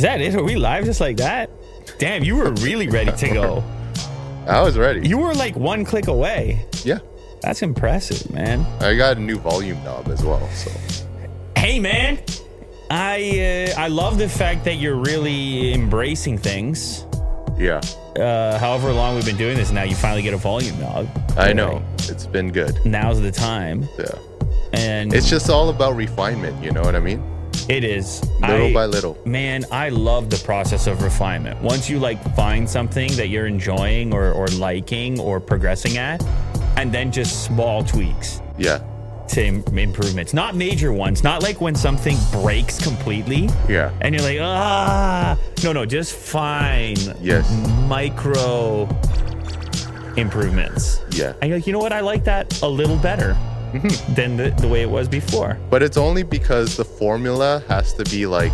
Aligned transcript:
Is 0.00 0.04
that 0.04 0.22
it? 0.22 0.34
Are 0.34 0.42
we 0.42 0.56
live 0.56 0.86
just 0.86 0.98
like 0.98 1.18
that? 1.18 1.50
Damn, 1.98 2.24
you 2.24 2.36
were 2.36 2.52
really 2.52 2.88
ready 2.88 3.12
to 3.12 3.28
go. 3.28 3.62
I 4.46 4.62
was 4.62 4.78
ready. 4.78 5.06
You 5.06 5.18
were 5.18 5.34
like 5.34 5.54
one 5.56 5.84
click 5.84 6.06
away. 6.06 6.64
yeah. 6.84 7.00
That's 7.42 7.60
impressive, 7.60 8.30
man. 8.32 8.60
I 8.80 8.96
got 8.96 9.18
a 9.18 9.20
new 9.20 9.38
volume 9.38 9.76
knob 9.84 10.08
as 10.08 10.24
well. 10.24 10.48
So 10.52 10.70
Hey, 11.54 11.78
man. 11.78 12.18
I 12.90 13.68
uh, 13.76 13.78
I 13.78 13.88
love 13.88 14.16
the 14.16 14.26
fact 14.26 14.64
that 14.64 14.76
you're 14.76 14.96
really 14.96 15.74
embracing 15.74 16.38
things. 16.38 17.04
yeah, 17.58 17.82
Uh, 18.16 18.58
however 18.58 18.94
long 18.94 19.16
we've 19.16 19.26
been 19.26 19.36
doing 19.36 19.58
this, 19.58 19.70
now 19.70 19.82
you 19.82 19.94
finally 19.94 20.22
get 20.22 20.32
a 20.32 20.38
volume 20.38 20.80
knob. 20.80 21.08
I 21.36 21.52
know 21.52 21.82
it's 22.08 22.24
been 22.24 22.50
good. 22.52 22.74
Now's 22.86 23.20
the 23.20 23.30
time, 23.30 23.86
Yeah, 23.98 24.14
and 24.72 25.12
it's 25.12 25.28
just 25.28 25.50
all 25.50 25.68
about 25.68 25.94
refinement. 25.94 26.64
You 26.64 26.70
know 26.72 26.80
what 26.80 26.96
I 26.96 27.00
mean? 27.00 27.22
It 27.70 27.84
is 27.84 28.22
Little 28.40 28.66
I- 28.68 28.72
by 28.74 28.86
little. 28.86 29.16
Man, 29.24 29.64
I 29.70 29.88
love 29.90 30.28
the 30.30 30.38
process 30.44 30.86
of 30.86 31.02
refinement. 31.02 31.60
Once 31.62 31.88
you 31.88 31.98
like 31.98 32.18
find 32.34 32.68
something 32.68 33.10
that 33.16 33.28
you're 33.28 33.46
enjoying 33.46 34.12
or, 34.12 34.32
or 34.32 34.46
liking 34.48 35.20
or 35.20 35.40
progressing 35.40 35.96
at, 35.98 36.22
and 36.76 36.92
then 36.92 37.12
just 37.12 37.44
small 37.44 37.84
tweaks 37.84 38.40
Yeah, 38.58 38.78
to 39.28 39.44
im- 39.44 39.78
improvements, 39.78 40.32
not 40.34 40.54
major 40.56 40.92
ones, 40.92 41.22
not 41.22 41.42
like 41.42 41.60
when 41.60 41.74
something 41.74 42.16
breaks 42.32 42.82
completely 42.82 43.48
yeah, 43.68 43.90
and 44.00 44.14
you're 44.14 44.24
like, 44.24 44.38
ah, 44.40 45.38
no, 45.62 45.72
no, 45.72 45.86
just 45.86 46.12
fine 46.14 46.96
yes, 47.20 47.48
micro 47.88 48.88
improvements. 50.16 51.00
yeah. 51.12 51.34
And 51.40 51.48
you're 51.50 51.58
like, 51.58 51.66
you 51.66 51.72
know 51.72 51.78
what? 51.78 51.92
I 51.92 52.00
like 52.00 52.24
that 52.24 52.60
a 52.62 52.68
little 52.68 52.96
better 52.96 53.36
Mm-hmm. 53.72 54.14
than 54.14 54.36
the, 54.36 54.50
the 54.50 54.66
way 54.68 54.82
it 54.82 54.90
was 54.90 55.08
before. 55.08 55.56
But 55.70 55.82
it's 55.82 55.96
only 55.96 56.22
because 56.24 56.76
the 56.76 56.84
formula 56.84 57.62
has 57.68 57.92
to 57.94 58.04
be 58.04 58.26
like 58.26 58.52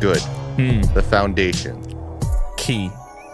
good. 0.00 0.20
Hmm. 0.56 0.80
The 0.94 1.02
foundation. 1.02 1.82
Key, 2.56 2.90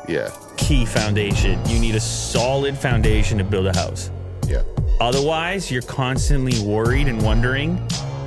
Yeah, 0.09 0.31
key 0.57 0.85
foundation. 0.87 1.59
You 1.69 1.79
need 1.79 1.95
a 1.95 2.01
solid 2.01 2.77
foundation 2.77 3.39
to 3.39 3.45
build 3.45 3.67
a 3.67 3.73
house. 3.77 4.11
yeah, 4.47 4.63
Otherwise, 5.01 5.71
you're 5.71 5.83
constantly 5.83 6.59
worried 6.67 7.09
and 7.09 7.21
wondering 7.23 7.77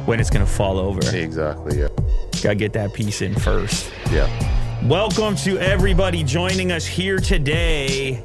when 0.05 0.19
it's 0.19 0.29
going 0.29 0.45
to 0.45 0.51
fall 0.51 0.77
over. 0.79 0.99
exactly. 1.15 1.79
Yeah, 1.79 1.87
Got 2.41 2.49
to 2.49 2.55
get 2.55 2.73
that 2.73 2.93
piece 2.93 3.21
in 3.21 3.35
first. 3.35 3.91
yeah. 4.11 4.27
Welcome 4.87 5.35
to 5.37 5.57
everybody 5.59 6.23
joining 6.23 6.71
us 6.71 6.85
here 6.85 7.19
today. 7.19 8.23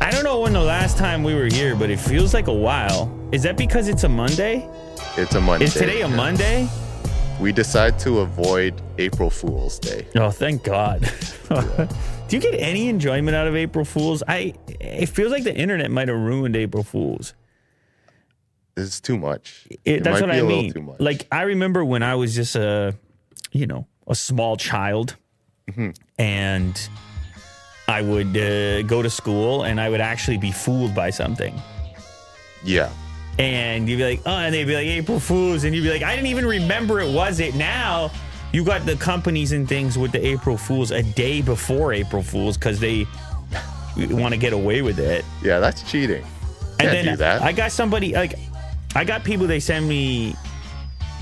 I 0.00 0.10
don't 0.10 0.24
know 0.24 0.40
when 0.40 0.52
the 0.52 0.60
last 0.60 0.98
time 0.98 1.22
we 1.22 1.34
were 1.34 1.46
here, 1.46 1.74
but 1.74 1.90
it 1.90 1.98
feels 1.98 2.34
like 2.34 2.46
a 2.48 2.52
while. 2.52 3.10
Is 3.32 3.42
that 3.44 3.56
because 3.56 3.88
it's 3.88 4.04
a 4.04 4.08
Monday? 4.08 4.68
It's 5.16 5.34
a 5.34 5.40
Monday. 5.40 5.64
Is 5.66 5.74
today 5.74 6.02
a 6.02 6.08
yeah. 6.08 6.16
Monday? 6.16 6.68
We 7.40 7.52
decide 7.52 7.98
to 8.00 8.20
avoid 8.20 8.80
April 8.98 9.30
Fool's 9.30 9.78
Day. 9.78 10.06
Oh, 10.16 10.30
thank 10.30 10.62
God. 10.62 11.00
Do 11.48 12.36
you 12.36 12.40
get 12.40 12.54
any 12.54 12.88
enjoyment 12.88 13.34
out 13.36 13.46
of 13.46 13.56
April 13.56 13.84
Fools? 13.84 14.22
I 14.28 14.54
it 14.80 15.06
feels 15.06 15.30
like 15.32 15.44
the 15.44 15.54
internet 15.54 15.90
might 15.90 16.08
have 16.08 16.16
ruined 16.18 16.56
April 16.56 16.82
Fools. 16.82 17.34
It's 18.76 19.00
too 19.00 19.16
much. 19.18 19.66
It, 19.84 20.02
that's 20.04 20.20
might 20.20 20.28
what 20.28 20.36
I 20.36 20.42
mean. 20.42 20.94
Like 20.98 21.26
I 21.32 21.42
remember 21.42 21.84
when 21.84 22.02
I 22.02 22.14
was 22.16 22.34
just 22.34 22.56
a, 22.56 22.94
you 23.52 23.66
know, 23.66 23.86
a 24.06 24.14
small 24.14 24.56
child, 24.56 25.16
Mm-hmm. 25.70 25.90
and 26.18 26.88
I 27.88 28.02
would 28.02 28.36
uh, 28.36 28.82
go 28.82 29.02
to 29.02 29.10
school 29.10 29.64
and 29.64 29.80
I 29.80 29.88
would 29.90 30.00
actually 30.00 30.38
be 30.38 30.50
fooled 30.52 30.94
by 30.94 31.10
something. 31.10 31.54
yeah, 32.64 32.90
And 33.38 33.88
you'd 33.88 33.98
be 33.98 34.04
like, 34.04 34.20
oh, 34.24 34.36
and 34.36 34.54
they'd 34.54 34.64
be 34.64 34.74
like 34.74 34.86
April 34.86 35.20
Fools, 35.20 35.64
and 35.64 35.74
you'd 35.74 35.82
be 35.82 35.90
like, 35.90 36.02
I 36.02 36.14
didn't 36.16 36.28
even 36.28 36.46
remember 36.46 37.00
it 37.00 37.12
was 37.12 37.40
it. 37.40 37.54
Now 37.54 38.10
you 38.52 38.64
got 38.64 38.86
the 38.86 38.96
companies 38.96 39.52
and 39.52 39.68
things 39.68 39.98
with 39.98 40.12
the 40.12 40.24
April 40.26 40.56
Fools 40.56 40.92
a 40.92 41.02
day 41.02 41.42
before 41.42 41.92
April 41.92 42.22
Fools 42.22 42.56
because 42.56 42.80
they 42.80 43.06
want 43.96 44.32
to 44.32 44.38
get 44.38 44.52
away 44.52 44.80
with 44.82 44.98
it. 44.98 45.24
yeah. 45.42 45.58
That's 45.60 45.82
cheating. 45.90 46.24
And 46.78 46.88
Can't 46.88 46.92
then 46.92 47.04
do 47.04 47.16
that. 47.16 47.42
I 47.42 47.52
got 47.52 47.70
somebody 47.70 48.14
like 48.14 48.34
I 48.96 49.04
got 49.04 49.22
people 49.24 49.46
they 49.46 49.60
send 49.60 49.88
me 49.88 50.34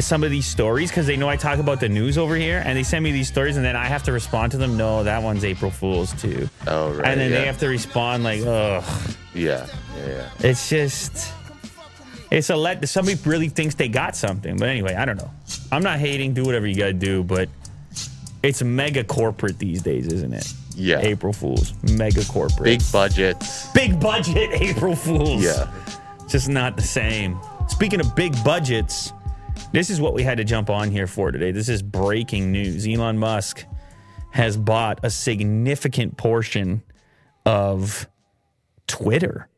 some 0.00 0.24
of 0.24 0.30
these 0.30 0.46
stories 0.46 0.90
because 0.90 1.06
they 1.06 1.16
know 1.16 1.28
I 1.28 1.36
talk 1.36 1.58
about 1.58 1.80
the 1.80 1.88
news 1.88 2.18
over 2.18 2.34
here 2.34 2.62
and 2.64 2.76
they 2.76 2.82
send 2.82 3.04
me 3.04 3.12
these 3.12 3.28
stories 3.28 3.56
and 3.56 3.64
then 3.64 3.76
I 3.76 3.84
have 3.86 4.02
to 4.04 4.12
respond 4.12 4.52
to 4.52 4.58
them. 4.58 4.76
No, 4.76 5.04
that 5.04 5.22
one's 5.22 5.44
April 5.44 5.70
Fool's 5.70 6.12
too. 6.20 6.48
oh 6.66 6.92
right. 6.92 7.08
and 7.08 7.20
then 7.20 7.30
yeah. 7.30 7.38
they 7.38 7.46
have 7.46 7.58
to 7.58 7.68
respond 7.68 8.24
like, 8.24 8.40
ugh. 8.44 8.84
Yeah, 9.34 9.66
yeah, 9.96 10.06
yeah. 10.06 10.30
It's 10.40 10.68
just 10.68 11.32
it's 12.30 12.50
a 12.50 12.56
let 12.56 12.88
somebody 12.88 13.18
really 13.24 13.48
thinks 13.48 13.74
they 13.74 13.88
got 13.88 14.16
something. 14.16 14.56
But 14.56 14.68
anyway, 14.68 14.94
I 14.94 15.04
don't 15.04 15.18
know. 15.18 15.30
I'm 15.70 15.82
not 15.82 15.98
hating, 15.98 16.34
do 16.34 16.44
whatever 16.44 16.66
you 16.66 16.74
gotta 16.74 16.92
do, 16.92 17.22
but 17.22 17.48
it's 18.42 18.62
mega 18.62 19.04
corporate 19.04 19.58
these 19.58 19.82
days, 19.82 20.06
isn't 20.06 20.32
it? 20.32 20.52
Yeah. 20.74 21.00
April 21.00 21.32
Fools. 21.32 21.74
Mega 21.82 22.24
corporate. 22.24 22.64
Big 22.64 22.82
budget. 22.90 23.36
big 23.74 24.00
budget 24.00 24.50
April 24.52 24.96
Fools. 24.96 25.44
Yeah. 25.44 25.70
just 26.28 26.48
not 26.48 26.76
the 26.76 26.82
same. 26.82 27.38
Speaking 27.68 28.00
of 28.00 28.14
big 28.16 28.34
budgets, 28.44 29.12
this 29.72 29.90
is 29.90 30.00
what 30.00 30.14
we 30.14 30.22
had 30.22 30.38
to 30.38 30.44
jump 30.44 30.70
on 30.70 30.90
here 30.90 31.06
for 31.06 31.30
today. 31.30 31.50
This 31.52 31.68
is 31.68 31.82
breaking 31.82 32.52
news. 32.52 32.86
Elon 32.86 33.18
Musk 33.18 33.64
has 34.32 34.56
bought 34.56 35.00
a 35.02 35.10
significant 35.10 36.16
portion 36.16 36.82
of 37.44 38.08
Twitter. 38.86 39.48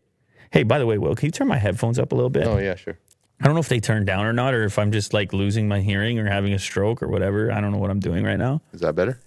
Hey, 0.51 0.63
by 0.63 0.79
the 0.79 0.87
way, 0.87 0.99
Will, 0.99 1.15
can 1.15 1.27
you 1.27 1.31
turn 1.33 1.49
my 1.49 1.59
headphones 1.59 1.99
up 1.99 2.13
a 2.13 2.15
little 2.15 2.31
bit? 2.31 2.47
Oh 2.47 2.59
yeah, 2.59 2.75
sure. 2.75 2.99
I 3.41 3.47
don't 3.47 3.55
know 3.55 3.61
if 3.61 3.69
they 3.69 3.81
turn 3.81 4.05
down 4.05 4.25
or 4.25 4.33
not, 4.33 4.55
or 4.55 4.65
if 4.65 4.79
I'm 4.79 4.93
just 4.93 5.13
like 5.13 5.33
losing 5.33 5.67
my 5.69 5.81
hearing 5.81 6.19
or 6.19 6.29
having 6.29 6.53
a 6.53 6.59
stroke 6.59 7.03
or 7.03 7.09
whatever. 7.09 7.51
I 7.53 7.61
don't 7.61 7.73
know 7.73 7.79
what 7.79 7.91
I'm 7.91 8.01
doing 8.01 8.25
right 8.25 8.39
now. 8.39 8.63
Is 8.73 8.81
that 8.81 8.95
better? 8.95 9.21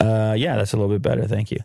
Uh, 0.00 0.34
yeah, 0.36 0.56
that's 0.56 0.72
a 0.72 0.76
little 0.76 0.92
bit 0.92 1.02
better. 1.02 1.26
Thank 1.26 1.50
you. 1.52 1.58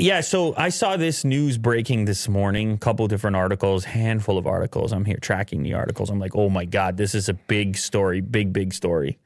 Yeah, 0.00 0.20
so 0.20 0.54
I 0.56 0.68
saw 0.68 0.96
this 0.96 1.24
news 1.24 1.58
breaking 1.58 2.04
this 2.04 2.28
morning, 2.28 2.74
a 2.74 2.78
couple 2.78 3.08
different 3.08 3.34
articles, 3.34 3.84
handful 3.84 4.38
of 4.38 4.46
articles. 4.46 4.92
I'm 4.92 5.04
here 5.04 5.18
tracking 5.20 5.64
the 5.64 5.74
articles. 5.74 6.08
I'm 6.08 6.20
like, 6.20 6.36
oh 6.36 6.48
my 6.48 6.66
God, 6.66 6.96
this 6.96 7.16
is 7.16 7.28
a 7.28 7.34
big 7.34 7.76
story, 7.76 8.20
big, 8.20 8.52
big 8.52 8.72
story. 8.72 9.18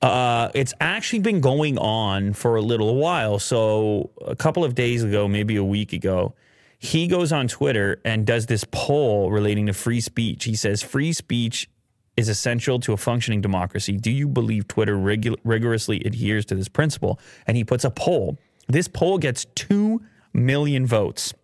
Uh, 0.00 0.50
it's 0.54 0.74
actually 0.80 1.20
been 1.20 1.40
going 1.40 1.78
on 1.78 2.32
for 2.32 2.56
a 2.56 2.60
little 2.62 2.96
while. 2.96 3.38
So 3.38 4.10
a 4.26 4.34
couple 4.34 4.64
of 4.64 4.74
days 4.74 5.04
ago, 5.04 5.28
maybe 5.28 5.54
a 5.54 5.62
week 5.62 5.92
ago, 5.92 6.34
he 6.80 7.06
goes 7.06 7.30
on 7.30 7.46
Twitter 7.46 8.00
and 8.04 8.26
does 8.26 8.46
this 8.46 8.64
poll 8.72 9.30
relating 9.30 9.66
to 9.66 9.72
free 9.72 10.00
speech. 10.00 10.42
He 10.42 10.56
says, 10.56 10.82
free 10.82 11.12
speech 11.12 11.70
is 12.16 12.28
essential 12.28 12.80
to 12.80 12.92
a 12.92 12.96
functioning 12.96 13.40
democracy. 13.40 13.96
Do 13.96 14.10
you 14.10 14.26
believe 14.26 14.66
Twitter 14.66 14.96
rigorously 14.96 16.02
adheres 16.04 16.44
to 16.46 16.56
this 16.56 16.68
principle? 16.68 17.20
And 17.46 17.56
he 17.56 17.62
puts 17.62 17.84
a 17.84 17.90
poll. 17.90 18.36
This 18.72 18.88
poll 18.88 19.18
gets 19.18 19.44
2 19.54 20.00
million 20.32 20.86
votes. 20.86 21.34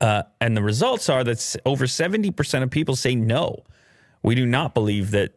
Uh, 0.00 0.22
and 0.40 0.56
the 0.56 0.62
results 0.62 1.08
are 1.08 1.24
that 1.24 1.56
over 1.64 1.86
70% 1.86 2.62
of 2.62 2.70
people 2.70 2.94
say 2.94 3.14
no. 3.14 3.64
We 4.22 4.34
do 4.34 4.46
not 4.46 4.74
believe 4.74 5.10
that 5.10 5.32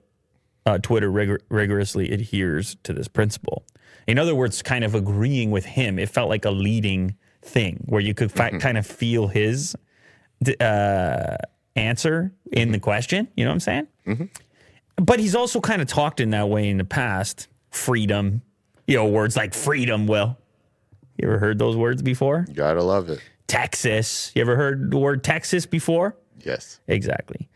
uh, 0.66 0.78
Twitter 0.78 1.10
rigor- 1.10 1.40
rigorously 1.50 2.12
adheres 2.12 2.76
to 2.84 2.94
this 2.94 3.08
principle. 3.08 3.64
In 4.08 4.20
other 4.20 4.36
words, 4.36 4.62
kind 4.62 4.84
of 4.84 4.94
agreeing 4.94 5.50
with 5.50 5.66
him. 5.66 5.98
It 5.98 6.10
felt 6.10 6.30
like 6.30 6.46
a 6.46 6.52
leading 6.52 7.16
thing 7.42 7.84
where 7.88 8.02
you 8.02 8.14
could 8.14 8.32
fi- 8.32 8.52
kind 8.52 8.78
of 8.78 8.86
feel 8.86 9.28
his 9.30 9.76
uh, 10.60 11.38
answer 11.76 12.34
in 12.52 12.72
the 12.72 12.80
question. 12.80 13.28
You 13.36 13.46
know 13.46 13.52
what 13.52 13.56
I'm 13.68 13.88
saying? 14.06 14.30
But 14.98 15.20
he's 15.20 15.36
also 15.36 15.60
kind 15.62 15.82
of 15.82 15.88
talked 15.88 16.20
in 16.20 16.32
that 16.32 16.50
way 16.50 16.70
in 16.70 16.78
the 16.78 16.84
past. 16.86 17.48
Freedom, 17.72 18.42
you 18.88 18.96
know, 18.98 19.08
words 19.08 19.38
like 19.38 19.54
freedom. 19.54 20.06
Will 20.08 20.38
you 21.22 21.30
ever 21.30 21.40
heard 21.40 21.60
those 21.60 21.76
words 21.76 22.02
before? 22.02 22.46
Gotta 22.54 22.84
love 22.84 23.10
it. 23.10 23.20
Texas. 23.48 24.32
You 24.36 24.42
ever 24.42 24.56
heard 24.56 24.92
the 24.92 24.98
word 24.98 25.24
Texas 25.24 25.66
before? 25.66 26.16
Yes. 26.40 26.80
Exactly. 26.88 27.50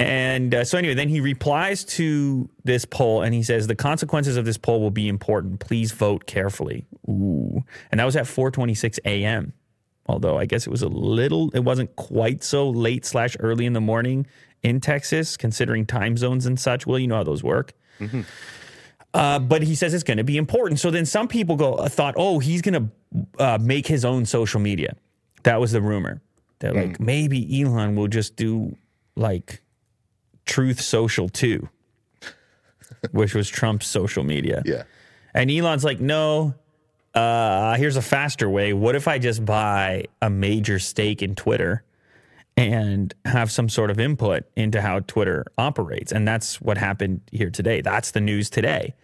And 0.00 0.54
uh, 0.54 0.64
so, 0.64 0.78
anyway, 0.78 0.94
then 0.94 1.08
he 1.08 1.20
replies 1.20 1.84
to 1.84 2.48
this 2.62 2.84
poll 2.84 3.22
and 3.22 3.34
he 3.34 3.42
says, 3.42 3.66
The 3.66 3.74
consequences 3.74 4.36
of 4.36 4.44
this 4.44 4.56
poll 4.56 4.80
will 4.80 4.92
be 4.92 5.08
important. 5.08 5.58
Please 5.58 5.90
vote 5.90 6.26
carefully. 6.26 6.86
Ooh. 7.08 7.64
And 7.90 7.98
that 7.98 8.04
was 8.04 8.14
at 8.14 8.26
4:26 8.26 8.98
a.m. 9.04 9.52
Although 10.06 10.38
I 10.38 10.46
guess 10.46 10.66
it 10.66 10.70
was 10.70 10.82
a 10.82 10.88
little, 10.88 11.50
it 11.50 11.60
wasn't 11.60 11.94
quite 11.96 12.42
so 12.42 12.70
late 12.70 13.04
slash 13.04 13.36
early 13.40 13.66
in 13.66 13.72
the 13.72 13.80
morning 13.80 14.26
in 14.62 14.80
Texas, 14.80 15.36
considering 15.36 15.84
time 15.84 16.16
zones 16.16 16.46
and 16.46 16.58
such. 16.58 16.86
Well, 16.86 16.98
you 16.98 17.08
know 17.08 17.16
how 17.16 17.24
those 17.24 17.42
work. 17.42 17.74
Uh, 19.14 19.38
but 19.38 19.62
he 19.62 19.74
says 19.74 19.94
it's 19.94 20.04
going 20.04 20.18
to 20.18 20.24
be 20.24 20.36
important. 20.36 20.80
So 20.80 20.90
then 20.90 21.06
some 21.06 21.28
people 21.28 21.56
go 21.56 21.74
uh, 21.74 21.88
thought, 21.88 22.14
oh, 22.16 22.38
he's 22.38 22.62
going 22.62 22.74
to 22.74 23.42
uh, 23.42 23.58
make 23.60 23.86
his 23.86 24.04
own 24.04 24.26
social 24.26 24.60
media. 24.60 24.94
That 25.44 25.60
was 25.60 25.72
the 25.72 25.80
rumor. 25.80 26.20
That 26.60 26.74
like 26.74 27.00
maybe 27.00 27.62
Elon 27.62 27.94
will 27.94 28.08
just 28.08 28.34
do 28.34 28.76
like 29.14 29.62
Truth 30.44 30.80
Social 30.80 31.28
too, 31.28 31.68
which 33.12 33.34
was 33.34 33.48
Trump's 33.48 33.86
social 33.86 34.24
media. 34.24 34.62
Yeah. 34.64 34.82
And 35.34 35.50
Elon's 35.50 35.84
like, 35.84 36.00
no, 36.00 36.54
uh, 37.14 37.76
here's 37.76 37.96
a 37.96 38.02
faster 38.02 38.50
way. 38.50 38.72
What 38.72 38.96
if 38.96 39.06
I 39.06 39.18
just 39.18 39.44
buy 39.44 40.06
a 40.20 40.28
major 40.28 40.78
stake 40.78 41.22
in 41.22 41.34
Twitter 41.36 41.84
and 42.58 43.14
have 43.24 43.50
some 43.50 43.68
sort 43.68 43.90
of 43.90 44.00
input 44.00 44.44
into 44.56 44.80
how 44.80 45.00
Twitter 45.00 45.46
operates? 45.56 46.10
And 46.12 46.26
that's 46.26 46.60
what 46.60 46.76
happened 46.76 47.20
here 47.30 47.50
today. 47.50 47.80
That's 47.80 48.10
the 48.10 48.20
news 48.20 48.50
today. 48.50 48.94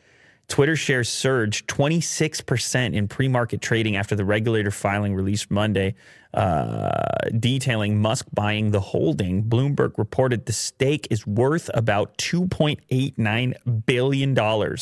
Twitter 0.48 0.76
shares 0.76 1.08
surged 1.08 1.68
26% 1.68 2.94
in 2.94 3.08
pre 3.08 3.28
market 3.28 3.62
trading 3.62 3.96
after 3.96 4.14
the 4.14 4.24
regulator 4.24 4.70
filing 4.70 5.14
released 5.14 5.50
Monday, 5.50 5.94
uh, 6.34 7.30
detailing 7.38 8.00
Musk 8.02 8.26
buying 8.34 8.70
the 8.70 8.80
holding. 8.80 9.44
Bloomberg 9.44 9.96
reported 9.96 10.44
the 10.46 10.52
stake 10.52 11.08
is 11.10 11.26
worth 11.26 11.70
about 11.72 12.18
$2.89 12.18 13.86
billion 13.86 14.76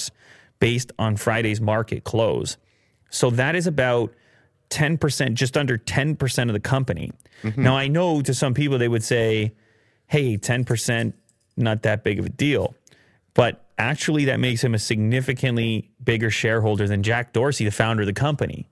based 0.58 0.92
on 0.98 1.16
Friday's 1.16 1.60
market 1.60 2.04
close. 2.04 2.56
So 3.10 3.30
that 3.30 3.54
is 3.54 3.66
about 3.66 4.12
10%, 4.72 5.34
just 5.34 5.56
under 5.56 5.78
10% 5.78 6.48
of 6.48 6.54
the 6.54 6.60
company. 6.60 7.12
Mm-hmm. 7.42 7.62
Now, 7.62 7.76
I 7.76 7.88
know 7.88 8.22
to 8.22 8.32
some 8.32 8.54
people 8.54 8.78
they 8.78 8.88
would 8.88 9.04
say, 9.04 9.52
hey, 10.06 10.38
10%, 10.38 11.12
not 11.56 11.82
that 11.82 12.02
big 12.02 12.18
of 12.18 12.26
a 12.26 12.30
deal. 12.30 12.74
But 13.34 13.64
actually, 13.78 14.24
that 14.26 14.40
makes 14.40 14.64
him 14.64 14.74
a 14.74 14.78
significantly 14.78 15.90
bigger 16.02 16.30
shareholder 16.30 16.88
than 16.88 17.02
Jack 17.02 17.32
Dorsey, 17.32 17.64
the 17.64 17.70
founder 17.70 18.02
of 18.02 18.06
the 18.06 18.12
company, 18.12 18.68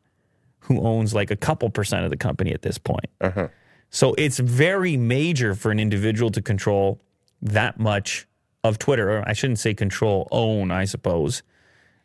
who 0.60 0.80
owns 0.80 1.14
like 1.14 1.30
a 1.30 1.36
couple 1.36 1.68
percent 1.70 2.04
of 2.04 2.10
the 2.10 2.16
company 2.16 2.52
at 2.52 2.62
this 2.62 2.78
point. 2.78 3.06
Uh-huh. 3.20 3.48
So 3.90 4.14
it's 4.16 4.38
very 4.38 4.96
major 4.96 5.54
for 5.54 5.70
an 5.70 5.78
individual 5.78 6.30
to 6.30 6.40
control 6.42 7.00
that 7.42 7.78
much 7.78 8.26
of 8.64 8.78
Twitter. 8.78 9.10
Or 9.10 9.28
I 9.28 9.32
shouldn't 9.32 9.58
say 9.58 9.74
control, 9.74 10.28
own, 10.30 10.70
I 10.70 10.84
suppose. 10.84 11.42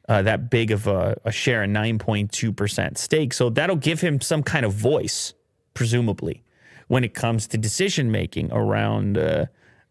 Uh, 0.07 0.21
that 0.21 0.49
big 0.51 0.69
of 0.69 0.85
a, 0.85 1.17
a 1.25 1.31
share, 1.31 1.63
a 1.63 1.67
9.2% 1.67 2.97
stake. 2.97 3.33
So 3.33 3.49
that'll 3.49 3.75
give 3.75 4.01
him 4.01 4.21
some 4.21 4.43
kind 4.43 4.63
of 4.63 4.71
voice, 4.73 5.33
presumably, 5.73 6.43
when 6.87 7.03
it 7.03 7.15
comes 7.15 7.47
to 7.47 7.57
decision 7.57 8.11
making 8.11 8.51
around 8.51 9.17
uh, 9.17 9.45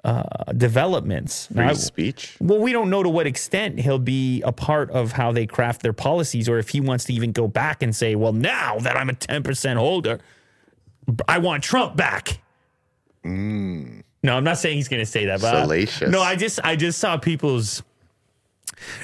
uh, 0.04 0.22
developments. 0.56 1.46
Free 1.46 1.56
Now, 1.64 1.70
I- 1.70 1.72
speech. 1.74 2.36
well, 2.40 2.60
we 2.60 2.70
don't 2.72 2.90
know 2.90 3.02
to 3.02 3.08
what 3.08 3.26
extent 3.26 3.80
he'll 3.80 3.98
be 3.98 4.40
a 4.42 4.52
part 4.52 4.88
of 4.92 5.10
how 5.12 5.32
they 5.32 5.46
craft 5.46 5.82
their 5.82 5.92
policies 5.92 6.48
or 6.48 6.58
if 6.58 6.68
he 6.68 6.80
wants 6.80 7.04
to 7.06 7.12
even 7.12 7.32
go 7.32 7.48
back 7.48 7.82
and 7.82 7.96
say, 7.96 8.14
well, 8.14 8.32
now 8.32 8.78
that 8.80 8.96
I'm 8.96 9.10
a 9.10 9.14
10% 9.14 9.76
holder, 9.76 10.20
I 11.26 11.38
want 11.38 11.64
Trump 11.64 11.96
back. 11.96 12.38
No, 13.24 14.36
I'm 14.36 14.44
not 14.44 14.58
saying 14.58 14.76
he's 14.76 14.88
going 14.88 15.02
to 15.02 15.06
say 15.10 15.26
that. 15.26 15.40
But 15.40 15.62
Salacious. 15.62 16.10
No, 16.10 16.20
I 16.20 16.36
just 16.36 16.60
I 16.64 16.76
just 16.76 16.98
saw 16.98 17.16
people's, 17.16 17.82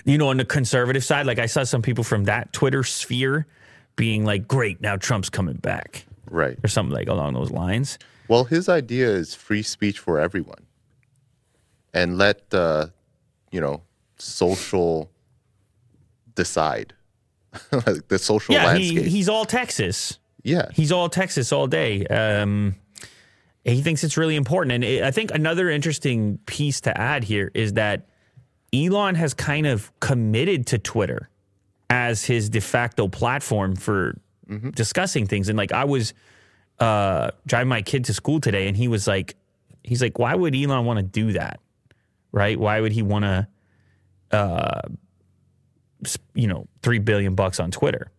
you 0.04 0.18
know, 0.18 0.28
on 0.28 0.36
the 0.36 0.44
conservative 0.44 1.04
side, 1.04 1.26
like 1.26 1.38
I 1.38 1.46
saw 1.46 1.64
some 1.64 1.82
people 1.82 2.04
from 2.04 2.24
that 2.24 2.52
Twitter 2.52 2.82
sphere 2.82 3.46
being 3.96 4.24
like, 4.24 4.48
great, 4.48 4.80
now 4.80 4.96
Trump's 4.96 5.28
coming 5.30 5.56
back 5.56 6.04
Right. 6.30 6.56
or 6.64 6.68
something 6.68 6.94
like 6.94 7.08
along 7.08 7.34
those 7.34 7.50
lines. 7.50 7.98
Well, 8.28 8.44
his 8.44 8.68
idea 8.68 9.08
is 9.10 9.34
free 9.34 9.62
speech 9.62 9.98
for 9.98 10.20
everyone, 10.20 10.66
and 11.92 12.16
let 12.16 12.42
uh, 12.54 12.86
you 13.50 13.60
know 13.60 13.82
social 14.18 15.10
decide 16.34 16.94
like 17.72 18.06
the 18.08 18.18
social 18.18 18.54
Yeah, 18.54 18.66
landscape. 18.66 19.04
he, 19.04 19.10
he's 19.10 19.28
all 19.28 19.44
Texas. 19.44 20.18
yeah, 20.44 20.68
He's 20.72 20.92
all 20.92 21.08
Texas 21.08 21.52
all 21.52 21.66
day. 21.66 22.06
Um, 22.06 22.76
he 23.64 23.82
thinks 23.82 24.04
it's 24.04 24.16
really 24.16 24.36
important. 24.36 24.72
And 24.72 24.84
it, 24.84 25.02
I 25.02 25.10
think 25.10 25.32
another 25.32 25.68
interesting 25.68 26.38
piece 26.46 26.80
to 26.82 26.98
add 26.98 27.24
here 27.24 27.50
is 27.54 27.72
that 27.74 28.06
Elon 28.72 29.14
has 29.14 29.34
kind 29.34 29.66
of 29.66 29.90
committed 30.00 30.66
to 30.68 30.78
Twitter 30.78 31.28
as 31.88 32.24
his 32.24 32.48
de 32.48 32.60
facto 32.60 33.08
platform 33.08 33.74
for 33.74 34.16
discussing 34.74 35.26
things. 35.26 35.48
And 35.48 35.58
like 35.58 35.72
I 35.72 35.84
was 35.84 36.14
uh, 36.78 37.30
driving 37.46 37.68
my 37.68 37.82
kid 37.82 38.04
to 38.06 38.14
school 38.14 38.40
today, 38.40 38.68
and 38.68 38.76
he 38.76 38.88
was 38.88 39.06
like, 39.06 39.36
he's 39.82 40.02
like, 40.02 40.18
why 40.18 40.34
would 40.34 40.54
Elon 40.54 40.84
want 40.84 40.98
to 40.98 41.02
do 41.02 41.32
that? 41.32 41.60
Right? 42.32 42.58
Why 42.58 42.80
would 42.80 42.92
he 42.92 43.02
want 43.02 43.24
to, 43.24 43.48
uh, 44.30 44.82
you 46.34 46.46
know, 46.46 46.66
three 46.82 46.98
billion 46.98 47.34
bucks 47.34 47.60
on 47.60 47.70
Twitter? 47.70 48.10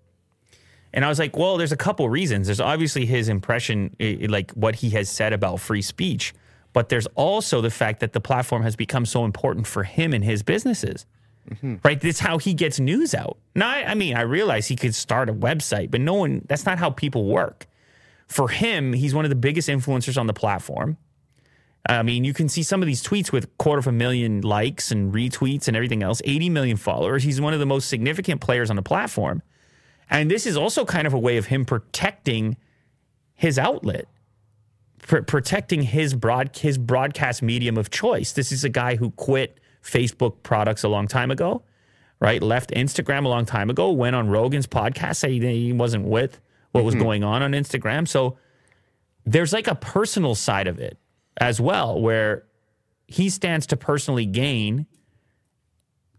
And 0.94 1.06
I 1.06 1.08
was 1.08 1.20
like, 1.20 1.38
well, 1.38 1.58
there's 1.58 1.72
a 1.72 1.78
couple 1.78 2.10
reasons. 2.10 2.48
There's 2.48 2.60
obviously 2.60 3.06
his 3.06 3.30
impression, 3.30 3.96
like 4.00 4.52
what 4.52 4.76
he 4.76 4.90
has 4.92 5.10
said 5.10 5.32
about 5.32 5.62
free 5.62 5.82
speech, 5.82 6.34
but 6.74 6.90
there's 6.90 7.08
also 7.16 7.62
the 7.62 7.70
fact 7.70 8.00
that 8.00 8.14
the 8.14 8.22
platform 8.22 8.64
has 8.64 8.76
become 8.76 9.06
so 9.06 9.26
important 9.26 9.68
for 9.68 9.84
him 9.84 10.14
and 10.14 10.24
his 10.24 10.44
businesses. 10.44 11.06
Mm-hmm. 11.50 11.78
Right? 11.84 12.00
That's 12.00 12.20
how 12.20 12.38
he 12.38 12.54
gets 12.54 12.80
news 12.80 13.16
out. 13.16 13.38
Now, 13.56 13.70
I, 13.70 13.92
I 13.92 13.96
mean, 13.96 14.16
I 14.16 14.22
realize 14.22 14.68
he 14.68 14.76
could 14.76 14.94
start 14.94 15.28
a 15.30 15.34
website, 15.34 15.90
but 15.90 16.00
no 16.00 16.14
one, 16.14 16.46
that's 16.48 16.66
not 16.66 16.78
how 16.78 16.92
people 16.92 17.26
work. 17.26 17.68
For 18.28 18.48
him, 18.48 18.94
he's 18.94 19.14
one 19.14 19.26
of 19.26 19.30
the 19.30 19.36
biggest 19.36 19.68
influencers 19.68 20.18
on 20.18 20.28
the 20.28 20.34
platform. 20.34 20.98
I 21.88 22.04
mean, 22.04 22.24
you 22.24 22.34
can 22.34 22.48
see 22.48 22.64
some 22.64 22.82
of 22.82 22.88
these 22.88 23.04
tweets 23.04 23.32
with 23.32 23.58
quarter 23.58 23.80
of 23.80 23.88
a 23.88 23.92
million 23.92 24.42
likes 24.42 24.92
and 24.92 25.12
retweets 25.14 25.68
and 25.68 25.76
everything 25.76 26.04
else, 26.04 26.22
80 26.24 26.50
million 26.50 26.78
followers. 26.78 27.24
He's 27.24 27.42
one 27.42 27.54
of 27.54 27.60
the 27.60 27.66
most 27.66 27.90
significant 27.90 28.40
players 28.40 28.70
on 28.70 28.76
the 28.76 28.84
platform. 28.84 29.42
And 30.10 30.30
this 30.30 30.46
is 30.46 30.56
also 30.56 30.86
kind 30.86 31.08
of 31.08 31.14
a 31.14 31.20
way 31.20 31.38
of 31.38 31.48
him 31.48 31.66
protecting 31.66 32.58
his 33.34 33.58
outlet, 33.58 34.08
pr- 35.02 35.22
protecting 35.22 35.82
his 35.82 36.14
broad 36.14 36.56
his 36.58 36.78
broadcast 36.78 37.42
medium 37.42 37.78
of 37.78 37.90
choice. 37.90 38.32
This 38.32 38.52
is 38.52 38.64
a 38.64 38.70
guy 38.70 38.96
who 38.96 39.12
quit 39.12 39.60
Facebook 39.84 40.44
products 40.44 40.84
a 40.84 40.88
long 40.88 41.08
time 41.08 41.32
ago, 41.32 41.64
right? 42.20 42.42
Left 42.42 42.72
Instagram 42.72 43.26
a 43.26 43.30
long 43.30 43.46
time 43.46 43.70
ago, 43.70 43.92
went 43.92 44.16
on 44.16 44.30
Rogan's 44.30 44.68
podcast, 44.68 45.18
said 45.18 45.32
he, 45.32 45.40
he 45.40 45.74
wasn't 45.74 46.06
with 46.06 46.40
what 46.72 46.84
was 46.84 46.96
mm-hmm. 46.96 47.04
going 47.04 47.24
on 47.24 47.42
on 47.42 47.52
Instagram. 47.52 48.08
So 48.08 48.38
there's 49.26 49.54
like 49.54 49.68
a 49.68 49.76
personal 49.76 50.36
side 50.36 50.68
of 50.68 50.80
it 50.80 50.98
as 51.38 51.60
well, 51.60 52.00
where 52.00 52.46
he 53.08 53.30
stands 53.30 53.68
to 53.68 53.78
personally 53.78 54.26
gain 54.26 54.86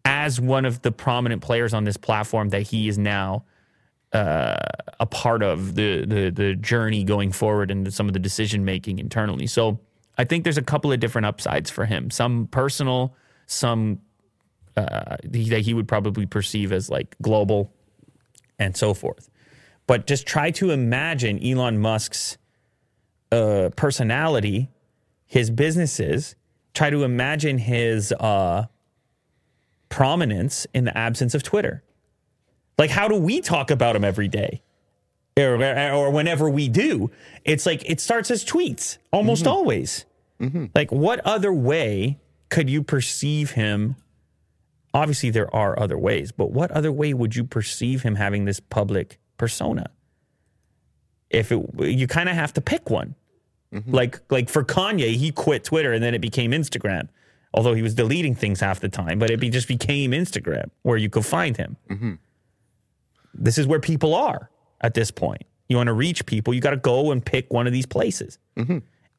as 0.04 0.40
one 0.40 0.64
of 0.64 0.82
the 0.82 0.92
prominent 0.92 1.42
players 1.42 1.72
on 1.72 1.84
this 1.84 1.96
platform 1.96 2.50
that 2.50 2.62
he 2.62 2.88
is 2.88 2.98
now 2.98 3.44
uh, 4.12 4.56
a 5.00 5.06
part 5.06 5.42
of 5.42 5.74
the, 5.74 6.04
the 6.04 6.30
the 6.30 6.54
journey 6.54 7.02
going 7.02 7.32
forward 7.32 7.70
and 7.70 7.92
some 7.92 8.08
of 8.08 8.12
the 8.12 8.18
decision 8.18 8.64
making 8.64 8.98
internally. 8.98 9.46
So 9.46 9.80
I 10.18 10.24
think 10.24 10.44
there's 10.44 10.58
a 10.58 10.62
couple 10.62 10.92
of 10.92 11.00
different 11.00 11.26
upsides 11.26 11.70
for 11.70 11.86
him. 11.86 12.10
Some 12.10 12.46
personal, 12.50 13.16
some 13.46 14.00
uh, 14.76 15.16
that 15.24 15.62
he 15.62 15.74
would 15.74 15.88
probably 15.88 16.26
perceive 16.26 16.72
as 16.72 16.90
like 16.90 17.16
global, 17.22 17.72
and 18.58 18.76
so 18.76 18.94
forth. 18.94 19.30
But 19.86 20.06
just 20.06 20.26
try 20.26 20.50
to 20.52 20.70
imagine 20.70 21.42
Elon 21.44 21.78
Musk's 21.78 22.38
uh, 23.30 23.70
personality, 23.76 24.70
his 25.26 25.50
businesses. 25.50 26.36
Try 26.74 26.90
to 26.90 27.04
imagine 27.04 27.58
his 27.58 28.12
uh, 28.12 28.66
prominence 29.88 30.66
in 30.72 30.84
the 30.84 30.96
absence 30.96 31.34
of 31.34 31.42
Twitter. 31.42 31.82
Like, 32.78 32.90
how 32.90 33.08
do 33.08 33.16
we 33.16 33.40
talk 33.40 33.70
about 33.70 33.96
him 33.96 34.04
every 34.04 34.28
day? 34.28 34.62
Or, 35.36 35.62
or 35.92 36.10
whenever 36.10 36.50
we 36.50 36.68
do, 36.68 37.10
it's 37.44 37.64
like 37.64 37.88
it 37.88 38.00
starts 38.00 38.30
as 38.30 38.44
tweets 38.44 38.98
almost 39.12 39.44
mm-hmm. 39.44 39.52
always. 39.52 40.04
Mm-hmm. 40.40 40.66
Like, 40.74 40.92
what 40.92 41.20
other 41.20 41.52
way 41.52 42.18
could 42.50 42.68
you 42.68 42.82
perceive 42.82 43.52
him? 43.52 43.96
Obviously, 44.92 45.30
there 45.30 45.54
are 45.54 45.78
other 45.78 45.96
ways, 45.96 46.32
but 46.32 46.50
what 46.50 46.70
other 46.72 46.92
way 46.92 47.14
would 47.14 47.34
you 47.34 47.44
perceive 47.44 48.02
him 48.02 48.16
having 48.16 48.44
this 48.44 48.60
public 48.60 49.18
persona? 49.38 49.90
If 51.30 51.50
it, 51.50 51.64
you 51.78 52.06
kind 52.06 52.28
of 52.28 52.34
have 52.34 52.52
to 52.54 52.60
pick 52.60 52.90
one. 52.90 53.14
Mm-hmm. 53.72 53.90
Like, 53.90 54.20
like 54.30 54.50
for 54.50 54.62
Kanye, 54.62 55.14
he 55.16 55.32
quit 55.32 55.64
Twitter 55.64 55.94
and 55.94 56.04
then 56.04 56.14
it 56.14 56.20
became 56.20 56.50
Instagram. 56.50 57.08
Although 57.54 57.72
he 57.74 57.82
was 57.82 57.94
deleting 57.94 58.34
things 58.34 58.60
half 58.60 58.80
the 58.80 58.88
time, 58.88 59.18
but 59.18 59.30
it 59.30 59.40
be, 59.40 59.48
just 59.50 59.68
became 59.68 60.12
Instagram 60.12 60.70
where 60.82 60.96
you 60.96 61.08
could 61.08 61.24
find 61.24 61.56
him 61.56 61.76
this 63.34 63.58
is 63.58 63.66
where 63.66 63.80
people 63.80 64.14
are 64.14 64.50
at 64.80 64.94
this 64.94 65.10
point. 65.10 65.42
You 65.68 65.76
want 65.76 65.86
to 65.86 65.94
reach 65.94 66.26
people, 66.26 66.52
you 66.52 66.60
got 66.60 66.70
to 66.70 66.76
go 66.76 67.12
and 67.12 67.24
pick 67.24 67.52
one 67.52 67.66
of 67.66 67.72
these 67.72 67.86
places. 67.86 68.38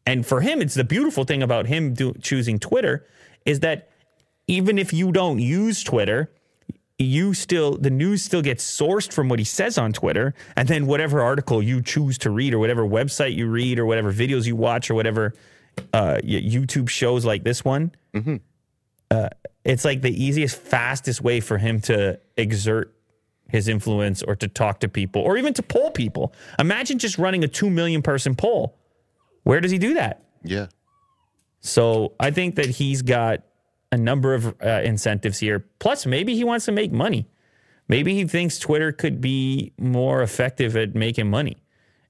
And 0.05 0.25
for 0.25 0.41
him, 0.41 0.61
it's 0.61 0.75
the 0.75 0.83
beautiful 0.83 1.23
thing 1.23 1.41
about 1.41 1.65
him 1.65 1.93
do, 1.93 2.13
choosing 2.21 2.59
Twitter 2.59 3.07
is 3.45 3.61
that 3.61 3.89
even 4.47 4.77
if 4.77 4.91
you 4.93 5.11
don't 5.11 5.39
use 5.39 5.83
Twitter, 5.83 6.29
you 6.99 7.33
still 7.33 7.77
the 7.77 7.89
news 7.89 8.21
still 8.21 8.41
gets 8.41 8.63
sourced 8.63 9.11
from 9.11 9.29
what 9.29 9.39
he 9.39 9.45
says 9.45 9.77
on 9.77 9.93
Twitter, 9.93 10.33
and 10.55 10.67
then 10.67 10.85
whatever 10.85 11.21
article 11.21 11.63
you 11.63 11.81
choose 11.81 12.17
to 12.19 12.29
read, 12.29 12.53
or 12.53 12.59
whatever 12.59 12.83
website 12.85 13.35
you 13.35 13.47
read, 13.47 13.79
or 13.79 13.85
whatever 13.85 14.13
videos 14.13 14.45
you 14.45 14.55
watch, 14.55 14.91
or 14.91 14.93
whatever 14.93 15.33
uh, 15.93 16.17
YouTube 16.23 16.89
shows 16.89 17.25
like 17.25 17.43
this 17.43 17.65
one, 17.65 17.91
uh, 19.09 19.29
it's 19.63 19.85
like 19.85 20.01
the 20.01 20.23
easiest, 20.23 20.57
fastest 20.57 21.21
way 21.21 21.39
for 21.39 21.57
him 21.57 21.81
to 21.81 22.19
exert 22.37 22.93
his 23.53 23.67
influence 23.67 24.23
or 24.23 24.35
to 24.35 24.47
talk 24.47 24.79
to 24.79 24.89
people 24.89 25.21
or 25.21 25.37
even 25.37 25.53
to 25.53 25.61
poll 25.61 25.91
people. 25.91 26.33
Imagine 26.57 26.97
just 26.97 27.19
running 27.19 27.43
a 27.43 27.47
2 27.47 27.69
million 27.69 28.01
person 28.01 28.35
poll. 28.35 28.75
Where 29.43 29.61
does 29.61 29.69
he 29.69 29.77
do 29.77 29.93
that? 29.93 30.23
Yeah. 30.43 30.67
So 31.59 32.13
I 32.19 32.31
think 32.31 32.55
that 32.55 32.65
he's 32.65 33.03
got 33.03 33.43
a 33.91 33.97
number 33.97 34.33
of 34.33 34.55
uh, 34.59 34.81
incentives 34.83 35.37
here. 35.37 35.67
Plus, 35.77 36.07
maybe 36.07 36.35
he 36.35 36.43
wants 36.43 36.65
to 36.65 36.71
make 36.71 36.91
money. 36.91 37.29
Maybe 37.87 38.15
he 38.15 38.25
thinks 38.25 38.57
Twitter 38.57 38.91
could 38.91 39.21
be 39.21 39.71
more 39.77 40.23
effective 40.23 40.75
at 40.75 40.95
making 40.95 41.29
money. 41.29 41.57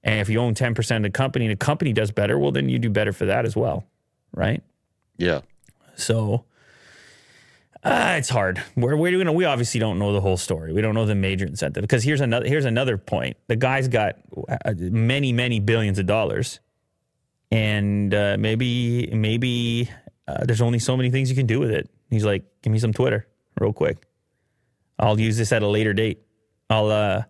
And 0.02 0.22
if 0.22 0.30
you 0.30 0.40
own 0.40 0.56
10% 0.56 0.96
of 0.96 1.04
the 1.04 1.10
company 1.10 1.46
and 1.46 1.52
the 1.52 1.58
company 1.58 1.92
does 1.92 2.12
better, 2.12 2.40
well, 2.40 2.54
then 2.54 2.70
you 2.70 2.80
do 2.80 2.90
better 2.90 3.12
for 3.12 3.26
that 3.26 3.46
as 3.46 3.54
well. 3.54 3.86
Right. 4.32 4.64
Yeah. 5.18 5.42
So 5.96 6.46
Uh, 7.84 8.16
it's 8.18 8.30
hard. 8.30 8.63
We're, 8.78 8.96
we're 8.96 9.18
gonna, 9.18 9.34
we 9.34 9.44
obviously 9.44 9.80
don't 9.80 10.00
know 10.00 10.13
the 10.13 10.22
whole 10.22 10.38
story. 10.38 10.72
We 10.72 10.82
don't 10.82 10.96
know 10.96 11.06
the 11.06 11.16
major 11.16 11.46
incentive 11.46 11.82
because 11.82 12.02
here's 12.02 12.22
another 12.22 12.48
here's 12.48 12.63
another 12.66 12.98
point. 12.98 13.36
The 13.48 13.58
guy's 13.58 13.90
got 13.90 14.16
uh, 14.48 14.74
many 14.78 15.34
many 15.34 15.60
billions 15.60 16.00
of 16.00 16.06
dollars, 16.06 16.62
and 17.52 18.13
uh, 18.13 18.38
maybe 18.40 19.08
maybe 19.08 19.90
uh, 20.28 20.46
there's 20.46 20.62
only 20.62 20.80
so 20.80 20.96
many 20.96 21.12
things 21.12 21.30
you 21.30 21.36
can 21.36 21.46
do 21.46 21.60
with 21.60 21.72
it. 21.72 21.90
He's 22.10 22.24
like, 22.24 22.46
give 22.62 22.72
me 22.72 22.80
some 22.80 22.94
Twitter 22.94 23.28
real 23.60 23.74
quick. 23.74 24.08
I'll 24.98 25.20
use 25.20 25.38
this 25.38 25.52
at 25.52 25.62
a 25.62 25.68
later 25.68 25.94
date. 25.94 26.22
I'll 26.70 26.90
uh, 26.90 27.24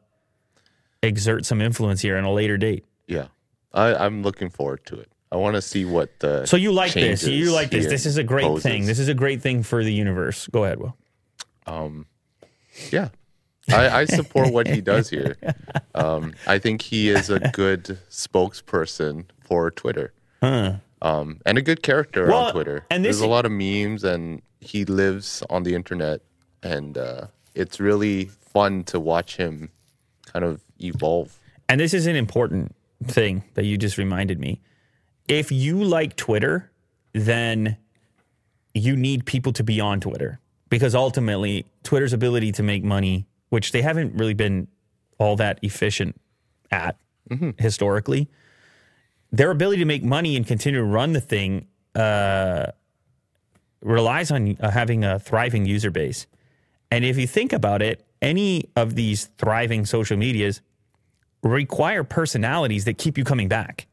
exert 1.02 1.46
some 1.46 1.62
influence 1.62 2.02
here 2.02 2.16
at 2.16 2.24
a 2.24 2.30
later 2.30 2.58
date. 2.58 2.86
Yeah, 3.08 3.28
I, 3.74 3.96
I'm 3.96 4.22
looking 4.22 4.50
forward 4.52 4.86
to 4.86 5.00
it. 5.00 5.10
I 5.34 5.36
want 5.38 5.56
to 5.56 5.62
see 5.64 5.84
what 5.84 6.20
the 6.20 6.46
So 6.46 6.58
you 6.58 6.72
like 6.72 6.94
this? 6.94 7.26
You 7.26 7.52
like 7.52 7.72
this? 7.72 7.88
This 7.88 8.06
is 8.06 8.18
a 8.18 8.24
great 8.24 8.44
poses. 8.46 8.64
thing. 8.64 8.86
This 8.86 9.00
is 9.00 9.08
a 9.10 9.16
great 9.16 9.42
thing 9.42 9.64
for 9.64 9.84
the 9.84 9.92
universe. 9.92 10.48
Go 10.52 10.64
ahead, 10.64 10.80
Will. 10.80 10.96
Um, 11.66 12.06
Yeah. 12.92 13.10
I, 13.70 14.02
I 14.02 14.06
support 14.06 14.52
what 14.54 14.68
he 14.68 14.80
does 14.82 15.10
here. 15.10 15.36
Um, 15.96 16.34
I 16.48 16.58
think 16.58 16.82
he 16.82 17.10
is 17.10 17.30
a 17.30 17.40
good 17.40 18.00
spokesperson 18.10 19.26
for 19.42 19.70
Twitter. 19.72 20.12
Um, 20.42 21.40
and 21.46 21.58
a 21.58 21.62
good 21.62 21.84
character 21.84 22.28
Well, 22.28 22.46
on 22.46 22.52
Twitter. 22.52 22.86
and 22.90 23.06
this- 23.06 23.18
There's 23.18 23.22
a 23.22 23.28
lot 23.28 23.46
of 23.46 23.52
memes, 23.52 24.04
and 24.04 24.42
he 24.60 24.86
lives 24.86 25.44
on 25.52 25.62
the 25.64 25.76
internet. 25.76 26.22
And 26.64 26.98
uh, 26.98 27.28
it's 27.54 27.80
really 27.80 28.26
fun 28.26 28.84
to 28.86 29.00
watch 29.00 29.38
him 29.38 29.70
kind 30.26 30.44
of 30.44 30.62
evolve. 30.80 31.38
And 31.70 31.80
this 31.80 31.94
is 31.94 32.08
an 32.08 32.16
important 32.16 32.76
thing 33.06 33.44
that 33.54 33.66
you 33.66 33.78
just 33.78 33.98
reminded 34.00 34.40
me. 34.40 34.60
If 35.28 35.52
you 35.52 35.84
like 35.84 36.16
Twitter, 36.16 36.72
then 37.14 37.78
you 38.74 38.96
need 38.96 39.26
people 39.26 39.54
to 39.54 39.64
be 39.64 39.80
on 39.80 40.00
Twitter 40.00 40.40
because 40.70 40.96
ultimately 40.96 41.66
Twitter's 41.84 42.14
ability 42.14 42.52
to 42.54 42.64
make 42.64 42.84
money, 42.84 43.28
which 43.50 43.72
they 43.72 43.82
haven't 43.82 44.16
really 44.16 44.34
been 44.34 44.68
all 45.20 45.36
that 45.36 45.60
efficient 45.62 46.20
at 46.72 46.98
historically, 47.58 48.30
their 49.32 49.52
ability 49.52 49.80
to 49.80 49.86
make 49.86 50.04
money 50.04 50.36
and 50.36 50.46
continue 50.46 50.80
to 50.80 50.86
run 50.86 51.14
the 51.14 51.22
thing 51.22 51.68
uh, 51.96 52.68
relies 53.82 54.32
on 54.32 54.58
uh, 54.60 54.70
having 54.70 55.04
a 55.04 55.20
thriving 55.20 55.66
user 55.66 55.92
base. 55.92 56.28
And 56.92 57.04
if 57.04 57.18
you 57.18 57.28
think 57.28 57.54
about 57.54 57.82
it, 57.82 58.06
any 58.22 58.70
of 58.76 58.96
these 58.96 59.26
thriving 59.38 59.86
social 59.86 60.18
medias 60.18 60.62
require 61.42 62.04
personalities 62.04 62.86
that 62.86 62.98
keep 62.98 63.18
you 63.18 63.24
coming 63.24 63.48
back. 63.48 63.88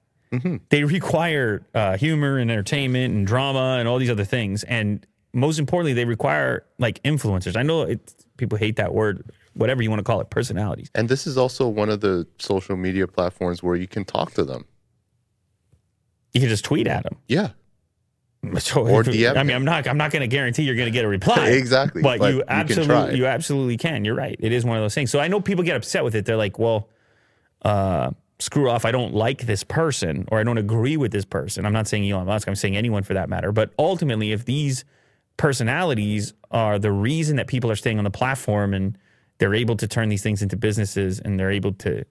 They 0.69 0.85
require 0.85 1.67
uh, 1.75 1.97
humor 1.97 2.39
and 2.39 2.51
entertainment 2.51 3.13
and 3.15 3.27
drama 3.27 3.77
and 3.79 3.89
all 3.89 3.99
these 3.99 4.11
other 4.11 4.25
things. 4.25 4.63
And 4.65 5.05
most 5.33 5.59
importantly, 5.59 5.93
they 5.93 6.05
require 6.05 6.65
like 6.79 7.03
influencers. 7.03 7.57
I 7.57 7.63
know 7.63 7.83
it, 7.83 8.15
people 8.37 8.57
hate 8.57 8.77
that 8.77 8.95
word, 8.95 9.25
whatever 9.55 9.83
you 9.83 9.91
want 9.91 9.99
to 9.99 10.05
call 10.05 10.21
it, 10.21 10.31
personalities. 10.31 10.89
And 10.95 11.09
this 11.09 11.27
is 11.27 11.37
also 11.37 11.67
one 11.67 11.89
of 11.89 12.01
the 12.01 12.27
social 12.39 12.77
media 12.77 13.09
platforms 13.09 13.63
where 13.63 13.75
you 13.75 13.89
can 13.89 14.05
talk 14.05 14.33
to 14.35 14.45
them. 14.45 14.67
You 16.33 16.41
can 16.41 16.49
just 16.49 16.65
tweet 16.65 16.87
at 16.87 17.03
them. 17.03 17.17
Yeah. 17.27 17.51
So 18.59 18.87
Or 18.87 19.03
DM 19.05 19.37
I 19.37 19.43
mean. 19.43 19.55
I'm 19.55 19.67
not. 19.67 19.87
I'm 19.87 19.99
not 19.99 20.11
going 20.13 20.23
to 20.23 20.27
guarantee 20.27 20.63
you're 20.63 20.75
going 20.75 20.87
to 20.87 20.93
get 20.93 21.05
a 21.05 21.09
reply. 21.09 21.49
Exactly, 21.51 22.01
but, 22.01 22.19
but 22.19 22.33
you 22.33 22.39
you 22.39 22.45
absolutely, 22.49 23.17
you 23.19 23.27
absolutely 23.27 23.77
can. 23.77 24.03
You're 24.03 24.15
right. 24.15 24.37
It 24.41 24.51
is 24.53 24.65
one 24.65 24.79
of 24.79 24.83
those 24.83 24.95
things. 24.95 25.11
So 25.11 25.21
I 25.21 25.29
know 25.29 25.43
people 25.43 25.63
get 25.63 25.77
upset 25.77 26.05
with 26.05 26.15
it. 26.15 26.25
They're 26.25 26.39
like, 26.39 26.59
"Well, 26.59 26.89
uh, 27.63 28.13
screw 28.41 28.69
off. 28.69 28.85
I 28.85 28.91
don't 28.91 29.15
like 29.15 29.43
this 29.43 29.63
person, 29.63 30.27
or 30.33 30.41
I 30.41 30.43
don't 30.43 30.59
agree 30.59 30.97
with 30.97 31.13
this 31.13 31.25
person." 31.25 31.65
I'm 31.65 31.73
not 31.73 31.87
saying 31.87 32.11
Elon 32.11 32.27
Musk. 32.27 32.49
I'm 32.49 32.55
saying 32.55 32.77
anyone 32.77 33.03
for 33.03 33.15
that 33.15 33.29
matter. 33.29 33.53
But 33.53 33.73
ultimately, 33.79 34.33
if 34.33 34.45
these 34.45 34.85
personalities 35.37 36.35
are 36.51 36.79
the 36.79 36.93
reason 36.93 37.37
that 37.37 37.47
people 37.47 37.71
are 37.71 37.77
staying 37.77 37.99
on 37.99 38.05
the 38.05 38.11
platform 38.11 38.75
and 38.75 38.99
they're 39.39 39.55
able 39.55 39.77
to 39.77 39.89
turn 39.89 40.11
these 40.11 40.23
things 40.23 40.43
into 40.43 40.57
businesses 40.57 41.19
and 41.19 41.41
they're 41.41 41.51
able 41.51 41.73
to 41.73 42.05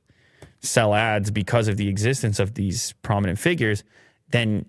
sell 0.61 0.95
ads 0.95 1.31
because 1.31 1.67
of 1.67 1.77
the 1.77 1.87
existence 1.87 2.39
of 2.39 2.55
these 2.55 2.93
prominent 3.03 3.37
figures, 3.37 3.83
then 4.29 4.65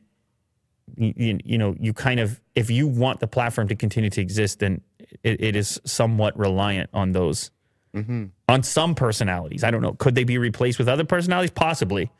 you, 0.96 1.38
you, 1.44 1.58
know 1.58 1.74
you 1.80 1.92
kind 1.92 2.20
of 2.20 2.40
if 2.54 2.70
you 2.70 2.86
want 2.86 3.20
the 3.20 3.26
platform 3.26 3.68
to 3.68 3.76
continue 3.76 4.10
to 4.10 4.20
exist, 4.20 4.58
then 4.58 4.80
it, 5.22 5.40
it 5.42 5.56
is 5.56 5.80
somewhat 5.84 6.38
reliant 6.38 6.90
on 6.92 7.12
those 7.12 7.50
on 7.94 8.62
some 8.62 8.94
personalities. 8.94 9.64
I 9.64 9.70
don't 9.70 9.82
know. 9.82 9.94
Could 9.94 10.14
they 10.14 10.24
be 10.24 10.38
replaced 10.38 10.78
with 10.78 10.88
other 10.88 11.04
personalities? 11.04 11.50
Possibly, 11.50 12.10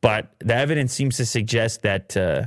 but 0.00 0.32
the 0.40 0.54
evidence 0.54 0.92
seems 0.92 1.16
to 1.18 1.26
suggest 1.26 1.82
that 1.82 2.16
uh, 2.16 2.44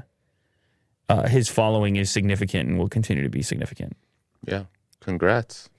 uh, 1.10 1.28
his 1.28 1.50
following 1.50 1.96
is 1.98 2.10
significant 2.10 2.70
and 2.70 2.78
will 2.80 2.90
continue 2.90 3.24
to 3.24 3.30
be 3.30 3.42
significant. 3.42 3.96
Yeah. 4.46 4.64
Congrats 5.02 5.70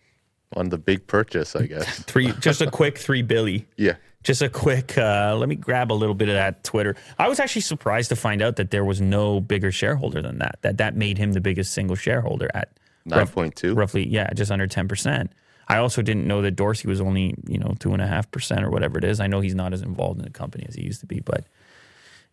on 0.55 0.69
the 0.69 0.79
big 0.79 1.07
purchase, 1.07 1.57
I 1.57 1.67
guess. 1.67 2.03
Three, 2.05 2.33
just 2.41 2.61
a 2.61 2.71
quick 2.71 2.99
three 2.99 3.23
billy. 3.23 3.67
yeah. 3.77 3.97
Just 4.23 4.41
a 4.41 4.49
quick. 4.49 4.97
Uh, 4.97 5.37
let 5.39 5.51
me 5.51 5.55
grab 5.55 5.93
a 5.93 5.95
little 5.95 6.15
bit 6.15 6.31
of 6.31 6.35
that 6.35 6.65
Twitter. 6.65 6.97
I 7.19 7.29
was 7.29 7.39
actually 7.41 7.61
surprised 7.61 8.09
to 8.09 8.17
find 8.17 8.41
out 8.41 8.57
that 8.57 8.71
there 8.71 8.83
was 8.83 8.99
no 8.99 9.39
bigger 9.39 9.71
shareholder 9.71 10.23
than 10.23 10.39
that. 10.39 10.59
That 10.63 10.79
that 10.79 10.97
made 10.97 11.19
him 11.19 11.33
the 11.33 11.43
biggest 11.43 11.75
single 11.75 11.95
shareholder 11.95 12.49
at 12.55 12.71
rough- 13.05 13.35
9.2. 13.35 13.77
roughly, 13.77 14.09
yeah, 14.09 14.33
just 14.33 14.51
under 14.51 14.67
ten 14.67 14.89
percent. 14.89 15.31
I 15.69 15.79
also 15.79 16.03
didn't 16.03 16.27
know 16.27 16.43
that 16.43 16.53
Dorsey 16.53 16.89
was 16.89 17.01
only 17.01 17.35
you 17.47 17.59
know 17.59 17.75
two 17.79 17.93
and 17.93 18.03
a 18.03 18.07
half 18.07 18.31
percent 18.31 18.65
or 18.65 18.71
whatever 18.71 18.99
it 18.99 19.05
is. 19.05 19.21
I 19.21 19.27
know 19.27 19.41
he's 19.41 19.55
not 19.55 19.73
as 19.73 19.83
involved 19.83 20.19
in 20.19 20.25
the 20.25 20.31
company 20.31 20.67
as 20.69 20.75
he 20.75 20.83
used 20.83 21.01
to 21.01 21.07
be, 21.07 21.21
but 21.21 21.45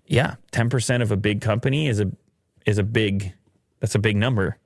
yeah, 0.05 0.35
ten 0.51 0.69
percent 0.69 1.01
of 1.03 1.11
a 1.11 1.17
big 1.17 1.41
company 1.41 1.88
is 1.88 2.00
a 2.00 2.11
is 2.65 2.77
a 2.77 2.83
big 2.83 3.33
that's 3.79 3.95
a 3.95 4.00
big 4.00 4.15
number. 4.17 4.57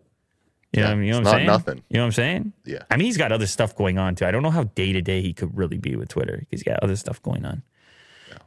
You 0.74 0.82
know, 0.82 0.90
Yeah, 0.90 0.96
mean? 0.96 1.06
you 1.06 1.12
know 1.14 1.20
it's 1.20 1.26
what 1.28 1.36
I'm 1.36 1.46
not 1.46 1.66
saying? 1.66 1.68
nothing. 1.68 1.84
You 1.90 1.98
know 1.98 2.04
what 2.04 2.06
I'm 2.08 2.12
saying? 2.12 2.54
Yeah. 2.66 2.80
I 2.92 2.98
mean, 2.98 3.06
he's 3.06 3.18
got 3.18 3.32
other 3.32 3.48
stuff 3.48 3.76
going 3.76 3.98
on 3.98 4.16
too. 4.16 4.26
I 4.26 4.32
don't 4.32 4.44
know 4.44 4.50
how 4.52 4.64
day 4.66 4.92
to 4.92 5.02
day 5.02 5.22
he 5.22 5.32
could 5.32 5.56
really 5.58 5.78
be 5.78 5.96
with 5.96 6.10
Twitter. 6.10 6.44
He's 6.52 6.64
got 6.64 6.84
other 6.84 6.96
stuff 6.98 7.22
going 7.22 7.46
on. 7.46 7.62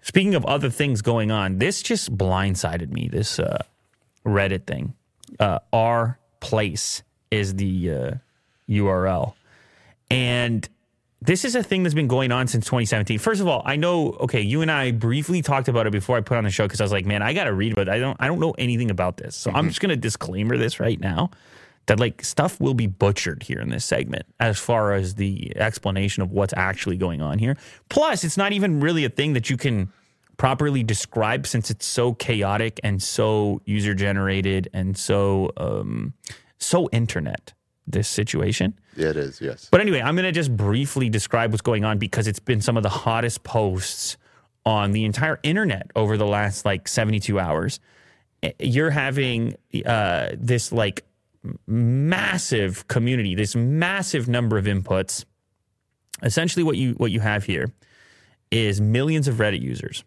Speaking 0.02 0.34
of 0.34 0.44
other 0.44 0.68
things 0.68 1.00
going 1.00 1.30
on, 1.30 1.58
this 1.58 1.80
just 1.82 2.16
blindsided 2.16 2.90
me. 2.90 3.08
This 3.08 3.38
uh, 3.38 3.62
Reddit 4.26 4.66
thing. 4.66 4.94
Uh, 5.40 5.60
our 5.72 6.18
place 6.40 7.02
is 7.30 7.54
the 7.54 7.90
uh, 7.90 8.10
URL, 8.68 9.34
and 10.10 10.68
this 11.20 11.44
is 11.44 11.54
a 11.54 11.62
thing 11.62 11.82
that's 11.82 11.94
been 11.94 12.08
going 12.08 12.30
on 12.30 12.46
since 12.46 12.64
2017. 12.66 13.18
First 13.18 13.40
of 13.40 13.48
all, 13.48 13.62
I 13.64 13.76
know. 13.76 14.12
Okay, 14.20 14.40
you 14.40 14.62
and 14.62 14.70
I 14.70 14.92
briefly 14.92 15.42
talked 15.42 15.68
about 15.68 15.86
it 15.86 15.90
before 15.90 16.16
I 16.16 16.20
put 16.20 16.36
on 16.36 16.44
the 16.44 16.50
show 16.50 16.64
because 16.64 16.80
I 16.80 16.84
was 16.84 16.92
like, 16.92 17.06
man, 17.06 17.22
I 17.22 17.32
got 17.34 17.44
to 17.44 17.52
read, 17.52 17.74
but 17.74 17.88
I 17.88 17.98
don't. 17.98 18.16
I 18.20 18.26
don't 18.26 18.38
know 18.38 18.52
anything 18.52 18.90
about 18.90 19.16
this, 19.16 19.34
so 19.36 19.50
I'm 19.50 19.68
just 19.68 19.80
gonna 19.80 19.96
disclaimer 19.96 20.56
this 20.56 20.78
right 20.78 21.00
now 21.00 21.30
that 21.86 21.98
like 21.98 22.22
stuff 22.22 22.60
will 22.60 22.74
be 22.74 22.86
butchered 22.86 23.42
here 23.42 23.60
in 23.60 23.70
this 23.70 23.84
segment 23.84 24.26
as 24.38 24.58
far 24.58 24.92
as 24.92 25.16
the 25.16 25.52
explanation 25.56 26.22
of 26.22 26.30
what's 26.30 26.54
actually 26.56 26.96
going 26.96 27.20
on 27.20 27.38
here. 27.38 27.56
Plus, 27.88 28.24
it's 28.24 28.36
not 28.36 28.52
even 28.52 28.78
really 28.80 29.04
a 29.04 29.08
thing 29.08 29.32
that 29.32 29.50
you 29.50 29.56
can 29.56 29.90
properly 30.36 30.84
describe 30.84 31.46
since 31.46 31.70
it's 31.70 31.84
so 31.84 32.14
chaotic 32.14 32.78
and 32.84 33.02
so 33.02 33.60
user 33.64 33.94
generated 33.94 34.68
and 34.72 34.96
so 34.96 35.50
um, 35.56 36.14
so 36.58 36.88
internet. 36.92 37.52
This 37.90 38.07
situation. 38.07 38.78
Yeah, 38.97 39.09
it 39.09 39.16
is. 39.16 39.40
Yes. 39.40 39.68
But 39.71 39.80
anyway, 39.80 40.02
I'm 40.02 40.14
going 40.14 40.26
to 40.26 40.33
just 40.33 40.54
briefly 40.54 41.09
describe 41.09 41.52
what's 41.52 41.62
going 41.62 41.85
on 41.87 41.97
because 41.99 42.26
it's 42.26 42.38
been 42.38 42.61
some 42.61 42.76
of 42.76 42.83
the 42.83 42.90
hottest 42.90 43.45
posts 43.45 44.18
on 44.66 44.92
the 44.92 45.07
entire 45.07 45.40
internet 45.42 45.90
over 45.97 46.18
the 46.18 46.26
last 46.26 46.66
like 46.66 46.87
72 46.87 47.40
hours. 47.40 47.80
Eh, 48.42 48.52
You're 48.59 48.90
having 48.90 49.54
uh, 49.87 50.28
this 50.37 50.71
like 50.71 51.04
massive 51.66 52.87
community, 52.88 53.35
this 53.35 53.57
massive 53.57 54.28
number 54.28 54.59
of 54.59 54.66
inputs. 54.66 55.25
Essentially, 56.23 56.62
what 56.62 56.76
you 56.76 56.92
what 56.92 57.11
you 57.11 57.21
have 57.21 57.45
here 57.45 57.73
is 58.50 58.80
millions 58.83 59.28
of 59.28 59.37
Reddit 59.37 59.62
users 59.62 60.04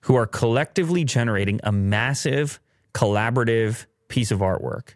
who 0.00 0.16
are 0.16 0.26
collectively 0.26 1.04
generating 1.04 1.60
a 1.62 1.70
massive 1.70 2.58
collaborative 2.94 3.86
piece 4.08 4.30
of 4.32 4.40
artwork. 4.40 4.94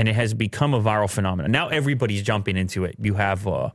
And 0.00 0.08
it 0.08 0.14
has 0.14 0.32
become 0.32 0.72
a 0.72 0.80
viral 0.80 1.10
phenomenon. 1.10 1.52
Now 1.52 1.68
everybody's 1.68 2.22
jumping 2.22 2.56
into 2.56 2.86
it. 2.86 2.96
You 2.98 3.14
have 3.16 3.46
uh, 3.46 3.68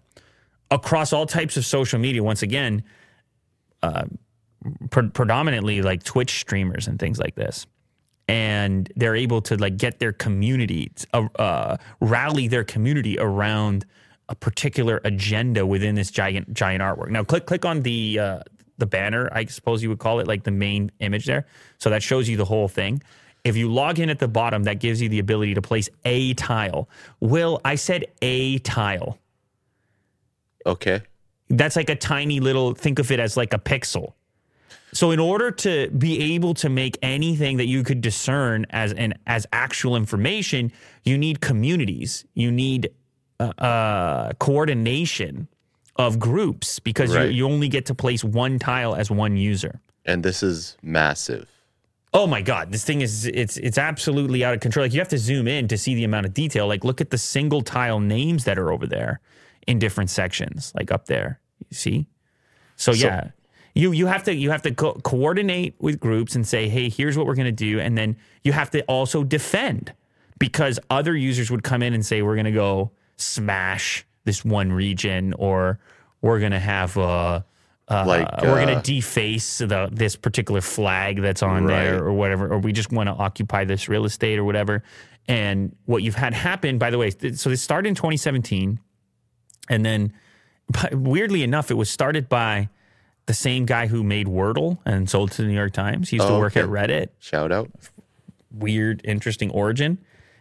across 0.72 1.13
all 1.13 1.27
types 1.27 1.55
of 1.55 1.65
social 1.67 2.00
media, 2.00 2.24
once 2.24 2.41
again, 2.41 2.84
uh, 3.84 4.05
pre- 4.89 5.10
predominantly 5.10 5.84
like 5.84 6.01
Twitch 6.01 6.39
streamers 6.39 6.88
and 6.88 6.98
things 6.98 7.20
like 7.20 7.36
this. 7.36 7.67
And 8.27 8.91
they're 8.96 9.15
able 9.15 9.39
to 9.44 9.55
like 9.55 9.77
get 9.77 10.00
their 10.00 10.13
community, 10.13 10.91
uh, 11.13 11.27
uh, 11.38 11.77
rally 12.00 12.48
their 12.48 12.63
community 12.63 13.20
around 13.20 13.86
a 14.27 14.34
particular 14.34 15.01
agenda 15.03 15.63
within 15.67 15.94
this 15.94 16.10
giant 16.10 16.51
giant 16.55 16.82
artwork. 16.82 17.12
Now, 17.12 17.24
click 17.24 17.46
click 17.46 17.65
on 17.65 17.84
the 17.84 18.17
uh, 18.17 18.39
the 18.79 18.88
banner, 18.88 19.29
I 19.32 19.46
suppose 19.46 19.84
you 19.84 19.89
would 19.89 20.00
call 20.00 20.20
it, 20.22 20.27
like 20.27 20.44
the 20.44 20.50
main 20.51 20.91
image 21.01 21.27
there. 21.27 21.46
So 21.77 21.91
that 21.91 22.01
shows 22.01 22.27
you 22.27 22.36
the 22.36 22.46
whole 22.46 22.67
thing. 22.67 23.03
If 23.46 23.56
you 23.56 23.72
log 23.72 24.00
in 24.00 24.10
at 24.10 24.18
the 24.20 24.28
bottom, 24.28 24.64
that 24.64 24.80
gives 24.80 25.02
you 25.02 25.08
the 25.08 25.20
ability 25.20 25.54
to 25.54 25.62
place 25.62 25.88
a 26.04 26.34
tile. 26.34 26.90
Will 27.20 27.62
I 27.64 27.75
said 27.75 28.06
a 28.22 28.58
tile? 28.60 29.20
Okay. 30.66 31.02
That's 31.50 31.75
like 31.75 31.90
a 31.92 31.96
tiny 31.96 32.40
little. 32.40 32.74
Think 32.74 32.98
of 32.98 33.12
it 33.12 33.20
as 33.20 33.38
like 33.38 33.54
a 33.54 33.60
pixel. 33.60 34.14
So 34.94 35.12
in 35.12 35.20
order 35.20 35.52
to 35.52 35.90
be 35.92 36.34
able 36.34 36.56
to 36.56 36.70
make 36.70 36.98
anything 37.04 37.58
that 37.58 37.68
you 37.68 37.84
could 37.84 38.02
discern 38.02 38.66
as 38.72 38.94
an 38.94 39.14
as 39.28 39.46
actual 39.54 39.96
information, 39.96 40.72
you 41.04 41.18
need 41.18 41.40
communities. 41.40 42.25
You 42.34 42.52
need 42.52 42.90
uh, 43.40 43.44
uh, 43.60 44.34
coordination 44.40 45.48
of 45.98 46.18
groups 46.18 46.80
because 46.80 47.14
Right. 47.16 47.25
you, 47.25 47.46
you 47.46 47.46
only 47.46 47.68
get 47.68 47.86
to 47.88 47.94
place 47.96 48.24
one 48.24 48.58
tile 48.58 48.96
as 48.96 49.12
one 49.12 49.38
user. 49.38 49.82
And 50.06 50.24
this 50.24 50.42
is 50.42 50.78
massive. 50.82 51.48
Oh 52.15 52.27
my 52.27 52.41
god, 52.41 52.72
this 52.72 52.86
thing 52.86 53.01
is 53.01 53.25
it's 53.25 53.57
it's 53.57 53.77
absolutely 53.77 54.41
out 54.45 54.53
of 54.53 54.62
control. 54.62 54.86
Like 54.86 54.93
you 54.93 55.01
have 55.01 55.10
to 55.10 55.17
zoom 55.17 55.50
in 55.50 55.67
to 55.67 55.77
see 55.77 55.95
the 55.95 56.05
amount 56.05 56.25
of 56.25 56.34
detail. 56.34 56.65
Like 56.65 56.86
look 56.86 57.01
at 57.01 57.10
the 57.10 57.17
single 57.17 57.62
tile 57.62 58.00
names 58.00 58.45
that 58.45 58.57
are 58.57 58.72
over 58.72 58.88
there 58.88 59.19
in 59.67 59.79
different 59.79 60.10
sections, 60.10 60.72
like 60.75 60.93
up 60.93 61.07
there. 61.07 61.41
You 61.69 61.75
see? 61.75 62.07
So, 62.77 62.93
yeah. 62.93 63.31
You 63.74 63.91
you 63.91 64.05
have 64.05 64.24
to 64.24 64.34
you 64.34 64.51
have 64.51 64.62
to 64.62 64.74
co- 64.74 64.93
coordinate 64.93 65.75
with 65.79 66.00
groups 66.00 66.36
and 66.36 66.48
say, 66.48 66.69
"Hey, 66.69 66.88
here's 66.88 67.17
what 67.17 67.25
we're 67.25 67.36
going 67.36 67.48
to 67.48 67.51
do." 67.51 67.81
And 67.81 67.98
then 67.98 68.15
you 68.43 68.53
have 68.53 68.72
to 68.72 68.81
also 68.84 69.25
defend 69.25 69.91
because 70.39 70.79
other 70.89 71.13
users 71.13 71.51
would 71.51 71.63
come 71.63 71.84
in 71.84 71.93
and 71.93 72.05
say, 72.05 72.22
"We're 72.22 72.36
going 72.36 72.45
to 72.45 72.51
go 72.53 72.91
smash 73.17 74.05
this 74.24 74.45
one 74.45 74.72
region 74.72 75.34
or 75.34 75.79
we're 76.22 76.39
going 76.39 76.53
to 76.53 76.60
have 76.60 76.95
a 76.95 77.43
uh, 77.88 78.04
Like, 78.06 78.42
we're 78.42 78.56
going 78.65 78.70
uh, 78.70 78.82
to 78.82 78.94
deface 78.94 79.60
the 79.60 79.89
this 79.92 80.15
particular 80.15 80.62
flag 80.62 81.22
that's 81.22 81.44
on 81.44 81.65
Right. 81.65 81.84
there 81.84 82.04
or 82.04 82.13
whatever, 82.13 82.51
or 82.51 82.58
we 82.60 82.72
just 82.74 82.92
want 82.92 83.08
to 83.08 83.13
occupy 83.13 83.63
this 83.65 83.88
real 83.89 84.06
estate 84.06 84.39
or 84.39 84.44
whatever. 84.44 84.84
And 85.27 85.75
what 85.86 86.04
you've 86.04 86.15
had 86.15 86.34
happen, 86.34 86.77
by 86.77 86.89
the 86.92 86.98
way, 86.98 87.10
th- 87.12 87.36
so 87.36 87.50
this 87.50 87.62
started 87.62 87.89
in 87.89 87.96
2017, 87.96 88.80
and 89.70 89.86
then 89.86 90.13
but 90.70 90.96
weirdly 90.96 91.44
enough, 91.44 91.70
it 91.70 91.75
was 91.75 91.89
started 91.92 92.27
by 92.27 92.70
the 93.27 93.34
same 93.34 93.65
guy 93.65 93.86
who 93.88 94.04
made 94.04 94.27
Wordle 94.27 94.80
and 94.86 95.08
sold 95.10 95.32
to 95.34 95.42
the 95.44 95.48
New 95.48 95.54
York 95.56 95.74
Times. 95.74 96.10
He 96.10 96.15
used 96.18 96.27
to 96.27 96.34
Oh, 96.34 96.39
work 96.39 96.54
okay. 96.58 96.62
at 96.62 96.70
Reddit. 96.70 97.10
Shout 97.20 97.51
out. 97.51 97.70
Weird, 98.51 99.01
interesting 99.04 99.50
origin. 99.51 99.98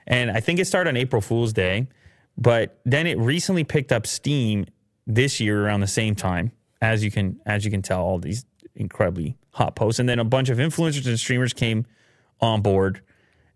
And 0.07 0.31
I 0.31 0.41
think 0.41 0.59
it 0.61 0.67
started 0.67 0.91
on 0.91 0.97
April 0.99 1.21
Fool's 1.23 1.53
Day, 1.55 1.89
but 2.37 2.79
then 2.85 3.07
it 3.07 3.19
recently 3.19 3.65
picked 3.65 3.91
up 3.91 4.07
steam 4.07 4.67
this 5.07 5.41
year 5.41 5.65
around 5.65 5.81
the 5.81 5.87
same 5.87 6.15
time. 6.15 6.53
As 6.85 7.03
you 7.03 7.11
can 7.11 7.41
as 7.47 7.65
you 7.65 7.71
can 7.71 7.81
tell, 7.81 8.03
all 8.03 8.19
these 8.19 8.45
incredibly 8.75 9.37
hot 9.53 9.75
posts, 9.75 9.99
and 9.99 10.09
then 10.09 10.19
a 10.19 10.25
bunch 10.25 10.51
of 10.51 10.59
influencers 10.59 11.07
and 11.07 11.19
streamers 11.19 11.53
came 11.53 11.87
on 12.41 12.61
board 12.61 13.01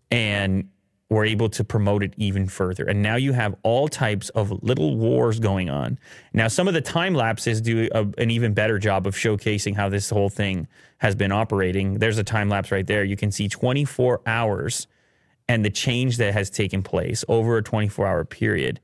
and 0.09 0.69
were 1.09 1.25
able 1.25 1.49
to 1.49 1.63
promote 1.63 2.03
it 2.03 2.13
even 2.17 2.47
further. 2.47 2.85
And 2.85 3.01
now 3.01 3.15
you 3.15 3.33
have 3.33 3.55
all 3.63 3.87
types 3.87 4.29
of 4.29 4.63
little 4.63 4.95
wars 4.97 5.39
going 5.39 5.69
on. 5.69 5.99
Now, 6.33 6.47
some 6.47 6.67
of 6.67 6.73
the 6.73 6.81
time 6.81 7.15
lapses 7.15 7.61
do 7.61 7.87
a, 7.93 8.07
an 8.17 8.29
even 8.29 8.53
better 8.53 8.77
job 8.77 9.07
of 9.07 9.15
showcasing 9.15 9.75
how 9.75 9.89
this 9.89 10.09
whole 10.09 10.29
thing 10.29 10.67
has 10.99 11.15
been 11.15 11.31
operating. 11.31 11.95
There's 11.95 12.19
a 12.19 12.23
time 12.23 12.49
lapse 12.49 12.71
right 12.71 12.85
there. 12.85 13.03
You 13.03 13.15
can 13.15 13.31
see 13.31 13.47
24 13.47 14.21
hours 14.25 14.87
and 15.47 15.65
the 15.65 15.71
change 15.71 16.17
that 16.17 16.33
has 16.33 16.49
taken 16.49 16.83
place 16.83 17.25
over 17.27 17.57
a 17.57 17.63
24 17.63 18.05
hour 18.05 18.25
period 18.25 18.79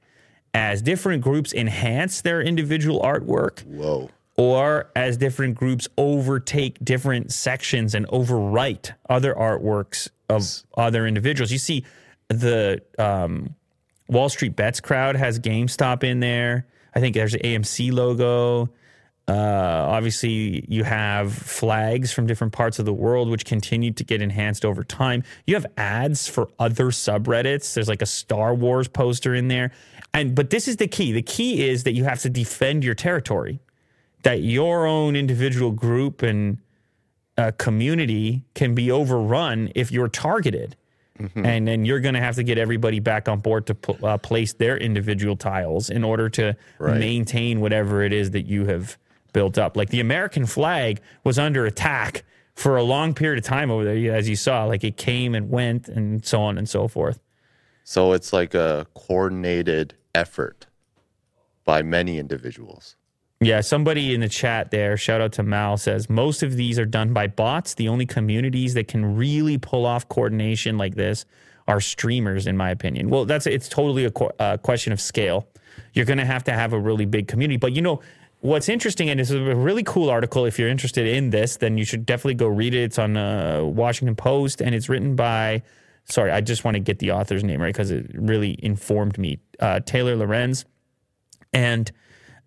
as 0.55 0.81
different 0.81 1.21
groups 1.21 1.53
enhance 1.53 2.21
their 2.21 2.41
individual 2.41 3.01
artwork 3.01 3.63
Whoa. 3.65 4.09
Or 4.37 4.91
as 4.95 5.17
different 5.17 5.55
groups 5.55 5.87
overtake 5.97 6.83
different 6.83 7.31
sections 7.31 7.95
and 7.95 8.07
overwrite 8.09 8.93
other 9.09 9.33
artworks 9.33 10.09
of 10.29 10.43
other 10.77 11.07
individuals. 11.07 11.51
You 11.51 11.57
see, 11.57 11.85
the 12.27 12.81
um, 12.97 13.55
Wall 14.09 14.29
Street 14.29 14.55
Bets 14.55 14.81
crowd 14.81 15.15
has 15.15 15.39
GameStop 15.39 16.03
in 16.03 16.19
there. 16.19 16.67
I 16.93 16.99
think 16.99 17.13
there's 17.13 17.33
an 17.33 17.41
AMC 17.41 17.93
logo. 17.93 18.69
Uh, 19.27 19.33
obviously, 19.33 20.65
you 20.67 20.83
have 20.83 21.33
flags 21.33 22.11
from 22.11 22.27
different 22.27 22.53
parts 22.53 22.77
of 22.77 22.85
the 22.85 22.93
world, 22.93 23.29
which 23.29 23.43
continue 23.43 23.91
to 23.91 24.03
get 24.03 24.21
enhanced 24.21 24.63
over 24.63 24.83
time. 24.83 25.23
You 25.47 25.55
have 25.55 25.65
ads 25.77 26.27
for 26.27 26.49
other 26.59 26.87
subreddits. 26.87 27.73
There's 27.73 27.87
like 27.87 28.03
a 28.03 28.07
Star 28.07 28.53
Wars 28.53 28.87
poster 28.87 29.33
in 29.33 29.47
there, 29.47 29.71
and 30.13 30.35
but 30.35 30.51
this 30.51 30.67
is 30.67 30.77
the 30.77 30.87
key. 30.87 31.11
The 31.11 31.23
key 31.23 31.67
is 31.67 31.85
that 31.85 31.93
you 31.93 32.03
have 32.03 32.19
to 32.21 32.29
defend 32.29 32.83
your 32.83 32.93
territory 32.93 33.59
that 34.25 34.41
your 34.41 34.85
own 34.87 35.15
individual 35.15 35.69
group 35.71 36.23
and 36.23 36.57
uh, 37.37 37.51
community 37.59 38.43
can 38.55 38.73
be 38.73 38.89
overrun 38.91 39.71
if 39.75 39.91
you're 39.91 40.07
targeted. 40.09 40.75
And 41.35 41.65
then 41.65 41.85
you're 41.85 42.01
going 42.01 42.15
to 42.15 42.19
have 42.19 42.35
to 42.35 42.43
get 42.43 42.57
everybody 42.57 42.99
back 42.99 43.29
on 43.29 43.39
board 43.39 43.67
to 43.67 43.75
pl- 43.75 44.05
uh, 44.05 44.17
place 44.17 44.51
their 44.51 44.75
individual 44.77 45.37
tiles 45.37 45.89
in 45.89 46.03
order 46.03 46.27
to 46.31 46.57
Right. 46.77 46.99
maintain 46.99 47.61
whatever 47.61 48.03
it 48.03 48.11
is 48.11 48.31
that 48.31 48.45
you 48.47 48.65
have 48.65 48.97
built 49.31 49.57
up. 49.57 49.77
Like 49.77 49.91
the 49.91 50.01
American 50.01 50.45
flag 50.45 50.99
was 51.23 51.39
under 51.39 51.65
attack 51.65 52.25
for 52.53 52.75
a 52.75 52.83
long 52.83 53.13
period 53.13 53.37
of 53.37 53.45
time 53.45 53.71
over 53.71 53.85
there, 53.85 54.13
as 54.13 54.27
you 54.27 54.35
saw. 54.35 54.65
Like 54.65 54.83
it 54.83 54.97
came 54.97 55.35
and 55.35 55.49
went 55.49 55.87
and 55.87 56.25
so 56.25 56.41
on 56.41 56.57
and 56.57 56.67
so 56.67 56.89
forth. 56.89 57.21
So 57.85 58.11
it's 58.11 58.33
like 58.33 58.53
a 58.53 58.85
coordinated 58.93 59.93
effort 60.13 60.65
by 61.63 61.81
many 61.81 62.17
individuals. 62.19 62.97
Yeah, 63.45 63.61
somebody 63.61 64.15
in 64.15 64.21
the 64.21 64.29
chat 64.29 64.71
there, 64.71 64.97
shout 64.97 65.21
out 65.21 65.33
to 65.33 65.43
Mal, 65.43 65.77
says 65.77 66.09
most 66.09 66.41
of 66.41 66.55
these 66.55 66.79
are 66.79 66.85
done 66.85 67.13
by 67.13 67.27
bots. 67.27 67.75
The 67.75 67.87
only 67.87 68.07
communities 68.07 68.73
that 68.73 68.87
can 68.87 69.15
really 69.15 69.59
pull 69.59 69.85
off 69.85 70.09
coordination 70.09 70.79
like 70.79 70.95
this 70.95 71.25
are 71.67 71.79
streamers, 71.79 72.47
in 72.47 72.57
my 72.57 72.71
opinion. 72.71 73.09
Well, 73.09 73.25
that's 73.25 73.45
it's 73.45 73.69
totally 73.69 74.05
a 74.05 74.11
qu- 74.11 74.31
uh, 74.39 74.57
question 74.57 74.91
of 74.93 74.99
scale. 74.99 75.47
You're 75.93 76.05
going 76.05 76.17
to 76.17 76.25
have 76.25 76.43
to 76.45 76.53
have 76.53 76.73
a 76.73 76.79
really 76.79 77.05
big 77.05 77.27
community. 77.27 77.57
But 77.57 77.73
you 77.73 77.83
know 77.83 78.01
what's 78.39 78.67
interesting, 78.67 79.11
and 79.11 79.19
it's 79.19 79.29
a 79.29 79.55
really 79.55 79.83
cool 79.83 80.09
article. 80.09 80.45
If 80.45 80.57
you're 80.57 80.69
interested 80.69 81.05
in 81.05 81.29
this, 81.29 81.57
then 81.57 81.77
you 81.77 81.85
should 81.85 82.03
definitely 82.03 82.35
go 82.35 82.47
read 82.47 82.73
it. 82.73 82.81
It's 82.81 82.97
on 82.97 83.15
uh, 83.15 83.63
Washington 83.63 84.15
Post, 84.15 84.59
and 84.59 84.73
it's 84.73 84.89
written 84.89 85.15
by. 85.15 85.61
Sorry, 86.05 86.31
I 86.31 86.41
just 86.41 86.63
want 86.63 86.75
to 86.75 86.79
get 86.79 86.97
the 86.97 87.11
author's 87.11 87.43
name 87.43 87.61
right 87.61 87.73
because 87.73 87.91
it 87.91 88.07
really 88.13 88.57
informed 88.63 89.19
me. 89.19 89.37
Uh, 89.59 89.81
Taylor 89.81 90.15
Lorenz 90.15 90.65
and 91.53 91.91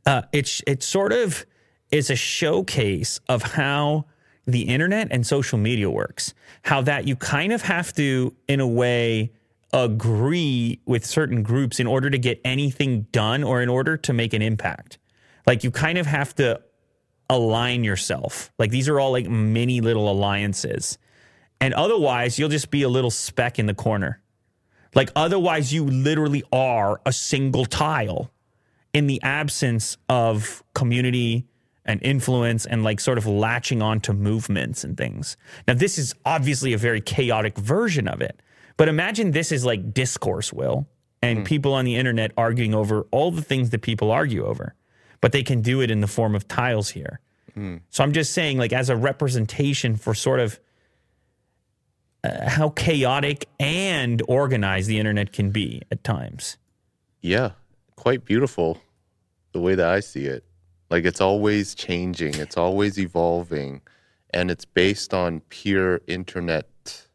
uh, 0.09 0.23
it's 0.33 0.63
it 0.67 0.83
sort 0.83 1.13
of 1.13 1.45
is 1.91 2.09
a 2.09 2.17
showcase 2.17 3.21
of 3.29 3.43
how 3.43 4.07
the 4.47 4.63
internet 4.63 5.09
and 5.11 5.27
social 5.27 5.59
media 5.59 5.91
works. 5.91 6.33
How 6.63 6.81
that 6.83 7.07
you 7.07 7.15
kind 7.15 7.53
of 7.53 7.61
have 7.63 7.93
to, 7.95 8.35
in 8.49 8.61
a 8.61 8.67
way, 8.67 9.33
agree 9.71 10.81
with 10.87 11.05
certain 11.05 11.43
groups 11.43 11.79
in 11.79 11.87
order 11.87 12.09
to 12.09 12.19
get 12.19 12.41
anything 12.43 13.03
done 13.13 13.45
or 13.45 13.61
in 13.61 13.69
order 13.69 13.99
to 13.99 14.15
make 14.15 14.33
an 14.33 14.41
impact. 14.41 14.97
Like 15.47 15.63
you 15.63 15.71
kind 15.71 15.99
of 15.99 16.07
have 16.07 16.35
to 16.37 16.63
align 17.29 17.85
yourself. 17.85 18.51
Like 18.59 18.71
these 18.71 18.89
are 18.89 18.99
all 18.99 19.13
like 19.13 19.29
mini 19.29 19.83
little 19.83 20.11
alliances. 20.11 20.97
And 21.61 21.75
otherwise, 21.75 22.39
you'll 22.39 22.49
just 22.49 22.71
be 22.71 22.83
a 22.83 22.89
little 22.89 23.11
speck 23.11 23.59
in 23.59 23.67
the 23.67 23.75
corner. 23.75 24.23
Like 24.95 25.11
otherwise, 25.15 25.71
you 25.71 25.85
literally 25.85 26.45
are 26.51 26.99
a 27.05 27.13
single 27.13 27.67
tile 27.67 28.31
in 28.93 29.07
the 29.07 29.21
absence 29.23 29.97
of 30.09 30.63
community 30.75 31.47
and 31.85 32.03
influence 32.03 32.67
and 32.67 32.85
like 32.85 33.01
sort 33.01 33.19
of 33.19 33.27
latching 33.27 33.81
on 33.81 34.01
to 34.01 34.13
movements 34.13 34.85
and 34.85 34.97
things. 34.97 35.37
Now, 35.67 35.75
this 35.75 35.99
is 35.99 36.15
obviously 36.25 36.73
a 36.73 36.79
very 36.79 37.01
chaotic 37.01 37.57
version 37.57 38.07
of 38.07 38.21
it, 38.21 38.41
but 38.77 38.89
imagine 38.89 39.31
this 39.31 39.53
is 39.53 39.65
like 39.65 39.95
discourse, 39.95 40.53
Will, 40.53 40.87
and 41.23 41.45
people 41.45 41.75
on 41.75 41.85
the 41.85 41.97
internet 41.97 42.33
arguing 42.37 42.75
over 42.75 43.07
all 43.11 43.31
the 43.31 43.43
things 43.43 43.71
that 43.71 43.83
people 43.83 44.11
argue 44.11 44.45
over, 44.45 44.75
but 45.21 45.33
they 45.33 45.43
can 45.43 45.63
do 45.63 45.81
it 45.81 45.91
in 45.91 46.01
the 46.01 46.07
form 46.07 46.35
of 46.35 46.47
tiles 46.47 46.91
here. 46.91 47.21
So 47.91 48.05
I'm 48.05 48.13
just 48.13 48.33
saying, 48.33 48.57
like, 48.59 48.73
as 48.73 48.89
a 48.89 48.95
representation 48.95 49.97
for 49.97 50.15
sort 50.15 50.39
of 50.39 50.61
uh, 52.23 52.49
how 52.49 52.69
chaotic 52.69 53.49
and 53.59 54.23
organized 54.29 54.89
the 54.89 54.99
internet 54.99 55.33
can 55.33 55.51
be 55.51 55.83
at 55.91 56.05
times. 56.05 56.57
Yeah, 57.21 57.53
quite 57.99 58.25
beautiful 58.25 58.81
the 59.53 59.61
way 59.61 59.75
that 59.75 59.89
I 59.89 60.01
see 60.01 60.27
it. 60.27 60.45
Like 60.89 61.05
it's 61.05 61.21
always 61.21 61.75
changing, 61.75 62.35
it's 62.37 62.57
always 62.57 62.99
evolving, 62.99 63.83
and 64.31 64.51
it's 64.51 64.65
based 64.65 65.13
on 65.13 65.41
pure 65.49 66.01
internet 66.07 67.07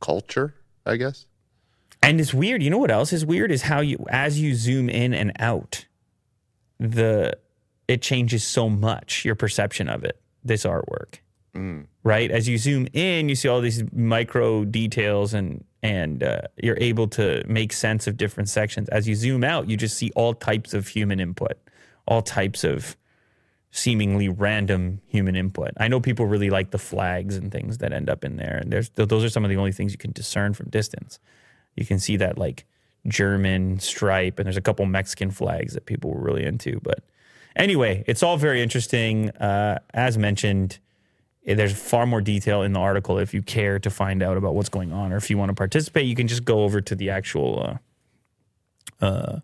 culture, 0.00 0.54
I 0.84 0.96
guess. 0.96 1.26
And 2.02 2.20
it's 2.20 2.34
weird. 2.34 2.62
You 2.62 2.68
know 2.68 2.78
what 2.78 2.90
else 2.90 3.12
is 3.12 3.24
weird 3.24 3.50
is 3.50 3.62
how 3.62 3.80
you 3.80 4.04
as 4.10 4.38
you 4.38 4.54
zoom 4.54 4.90
in 4.90 5.14
and 5.14 5.32
out, 5.38 5.86
the 6.78 7.38
it 7.86 8.02
changes 8.02 8.44
so 8.44 8.68
much 8.68 9.24
your 9.24 9.36
perception 9.36 9.88
of 9.88 10.04
it. 10.04 10.20
This 10.42 10.64
artwork, 10.64 11.20
right? 12.02 12.30
As 12.30 12.48
you 12.48 12.58
zoom 12.58 12.88
in, 12.92 13.28
you 13.28 13.34
see 13.34 13.48
all 13.48 13.60
these 13.60 13.82
micro 13.92 14.64
details, 14.64 15.34
and 15.34 15.64
and 15.82 16.22
uh, 16.22 16.42
you're 16.62 16.78
able 16.80 17.08
to 17.08 17.42
make 17.46 17.72
sense 17.72 18.06
of 18.06 18.16
different 18.16 18.48
sections. 18.48 18.88
As 18.88 19.06
you 19.06 19.14
zoom 19.14 19.44
out, 19.44 19.68
you 19.68 19.76
just 19.76 19.96
see 19.96 20.10
all 20.16 20.34
types 20.34 20.74
of 20.74 20.88
human 20.88 21.20
input, 21.20 21.58
all 22.06 22.22
types 22.22 22.64
of 22.64 22.96
seemingly 23.70 24.28
random 24.28 25.00
human 25.06 25.34
input. 25.34 25.72
I 25.78 25.88
know 25.88 26.00
people 26.00 26.26
really 26.26 26.48
like 26.48 26.70
the 26.70 26.78
flags 26.78 27.36
and 27.36 27.50
things 27.50 27.78
that 27.78 27.92
end 27.92 28.08
up 28.08 28.24
in 28.24 28.36
there, 28.36 28.58
and 28.62 28.72
there's 28.72 28.90
those 28.90 29.24
are 29.24 29.28
some 29.28 29.44
of 29.44 29.50
the 29.50 29.56
only 29.56 29.72
things 29.72 29.92
you 29.92 29.98
can 29.98 30.12
discern 30.12 30.54
from 30.54 30.70
distance. 30.70 31.18
You 31.76 31.84
can 31.84 31.98
see 31.98 32.16
that 32.16 32.38
like 32.38 32.66
German 33.06 33.80
stripe, 33.80 34.38
and 34.38 34.46
there's 34.46 34.56
a 34.56 34.62
couple 34.62 34.86
Mexican 34.86 35.30
flags 35.30 35.74
that 35.74 35.86
people 35.86 36.10
were 36.10 36.20
really 36.20 36.44
into. 36.44 36.80
But 36.82 37.00
anyway, 37.56 38.04
it's 38.06 38.22
all 38.22 38.36
very 38.36 38.62
interesting. 38.62 39.30
Uh, 39.30 39.80
as 39.92 40.16
mentioned, 40.16 40.78
there's 41.44 41.72
far 41.72 42.06
more 42.06 42.20
detail 42.20 42.62
in 42.62 42.72
the 42.72 42.80
article. 42.80 43.18
If 43.18 43.34
you 43.34 43.42
care 43.42 43.78
to 43.78 43.90
find 43.90 44.22
out 44.22 44.36
about 44.36 44.54
what's 44.54 44.68
going 44.70 44.92
on, 44.92 45.12
or 45.12 45.16
if 45.16 45.28
you 45.30 45.36
want 45.38 45.50
to 45.50 45.54
participate, 45.54 46.06
you 46.06 46.14
can 46.16 46.26
just 46.28 46.44
go 46.44 46.64
over 46.64 46.80
to 46.80 46.94
the 46.94 47.10
actual 47.10 47.78
uh, 49.02 49.04
uh, 49.04 49.40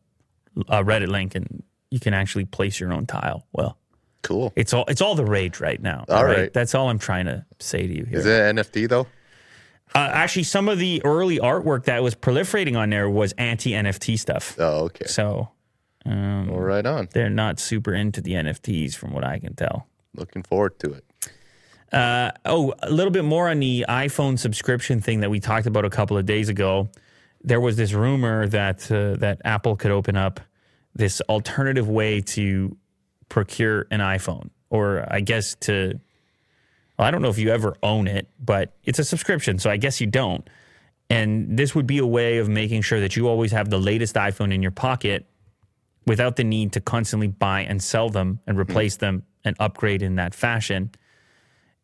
a 0.69 0.83
Reddit 0.85 1.09
link, 1.09 1.35
and 1.35 1.63
you 1.91 2.01
can 2.01 2.15
actually 2.15 2.45
place 2.47 2.81
your 2.81 2.93
own 2.93 3.07
tile. 3.07 3.47
Well, 3.53 3.77
Cool. 4.23 4.53
it's 4.57 4.73
all 4.75 4.85
it's 4.89 5.01
all 5.01 5.15
the 5.15 5.25
rage 5.25 5.61
right 5.61 5.81
now. 5.81 6.05
All 6.09 6.25
right. 6.25 6.53
that's 6.53 6.75
all 6.75 6.89
I'm 6.91 6.99
trying 6.99 7.27
to 7.27 7.45
say 7.59 7.87
to 7.87 7.93
you 7.97 8.05
here. 8.05 8.19
Is 8.19 8.27
it 8.27 8.55
NFT 8.57 8.89
though? 8.89 9.07
Uh, 9.95 10.09
actually, 10.13 10.45
some 10.45 10.69
of 10.69 10.79
the 10.79 11.03
early 11.05 11.39
artwork 11.39 11.85
that 11.85 12.03
was 12.03 12.15
proliferating 12.15 12.79
on 12.79 12.91
there 12.91 13.11
was 13.11 13.33
anti 13.33 13.73
NFT 13.73 14.19
stuff. 14.19 14.55
Oh, 14.59 14.85
okay. 14.85 15.07
So 15.07 15.49
um, 16.07 16.47
Well, 16.49 16.61
right 16.61 16.87
on. 16.87 17.09
they're 17.13 17.29
not 17.29 17.59
super 17.59 17.93
into 17.93 18.21
the 18.21 18.33
NFTs, 18.33 18.95
from 18.95 19.13
what 19.13 19.25
I 19.25 19.39
can 19.41 19.55
tell. 19.55 19.89
Looking 20.15 20.43
forward 20.45 20.79
to 20.81 20.93
it. 20.93 21.05
Uh, 21.93 22.31
oh, 22.45 22.73
a 22.83 22.91
little 22.91 23.11
bit 23.11 23.25
more 23.25 23.49
on 23.49 23.59
the 23.59 23.85
iPhone 23.89 24.39
subscription 24.39 25.01
thing 25.01 25.21
that 25.21 25.31
we 25.31 25.41
talked 25.41 25.67
about 25.67 25.85
a 25.85 25.91
couple 25.91 26.17
of 26.17 26.25
days 26.25 26.49
ago. 26.49 26.89
There 27.43 27.61
was 27.61 27.77
this 27.77 27.93
rumor 27.93 28.47
that 28.49 28.91
uh, 28.93 29.17
that 29.17 29.41
Apple 29.45 29.77
could 29.77 29.91
open 29.91 30.17
up 30.17 30.41
this 30.95 31.21
alternative 31.23 31.89
way 31.89 32.21
to 32.21 32.77
procure 33.29 33.87
an 33.91 34.01
iPhone, 34.01 34.51
or 34.69 35.05
I 35.11 35.21
guess 35.21 35.57
to. 35.63 35.99
Well, 36.99 37.09
I 37.09 37.11
don't 37.11 37.23
know 37.23 37.31
if 37.31 37.39
you 37.39 37.51
ever 37.51 37.77
own 37.83 38.07
it, 38.07 38.29
but 38.39 38.77
it's 38.85 38.99
a 38.99 39.05
subscription, 39.05 39.59
so 39.59 39.71
I 39.71 39.79
guess 39.79 40.01
you 40.01 40.07
don't. 40.07 40.49
And 41.09 41.57
this 41.57 41.75
would 41.75 41.87
be 41.87 41.99
a 41.99 42.07
way 42.07 42.39
of 42.39 42.49
making 42.49 42.83
sure 42.83 43.01
that 43.01 43.17
you 43.17 43.27
always 43.27 43.51
have 43.53 43.71
the 43.71 43.79
latest 43.79 44.15
iPhone 44.15 44.53
in 44.55 44.63
your 44.63 44.71
pocket 44.71 45.27
without 46.07 46.37
the 46.37 46.45
need 46.45 46.73
to 46.75 46.81
constantly 46.81 47.27
buy 47.27 47.63
and 47.63 47.83
sell 47.83 48.11
them 48.11 48.39
and 48.47 48.59
replace 48.59 48.97
them 48.97 49.25
and 49.45 49.57
upgrade 49.59 50.03
in 50.03 50.17
that 50.17 50.35
fashion. 50.35 50.91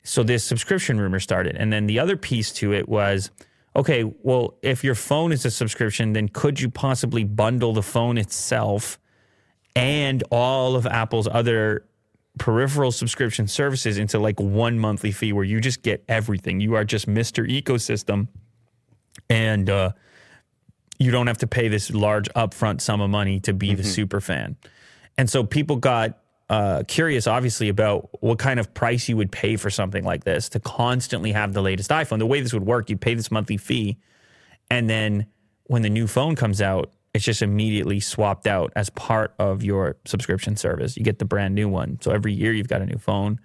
So 0.06 0.22
this 0.22 0.44
subscription 0.44 1.00
rumor 1.00 1.18
started. 1.18 1.56
And 1.56 1.72
then 1.72 1.86
the 1.86 1.98
other 1.98 2.16
piece 2.16 2.52
to 2.54 2.72
it 2.72 2.88
was 2.88 3.30
okay, 3.74 4.04
well, 4.22 4.54
if 4.62 4.84
your 4.84 4.94
phone 4.94 5.32
is 5.32 5.44
a 5.44 5.50
subscription, 5.50 6.12
then 6.12 6.28
could 6.28 6.60
you 6.60 6.70
possibly 6.70 7.24
bundle 7.24 7.72
the 7.74 7.82
phone 7.82 8.16
itself 8.16 8.98
and 9.74 10.22
all 10.30 10.76
of 10.76 10.86
Apple's 10.86 11.28
other 11.28 11.84
peripheral 12.38 12.92
subscription 12.92 13.48
services 13.48 13.98
into 13.98 14.18
like 14.18 14.38
one 14.38 14.78
monthly 14.78 15.10
fee 15.10 15.32
where 15.32 15.44
you 15.44 15.60
just 15.60 15.82
get 15.82 16.04
everything? 16.08 16.60
You 16.60 16.74
are 16.74 16.84
just 16.84 17.08
Mr. 17.08 17.46
Ecosystem 17.46 18.28
and 19.28 19.68
uh, 19.68 19.90
you 20.98 21.10
don't 21.10 21.26
have 21.26 21.38
to 21.38 21.48
pay 21.48 21.66
this 21.66 21.90
large 21.90 22.28
upfront 22.30 22.80
sum 22.80 23.00
of 23.00 23.10
money 23.10 23.40
to 23.40 23.52
be 23.52 23.74
the 23.74 23.84
super 23.84 24.20
fan. 24.20 24.56
And 25.18 25.28
so 25.28 25.42
people 25.42 25.76
got 25.76 26.18
uh, 26.48 26.84
curious, 26.86 27.26
obviously, 27.26 27.68
about 27.68 28.22
what 28.22 28.38
kind 28.38 28.60
of 28.60 28.72
price 28.72 29.08
you 29.08 29.16
would 29.16 29.32
pay 29.32 29.56
for 29.56 29.70
something 29.70 30.04
like 30.04 30.24
this 30.24 30.48
to 30.50 30.60
constantly 30.60 31.32
have 31.32 31.52
the 31.52 31.62
latest 31.62 31.90
iPhone. 31.90 32.18
The 32.18 32.26
way 32.26 32.40
this 32.40 32.52
would 32.52 32.66
work, 32.66 32.88
you 32.88 32.96
pay 32.96 33.14
this 33.14 33.30
monthly 33.30 33.56
fee, 33.56 33.98
and 34.70 34.88
then 34.88 35.26
when 35.64 35.82
the 35.82 35.90
new 35.90 36.06
phone 36.06 36.36
comes 36.36 36.62
out, 36.62 36.92
it's 37.12 37.24
just 37.24 37.42
immediately 37.42 37.98
swapped 37.98 38.46
out 38.46 38.72
as 38.76 38.90
part 38.90 39.34
of 39.38 39.64
your 39.64 39.96
subscription 40.04 40.54
service. 40.54 40.96
You 40.96 41.02
get 41.02 41.18
the 41.18 41.24
brand 41.24 41.54
new 41.54 41.68
one. 41.68 41.98
So 42.02 42.10
every 42.10 42.32
year 42.32 42.52
you've 42.52 42.68
got 42.68 42.82
a 42.82 42.86
new 42.86 42.98
phone, 42.98 43.40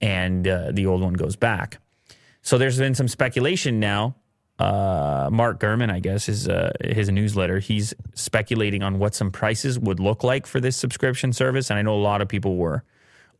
and 0.00 0.46
uh, 0.46 0.70
the 0.72 0.86
old 0.86 1.00
one 1.00 1.14
goes 1.14 1.34
back. 1.34 1.80
So 2.42 2.58
there's 2.58 2.78
been 2.78 2.94
some 2.94 3.08
speculation 3.08 3.80
now. 3.80 4.14
Uh, 4.58 5.28
Mark 5.30 5.60
Gurman, 5.60 5.90
I 5.90 6.00
guess, 6.00 6.28
is 6.28 6.48
uh, 6.48 6.72
his 6.80 7.08
newsletter. 7.10 7.60
He's 7.60 7.94
speculating 8.14 8.82
on 8.82 8.98
what 8.98 9.14
some 9.14 9.30
prices 9.30 9.78
would 9.78 10.00
look 10.00 10.24
like 10.24 10.46
for 10.46 10.60
this 10.60 10.76
subscription 10.76 11.32
service, 11.32 11.70
and 11.70 11.78
I 11.78 11.82
know 11.82 11.94
a 11.94 12.02
lot 12.02 12.20
of 12.20 12.28
people 12.28 12.56
were 12.56 12.82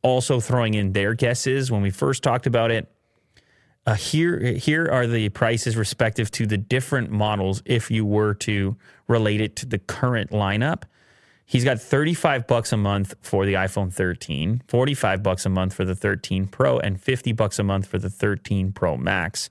also 0.02 0.38
throwing 0.38 0.74
in 0.74 0.92
their 0.92 1.14
guesses 1.14 1.72
when 1.72 1.83
we 1.83 1.90
first 1.90 2.22
talked 2.22 2.46
about 2.46 2.70
it. 2.70 2.88
Uh, 3.85 3.94
here, 3.94 4.38
here 4.52 4.87
are 4.87 5.07
the 5.07 5.28
prices 5.31 5.76
respective 5.76 6.31
to 6.31 6.46
the 6.46 6.59
different 6.59 7.11
models 7.11 7.62
if 7.64 7.90
you 7.90 8.04
were 8.04 8.35
to 8.35 8.76
relate 9.09 9.40
it 9.40 9.57
to 9.57 9.66
the 9.66 9.78
current 9.78 10.31
lineup. 10.31 10.83
He's 11.46 11.64
got 11.64 11.81
35 11.81 12.46
bucks 12.46 12.72
a 12.72 12.76
month 12.76 13.14
for 13.22 13.46
the 13.46 13.54
iPhone 13.54 13.90
13, 13.90 14.62
45 14.68 15.22
bucks 15.22 15.46
a 15.46 15.48
month 15.48 15.72
for 15.72 15.87
the 15.87 15.94
13 15.94 16.46
Pro, 16.46 16.78
and 16.78 17.00
50 17.00 17.33
bucks 17.33 17.59
a 17.59 17.62
month 17.62 17.87
for 17.87 17.98
the 17.98 18.11
13 18.11 18.72
Pro 18.72 18.98
Max. 18.98 19.48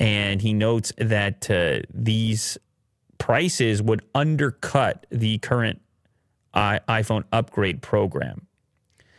And 0.00 0.42
he 0.42 0.52
notes 0.52 0.92
that 0.96 1.48
uh, 1.48 1.86
these 1.92 2.58
prices 3.18 3.82
would 3.82 4.02
undercut 4.14 5.06
the 5.10 5.38
current 5.38 5.80
I- 6.52 6.80
iPhone 6.88 7.24
upgrade 7.30 7.82
program. 7.82 8.46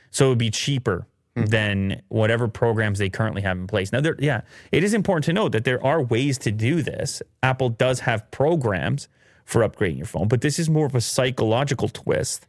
So 0.09 0.25
it 0.25 0.29
would 0.29 0.37
be 0.37 0.51
cheaper 0.51 1.07
than 1.35 2.01
whatever 2.09 2.47
programs 2.49 2.99
they 2.99 3.09
currently 3.09 3.41
have 3.41 3.57
in 3.57 3.67
place. 3.67 3.93
Now, 3.93 4.01
there, 4.01 4.17
yeah, 4.19 4.41
it 4.71 4.83
is 4.83 4.93
important 4.93 5.23
to 5.25 5.33
note 5.33 5.53
that 5.53 5.63
there 5.63 5.81
are 5.85 6.01
ways 6.01 6.37
to 6.39 6.51
do 6.51 6.81
this. 6.81 7.21
Apple 7.41 7.69
does 7.69 8.01
have 8.01 8.29
programs 8.31 9.07
for 9.45 9.61
upgrading 9.61 9.97
your 9.97 10.07
phone, 10.07 10.27
but 10.27 10.41
this 10.41 10.59
is 10.59 10.69
more 10.69 10.85
of 10.85 10.95
a 10.95 10.99
psychological 11.01 11.87
twist 11.87 12.47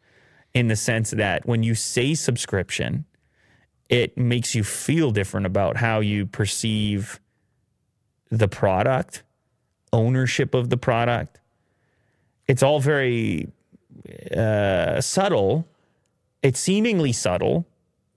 in 0.52 0.66
the 0.66 0.76
sense 0.76 1.10
that 1.10 1.46
when 1.46 1.62
you 1.62 1.74
say 1.74 2.14
subscription, 2.14 3.04
it 3.88 4.18
makes 4.18 4.54
you 4.54 4.64
feel 4.64 5.10
different 5.10 5.46
about 5.46 5.76
how 5.76 6.00
you 6.00 6.26
perceive 6.26 7.20
the 8.32 8.48
product, 8.48 9.22
ownership 9.92 10.54
of 10.54 10.70
the 10.70 10.76
product. 10.78 11.38
It's 12.48 12.62
all 12.62 12.80
very 12.80 13.48
uh, 14.36 15.00
subtle. 15.00 15.68
It's 16.42 16.58
seemingly 16.58 17.12
subtle, 17.12 17.66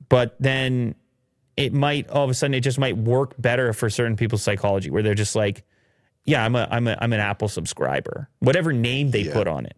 but 0.10 0.36
then 0.39 0.95
it 1.58 1.73
might 1.73 2.10
all 2.10 2.23
of 2.23 2.30
a 2.30 2.34
sudden 2.34 2.54
it 2.54 2.62
just 2.62 2.80
might 2.80 2.97
work 2.97 3.34
better 3.38 3.73
for 3.73 3.89
certain 3.89 4.15
people's 4.15 4.41
psychology 4.41 4.89
where 4.89 5.04
they're 5.04 5.13
just 5.13 5.36
like, 5.36 5.63
yeah, 6.23 6.43
I'm 6.43 6.56
a 6.56 6.67
I'm 6.71 6.88
a 6.88 6.97
I'm 6.99 7.13
an 7.13 7.19
Apple 7.19 7.49
subscriber. 7.49 8.30
Whatever 8.39 8.71
name 8.73 9.12
they 9.12 9.21
Yeah. 9.23 9.34
put 9.34 9.47
on 9.47 9.65
it. 9.65 9.75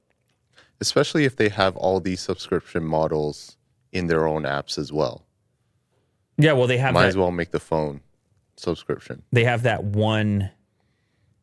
Especially 0.80 1.26
if 1.26 1.36
they 1.36 1.50
have 1.50 1.76
all 1.76 2.00
these 2.00 2.20
subscription 2.22 2.84
models 2.84 3.58
in 3.92 4.06
their 4.08 4.28
own 4.28 4.44
apps 4.44 4.78
as 4.78 4.94
well. 4.94 5.26
Yeah, 6.38 6.54
well 6.54 6.68
they 6.68 6.78
have 6.78 6.94
Might 6.94 7.02
that, 7.02 7.08
as 7.10 7.18
well 7.18 7.32
make 7.32 7.50
the 7.52 7.60
phone 7.60 8.02
subscription. 8.58 9.24
they 9.32 9.44
have 9.44 9.64
that 9.64 9.84
one 9.84 10.50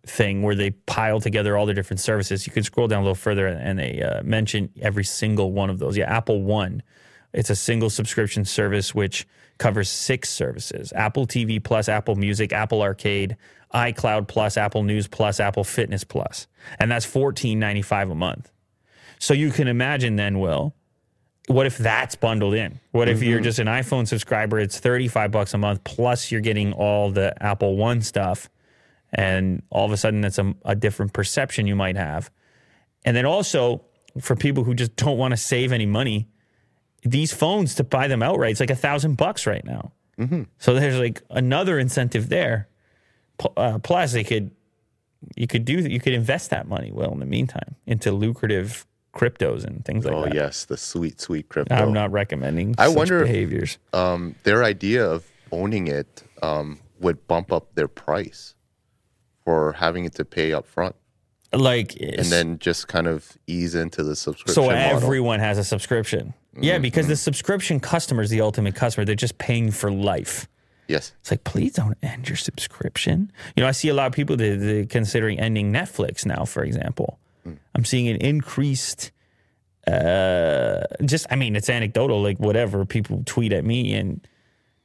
thing 0.06 0.42
where 0.42 0.54
they 0.54 0.70
pile 0.70 1.20
together 1.20 1.56
all 1.56 1.64
the 1.64 1.72
different 1.74 2.00
services. 2.00 2.46
You 2.46 2.52
can 2.52 2.62
scroll 2.62 2.88
down 2.88 3.00
a 3.00 3.02
little 3.02 3.14
further 3.14 3.46
and 3.46 3.78
they 3.78 4.02
uh, 4.02 4.22
mention 4.22 4.68
every 4.80 5.04
single 5.04 5.52
one 5.52 5.70
of 5.70 5.78
those. 5.78 5.96
Yeah, 5.96 6.14
Apple 6.14 6.42
One, 6.42 6.82
it's 7.32 7.50
a 7.50 7.56
single 7.56 7.88
subscription 7.88 8.44
service 8.44 8.94
which 8.94 9.26
covers 9.58 9.88
six 9.88 10.28
services: 10.30 10.92
Apple 10.94 11.26
TV 11.26 11.62
Plus, 11.62 11.88
Apple 11.88 12.16
Music, 12.16 12.52
Apple 12.52 12.82
Arcade, 12.82 13.36
iCloud 13.72 14.28
Plus, 14.28 14.56
Apple 14.56 14.82
News 14.82 15.08
Plus, 15.08 15.40
Apple 15.40 15.64
Fitness 15.64 16.04
Plus, 16.04 16.46
and 16.78 16.90
that's 16.90 17.06
fourteen 17.06 17.58
ninety 17.58 17.82
five 17.82 18.10
a 18.10 18.14
month. 18.14 18.50
So 19.18 19.32
you 19.32 19.50
can 19.52 19.68
imagine 19.68 20.16
then, 20.16 20.38
Will, 20.38 20.74
what 21.48 21.66
if 21.66 21.76
that's 21.78 22.14
bundled 22.14 22.54
in? 22.54 22.80
What 22.92 23.08
if 23.08 23.22
you're 23.22 23.40
just 23.40 23.58
an 23.58 23.66
iPhone 23.66 24.08
subscriber? 24.08 24.58
It's 24.58 24.78
35 24.78 25.30
bucks 25.30 25.52
a 25.54 25.58
month 25.58 25.84
plus 25.84 26.30
you're 26.32 26.40
getting 26.40 26.72
all 26.72 27.10
the 27.10 27.34
Apple 27.42 27.76
One 27.76 28.00
stuff. 28.00 28.48
And 29.12 29.62
all 29.70 29.84
of 29.86 29.92
a 29.92 29.96
sudden, 29.96 30.22
that's 30.22 30.38
a, 30.38 30.54
a 30.64 30.74
different 30.74 31.12
perception 31.12 31.66
you 31.66 31.76
might 31.76 31.96
have. 31.96 32.30
And 33.04 33.16
then 33.16 33.26
also, 33.26 33.84
for 34.20 34.34
people 34.34 34.64
who 34.64 34.74
just 34.74 34.96
don't 34.96 35.18
want 35.18 35.32
to 35.32 35.36
save 35.36 35.70
any 35.70 35.86
money, 35.86 36.28
these 37.02 37.32
phones 37.32 37.74
to 37.76 37.84
buy 37.84 38.08
them 38.08 38.22
outright, 38.22 38.52
it's 38.52 38.60
like 38.60 38.70
a 38.70 38.74
thousand 38.76 39.16
bucks 39.16 39.46
right 39.46 39.64
now. 39.64 39.92
So 40.58 40.74
there's 40.74 40.98
like 40.98 41.22
another 41.30 41.78
incentive 41.78 42.28
there. 42.28 42.68
P- 43.38 43.48
Uh, 43.56 43.78
plus, 43.80 44.12
they 44.12 44.24
could 44.24 44.50
you 45.36 45.46
could 45.46 45.64
do 45.64 45.74
you 45.80 45.98
could 46.00 46.12
invest 46.12 46.50
that 46.50 46.68
money 46.68 46.90
well 46.92 47.10
in 47.12 47.18
the 47.18 47.26
meantime 47.26 47.74
into 47.86 48.12
lucrative 48.12 48.86
cryptos 49.14 49.64
and 49.64 49.84
things 49.84 50.04
like 50.04 50.14
Oh 50.14 50.24
that. 50.24 50.32
Oh 50.32 50.34
yes, 50.34 50.64
the 50.64 50.76
sweet, 50.76 51.20
sweet 51.20 51.48
crypto. 51.48 51.74
I'm 51.74 51.92
not 51.92 52.10
recommending 52.12 52.74
I 52.78 52.88
such 52.88 52.96
wonder 52.96 53.20
if- 53.22 53.26
behaviors. 53.28 53.78
um, 53.92 54.34
their 54.42 54.64
idea 54.64 55.04
of 55.08 55.24
owning 55.52 55.86
it 55.86 56.22
um, 56.42 56.80
would 57.00 57.26
bump 57.28 57.52
up 57.52 57.74
their 57.74 57.88
price 57.88 58.54
for 59.44 59.72
having 59.74 60.04
it 60.04 60.14
to 60.16 60.24
pay 60.24 60.52
up 60.52 60.66
front 60.66 60.96
like 61.52 61.94
and 62.00 62.26
then 62.26 62.58
just 62.58 62.88
kind 62.88 63.06
of 63.06 63.38
ease 63.46 63.74
into 63.76 64.02
the 64.02 64.16
subscription 64.16 64.54
so 64.54 64.62
model. 64.62 64.76
Mm-hmm. 64.78 64.96
everyone 64.96 65.40
has 65.40 65.56
a 65.58 65.64
subscription. 65.64 66.34
Yeah, 66.60 66.78
because 66.78 67.06
the 67.08 67.16
subscription 67.16 67.78
customer 67.80 68.22
is 68.22 68.30
the 68.30 68.40
ultimate 68.40 68.74
customer. 68.76 69.04
They're 69.04 69.14
just 69.16 69.38
paying 69.38 69.70
for 69.72 69.90
life. 69.90 70.48
yes. 70.88 71.12
It's 71.20 71.30
like, 71.30 71.42
please 71.44 71.72
don't 71.74 71.96
end 72.02 72.28
your 72.28 72.36
subscription. 72.36 73.30
You 73.56 73.62
know, 73.62 73.68
I 73.68 73.72
see 73.72 73.88
a 73.88 73.94
lot 73.94 74.06
of 74.06 74.12
people 74.12 74.36
that 74.36 74.56
they're 74.60 74.86
considering 74.86 75.38
ending 75.40 75.72
Netflix 75.72 76.24
now, 76.26 76.44
for 76.44 76.62
example. 76.64 77.18
Mm. 77.74 77.78
I'm 77.78 77.84
seeing 77.84 78.08
an 78.08 78.16
increased, 78.16 79.12
uh, 79.86 80.82
just, 81.04 81.26
I 81.30 81.36
mean, 81.36 81.56
it's 81.56 81.68
anecdotal, 81.68 82.22
like 82.22 82.38
whatever. 82.38 82.84
People 82.84 83.22
tweet 83.26 83.52
at 83.52 83.64
me, 83.64 83.94
and 83.94 84.26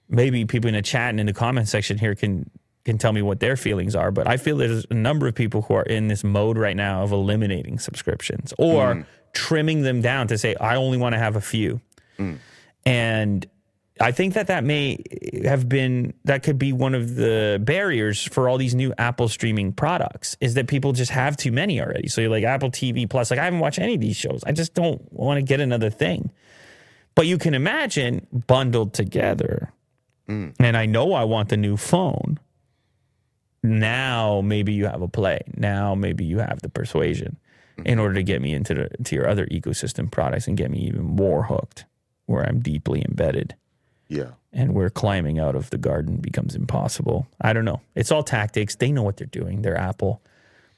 maybe 0.09 0.45
people 0.45 0.67
in 0.67 0.73
the 0.73 0.81
chat 0.81 1.09
and 1.11 1.19
in 1.19 1.25
the 1.25 1.33
comment 1.33 1.67
section 1.67 1.97
here 1.97 2.15
can 2.15 2.49
can 2.85 2.97
tell 2.97 3.11
me 3.13 3.21
what 3.21 3.39
their 3.39 3.55
feelings 3.57 3.95
are. 3.95 4.09
But 4.09 4.27
I 4.27 4.37
feel 4.37 4.57
there's 4.57 4.85
a 4.89 4.95
number 4.95 5.27
of 5.27 5.35
people 5.35 5.61
who 5.61 5.75
are 5.75 5.83
in 5.83 6.07
this 6.07 6.23
mode 6.23 6.57
right 6.57 6.75
now 6.75 7.03
of 7.03 7.11
eliminating 7.11 7.77
subscriptions 7.77 8.53
or 8.57 9.05
trimming 9.33 9.81
them 9.83 10.01
down 10.01 10.27
to 10.29 10.37
say, 10.37 10.55
I 10.55 10.75
only 10.77 10.97
want 10.97 11.13
to 11.13 11.19
have 11.19 11.35
a 11.35 11.41
few. 11.41 11.81
And 12.85 13.45
I 14.01 14.11
think 14.11 14.33
that 14.35 14.47
that 14.47 14.63
may 14.63 15.03
have 15.43 15.67
been 15.67 16.13
that 16.23 16.43
could 16.43 16.57
be 16.57 16.71
one 16.71 16.95
of 16.95 17.15
the 17.15 17.59
barriers 17.61 18.23
for 18.23 18.47
all 18.47 18.57
these 18.57 18.73
new 18.73 18.93
Apple 18.97 19.27
streaming 19.27 19.73
products 19.73 20.37
is 20.39 20.53
that 20.53 20.67
people 20.67 20.93
just 20.93 21.11
have 21.11 21.35
too 21.35 21.51
many 21.51 21.81
already. 21.81 22.07
So 22.07 22.21
you're 22.21 22.29
like 22.29 22.43
Apple 22.43 22.71
TV 22.71 23.09
Plus, 23.09 23.29
like 23.29 23.39
I 23.39 23.45
haven't 23.45 23.59
watched 23.59 23.79
any 23.79 23.95
of 23.95 24.01
these 24.01 24.15
shows. 24.15 24.43
I 24.45 24.53
just 24.53 24.73
don't 24.73 25.01
want 25.11 25.37
to 25.37 25.41
get 25.41 25.59
another 25.59 25.89
thing. 25.89 26.31
But 27.15 27.27
you 27.27 27.37
can 27.37 27.53
imagine 27.53 28.25
bundled 28.47 28.93
together. 28.93 29.73
Mm. 30.29 30.55
And 30.59 30.77
I 30.77 30.85
know 30.85 31.13
I 31.13 31.25
want 31.25 31.49
the 31.49 31.57
new 31.57 31.75
phone. 31.75 32.39
Now 33.61 34.41
maybe 34.41 34.71
you 34.71 34.85
have 34.85 35.01
a 35.01 35.09
play. 35.09 35.41
Now 35.57 35.93
maybe 35.95 36.23
you 36.23 36.39
have 36.39 36.61
the 36.61 36.69
persuasion 36.69 37.37
in 37.85 37.99
order 37.99 38.13
to 38.13 38.23
get 38.23 38.41
me 38.41 38.53
into 38.53 38.73
the 38.73 38.89
to 39.03 39.15
your 39.15 39.27
other 39.27 39.45
ecosystem 39.47 40.09
products 40.09 40.47
and 40.47 40.55
get 40.57 40.71
me 40.71 40.79
even 40.79 41.03
more 41.03 41.43
hooked 41.43 41.85
where 42.27 42.43
I'm 42.43 42.59
deeply 42.59 43.03
embedded 43.07 43.55
Yeah. 44.09 44.31
and 44.51 44.73
where 44.73 44.89
climbing 44.89 45.37
out 45.39 45.55
of 45.55 45.69
the 45.69 45.77
garden 45.77 46.17
becomes 46.17 46.55
impossible. 46.55 47.27
I 47.39 47.53
don't 47.53 47.65
know. 47.65 47.79
It's 47.95 48.11
all 48.11 48.23
tactics. 48.23 48.75
They 48.75 48.91
know 48.91 49.03
what 49.03 49.17
they're 49.17 49.27
doing. 49.27 49.61
They're 49.61 49.77
Apple. 49.77 50.21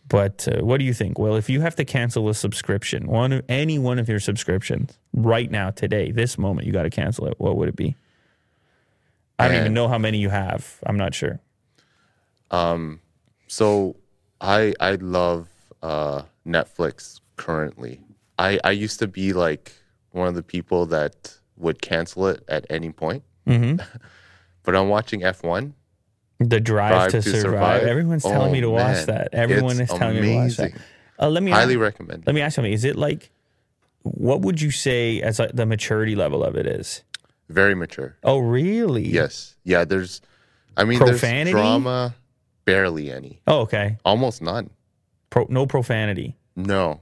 But 0.10 0.46
uh, 0.52 0.66
what 0.66 0.80
do 0.80 0.84
you 0.84 0.94
think? 0.94 1.18
Well, 1.18 1.38
if 1.38 1.50
you 1.50 1.62
have 1.62 1.76
to 1.78 1.86
cancel 1.86 2.28
a 2.28 2.34
subscription, 2.34 3.08
one 3.08 3.32
of 3.32 3.46
any 3.48 3.80
one 3.80 3.98
of 4.00 4.10
your 4.10 4.20
subscriptions 4.20 5.00
right 5.14 5.50
now, 5.50 5.70
today, 5.72 6.12
this 6.12 6.38
moment, 6.38 6.68
you 6.68 6.74
got 6.74 6.84
to 6.84 6.90
cancel 6.90 7.28
it. 7.28 7.36
What 7.38 7.56
would 7.56 7.70
it 7.70 7.76
be? 7.78 7.96
I 9.40 9.48
don't 9.48 9.58
even 9.62 9.74
know 9.74 9.88
how 9.88 9.98
many 9.98 10.18
you 10.20 10.30
have. 10.30 10.78
I'm 10.86 10.98
not 10.98 11.16
sure. 11.16 11.40
Um, 12.52 13.00
So 13.48 13.96
I 14.42 14.74
I 14.80 14.96
love 14.96 15.48
uh, 15.82 16.24
Netflix 16.46 17.22
currently. 17.38 18.02
I 18.38 18.60
I 18.64 18.72
used 18.72 19.00
to 19.00 19.08
be 19.08 19.34
like 19.34 19.72
one 20.12 20.28
of 20.28 20.36
the 20.36 20.44
people 20.44 20.86
that 20.88 21.38
would 21.62 21.82
cancel 21.82 22.28
it 22.28 22.44
at 22.48 22.66
any 22.70 22.92
point. 22.92 23.24
Mm-hmm. 23.48 23.78
but 24.64 24.76
I'm 24.76 24.90
watching 24.90 25.22
F1. 25.22 25.74
The 26.40 26.60
drive, 26.60 26.92
Drive 26.92 27.12
to, 27.12 27.22
to 27.22 27.30
survive. 27.30 27.42
Survive. 27.42 27.84
Everyone's 27.84 28.24
telling 28.24 28.50
Oh, 28.50 28.52
me 28.52 28.62
to 28.62 28.70
watch 28.70 28.96
man. 28.96 29.06
that. 29.08 29.30
Everyone 29.34 29.80
It's 29.80 29.92
is 29.92 29.98
telling 30.00 30.16
me 30.22 30.22
to 30.22 30.36
watch 30.36 30.56
that. 30.58 30.64
amazing. 30.72 30.82
Uh, 31.20 31.30
let 31.30 31.44
me 31.44 31.52
Highly 31.52 31.76
ask, 31.76 31.82
recommend. 31.82 32.24
let 32.26 32.34
me 32.34 32.42
ask 32.42 32.56
something. 32.56 32.74
Is 32.74 32.84
it 32.84 32.96
like 32.96 33.30
what 34.02 34.42
would 34.42 34.60
you 34.60 34.72
say 34.72 35.22
as 35.22 35.38
like, 35.38 35.52
the 35.54 35.68
maturity 35.68 36.16
level 36.16 36.44
of 36.44 36.56
it 36.56 36.66
is? 36.66 37.04
Very 37.50 37.76
mature. 37.76 38.18
Oh, 38.24 38.40
really? 38.40 39.08
Yes. 39.08 39.56
Yeah. 39.64 39.86
There's. 39.86 40.22
I 40.76 40.84
mean, 40.86 40.98
Profanity? 40.98 41.52
there's 41.52 41.64
drama. 41.64 42.16
Barely 42.66 43.12
any. 43.12 43.40
Oh, 43.46 43.60
okay. 43.62 43.98
Almost 44.06 44.42
none. 44.42 44.70
Pro, 45.30 45.46
no 45.50 45.68
profanity. 45.68 46.38
No. 46.56 47.02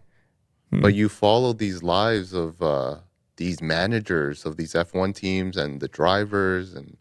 Hmm. 0.71 0.81
But 0.81 0.95
you 0.95 1.07
follow 1.07 1.53
these 1.53 1.81
lives 1.83 2.33
of 2.33 2.61
uh, 2.61 2.97
these 3.39 3.61
managers 3.61 4.45
of 4.45 4.55
these 4.57 4.73
F1 4.73 5.15
teams 5.15 5.57
and 5.57 5.79
the 5.81 5.87
drivers, 5.87 6.73
and 6.75 6.95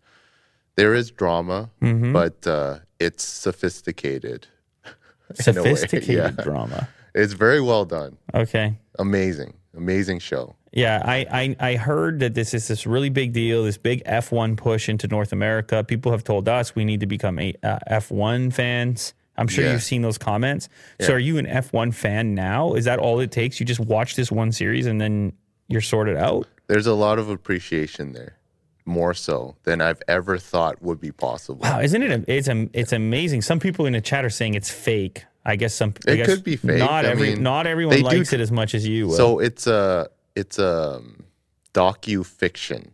there 0.76 0.94
is 0.94 1.10
drama, 1.10 1.68
Mm-hmm. 1.82 2.12
but 2.12 2.46
uh, 2.46 2.78
it's 2.98 3.24
sophisticated. 3.24 4.46
Sophisticated 5.34 6.08
yeah. 6.38 6.42
drama. 6.44 6.88
It's 7.14 7.34
very 7.34 7.60
well 7.60 7.84
done. 7.84 8.16
Okay. 8.34 8.76
Amazing. 8.98 9.54
Amazing 9.76 10.20
show. 10.20 10.54
Yeah, 10.72 11.02
I, 11.04 11.26
I 11.60 11.70
I 11.70 11.76
heard 11.76 12.20
that 12.20 12.34
this 12.34 12.52
is 12.54 12.68
this 12.68 12.86
really 12.86 13.08
big 13.10 13.32
deal, 13.32 13.64
this 13.64 13.78
big 13.78 14.02
F1 14.04 14.56
push 14.56 14.88
into 14.88 15.06
North 15.08 15.32
America. 15.32 15.82
People 15.84 16.12
have 16.12 16.24
told 16.24 16.48
us 16.48 16.74
we 16.74 16.84
need 16.84 17.00
to 17.00 17.06
become 17.06 17.38
a, 17.38 17.54
uh, 17.62 17.78
F1 17.90 18.52
fans. 18.52 19.14
I'm 19.36 19.48
sure 19.48 19.64
Yeah. 19.64 19.72
you've 19.72 19.82
seen 19.82 20.02
those 20.02 20.18
comments. 20.18 20.68
So, 21.00 21.12
are 21.14 21.18
you 21.18 21.38
an 21.38 21.46
F1 21.46 21.94
fan 21.94 22.34
now? 22.34 22.74
Is 22.74 22.84
that 22.86 22.98
all 22.98 23.20
it 23.20 23.30
takes? 23.30 23.60
You 23.60 23.66
just 23.66 23.80
watch 23.80 24.14
this 24.16 24.30
one 24.32 24.52
series 24.52 24.86
and 24.86 25.00
then 25.00 25.32
you're 25.68 25.80
sorted 25.80 26.16
out? 26.16 26.46
There's 26.66 26.86
a 26.86 26.94
lot 26.94 27.18
of 27.18 27.28
appreciation 27.30 28.12
there, 28.12 28.36
more 28.84 29.14
so 29.14 29.56
than 29.64 29.80
I've 29.80 30.02
ever 30.08 30.36
thought 30.38 30.82
would 30.82 31.00
be 31.00 31.12
possible. 31.12 31.60
Wow, 31.62 31.80
isn't 31.80 32.02
it? 32.02 32.24
It's 32.28 32.48
it's 32.72 32.92
amazing. 32.92 33.42
Some 33.42 33.58
people 33.60 33.86
in 33.86 33.92
the 33.92 34.00
chat 34.00 34.24
are 34.24 34.30
saying 34.30 34.54
it's 34.54 34.70
fake. 34.70 35.24
I 35.44 35.56
guess 35.56 35.74
some. 35.74 35.94
I 36.06 36.12
It 36.12 36.16
guess 36.18 36.26
could 36.26 36.44
be 36.44 36.56
fake. 36.56 36.78
Not 36.78 37.06
I 37.06 37.10
every. 37.10 37.34
mean, 37.34 37.42
not 37.42 37.66
everyone 37.66 37.94
they 37.94 38.02
do 38.02 38.18
likes 38.18 38.32
it 38.32 38.40
as 38.40 38.52
much 38.52 38.74
as 38.74 38.86
you. 38.86 39.06
Will. 39.06 39.16
So 39.16 39.38
it's 39.38 39.66
a 39.66 40.08
it's 40.34 40.58
a 40.58 40.96
um, 40.96 41.24
docu 41.72 42.24
fiction, 42.26 42.92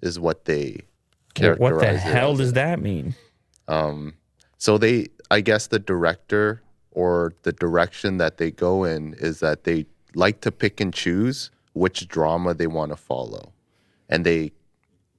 is 0.00 0.18
what 0.20 0.44
they 0.44 0.82
characterize. 1.34 1.72
what 1.72 1.80
the 1.80 1.98
hell 1.98 2.36
does 2.36 2.52
that 2.54 2.80
mean? 2.80 3.14
Um, 3.66 4.14
So 4.58 4.78
they, 4.78 5.08
I 5.30 5.40
guess, 5.40 5.66
the 5.66 5.78
director 5.78 6.62
or 6.92 7.34
the 7.42 7.52
direction 7.52 8.18
that 8.18 8.38
they 8.38 8.50
go 8.50 8.84
in 8.84 9.14
is 9.14 9.40
that 9.40 9.64
they 9.64 9.86
like 10.14 10.40
to 10.42 10.50
pick 10.52 10.80
and 10.80 10.92
choose 10.94 11.50
which 11.72 12.08
drama 12.08 12.54
they 12.54 12.66
want 12.66 12.90
to 12.92 12.96
follow, 12.96 13.52
and 14.08 14.24
they 14.24 14.52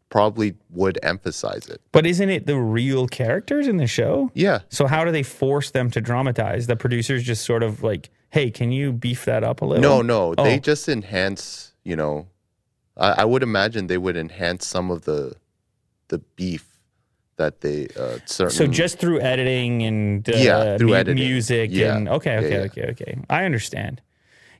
probably 0.09 0.55
would 0.71 0.97
emphasize 1.03 1.67
it. 1.67 1.81
But 1.91 2.05
isn't 2.07 2.29
it 2.29 2.47
the 2.47 2.57
real 2.57 3.07
characters 3.07 3.67
in 3.67 3.77
the 3.77 3.85
show? 3.87 4.31
Yeah, 4.33 4.59
So 4.69 4.87
how 4.87 5.05
do 5.05 5.11
they 5.11 5.21
force 5.23 5.69
them 5.71 5.91
to 5.91 6.01
dramatize? 6.01 6.65
The 6.65 6.75
producers 6.75 7.23
just 7.23 7.45
sort 7.45 7.61
of 7.61 7.83
like, 7.83 8.09
hey, 8.31 8.49
can 8.49 8.71
you 8.71 8.91
beef 8.91 9.25
that 9.25 9.43
up 9.43 9.61
a 9.61 9.65
little? 9.65 9.83
no, 9.83 10.01
no, 10.01 10.33
Oh. 10.37 10.43
they 10.43 10.59
just 10.59 10.89
enhance. 10.89 11.73
You 11.83 11.95
know, 11.95 12.27
I, 12.97 13.21
I 13.21 13.25
would 13.25 13.43
imagine 13.43 13.87
they 13.87 13.97
would 13.99 14.17
enhance 14.17 14.65
some 14.67 14.89
of 14.91 15.03
the 15.05 15.33
the 16.09 16.17
beef 16.35 16.65
that 17.37 17.61
they 17.61 17.87
uh, 17.97 18.17
certain. 18.25 18.49
So 18.55 18.65
just 18.67 18.97
through 18.99 19.21
editing 19.21 19.83
and 19.83 20.27
uh, 20.27 20.33
Yeah, 20.35 20.77
through 20.77 20.87
mu- 20.89 20.93
editing. 20.95 21.23
music 21.23 21.69
Yeah. 21.71 21.95
and 21.95 22.09
okay, 22.09 22.31
Yeah, 22.33 22.39
okay, 22.39 22.49
yeah. 22.55 22.61
okay, 22.63 22.85
okay. 22.91 23.17
I 23.29 23.45
understand. 23.45 24.01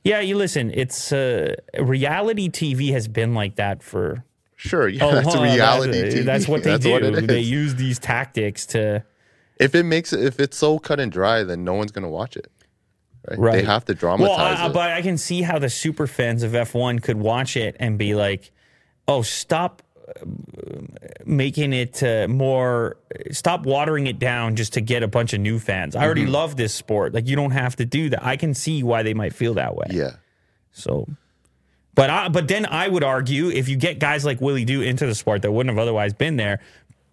Yeah, 0.04 0.20
you 0.20 0.36
listen. 0.36 0.70
It's 0.74 1.12
uh, 1.12 1.56
reality 1.78 2.48
TV 2.48 2.92
has 2.92 3.06
been 3.08 3.34
like 3.34 3.56
that 3.56 3.82
for 3.82 4.24
sure, 4.56 4.88
yeah, 4.88 5.04
oh, 5.04 5.14
that's 5.14 5.34
huh, 5.34 5.42
reality 5.42 6.00
That's, 6.00 6.14
TV. 6.14 6.24
that's 6.24 6.48
what 6.48 6.62
they 6.64 6.70
That's 6.70 6.84
do. 6.84 6.92
what 7.12 7.26
they 7.26 7.40
use 7.40 7.74
these 7.76 7.98
tactics 7.98 8.66
to 8.66 9.04
If 9.58 9.74
it 9.74 9.84
makes 9.84 10.12
it, 10.12 10.22
if 10.24 10.40
it's 10.40 10.56
so 10.56 10.78
cut 10.78 11.00
and 11.00 11.10
dry, 11.12 11.42
then 11.44 11.64
no 11.64 11.74
one's 11.74 11.92
gonna 11.92 12.08
watch 12.08 12.36
it. 12.36 12.50
Right? 13.28 13.38
Right. 13.38 13.52
They 13.56 13.64
have 13.64 13.84
to 13.86 13.94
dramatize 13.94 14.28
Well, 14.28 14.38
I, 14.38 14.66
it. 14.66 14.72
but 14.72 14.90
I 14.92 15.02
can 15.02 15.18
see 15.18 15.42
how 15.42 15.58
the 15.58 15.68
super 15.68 16.06
fans 16.06 16.42
of 16.42 16.52
F1 16.52 17.02
could 17.02 17.18
watch 17.18 17.56
it 17.56 17.76
and 17.78 17.98
be 17.98 18.14
like, 18.14 18.50
"Oh, 19.06 19.20
stop 19.20 19.82
uh, 19.82 19.89
making 21.24 21.72
it 21.72 22.02
uh, 22.02 22.26
more 22.28 22.96
stop 23.30 23.64
watering 23.66 24.06
it 24.06 24.18
down 24.18 24.56
just 24.56 24.72
to 24.74 24.80
get 24.80 25.02
a 25.02 25.08
bunch 25.08 25.32
of 25.32 25.40
new 25.40 25.58
fans. 25.58 25.94
I 25.94 26.00
Mm-hmm. 26.00 26.06
already 26.06 26.26
love 26.26 26.56
this 26.56 26.74
sport. 26.74 27.14
Like 27.14 27.26
you 27.28 27.36
don't 27.36 27.50
have 27.52 27.76
to 27.76 27.84
do 27.84 28.10
that. 28.10 28.24
I 28.24 28.36
can 28.36 28.54
see 28.54 28.82
why 28.82 29.02
they 29.02 29.14
might 29.14 29.34
feel 29.34 29.54
that 29.54 29.76
way. 29.76 29.86
yeah. 29.90 30.12
So 30.72 31.06
but 31.94 32.08
I, 32.08 32.28
but 32.28 32.48
then 32.48 32.64
I 32.66 32.88
would 32.88 33.02
argue 33.04 33.50
if 33.50 33.68
you 33.68 33.76
get 33.76 33.98
guys 33.98 34.24
like 34.24 34.40
Willie 34.40 34.64
Do 34.64 34.80
into 34.80 35.06
the 35.06 35.14
sport 35.14 35.42
that 35.42 35.52
wouldn't 35.52 35.74
have 35.76 35.82
otherwise 35.82 36.12
been 36.14 36.36
there 36.36 36.60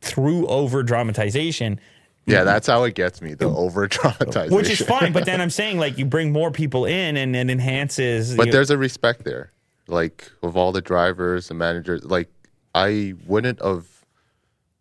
through 0.02 0.46
over 0.48 0.84
dramatization, 0.84 1.80
Yeah, 2.28 2.44
that's 2.44 2.68
how 2.68 2.84
it 2.84 2.94
gets 2.94 3.22
me, 3.22 3.34
the 3.34 3.48
over 3.50 3.88
dramatization. 3.88 4.56
which 4.56 4.70
is 4.70 4.80
fine. 4.82 5.12
But 5.12 5.26
then 5.26 5.42
I'm 5.42 5.50
saying 5.62 5.80
like 5.80 5.98
you 5.98 6.06
bring 6.06 6.32
more 6.32 6.52
people 6.52 6.86
in 6.86 7.18
and 7.18 7.36
it 7.36 7.50
enhances. 7.50 8.36
But 8.36 8.48
you- 8.48 8.52
there's 8.52 8.70
a 8.70 8.78
respect 8.78 9.24
there. 9.26 9.52
Like 9.88 10.30
of 10.44 10.56
all 10.56 10.72
the 10.72 10.82
drivers 10.82 11.50
and 11.50 11.58
managers, 11.58 12.04
like 12.06 12.30
I 12.78 13.14
wouldn't 13.26 13.62
have 13.64 13.86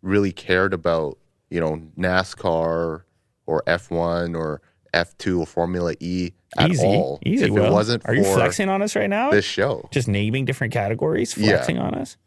really 0.01 0.31
cared 0.31 0.73
about, 0.73 1.17
you 1.49 1.59
know, 1.59 1.81
NASCAR 1.97 3.01
or 3.47 3.63
F1 3.65 4.35
or 4.37 4.61
F2 4.93 5.39
or 5.39 5.45
Formula 5.45 5.93
E 5.99 6.31
at 6.57 6.69
easy, 6.71 6.85
all 6.85 7.19
easy. 7.25 7.45
if 7.45 7.51
it 7.57 7.71
wasn't 7.71 8.03
Are 8.05 8.13
for 8.13 8.13
you 8.15 8.23
flexing 8.23 8.69
on 8.69 8.81
us 8.81 8.95
right 8.95 9.09
now? 9.09 9.31
this 9.31 9.45
show. 9.45 9.87
Just 9.91 10.07
naming 10.07 10.45
different 10.45 10.71
categories, 10.73 11.35
Yeah. 11.37 11.49
flexing 11.49 11.77
on 11.77 11.93
us. 11.95 12.17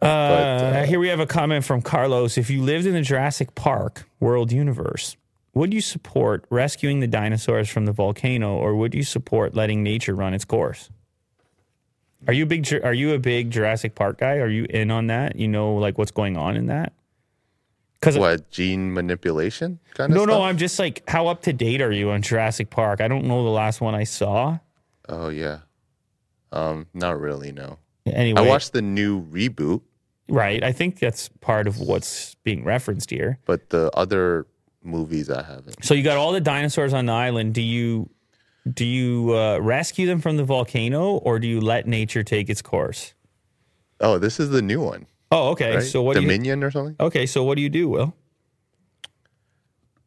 But, 0.00 0.06
Uh, 0.08 0.10
uh, 0.80 0.86
here 0.86 0.98
we 0.98 1.08
have 1.08 1.20
a 1.20 1.26
comment 1.26 1.64
from 1.64 1.82
Carlos. 1.82 2.38
If 2.38 2.48
you 2.50 2.62
lived 2.62 2.86
in 2.86 2.94
the 2.94 3.02
Jurassic 3.02 3.54
Park 3.54 4.04
world 4.20 4.50
universe, 4.52 5.16
would 5.54 5.74
you 5.74 5.80
support 5.82 6.44
rescuing 6.50 7.00
the 7.00 7.06
dinosaurs 7.06 7.68
from 7.68 7.84
the 7.84 7.92
volcano, 7.92 8.56
or 8.56 8.74
would 8.74 8.94
you 8.94 9.02
support 9.02 9.54
letting 9.54 9.82
nature 9.82 10.14
run 10.14 10.32
its 10.34 10.44
course? 10.46 10.88
Are 12.26 12.32
you 12.32 12.44
a 12.44 12.46
big? 12.46 12.72
Are 12.84 12.94
you 12.94 13.14
a 13.14 13.18
big 13.18 13.50
Jurassic 13.50 13.94
Park 13.94 14.18
guy? 14.18 14.36
Are 14.36 14.48
you 14.48 14.64
in 14.70 14.90
on 14.90 15.08
that? 15.08 15.36
You 15.36 15.48
know, 15.48 15.74
like 15.74 15.98
what's 15.98 16.10
going 16.10 16.36
on 16.36 16.56
in 16.56 16.66
that? 16.66 16.92
Because 17.94 18.18
what 18.18 18.50
gene 18.50 18.92
manipulation 18.92 19.78
kind 19.94 20.10
of 20.10 20.16
no, 20.16 20.24
stuff? 20.24 20.34
no, 20.34 20.42
I'm 20.42 20.58
just 20.58 20.78
like, 20.78 21.08
how 21.08 21.28
up 21.28 21.42
to 21.42 21.52
date 21.52 21.80
are 21.80 21.92
you 21.92 22.10
on 22.10 22.20
Jurassic 22.22 22.68
Park? 22.68 23.00
I 23.00 23.06
don't 23.06 23.26
know 23.26 23.44
the 23.44 23.50
last 23.50 23.80
one 23.80 23.94
I 23.94 24.04
saw. 24.04 24.58
Oh 25.08 25.28
yeah. 25.28 25.58
Um, 26.50 26.86
not 26.92 27.18
really, 27.20 27.52
no. 27.52 27.78
Anyway, 28.04 28.40
I 28.40 28.46
watched 28.46 28.72
the 28.72 28.82
new 28.82 29.22
reboot, 29.26 29.82
right. 30.28 30.62
I 30.62 30.72
think 30.72 30.98
that's 30.98 31.28
part 31.40 31.68
of 31.68 31.78
what's 31.78 32.34
being 32.42 32.64
referenced 32.64 33.10
here. 33.10 33.38
but 33.46 33.70
the 33.70 33.90
other 33.94 34.46
movies 34.82 35.30
I 35.30 35.42
haven't. 35.42 35.84
So 35.84 35.94
you 35.94 36.02
got 36.02 36.16
all 36.16 36.32
the 36.32 36.40
dinosaurs 36.40 36.92
on 36.92 37.06
the 37.06 37.12
island. 37.12 37.54
Do 37.54 37.62
you 37.62 38.10
do 38.70 38.84
you 38.84 39.34
uh, 39.36 39.58
rescue 39.58 40.06
them 40.06 40.20
from 40.20 40.36
the 40.36 40.44
volcano, 40.44 41.12
or 41.18 41.38
do 41.38 41.46
you 41.48 41.60
let 41.60 41.86
nature 41.86 42.22
take 42.22 42.48
its 42.50 42.62
course? 42.62 43.14
Oh, 44.00 44.18
this 44.18 44.38
is 44.40 44.50
the 44.50 44.62
new 44.62 44.80
one, 44.80 45.06
Oh, 45.30 45.50
okay. 45.50 45.76
right? 45.76 45.82
So 45.84 46.02
what 46.02 46.14
do 46.14 46.20
you? 46.22 46.26
Dominion 46.28 46.62
or 46.64 46.70
something? 46.70 46.96
Okay, 47.00 47.26
so 47.26 47.42
what 47.44 47.56
do 47.56 47.62
you 47.62 47.68
do, 47.70 47.88
Will? 47.88 48.14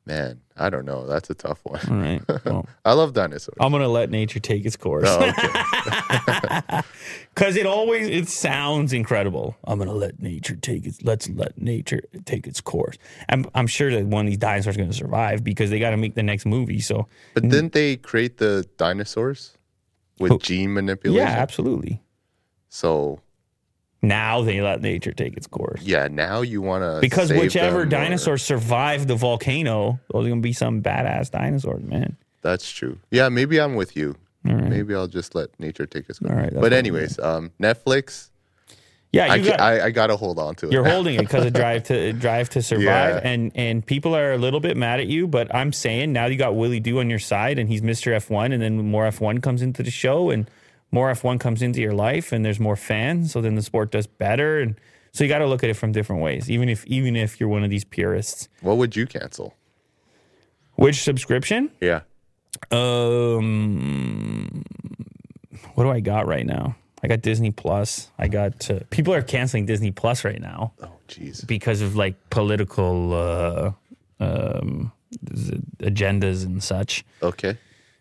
Man, 0.08 0.40
I 0.56 0.70
don't 0.70 0.86
know. 0.86 1.08
That's 1.08 1.32
a 1.32 1.34
tough 1.34 1.60
one. 1.64 1.82
All 1.90 1.98
right. 1.98 2.22
Well, 2.46 2.68
I 2.86 2.94
love 2.94 3.14
dinosaurs. 3.14 3.58
I'm 3.60 3.72
gonna 3.72 3.88
let 3.88 4.12
nature 4.12 4.40
take 4.40 4.64
its 4.64 4.76
course. 4.76 5.08
Oh, 5.08 5.24
okay. 5.30 6.82
Because 7.34 7.58
it 7.58 7.66
always 7.66 8.08
it 8.08 8.30
sounds 8.30 8.94
incredible. 8.94 9.58
I'm 9.66 9.78
gonna 9.78 9.94
let 9.94 10.22
nature 10.22 10.56
take 10.56 10.86
its 10.86 11.02
let's 11.04 11.28
let 11.30 11.60
nature 11.60 12.02
take 12.24 12.48
its 12.48 12.62
course. 12.62 12.98
I'm 13.28 13.46
I'm 13.54 13.68
sure 13.68 13.92
that 13.92 14.06
one 14.06 14.26
of 14.26 14.30
these 14.30 14.38
dinosaurs 14.38 14.76
is 14.76 14.82
gonna 14.82 14.94
survive 14.94 15.44
because 15.44 15.70
they 15.70 15.80
got 15.80 15.90
to 15.90 15.98
make 15.98 16.16
the 16.16 16.24
next 16.24 16.46
movie. 16.46 16.80
So 16.80 17.08
But 17.34 17.44
mm. 17.44 17.52
didn't 17.52 17.74
they 17.74 17.98
create 17.98 18.38
the 18.38 18.66
dinosaurs 18.78 19.58
with 20.18 20.42
gene 20.42 20.74
manipulation? 20.74 21.28
yeah, 21.28 21.34
absolutely. 21.34 22.02
So 22.70 23.20
Now 24.08 24.42
they 24.42 24.62
let 24.62 24.82
nature 24.82 25.12
take 25.12 25.36
its 25.38 25.48
course. 25.48 25.82
yeah, 25.82 26.08
now 26.10 26.42
you 26.42 26.62
want 26.62 26.84
to 26.84 27.00
Because 27.02 27.32
whichever 27.32 27.86
dinosaur 27.86 28.38
survived 28.38 29.08
the 29.08 29.16
volcano, 29.16 30.00
those 30.12 30.26
are 30.26 30.30
gonna 30.30 30.42
be 30.42 30.54
some 30.54 30.82
badass 30.82 31.32
dinosaurs, 31.32 31.84
man. 31.84 32.18
That's 32.42 32.70
true. 32.72 33.00
Yeah, 33.12 33.30
maybe 33.30 33.60
I'm 33.60 33.76
with 33.76 33.96
you. 33.96 34.16
Maybe 34.44 34.94
I'll 34.94 35.08
just 35.08 35.34
let 35.34 35.50
nature 35.60 35.88
take 35.88 36.08
its 36.10 36.20
course. 36.20 36.32
All 36.32 36.38
right, 36.38 36.54
but 36.54 36.72
anyways, 36.72 37.18
um, 37.20 37.52
Netflix. 37.60 38.30
Yeah, 39.12 39.32
I, 39.32 39.40
got, 39.40 39.62
I 39.62 39.86
I 39.86 39.90
gotta 39.92 40.18
hold 40.18 40.38
on 40.40 40.56
to 40.56 40.68
it. 40.68 40.74
You're 40.74 40.84
holding 40.88 41.16
it 41.16 41.22
because 41.22 41.46
of 41.46 41.54
Drive 41.62 41.84
to 41.86 42.12
Drive 42.14 42.50
to 42.50 42.62
Survive, 42.62 42.84
Yeah. 42.84 43.22
and 43.24 43.52
and 43.56 43.84
people 43.86 44.16
are 44.16 44.34
a 44.34 44.38
little 44.38 44.60
bit 44.60 44.76
mad 44.78 45.00
at 45.00 45.08
you. 45.08 45.26
But 45.26 45.54
I'm 45.56 45.72
saying 45.74 46.12
now 46.14 46.26
you 46.26 46.36
got 46.38 46.56
Willie 46.56 46.80
Doo 46.82 47.00
on 47.00 47.10
your 47.10 47.18
side, 47.20 47.58
and 47.58 47.70
he's 47.70 47.82
Mr. 47.82 48.14
F1, 48.16 48.54
and 48.54 48.62
then 48.62 48.78
more 48.78 49.08
F1 49.08 49.42
comes 49.42 49.62
into 49.64 49.82
the 49.84 49.90
show, 49.92 50.30
and 50.30 50.50
more 50.96 51.12
F1 51.12 51.40
comes 51.46 51.62
into 51.62 51.80
your 51.82 51.94
life, 51.94 52.32
and 52.34 52.40
there's 52.46 52.60
more 52.60 52.76
fans, 52.92 53.32
so 53.32 53.42
then 53.42 53.56
the 53.56 53.62
sport 53.62 53.92
does 53.92 54.08
better, 54.08 54.60
and 54.64 54.72
so 55.12 55.24
you 55.24 55.28
got 55.36 55.40
to 55.40 55.48
look 55.48 55.64
at 55.64 55.70
it 55.70 55.76
from 55.82 55.92
different 55.92 56.22
ways. 56.28 56.50
Even 56.50 56.68
if 56.70 56.86
even 56.88 57.16
if 57.16 57.40
you're 57.40 57.50
one 57.58 57.64
of 57.64 57.70
these 57.70 57.84
purists, 57.98 58.50
what 58.62 58.78
would 58.78 58.96
you 58.96 59.06
cancel? 59.06 59.54
which 60.84 60.98
subscription? 61.04 61.62
Yeah. 61.80 62.02
Um, 62.72 64.64
what 65.76 65.84
do 65.86 65.90
I 65.92 66.00
got 66.02 66.28
right 66.28 66.46
now? 66.46 66.76
I 67.04 67.08
got 67.08 67.22
Disney 67.22 67.52
Plus. 67.52 68.10
I 68.18 68.28
got 68.28 68.70
uh, 68.72 68.80
people 68.90 69.14
are 69.14 69.22
canceling 69.22 69.66
Disney 69.66 69.92
Plus 69.92 70.24
right 70.26 70.42
now. 70.42 70.74
Oh, 70.82 70.92
jeez. 71.08 71.46
because 71.46 71.82
of 71.82 71.96
like 71.96 72.16
political 72.30 73.14
uh, 73.14 73.72
um, 74.20 74.92
agendas 75.80 76.46
and 76.46 76.64
such, 76.64 77.06
Okay. 77.22 77.58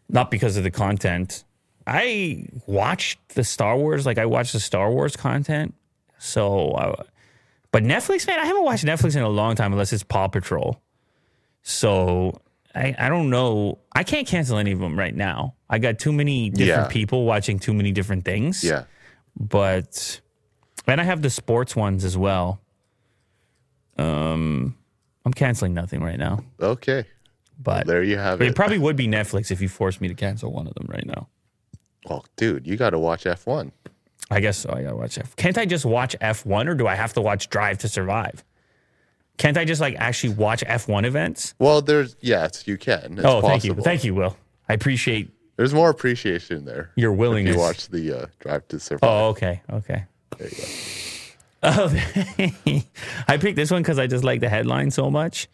not 0.08 0.30
because 0.30 0.56
of 0.56 0.62
the 0.64 0.70
content. 0.70 1.44
I 1.86 2.46
watched 2.66 3.34
the 3.34 3.44
Star 3.44 3.76
Wars, 3.76 4.06
like 4.06 4.18
I 4.18 4.26
watched 4.26 4.52
the 4.52 4.60
Star 4.60 4.90
Wars 4.90 5.16
content. 5.16 5.74
So, 6.18 6.70
uh, 6.72 7.02
but 7.72 7.82
Netflix, 7.82 8.26
man, 8.26 8.38
I 8.38 8.46
haven't 8.46 8.64
watched 8.64 8.84
Netflix 8.84 9.16
in 9.16 9.22
a 9.22 9.28
long 9.28 9.54
time 9.56 9.72
unless 9.72 9.92
it's 9.92 10.02
Paw 10.02 10.28
Patrol. 10.28 10.80
So 11.62 12.40
I, 12.74 12.94
I 12.98 13.08
don't 13.08 13.28
know. 13.30 13.78
I 13.94 14.02
can't 14.04 14.26
cancel 14.26 14.58
any 14.58 14.72
of 14.72 14.78
them 14.78 14.98
right 14.98 15.14
now. 15.14 15.54
I 15.68 15.78
got 15.78 15.98
too 15.98 16.12
many 16.12 16.50
different 16.50 16.88
Yeah. 16.88 16.92
people 16.92 17.24
watching 17.24 17.58
too 17.58 17.74
many 17.74 17.92
different 17.92 18.24
things 18.24 18.62
Yeah. 18.64 18.84
but 19.38 20.20
and 20.86 21.00
I 21.00 21.04
have 21.04 21.20
the 21.22 21.30
sports 21.30 21.74
ones 21.74 22.04
as 22.04 22.16
well. 22.16 22.60
Um, 23.96 24.76
I'm 25.24 25.32
canceling 25.32 25.72
nothing 25.74 26.02
right 26.02 26.18
now, 26.18 26.40
Okay. 26.60 27.04
but 27.60 27.86
There 27.86 28.02
you 28.02 28.16
have 28.18 28.40
it 28.42 28.48
it. 28.48 28.56
probably 28.56 28.78
would 28.78 28.96
be 28.96 29.06
Netflix 29.06 29.50
if 29.50 29.60
you 29.60 29.68
forced 29.68 30.00
me 30.00 30.08
to 30.08 30.14
cancel 30.14 30.52
one 30.52 30.66
of 30.66 30.74
them 30.74 30.86
right 30.88 31.06
now. 31.06 31.28
Oh, 32.08 32.22
dude, 32.36 32.66
you 32.66 32.76
got 32.76 32.90
to 32.90 32.98
watch 32.98 33.24
F1. 33.24 33.72
I 34.30 34.40
guess 34.40 34.56
so. 34.58 34.72
I 34.72 34.82
gotta 34.82 34.96
watch 34.96 35.18
F. 35.18 35.36
Can't 35.36 35.58
I 35.58 35.66
just 35.66 35.84
watch 35.84 36.16
F1 36.20 36.68
or 36.68 36.74
do 36.74 36.86
I 36.86 36.94
have 36.94 37.12
to 37.14 37.20
watch 37.20 37.50
Drive 37.50 37.78
to 37.78 37.88
Survive? 37.88 38.44
Can't 39.36 39.58
I 39.58 39.64
just 39.64 39.80
like 39.80 39.96
actually 39.96 40.34
watch 40.34 40.64
F1 40.64 41.04
events? 41.04 41.54
Well, 41.58 41.82
there's 41.82 42.16
yes, 42.20 42.66
you 42.66 42.78
can. 42.78 43.18
It's 43.18 43.24
oh, 43.24 43.40
thank 43.42 43.64
you, 43.64 43.74
thank 43.74 44.04
you, 44.04 44.14
Will. 44.14 44.36
I 44.68 44.74
appreciate. 44.74 45.30
There's 45.56 45.74
more 45.74 45.90
appreciation 45.90 46.64
there. 46.64 46.90
Your 46.96 47.12
if 47.12 47.18
willingness. 47.18 47.54
You 47.54 47.60
watch 47.60 47.88
the 47.88 48.22
uh, 48.22 48.26
Drive 48.40 48.66
to 48.68 48.80
Survive. 48.80 49.08
Oh, 49.08 49.28
okay, 49.28 49.62
okay. 49.70 50.04
There 50.38 50.48
you 50.48 50.56
go. 50.56 50.64
Oh, 51.66 52.82
I 53.28 53.38
picked 53.38 53.56
this 53.56 53.70
one 53.70 53.82
because 53.82 53.98
I 53.98 54.06
just 54.06 54.24
like 54.24 54.40
the 54.40 54.48
headline 54.48 54.90
so 54.90 55.10
much. 55.10 55.48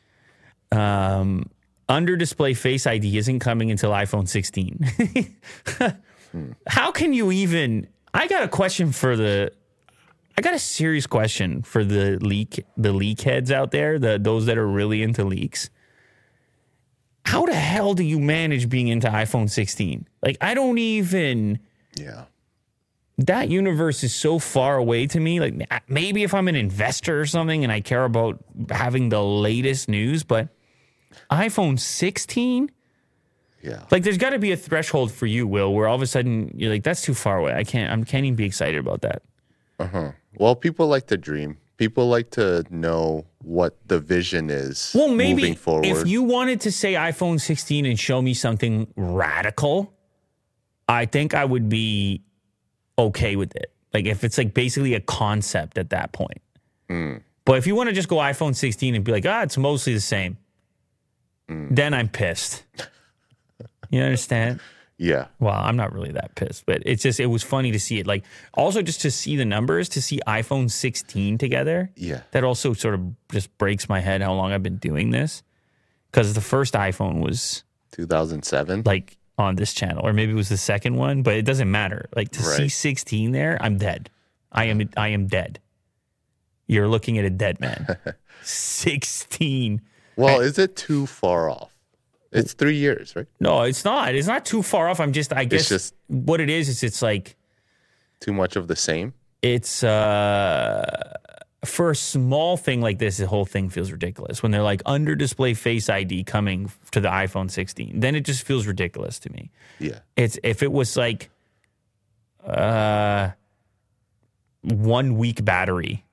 Um, 0.72 1.50
under 1.88 2.16
display 2.16 2.54
Face 2.54 2.86
ID 2.86 3.18
isn't 3.18 3.40
coming 3.40 3.70
until 3.70 3.90
iPhone 3.90 4.28
16. 4.28 5.32
How 6.66 6.90
can 6.92 7.12
you 7.12 7.30
even? 7.32 7.88
I 8.14 8.26
got 8.28 8.42
a 8.42 8.48
question 8.48 8.92
for 8.92 9.16
the. 9.16 9.52
I 10.38 10.42
got 10.42 10.54
a 10.54 10.58
serious 10.58 11.06
question 11.06 11.62
for 11.62 11.84
the 11.84 12.18
leak 12.20 12.64
the 12.76 12.92
leak 12.92 13.20
heads 13.22 13.50
out 13.50 13.72
there, 13.72 13.98
the 13.98 14.18
those 14.18 14.46
that 14.46 14.56
are 14.58 14.66
really 14.66 15.02
into 15.02 15.24
leaks. 15.24 15.70
How 17.26 17.44
the 17.46 17.54
hell 17.54 17.94
do 17.94 18.02
you 18.02 18.18
manage 18.18 18.68
being 18.68 18.88
into 18.88 19.08
iPhone 19.08 19.50
16? 19.50 20.08
Like 20.22 20.36
I 20.40 20.54
don't 20.54 20.78
even 20.78 21.58
Yeah. 21.96 22.24
that 23.18 23.50
universe 23.50 24.02
is 24.02 24.14
so 24.14 24.38
far 24.38 24.76
away 24.78 25.06
to 25.08 25.20
me. 25.20 25.40
Like 25.40 25.68
maybe 25.88 26.22
if 26.22 26.32
I'm 26.32 26.48
an 26.48 26.56
investor 26.56 27.20
or 27.20 27.26
something 27.26 27.62
and 27.62 27.70
I 27.72 27.80
care 27.82 28.04
about 28.04 28.42
having 28.70 29.10
the 29.10 29.22
latest 29.22 29.88
news, 29.88 30.22
but 30.24 30.48
iPhone 31.30 31.78
16, 31.78 32.70
Yeah. 33.62 33.84
like 33.90 34.02
there's 34.04 34.16
got 34.18 34.30
to 34.30 34.38
be 34.38 34.52
a 34.52 34.56
threshold 34.56 35.12
for 35.12 35.26
you, 35.26 35.46
Will, 35.46 35.74
where 35.74 35.86
all 35.86 35.96
of 35.96 36.02
a 36.02 36.06
sudden 36.06 36.50
you're 36.56 36.70
like, 36.70 36.82
that's 36.82 37.02
too 37.02 37.14
far 37.14 37.38
away. 37.38 37.52
I 37.54 37.64
can't. 37.64 37.92
I 37.92 38.04
can't 38.04 38.24
even 38.24 38.36
be 38.36 38.44
excited 38.46 38.78
about 38.78 39.02
that. 39.02 39.22
Uh 39.78 39.86
huh. 39.86 40.12
Well, 40.38 40.54
people 40.56 40.86
like 40.86 41.06
to 41.08 41.16
dream. 41.16 41.58
People 41.76 42.08
like 42.08 42.30
to 42.32 42.64
know 42.70 43.24
what 43.42 43.78
the 43.88 43.98
vision 43.98 44.50
is 44.50 44.92
Well, 44.94 45.08
maybe 45.08 45.56
if 45.66 46.06
you 46.06 46.22
wanted 46.22 46.60
to 46.62 46.72
say 46.72 46.92
iPhone 46.92 47.40
16 47.40 47.86
and 47.86 47.98
show 47.98 48.20
me 48.20 48.34
something 48.34 48.86
radical, 48.96 49.94
I 50.86 51.06
think 51.06 51.32
I 51.32 51.46
would 51.46 51.70
be 51.70 52.22
okay 52.98 53.34
with 53.36 53.56
it. 53.56 53.72
Like 53.94 54.04
if 54.04 54.24
it's 54.24 54.36
like 54.36 54.52
basically 54.52 54.92
a 54.94 55.00
concept 55.00 55.78
at 55.78 55.88
that 55.90 56.12
point. 56.12 56.42
But 57.46 57.56
if 57.56 57.66
you 57.66 57.74
want 57.74 57.88
to 57.88 57.94
just 57.94 58.08
go 58.08 58.16
iPhone 58.16 58.54
16 58.54 58.94
and 58.94 59.02
be 59.02 59.12
like, 59.12 59.24
ah, 59.26 59.42
it's 59.42 59.56
mostly 59.56 59.94
the 59.94 60.00
same, 60.00 60.36
then 61.48 61.94
I'm 61.94 62.08
pissed. 62.08 62.62
You 63.90 64.03
understand? 64.03 64.61
yeah. 64.96 65.26
Well, 65.38 65.55
I'm 65.55 65.76
not 65.76 65.92
really 65.92 66.12
that 66.12 66.35
pissed, 66.35 66.66
but 66.66 66.83
it's 66.85 67.03
just 67.03 67.20
it 67.20 67.26
was 67.26 67.42
funny 67.42 67.72
to 67.72 67.81
see 67.81 67.98
it. 67.98 68.07
Like 68.07 68.24
also 68.55 68.83
just 68.83 69.00
to 69.03 69.11
see 69.11 69.37
the 69.37 69.44
numbers, 69.44 69.88
to 69.90 70.03
see 70.03 70.20
iPhone 70.26 70.70
16 70.70 71.38
together. 71.38 71.90
Yeah. 71.96 72.22
That 72.33 72.44
also 72.44 72.74
sort 72.74 72.94
of 72.94 73.00
just 73.31 73.57
breaks 73.59 73.88
my 73.88 74.00
head 74.00 74.20
how 74.22 74.35
long 74.35 74.53
I've 74.53 74.62
been 74.62 74.76
doing 74.76 75.11
this. 75.11 75.42
Because 76.11 76.35
the 76.35 76.40
first 76.40 76.74
iPhone 76.74 77.20
was 77.24 77.64
2007. 77.92 78.83
like 78.85 79.16
on 79.38 79.57
this 79.57 79.72
channel, 79.72 80.07
or 80.07 80.12
maybe 80.12 80.33
it 80.33 80.37
was 80.37 80.50
the 80.50 80.57
second 80.59 80.96
one, 80.96 81.22
but 81.22 81.35
it 81.35 81.42
doesn't 81.46 81.70
matter. 81.70 82.09
Like 82.14 82.31
to 82.33 82.42
see 82.42 82.68
16 82.68 83.33
there, 83.33 83.57
I'm 83.61 83.79
dead. 83.79 84.11
I 84.53 84.64
am 84.64 84.90
I 84.96 85.09
am 85.09 85.29
dead. 85.29 85.61
You're 86.66 86.88
looking 86.88 87.16
at 87.18 87.24
a 87.24 87.31
dead 87.31 87.59
man. 87.59 87.96
16. 88.42 89.81
well, 90.16 90.40
is 90.40 90.59
it 90.59 90.76
too 90.76 91.07
far 91.07 91.48
off? 91.48 91.72
It's 92.32 92.52
three 92.52 92.76
years, 92.76 93.16
right? 93.16 93.26
No, 93.40 93.62
it's 93.62 93.84
not. 93.84 94.14
It's 94.14 94.28
not 94.28 94.44
too 94.44 94.62
far 94.62 94.88
off. 94.88 95.00
I'm 95.00 95.12
just 95.12 95.32
I 95.32 95.44
guess 95.44 95.68
just- 95.68 95.94
what 96.06 96.40
it 96.40 96.48
is 96.50 96.68
is 96.68 96.82
it's 96.82 97.02
like 97.02 97.36
Too 98.20 98.32
much 98.32 98.54
of 98.56 98.68
the 98.68 98.76
same. 98.76 99.14
it's 99.42 99.82
uh 99.82 101.14
for 101.64 101.90
a 101.90 101.96
small 101.96 102.56
thing 102.56 102.80
like 102.80 102.98
this, 102.98 103.18
the 103.18 103.26
whole 103.26 103.44
thing 103.44 103.68
feels 103.68 103.92
ridiculous. 103.92 104.42
When 104.42 104.50
they're 104.50 104.62
like 104.62 104.80
under 104.86 105.14
display 105.14 105.52
face 105.54 105.90
ID 105.90 106.24
coming 106.24 106.70
to 106.92 107.00
the 107.00 107.08
iPhone 107.08 107.50
16, 107.50 108.00
then 108.00 108.14
it 108.14 108.24
just 108.24 108.44
feels 108.46 108.66
ridiculous 108.66 109.18
to 109.18 109.30
me. 109.32 109.50
Yeah. 109.78 109.98
It's 110.16 110.38
if 110.42 110.62
it 110.62 110.72
was 110.72 110.96
like 110.96 111.30
uh 112.46 113.30
one 114.62 115.16
week 115.18 115.44
battery 115.44 116.04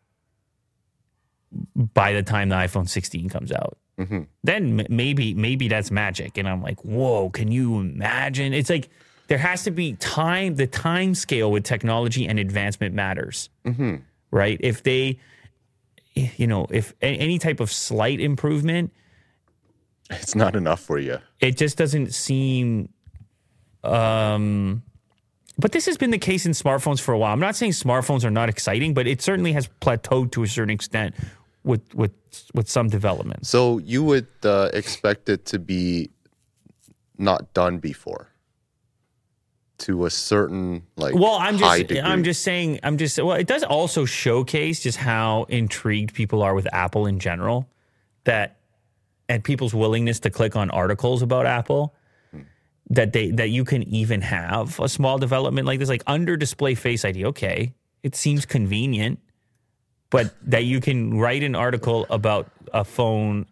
by 1.76 2.14
the 2.14 2.24
time 2.24 2.50
the 2.50 2.56
iPhone 2.56 2.88
16 2.90 3.30
comes 3.30 3.52
out. 3.52 3.78
Then 4.44 4.80
m- 4.80 4.86
maybe 4.90 5.34
maybe 5.34 5.68
that's 5.68 5.90
magic 5.92 6.38
and 6.38 6.48
I'm 6.48 6.62
like, 6.62 6.84
"Whoa, 6.86 7.30
can 7.32 7.52
you 7.52 7.80
imagine?" 7.80 8.54
It's 8.54 8.70
like 8.70 8.90
there 9.28 9.40
has 9.40 9.64
to 9.64 9.72
be 9.72 9.94
time 9.94 10.56
the 10.56 10.68
time 10.68 11.16
scale 11.16 11.52
with 11.52 11.64
technology 11.64 12.28
and 12.28 12.38
advancement 12.40 12.94
matters. 12.94 13.50
Right? 14.32 14.60
If 14.62 14.84
they 14.84 15.20
you 16.16 16.48
know, 16.48 16.66
if 16.72 16.94
any 17.02 17.38
type 17.40 17.60
of 17.60 17.72
slight 17.72 18.20
improvement 18.20 18.92
It's 20.10 20.36
not 20.36 20.56
enough 20.56 20.80
for 20.80 20.98
you. 21.00 21.18
it 21.40 21.58
just 21.58 21.78
doesn't 21.78 22.14
seem 22.14 22.90
um 23.84 24.84
but 25.60 25.72
this 25.72 25.88
has 25.88 25.98
been 25.98 26.12
the 26.12 26.20
case 26.20 26.46
in 26.46 26.52
smartphones 26.52 27.00
for 27.00 27.14
a 27.14 27.18
while. 27.18 27.34
I'm 27.34 27.40
not 27.40 27.56
saying 27.56 27.72
smartphones 27.72 28.24
are 28.24 28.30
not 28.30 28.48
exciting, 28.48 28.94
but 28.94 29.08
it 29.08 29.24
certainly 29.24 29.54
has 29.54 29.68
plateaued 29.82 30.32
to 30.34 30.44
a 30.44 30.48
certain 30.48 30.70
extent 30.70 31.16
with 31.68 31.94
with 31.94 32.12
with 32.54 32.70
some 32.70 32.88
development. 32.90 33.46
So 33.46 33.78
you 33.78 34.04
would 34.04 34.28
uh, 34.44 34.70
expect 34.74 35.30
it 35.30 35.46
to 35.48 35.60
be 35.60 36.10
not 37.18 37.54
done 37.54 37.78
before 37.80 38.30
to 39.80 40.06
a 40.06 40.10
certain 40.10 40.84
like 40.96 41.14
Well, 41.14 41.36
I'm 41.36 41.58
just 41.58 41.78
degree. 41.80 42.02
I'm 42.02 42.24
just 42.24 42.42
saying 42.42 42.80
I'm 42.84 42.98
just 42.98 43.22
well, 43.22 43.36
it 43.36 43.48
does 43.48 43.64
also 43.64 44.06
showcase 44.06 44.82
just 44.82 44.98
how 44.98 45.46
intrigued 45.50 46.14
people 46.16 46.42
are 46.42 46.56
with 46.56 46.68
Apple 46.74 47.06
in 47.06 47.20
general 47.20 47.70
that 48.24 48.58
and 49.30 49.44
people's 49.44 49.74
willingness 49.74 50.20
to 50.22 50.30
click 50.30 50.56
on 50.56 50.70
articles 50.72 51.22
about 51.22 51.46
Apple 51.46 51.94
that 52.90 53.14
they 53.14 53.32
that 53.32 53.50
you 53.50 53.66
can 53.66 53.84
even 53.84 54.22
have 54.22 54.80
a 54.80 54.88
small 54.88 55.18
development 55.18 55.68
like 55.68 55.80
this, 55.80 55.90
like 55.90 56.04
under 56.08 56.38
display 56.38 56.76
face 56.76 57.04
ID. 57.04 57.26
Okay, 57.26 57.74
it 58.04 58.16
seems 58.16 58.46
convenient, 58.46 59.20
but 60.10 60.34
that 60.50 60.66
you 60.66 60.80
can 60.80 61.18
write 61.18 61.44
an 61.44 61.56
article 61.56 62.06
about 62.10 62.50
a 62.74 62.84
phone, 62.84 63.46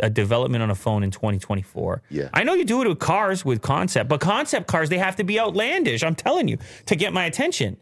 a 0.00 0.10
development 0.10 0.62
on 0.62 0.70
a 0.70 0.74
phone 0.74 1.02
in 1.02 1.10
2024. 1.10 2.02
Yeah. 2.10 2.28
I 2.32 2.44
know 2.44 2.54
you 2.54 2.64
do 2.64 2.82
it 2.82 2.88
with 2.88 2.98
cars 2.98 3.44
with 3.44 3.62
concept, 3.62 4.08
but 4.08 4.20
concept 4.20 4.66
cars 4.66 4.88
they 4.88 4.98
have 4.98 5.16
to 5.16 5.24
be 5.24 5.38
outlandish. 5.38 6.02
I'm 6.02 6.14
telling 6.14 6.48
you 6.48 6.58
to 6.86 6.96
get 6.96 7.12
my 7.12 7.24
attention. 7.24 7.76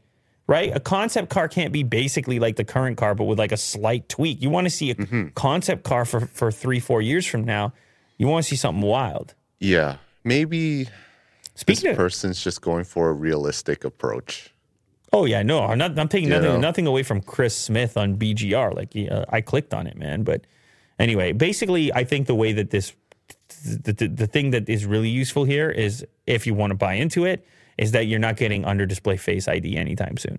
Right, 0.48 0.70
a 0.72 0.78
concept 0.78 1.28
car 1.28 1.48
can't 1.48 1.72
be 1.72 1.82
basically 1.82 2.38
like 2.38 2.54
the 2.54 2.62
current 2.62 2.96
car, 2.96 3.16
but 3.16 3.24
with 3.24 3.36
like 3.36 3.50
a 3.50 3.56
slight 3.56 4.08
tweak. 4.08 4.40
You 4.40 4.48
want 4.48 4.66
to 4.66 4.70
see 4.70 4.92
a 4.92 4.94
mm-hmm. 4.94 5.30
concept 5.34 5.82
car 5.82 6.04
for 6.04 6.20
for 6.20 6.52
three, 6.52 6.78
four 6.78 7.02
years 7.02 7.26
from 7.26 7.42
now. 7.42 7.72
You 8.16 8.28
want 8.28 8.44
to 8.44 8.48
see 8.48 8.54
something 8.54 8.80
wild. 8.80 9.34
Yeah. 9.58 9.96
Maybe 10.22 10.84
this 10.84 10.92
Speaking 11.54 11.90
of, 11.90 11.96
person's 11.96 12.42
just 12.42 12.60
going 12.60 12.84
for 12.84 13.08
a 13.08 13.12
realistic 13.12 13.84
approach. 13.84 14.50
Oh 15.16 15.24
yeah, 15.24 15.42
no, 15.42 15.60
I'm 15.60 15.78
not. 15.78 15.98
I'm 15.98 16.08
taking 16.08 16.28
nothing, 16.28 16.44
know? 16.44 16.60
nothing 16.60 16.86
away 16.86 17.02
from 17.02 17.22
Chris 17.22 17.56
Smith 17.56 17.96
on 17.96 18.16
BGR. 18.16 18.74
Like 18.74 18.92
uh, 19.10 19.24
I 19.30 19.40
clicked 19.40 19.72
on 19.72 19.86
it, 19.86 19.96
man. 19.96 20.22
But 20.22 20.46
anyway, 20.98 21.32
basically, 21.32 21.92
I 21.92 22.04
think 22.04 22.26
the 22.26 22.34
way 22.34 22.52
that 22.52 22.70
this, 22.70 22.92
the, 23.64 23.92
the, 23.92 24.08
the 24.08 24.26
thing 24.26 24.50
that 24.50 24.68
is 24.68 24.84
really 24.84 25.08
useful 25.08 25.44
here 25.44 25.70
is 25.70 26.04
if 26.26 26.46
you 26.46 26.52
want 26.52 26.70
to 26.72 26.74
buy 26.74 26.94
into 26.94 27.24
it, 27.24 27.46
is 27.78 27.92
that 27.92 28.06
you're 28.06 28.18
not 28.20 28.36
getting 28.36 28.66
under 28.66 28.84
display 28.84 29.16
Face 29.16 29.48
ID 29.48 29.76
anytime 29.76 30.18
soon. 30.18 30.38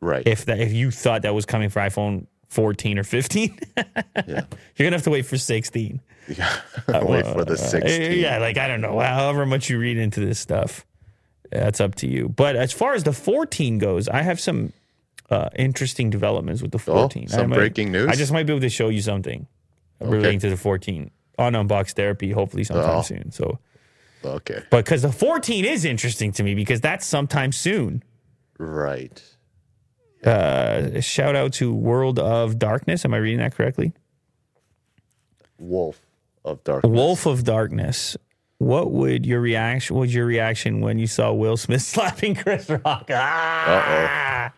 Right. 0.00 0.26
If 0.26 0.46
that, 0.46 0.58
if 0.58 0.72
you 0.72 0.90
thought 0.90 1.22
that 1.22 1.34
was 1.34 1.46
coming 1.46 1.68
for 1.68 1.78
iPhone 1.78 2.26
14 2.48 2.98
or 2.98 3.04
15, 3.04 3.58
yeah. 3.76 3.92
you're 4.26 4.44
gonna 4.78 4.90
have 4.90 5.04
to 5.04 5.10
wait 5.10 5.26
for 5.26 5.38
16. 5.38 6.00
yeah. 6.36 6.60
Wait 7.02 7.26
for 7.26 7.44
the 7.44 7.56
16. 7.56 8.18
Yeah, 8.18 8.38
like 8.38 8.56
I 8.58 8.68
don't 8.68 8.80
know, 8.80 8.98
however 9.00 9.44
much 9.46 9.68
you 9.70 9.78
read 9.78 9.96
into 9.96 10.20
this 10.20 10.38
stuff, 10.38 10.86
that's 11.52 11.80
up 11.80 11.94
to 11.96 12.06
you. 12.08 12.28
But 12.28 12.56
as 12.56 12.72
far 12.72 12.94
as 12.94 13.04
the 13.04 13.12
14 13.12 13.78
goes, 13.78 14.08
I 14.08 14.22
have 14.22 14.40
some 14.40 14.72
uh, 15.30 15.48
interesting 15.56 16.10
developments 16.10 16.62
with 16.62 16.72
the 16.72 16.78
14. 16.78 17.22
I 17.22 17.24
Oh, 17.24 17.28
some 17.38 17.50
might- 17.50 17.56
breaking 17.56 17.92
news? 17.92 18.08
I 18.08 18.14
just 18.14 18.32
might 18.32 18.44
be 18.46 18.52
able 18.52 18.60
to 18.60 18.68
show 18.68 18.88
you 18.88 19.00
something 19.02 19.46
relating 20.00 20.40
to 20.40 20.50
the 20.50 20.56
14 20.56 21.10
on 21.38 21.52
Unbox 21.54 21.92
Therapy, 21.92 22.30
hopefully 22.32 22.64
sometime 22.64 22.98
Oh. 22.98 23.02
soon. 23.02 23.30
So, 23.30 23.58
Okay. 24.24 24.62
but 24.70 24.84
because 24.84 25.02
the 25.02 25.12
14 25.12 25.64
is 25.64 25.84
interesting 25.84 26.32
to 26.32 26.42
me 26.42 26.54
because 26.54 26.80
that's 26.80 27.06
sometime 27.06 27.52
soon. 27.52 28.02
Right. 28.58 29.22
Uh, 30.24 31.00
shout 31.00 31.34
out 31.34 31.52
to 31.54 31.72
World 31.74 32.18
of 32.18 32.58
Darkness. 32.58 33.04
Am 33.04 33.12
I 33.14 33.16
reading 33.16 33.38
that 33.40 33.54
correctly? 33.54 33.92
Wolf 35.58 36.00
of 36.44 36.62
Darkness. 36.64 36.90
Wolf 36.92 37.26
of 37.26 37.44
Darkness. 37.44 38.16
What 38.62 38.92
would 38.92 39.26
your 39.26 39.40
reaction? 39.40 39.96
Was 39.96 40.14
your 40.14 40.24
reaction 40.24 40.80
when 40.80 40.96
you 41.00 41.08
saw 41.08 41.32
Will 41.32 41.56
Smith 41.56 41.82
slapping 41.94 42.36
Chris 42.36 42.70
Rock? 42.70 43.08
Ah! 43.10 44.52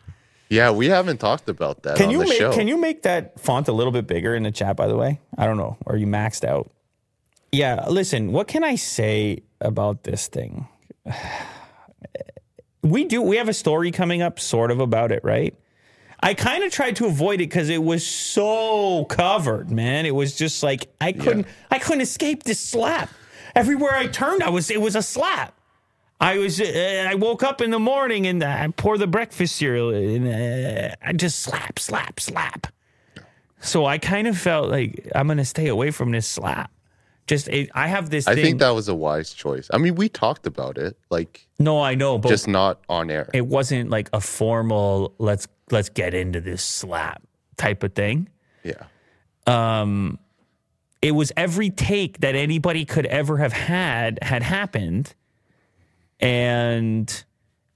Yeah, 0.50 0.72
we 0.72 0.90
haven't 0.90 1.18
talked 1.18 1.48
about 1.48 1.84
that 1.84 1.96
Can 1.96 2.08
on 2.08 2.10
you 2.12 2.18
the 2.18 2.26
make 2.26 2.38
show. 2.38 2.52
Can 2.52 2.68
you 2.68 2.76
make 2.76 3.02
that 3.04 3.40
font 3.40 3.66
a 3.66 3.72
little 3.72 3.92
bit 3.92 4.06
bigger 4.06 4.34
in 4.34 4.42
the 4.42 4.50
chat? 4.50 4.76
By 4.76 4.88
the 4.88 4.96
way, 4.96 5.20
I 5.38 5.46
don't 5.46 5.56
know. 5.56 5.78
Are 5.86 5.96
you 5.96 6.06
maxed 6.06 6.44
out? 6.44 6.70
Yeah. 7.50 7.86
Listen, 7.88 8.30
what 8.32 8.46
can 8.46 8.62
I 8.62 8.74
say 8.76 9.42
about 9.60 10.04
this 10.04 10.28
thing? 10.28 10.68
We 12.82 13.06
do. 13.06 13.22
We 13.22 13.38
have 13.38 13.48
a 13.48 13.54
story 13.54 13.90
coming 13.90 14.20
up, 14.20 14.38
sort 14.38 14.70
of 14.70 14.78
about 14.78 15.10
it, 15.10 15.24
right? 15.24 15.56
I 16.20 16.34
kind 16.34 16.62
of 16.62 16.70
tried 16.70 16.96
to 16.96 17.06
avoid 17.06 17.36
it 17.36 17.48
because 17.48 17.70
it 17.70 17.82
was 17.82 18.06
so 18.06 19.06
covered, 19.06 19.70
man. 19.70 20.04
It 20.04 20.14
was 20.14 20.36
just 20.36 20.62
like 20.62 20.88
I 21.00 21.12
couldn't. 21.12 21.46
I 21.70 21.78
couldn't 21.78 22.02
escape 22.02 22.42
this 22.42 22.60
slap. 22.60 23.08
Everywhere 23.54 23.94
I 23.94 24.06
turned, 24.06 24.42
I 24.42 24.50
was. 24.50 24.70
It 24.70 24.80
was 24.80 24.96
a 24.96 25.02
slap. 25.02 25.54
I 26.20 26.38
was. 26.38 26.60
Uh, 26.60 27.06
I 27.08 27.14
woke 27.14 27.42
up 27.42 27.60
in 27.60 27.70
the 27.70 27.78
morning 27.78 28.26
and 28.26 28.42
I 28.42 28.68
pour 28.76 28.98
the 28.98 29.06
breakfast 29.06 29.56
cereal 29.56 29.90
and 29.90 30.28
uh, 30.28 30.94
I 31.02 31.12
just 31.12 31.40
slap, 31.40 31.78
slap, 31.78 32.18
slap. 32.20 32.66
So 33.60 33.86
I 33.86 33.98
kind 33.98 34.26
of 34.26 34.36
felt 34.36 34.70
like 34.70 35.08
I'm 35.14 35.26
gonna 35.28 35.44
stay 35.44 35.68
away 35.68 35.90
from 35.90 36.10
this 36.12 36.26
slap. 36.26 36.70
Just 37.26 37.48
it, 37.48 37.70
I 37.74 37.86
have 37.88 38.10
this. 38.10 38.26
I 38.28 38.34
thing, 38.34 38.44
think 38.44 38.58
that 38.60 38.70
was 38.70 38.88
a 38.88 38.94
wise 38.94 39.32
choice. 39.32 39.70
I 39.72 39.78
mean, 39.78 39.94
we 39.94 40.08
talked 40.10 40.46
about 40.46 40.76
it, 40.76 40.96
like 41.10 41.46
No, 41.58 41.80
I 41.80 41.94
know, 41.94 42.18
but 42.18 42.28
just 42.28 42.46
not 42.48 42.80
on 42.88 43.10
air. 43.10 43.30
it 43.32 43.46
wasn't 43.46 43.88
like 43.88 44.10
a 44.12 44.20
formal 44.20 45.14
let's 45.18 45.48
let's 45.70 45.88
get 45.88 46.12
into 46.12 46.40
this 46.40 46.62
slap 46.62 47.22
type 47.56 47.82
of 47.82 47.94
thing. 47.94 48.28
yeah. 48.62 48.84
Um 49.46 50.18
it 51.04 51.10
was 51.10 51.30
every 51.36 51.68
take 51.68 52.20
that 52.20 52.34
anybody 52.34 52.86
could 52.86 53.04
ever 53.04 53.36
have 53.36 53.52
had 53.52 54.18
had 54.22 54.42
happened. 54.42 55.14
And 56.18 57.24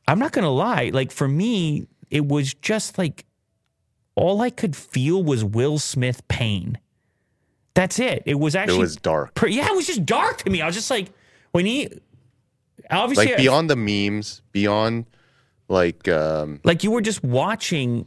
I'm 0.07 0.19
not 0.19 0.33
going 0.33 0.45
to 0.45 0.51
lie, 0.51 0.91
like 0.95 1.13
for 1.13 1.29
me 1.29 1.87
it 2.09 2.27
was 2.27 2.55
just 2.55 2.97
like 2.97 3.27
all 4.15 4.41
I 4.41 4.49
could 4.49 4.75
feel 4.75 5.23
was 5.23 5.45
Will 5.45 5.79
Smith 5.79 6.27
pain. 6.29 6.79
That's 7.75 7.99
it. 7.99 8.23
It 8.25 8.37
was 8.37 8.55
It 8.55 8.61
actually 8.61 8.79
was 8.79 8.97
dark. 8.97 9.39
yeah, 9.47 9.67
it 9.67 9.77
was 9.77 9.87
just 9.87 10.07
dark 10.07 10.39
to 10.39 10.51
me. 10.51 10.63
I 10.63 10.67
was 10.67 10.75
just 10.75 10.91
like 10.91 11.13
when 11.53 11.67
he 11.67 11.91
obviously 12.91 13.27
Like 13.27 13.37
beyond 13.37 13.69
the 13.69 13.77
memes, 13.77 14.41
beyond 14.53 15.05
like 15.69 16.09
um 16.09 16.61
like 16.65 16.83
you 16.83 16.91
were 16.93 17.03
just 17.03 17.23
watching 17.23 18.07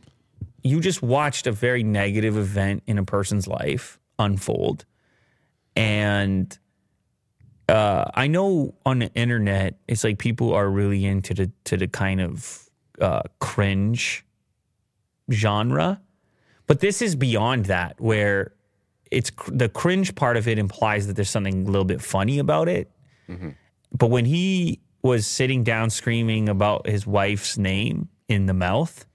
you 0.63 0.82
just 0.82 1.03
watched 1.03 1.45
a 1.45 1.51
very 1.51 1.84
negative 1.84 2.38
event 2.38 2.82
in 2.88 2.97
a 2.97 3.03
person's 3.03 3.47
life 3.47 3.99
unfold 4.17 4.84
and 5.76 6.57
uh, 7.69 8.05
I 8.13 8.28
know 8.28 8.74
on 8.86 8.99
the 8.99 9.13
internet 9.13 9.76
it's 9.88 10.03
like 10.03 10.17
people 10.17 10.53
are 10.53 10.69
really 10.69 11.05
into 11.05 11.34
the 11.34 11.51
to 11.65 11.78
the 11.78 11.88
kind 11.88 12.19
of 12.22 12.69
uh, 12.99 13.22
cringe 13.39 14.26
genre, 15.32 16.01
but 16.67 16.80
this 16.82 17.01
is 17.01 17.15
beyond 17.15 17.65
that 17.65 17.99
where 17.99 18.53
it's 19.09 19.30
cr- 19.30 19.51
the 19.51 19.69
cringe 19.69 20.15
part 20.15 20.38
of 20.38 20.47
it 20.47 20.57
implies 20.59 21.07
that 21.07 21.15
there's 21.15 21.30
something 21.30 21.65
a 21.67 21.69
little 21.69 21.86
bit 21.86 22.01
funny 22.01 22.39
about 22.39 22.67
it. 22.67 22.91
But 23.97 24.07
when 24.07 24.26
he 24.26 24.80
was 25.01 25.26
sitting 25.26 25.63
down 25.63 25.89
screaming 25.89 26.47
about 26.49 26.88
his 26.88 27.07
wife's 27.07 27.57
name 27.57 28.09
in 28.28 28.45
the 28.45 28.53
mouth, 28.53 29.05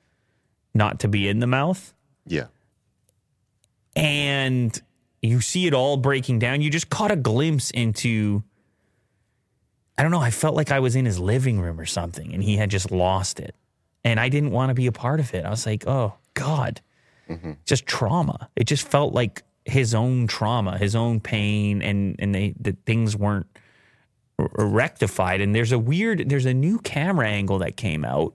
not 0.74 1.00
to 1.00 1.08
be 1.08 1.28
in 1.28 1.38
the 1.40 1.46
mouth, 1.46 1.94
yeah. 2.26 2.46
and 3.94 4.80
you 5.22 5.40
see 5.40 5.66
it 5.66 5.74
all 5.74 5.96
breaking 5.96 6.38
down, 6.38 6.60
you 6.60 6.70
just 6.70 6.90
caught 6.90 7.10
a 7.10 7.16
glimpse 7.16 7.70
into. 7.70 8.42
I 9.98 10.02
don't 10.02 10.10
know. 10.10 10.20
I 10.20 10.30
felt 10.30 10.54
like 10.54 10.70
I 10.70 10.80
was 10.80 10.94
in 10.94 11.06
his 11.06 11.18
living 11.18 11.58
room 11.58 11.80
or 11.80 11.86
something, 11.86 12.34
and 12.34 12.42
he 12.42 12.56
had 12.56 12.70
just 12.70 12.90
lost 12.90 13.40
it, 13.40 13.54
and 14.04 14.20
I 14.20 14.28
didn't 14.28 14.50
want 14.50 14.70
to 14.70 14.74
be 14.74 14.86
a 14.86 14.92
part 14.92 15.20
of 15.20 15.34
it. 15.34 15.44
I 15.44 15.50
was 15.50 15.64
like, 15.64 15.86
"Oh 15.86 16.14
God, 16.34 16.82
mm-hmm. 17.28 17.52
just 17.64 17.86
trauma." 17.86 18.50
It 18.56 18.64
just 18.64 18.86
felt 18.86 19.14
like 19.14 19.42
his 19.64 19.94
own 19.94 20.26
trauma, 20.26 20.78
his 20.78 20.94
own 20.94 21.20
pain, 21.20 21.82
and 21.82 22.16
and 22.18 22.34
they, 22.34 22.54
the 22.60 22.76
things 22.84 23.16
weren't 23.16 23.46
r- 24.38 24.50
rectified. 24.58 25.40
And 25.40 25.54
there's 25.54 25.72
a 25.72 25.78
weird, 25.78 26.28
there's 26.28 26.46
a 26.46 26.54
new 26.54 26.78
camera 26.78 27.28
angle 27.28 27.58
that 27.58 27.76
came 27.76 28.04
out 28.04 28.34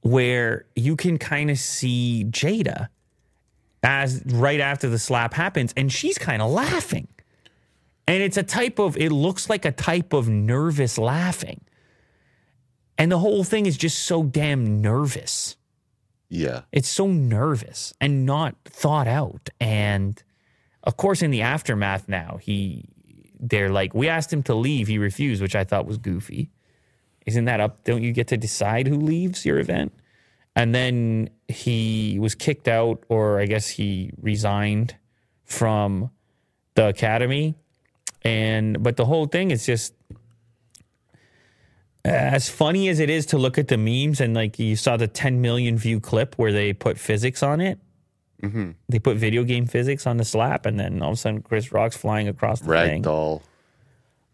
where 0.00 0.66
you 0.74 0.96
can 0.96 1.18
kind 1.18 1.50
of 1.50 1.58
see 1.58 2.24
Jada 2.28 2.88
as 3.86 4.20
right 4.26 4.58
after 4.58 4.88
the 4.88 4.98
slap 4.98 5.32
happens, 5.32 5.72
and 5.76 5.92
she's 5.92 6.18
kind 6.18 6.42
of 6.42 6.50
laughing. 6.50 7.06
And 8.08 8.20
it's 8.20 8.36
a 8.36 8.42
type 8.42 8.80
of, 8.80 8.96
it 8.96 9.10
looks 9.10 9.48
like 9.48 9.64
a 9.64 9.70
type 9.70 10.12
of 10.12 10.28
nervous 10.28 10.98
laughing. 10.98 11.60
And 12.98 13.12
the 13.12 13.18
whole 13.18 13.44
thing 13.44 13.64
is 13.66 13.76
just 13.76 14.00
so 14.00 14.24
damn 14.24 14.80
nervous. 14.80 15.56
Yeah. 16.28 16.62
It's 16.72 16.88
so 16.88 17.06
nervous 17.06 17.94
and 18.00 18.26
not 18.26 18.56
thought 18.64 19.06
out. 19.06 19.50
And 19.60 20.20
of 20.82 20.96
course, 20.96 21.22
in 21.22 21.30
the 21.30 21.42
aftermath 21.42 22.08
now, 22.08 22.38
he, 22.42 22.88
they're 23.38 23.70
like, 23.70 23.94
we 23.94 24.08
asked 24.08 24.32
him 24.32 24.42
to 24.44 24.54
leave. 24.54 24.88
He 24.88 24.98
refused, 24.98 25.40
which 25.40 25.54
I 25.54 25.62
thought 25.62 25.86
was 25.86 25.98
goofy. 25.98 26.50
Isn't 27.24 27.44
that 27.44 27.60
up? 27.60 27.84
Don't 27.84 28.02
you 28.02 28.12
get 28.12 28.26
to 28.28 28.36
decide 28.36 28.88
who 28.88 28.96
leaves 28.96 29.44
your 29.44 29.58
event? 29.58 29.92
And 30.56 30.74
then 30.74 31.30
he 31.48 32.18
was 32.18 32.34
kicked 32.34 32.66
out, 32.66 33.04
or 33.08 33.38
I 33.38 33.46
guess 33.46 33.68
he 33.68 34.10
resigned 34.20 34.96
from 35.44 36.10
the 36.74 36.88
academy. 36.88 37.54
And, 38.22 38.82
but 38.82 38.96
the 38.96 39.04
whole 39.04 39.26
thing 39.26 39.50
is 39.50 39.66
just, 39.66 39.94
as 42.04 42.48
funny 42.48 42.88
as 42.88 43.00
it 43.00 43.10
is 43.10 43.26
to 43.26 43.38
look 43.38 43.58
at 43.58 43.68
the 43.68 43.76
memes 43.76 44.20
and 44.20 44.32
like 44.32 44.58
you 44.58 44.76
saw 44.76 44.96
the 44.96 45.08
10 45.08 45.40
million 45.40 45.76
view 45.76 46.00
clip 46.00 46.36
where 46.36 46.52
they 46.52 46.72
put 46.72 46.98
physics 46.98 47.42
on 47.42 47.60
it. 47.60 47.78
Mm-hmm. 48.42 48.72
They 48.88 48.98
put 48.98 49.16
video 49.16 49.44
game 49.44 49.66
physics 49.66 50.06
on 50.06 50.18
the 50.18 50.24
slap, 50.24 50.66
and 50.66 50.78
then 50.78 51.02
all 51.02 51.10
of 51.10 51.14
a 51.14 51.16
sudden 51.16 51.42
Chris 51.42 51.72
Rock's 51.72 51.96
flying 51.96 52.28
across 52.28 52.60
the 52.60 52.68
thing. 52.86 53.02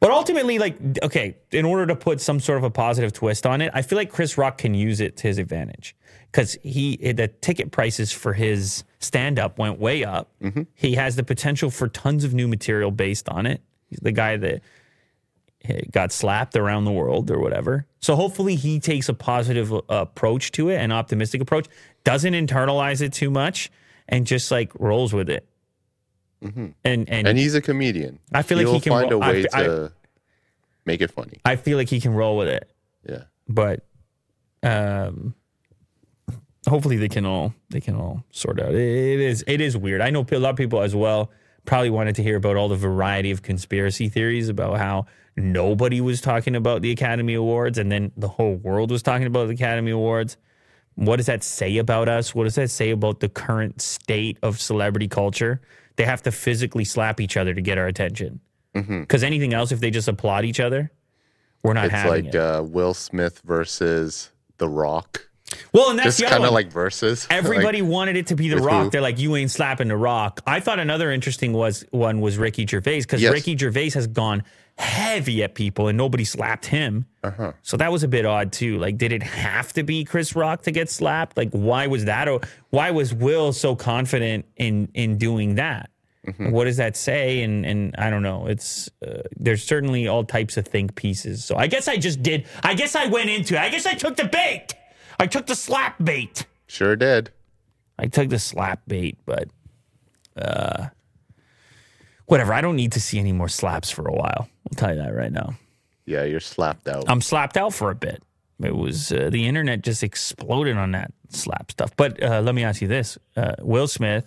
But 0.02 0.10
ultimately, 0.10 0.58
like, 0.58 0.76
okay, 1.04 1.36
in 1.52 1.64
order 1.64 1.86
to 1.86 1.94
put 1.94 2.20
some 2.20 2.40
sort 2.40 2.58
of 2.58 2.64
a 2.64 2.70
positive 2.70 3.12
twist 3.12 3.46
on 3.46 3.60
it, 3.60 3.70
I 3.72 3.82
feel 3.82 3.96
like 3.96 4.10
Chris 4.10 4.36
Rock 4.36 4.58
can 4.58 4.74
use 4.74 4.98
it 4.98 5.16
to 5.18 5.28
his 5.28 5.38
advantage 5.38 5.94
because 6.32 6.58
he 6.64 6.96
the 7.12 7.28
ticket 7.28 7.70
prices 7.70 8.10
for 8.10 8.32
his 8.32 8.82
stand 8.98 9.38
up 9.38 9.60
went 9.60 9.78
way 9.78 10.02
up. 10.02 10.28
He 10.74 10.96
has 10.96 11.14
the 11.14 11.22
potential 11.22 11.70
for 11.70 11.86
tons 11.86 12.24
of 12.24 12.34
new 12.34 12.48
material 12.48 12.90
based 12.90 13.28
on 13.28 13.46
it. 13.46 13.62
He's 13.90 14.00
the 14.00 14.10
guy 14.10 14.36
that 14.38 14.62
got 15.92 16.10
slapped 16.10 16.56
around 16.56 16.84
the 16.84 16.90
world 16.90 17.30
or 17.30 17.38
whatever. 17.38 17.86
So 18.00 18.16
hopefully 18.16 18.56
he 18.56 18.80
takes 18.80 19.08
a 19.08 19.14
positive 19.14 19.72
uh, 19.72 19.82
approach 19.88 20.50
to 20.52 20.70
it, 20.70 20.78
an 20.78 20.90
optimistic 20.90 21.40
approach, 21.40 21.68
doesn't 22.02 22.32
internalize 22.32 23.02
it 23.02 23.12
too 23.12 23.30
much, 23.30 23.70
and 24.08 24.26
just 24.26 24.50
like 24.50 24.72
rolls 24.80 25.12
with 25.12 25.30
it. 25.30 25.46
And 26.42 26.74
and, 26.84 27.08
And 27.28 27.38
he's 27.38 27.54
a 27.54 27.60
comedian. 27.60 28.18
I 28.32 28.42
feel 28.42 28.58
like 28.58 28.66
he 28.66 28.80
can 28.80 28.92
find 28.92 29.10
ro- 29.10 29.20
a 29.20 29.20
I- 29.24 29.30
way 29.32 29.46
I- 29.52 29.62
to 29.62 29.92
make 30.84 31.00
it 31.00 31.10
funny. 31.10 31.40
I 31.44 31.56
feel 31.56 31.78
like 31.78 31.88
he 31.88 32.00
can 32.00 32.12
roll 32.14 32.36
with 32.36 32.48
it. 32.48 32.70
Yeah. 33.08 33.24
but 33.48 33.84
um 34.62 35.34
hopefully 36.68 36.96
they 36.96 37.08
can 37.08 37.26
all 37.26 37.52
they 37.70 37.80
can 37.80 37.96
all 37.96 38.22
sort 38.30 38.60
out 38.60 38.72
it 38.72 39.20
is 39.20 39.42
it 39.48 39.60
is 39.60 39.76
weird 39.76 40.00
i 40.00 40.10
know 40.10 40.24
a 40.30 40.38
lot 40.38 40.50
of 40.50 40.56
people 40.56 40.80
as 40.80 40.94
well 40.94 41.30
probably 41.64 41.90
wanted 41.90 42.14
to 42.14 42.22
hear 42.22 42.36
about 42.36 42.56
all 42.56 42.68
the 42.68 42.76
variety 42.76 43.32
of 43.32 43.42
conspiracy 43.42 44.08
theories 44.08 44.48
about 44.48 44.78
how 44.78 45.04
nobody 45.36 46.00
was 46.00 46.20
talking 46.20 46.54
about 46.54 46.82
the 46.82 46.92
academy 46.92 47.34
awards 47.34 47.78
and 47.78 47.90
then 47.90 48.12
the 48.16 48.28
whole 48.28 48.54
world 48.54 48.92
was 48.92 49.02
talking 49.02 49.26
about 49.26 49.48
the 49.48 49.54
academy 49.54 49.90
awards 49.90 50.36
what 50.94 51.16
does 51.16 51.26
that 51.26 51.42
say 51.42 51.78
about 51.78 52.08
us 52.08 52.32
what 52.36 52.44
does 52.44 52.54
that 52.54 52.70
say 52.70 52.90
about 52.90 53.18
the 53.18 53.28
current 53.28 53.82
state 53.82 54.38
of 54.44 54.60
celebrity 54.60 55.08
culture 55.08 55.60
they 55.96 56.04
have 56.04 56.22
to 56.22 56.32
physically 56.32 56.84
slap 56.84 57.20
each 57.20 57.36
other 57.36 57.54
to 57.54 57.60
get 57.60 57.78
our 57.78 57.86
attention 57.86 58.40
because 58.74 59.22
anything 59.22 59.52
else 59.52 59.70
if 59.72 59.80
they 59.80 59.90
just 59.90 60.08
applaud 60.08 60.44
each 60.44 60.58
other 60.60 60.90
we're 61.62 61.74
not 61.74 61.84
It's 61.86 61.94
having 61.94 62.24
like 62.26 62.34
it. 62.34 62.36
uh, 62.36 62.62
Will 62.66 62.94
Smith 62.94 63.40
versus 63.44 64.30
The 64.58 64.68
Rock. 64.68 65.26
well, 65.72 65.90
and 65.90 65.98
that's 65.98 66.20
kind 66.20 66.44
of 66.44 66.52
like 66.52 66.72
versus. 66.72 67.26
Everybody 67.30 67.82
Like, 67.82 67.90
wanted 67.90 68.16
it 68.16 68.28
to 68.28 68.34
be 68.34 68.48
The 68.48 68.56
Rock. 68.56 68.84
who? 68.84 68.90
They're 68.90 69.00
like, 69.02 69.18
you 69.18 69.36
ain't 69.36 69.50
slapping 69.50 69.88
The 69.88 69.96
Rock. 69.96 70.40
I 70.46 70.58
thought 70.60 70.78
another 70.80 71.10
interesting 71.12 71.52
was 71.52 71.84
one 71.90 72.20
was 72.20 72.38
Ricky 72.38 72.66
Gervais 72.66 73.00
because 73.00 73.20
Yes. 73.22 73.32
Ricky 73.32 73.56
Gervais 73.56 73.90
has 73.90 74.06
gone 74.08 74.42
heavy 74.78 75.42
at 75.42 75.54
people 75.54 75.88
and 75.88 75.96
nobody 75.96 76.24
slapped 76.24 76.66
him. 76.66 77.06
Uh-huh. 77.22 77.52
So 77.62 77.76
that 77.76 77.92
was 77.92 78.02
a 78.02 78.08
bit 78.08 78.26
odd 78.26 78.52
too. 78.52 78.78
Like, 78.78 78.98
did 78.98 79.12
it 79.12 79.22
have 79.22 79.72
to 79.74 79.82
be 79.82 80.04
Chris 80.04 80.34
Rock 80.34 80.62
to 80.62 80.70
get 80.70 80.90
slapped? 80.90 81.36
Like, 81.36 81.50
why 81.50 81.86
was 81.86 82.06
that? 82.06 82.28
Or 82.28 82.40
why 82.70 82.90
was 82.90 83.14
Will 83.14 83.52
so 83.52 83.76
confident 83.76 84.44
in 84.56 84.88
in 84.94 85.18
doing 85.18 85.56
that? 85.56 85.90
Mm-hmm. 86.26 86.50
What 86.50 86.64
does 86.64 86.76
that 86.76 86.96
say? 86.96 87.42
And 87.42 87.66
and 87.66 87.94
I 87.98 88.10
don't 88.10 88.22
know. 88.22 88.46
It's 88.46 88.88
uh, 89.06 89.22
there's 89.36 89.62
certainly 89.62 90.08
all 90.08 90.24
types 90.24 90.56
of 90.56 90.66
think 90.66 90.94
pieces. 90.94 91.44
So 91.44 91.56
I 91.56 91.66
guess 91.66 91.88
I 91.88 91.96
just 91.96 92.22
did. 92.22 92.46
I 92.62 92.74
guess 92.74 92.94
I 92.94 93.06
went 93.06 93.30
into 93.30 93.54
it. 93.54 93.60
I 93.60 93.68
guess 93.68 93.86
I 93.86 93.94
took 93.94 94.16
the 94.16 94.24
bait. 94.24 94.74
I 95.20 95.26
took 95.26 95.46
the 95.46 95.56
slap 95.56 96.02
bait. 96.02 96.46
Sure 96.66 96.96
did. 96.96 97.30
I 97.98 98.06
took 98.06 98.30
the 98.30 98.38
slap 98.38 98.80
bait, 98.88 99.18
but 99.26 99.48
uh, 100.36 100.88
whatever. 102.26 102.52
I 102.52 102.60
don't 102.60 102.76
need 102.76 102.92
to 102.92 103.00
see 103.00 103.18
any 103.18 103.32
more 103.32 103.48
slaps 103.48 103.90
for 103.90 104.08
a 104.08 104.12
while. 104.12 104.48
I'll 104.72 104.76
tell 104.76 104.94
you 104.96 105.02
that 105.02 105.14
right 105.14 105.32
now. 105.32 105.54
Yeah, 106.06 106.24
you're 106.24 106.40
slapped 106.40 106.88
out. 106.88 107.04
I'm 107.08 107.20
slapped 107.20 107.56
out 107.56 107.72
for 107.74 107.90
a 107.90 107.94
bit. 107.94 108.22
It 108.62 108.74
was 108.76 109.12
uh, 109.12 109.28
the 109.30 109.46
internet 109.46 109.82
just 109.82 110.02
exploded 110.02 110.76
on 110.76 110.92
that 110.92 111.12
slap 111.30 111.70
stuff. 111.70 111.94
But 111.96 112.22
uh, 112.22 112.40
let 112.40 112.54
me 112.54 112.64
ask 112.64 112.80
you 112.80 112.88
this: 112.88 113.18
uh, 113.36 113.54
Will 113.60 113.86
Smith 113.88 114.24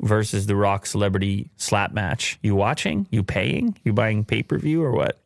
versus 0.00 0.46
The 0.46 0.56
Rock 0.56 0.86
celebrity 0.86 1.50
slap 1.56 1.92
match. 1.92 2.38
You 2.42 2.54
watching? 2.54 3.06
You 3.10 3.22
paying? 3.22 3.76
You 3.84 3.92
buying 3.92 4.24
pay 4.24 4.42
per 4.42 4.58
view 4.58 4.82
or 4.82 4.92
what? 4.92 5.18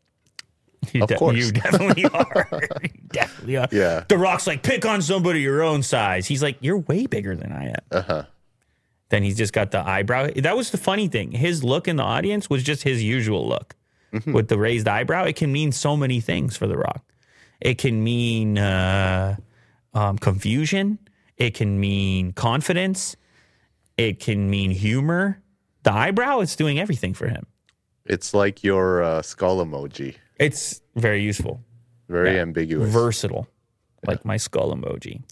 You 0.92 1.04
Of 1.04 1.14
course. 1.16 1.36
you 1.36 1.50
definitely 1.52 2.04
are. 2.12 2.48
you 2.82 2.88
definitely 3.08 3.56
are. 3.56 3.68
Yeah. 3.72 4.04
The 4.08 4.18
Rock's 4.18 4.46
like, 4.46 4.62
pick 4.62 4.84
on 4.84 5.00
somebody 5.00 5.40
your 5.40 5.62
own 5.62 5.82
size. 5.82 6.26
He's 6.26 6.42
like, 6.42 6.58
you're 6.60 6.78
way 6.78 7.06
bigger 7.06 7.34
than 7.34 7.52
I 7.52 7.68
am. 7.68 7.74
Uh 7.90 8.02
huh. 8.02 8.22
Then 9.08 9.22
he's 9.22 9.36
just 9.36 9.52
got 9.52 9.70
the 9.70 9.78
eyebrow. 9.86 10.28
That 10.36 10.56
was 10.56 10.70
the 10.72 10.76
funny 10.78 11.08
thing. 11.08 11.30
His 11.32 11.62
look 11.64 11.86
in 11.88 11.96
the 11.96 12.02
audience 12.02 12.50
was 12.50 12.62
just 12.62 12.82
his 12.82 13.02
usual 13.02 13.46
look 13.48 13.74
with 14.26 14.48
the 14.48 14.58
raised 14.58 14.88
eyebrow. 14.88 15.24
It 15.24 15.36
can 15.36 15.52
mean 15.52 15.72
so 15.72 15.96
many 15.96 16.20
things 16.20 16.56
for 16.56 16.66
The 16.66 16.76
Rock. 16.76 17.04
It 17.60 17.78
can 17.78 18.02
mean 18.04 18.58
uh, 18.58 19.36
um, 19.94 20.18
confusion. 20.18 20.98
It 21.36 21.54
can 21.54 21.80
mean 21.80 22.32
confidence. 22.32 23.16
It 23.96 24.20
can 24.20 24.50
mean 24.50 24.70
humor. 24.70 25.40
The 25.82 25.92
eyebrow 25.92 26.40
is 26.40 26.56
doing 26.56 26.78
everything 26.78 27.14
for 27.14 27.28
him. 27.28 27.46
It's 28.04 28.34
like 28.34 28.62
your 28.62 29.02
uh, 29.02 29.22
skull 29.22 29.64
emoji. 29.64 30.16
It's 30.38 30.80
very 30.94 31.22
useful. 31.22 31.60
Very 32.08 32.38
ambiguous. 32.38 32.90
versatile, 32.90 33.48
like 34.06 34.24
my 34.24 34.36
skull 34.36 34.74
emoji. 34.74 35.22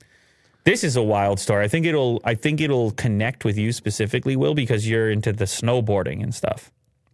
This 0.64 0.84
is 0.84 0.96
a 0.96 1.02
wild 1.02 1.38
story. 1.38 1.64
I 1.64 1.68
think 1.68 1.84
it'll. 1.84 2.20
I 2.24 2.34
think 2.34 2.60
it'll 2.60 2.92
connect 2.92 3.44
with 3.44 3.58
you 3.58 3.72
specifically, 3.72 4.36
Will, 4.36 4.54
because 4.54 4.88
you're 4.88 5.10
into 5.10 5.32
the 5.32 5.44
snowboarding 5.44 6.22
and 6.22 6.34
stuff. 6.34 6.70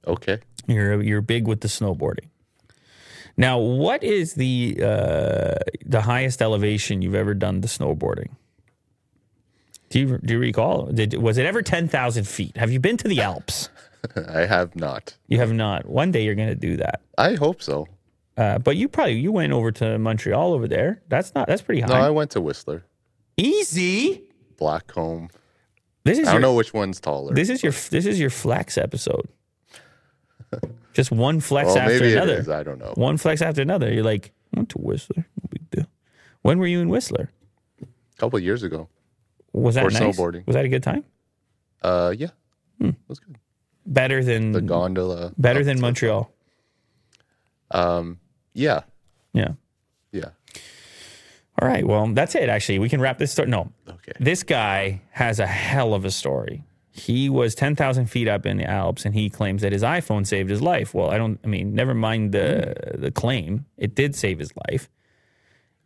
okay. 0.07 0.39
You're 0.69 1.03
you're 1.03 1.23
big 1.23 1.49
with 1.49 1.63
the 1.63 1.69
snowboarding. 1.69 2.29
Now, 3.37 3.59
what 3.59 4.05
is 4.05 4.35
the 4.35 4.79
uh, 4.83 5.55
the 5.85 6.03
highest 6.03 6.43
elevation 6.43 7.03
you've 7.03 7.15
ever 7.15 7.35
done 7.35 7.63
the 7.63 7.69
snowboarding? 7.69 8.31
Do 9.89 9.99
you 10.01 10.19
do 10.19 10.35
you 10.35 10.41
recall? 10.41 10.87
Did 10.87 11.15
was 11.15 11.39
it 11.39 11.47
ever 11.47 11.63
ten 11.63 11.89
thousand 11.89 12.29
feet? 12.29 12.57
Have 12.57 12.71
you 12.71 12.79
been 12.79 12.97
to 12.99 13.09
the 13.09 13.21
Alps? 13.23 13.71
I 14.29 14.41
have 14.45 14.77
not. 14.77 15.17
You 15.27 15.39
have 15.39 15.53
not. 15.53 15.87
One 15.87 16.13
day 16.13 16.25
you're 16.25 16.35
going 16.37 16.49
to 16.49 16.55
do 16.55 16.77
that. 16.77 17.01
I 17.17 17.35
hope 17.35 17.63
so. 17.63 17.89
Uh, 18.37 18.59
but 18.59 18.77
you 18.77 18.89
probably 18.89 19.15
you 19.15 19.33
went 19.33 19.53
over 19.53 19.73
to 19.73 19.99
Montreal 19.99 20.53
over 20.53 20.69
there. 20.69 21.03
That's 21.09 21.35
not. 21.35 21.49
That's 21.49 21.63
pretty 21.63 21.81
high. 21.81 21.89
No. 21.89 21.95
I 21.95 22.11
went 22.11 22.31
to 22.33 22.41
Whistler, 22.41 22.85
Easy. 23.37 24.23
Blackcomb. 24.57 25.31
This 26.05 26.19
is 26.19 26.29
I 26.29 26.33
your, 26.33 26.41
don't 26.41 26.51
know 26.51 26.55
which 26.55 26.75
one's 26.75 27.01
taller. 27.01 27.35
This 27.35 27.49
is 27.49 27.63
your 27.63 27.73
this 27.73 28.07
is 28.07 28.21
your 28.21 28.31
flex 28.31 28.77
episode. 28.79 29.29
Just 30.95 31.11
one 31.13 31.41
flex 31.41 31.67
well, 31.69 31.79
after 31.79 32.05
another. 32.05 32.39
is. 32.39 32.49
I 32.49 32.63
don't 32.63 32.79
know. 32.79 32.93
One 32.97 33.17
flex 33.19 33.41
after 33.43 33.63
another. 33.63 33.93
You're 33.93 34.03
like, 34.05 34.33
I 34.55 34.59
went 34.61 34.69
to 34.71 34.79
Whistler. 34.79 35.27
No 35.43 35.49
big 35.51 35.71
deal. 35.71 35.87
When 36.43 36.59
were 36.59 36.67
you 36.67 36.81
in 36.81 36.89
Whistler? 36.89 37.31
A 37.83 37.87
couple 38.19 38.39
years 38.41 38.63
ago. 38.63 38.89
Was 39.53 39.75
that 39.77 39.85
For 39.85 39.91
nice? 39.91 40.03
snowboarding. 40.17 40.47
Was 40.47 40.55
that 40.55 40.65
a 40.65 40.69
good 40.69 40.83
time? 40.83 41.05
Uh, 41.83 42.13
yeah, 42.17 42.29
Hmm. 42.79 42.89
it 42.89 42.95
was 43.09 43.19
good. 43.21 43.37
Better 43.87 44.25
than 44.25 44.53
The 44.53 44.61
gondola. 44.61 45.33
better 45.39 45.63
than 45.65 45.81
Montreal. 45.81 46.31
Um, 47.71 48.19
yeah, 48.55 48.81
Yeah. 49.33 49.53
yeah. 50.13 50.31
All 51.61 51.69
right. 51.69 51.87
Well, 51.87 52.07
that's 52.15 52.35
it. 52.35 52.49
Actually, 52.49 52.79
we 52.79 52.89
can 52.89 53.01
wrap 53.01 53.19
this 53.19 53.33
story. 53.33 53.49
No, 53.49 53.73
Okay. 53.89 54.13
this 54.21 54.43
guy 54.43 55.01
has 55.11 55.39
a 55.41 55.47
hell 55.47 55.93
of 55.95 56.05
a 56.05 56.11
story. 56.11 56.65
He 56.99 57.29
was 57.29 57.55
10,000 57.55 58.07
feet 58.07 58.29
up 58.29 58.45
in 58.45 58.57
the 58.57 58.65
Alps 58.65 59.05
and 59.05 59.15
he 59.15 59.31
claims 59.31 59.63
that 59.63 59.73
his 59.73 59.83
iPhone 59.83 60.27
saved 60.27 60.51
his 60.51 60.61
life. 60.61 60.93
Well, 60.95 61.11
I 61.11 61.19
don't, 61.19 61.39
I 61.45 61.47
mean, 61.47 61.75
never 61.75 61.95
mind 61.95 62.33
the, 62.33 62.75
the 62.95 63.11
claim. 63.11 63.67
It 63.77 63.95
did 63.95 64.15
save 64.15 64.39
his 64.39 64.53
life. 64.69 64.89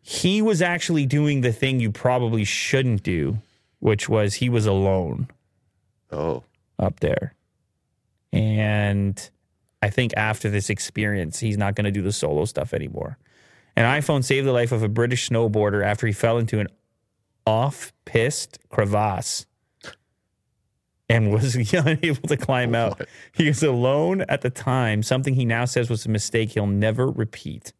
He 0.00 0.42
was 0.42 0.62
actually 0.62 1.06
doing 1.06 1.42
the 1.42 1.52
thing 1.52 1.78
you 1.78 1.92
probably 1.92 2.44
shouldn't 2.44 3.02
do, 3.02 3.38
which 3.78 4.08
was 4.08 4.34
he 4.34 4.48
was 4.48 4.66
alone 4.66 5.28
Oh, 6.10 6.44
up 6.78 7.00
there. 7.00 7.34
And 8.32 9.30
I 9.80 9.90
think 9.90 10.12
after 10.16 10.50
this 10.50 10.70
experience, 10.70 11.40
he's 11.40 11.56
not 11.56 11.74
going 11.74 11.84
to 11.84 11.90
do 11.90 12.02
the 12.02 12.12
solo 12.12 12.44
stuff 12.44 12.74
anymore. 12.74 13.18
An 13.76 13.84
iPhone 13.84 14.22
saved 14.22 14.46
the 14.46 14.52
life 14.52 14.72
of 14.72 14.82
a 14.82 14.88
British 14.88 15.28
snowboarder 15.28 15.84
after 15.84 16.06
he 16.06 16.12
fell 16.12 16.38
into 16.38 16.60
an 16.60 16.68
off 17.46 17.92
piste 18.04 18.58
crevasse 18.68 19.46
and 21.12 21.30
was 21.30 21.54
unable 21.72 22.28
to 22.28 22.36
climb 22.36 22.74
out. 22.74 22.98
What? 22.98 23.08
He 23.32 23.46
was 23.46 23.62
alone 23.62 24.22
at 24.22 24.40
the 24.40 24.50
time, 24.50 25.02
something 25.02 25.34
he 25.34 25.44
now 25.44 25.66
says 25.66 25.90
was 25.90 26.06
a 26.06 26.08
mistake 26.08 26.52
he'll 26.52 26.66
never 26.66 27.08
repeat. 27.08 27.72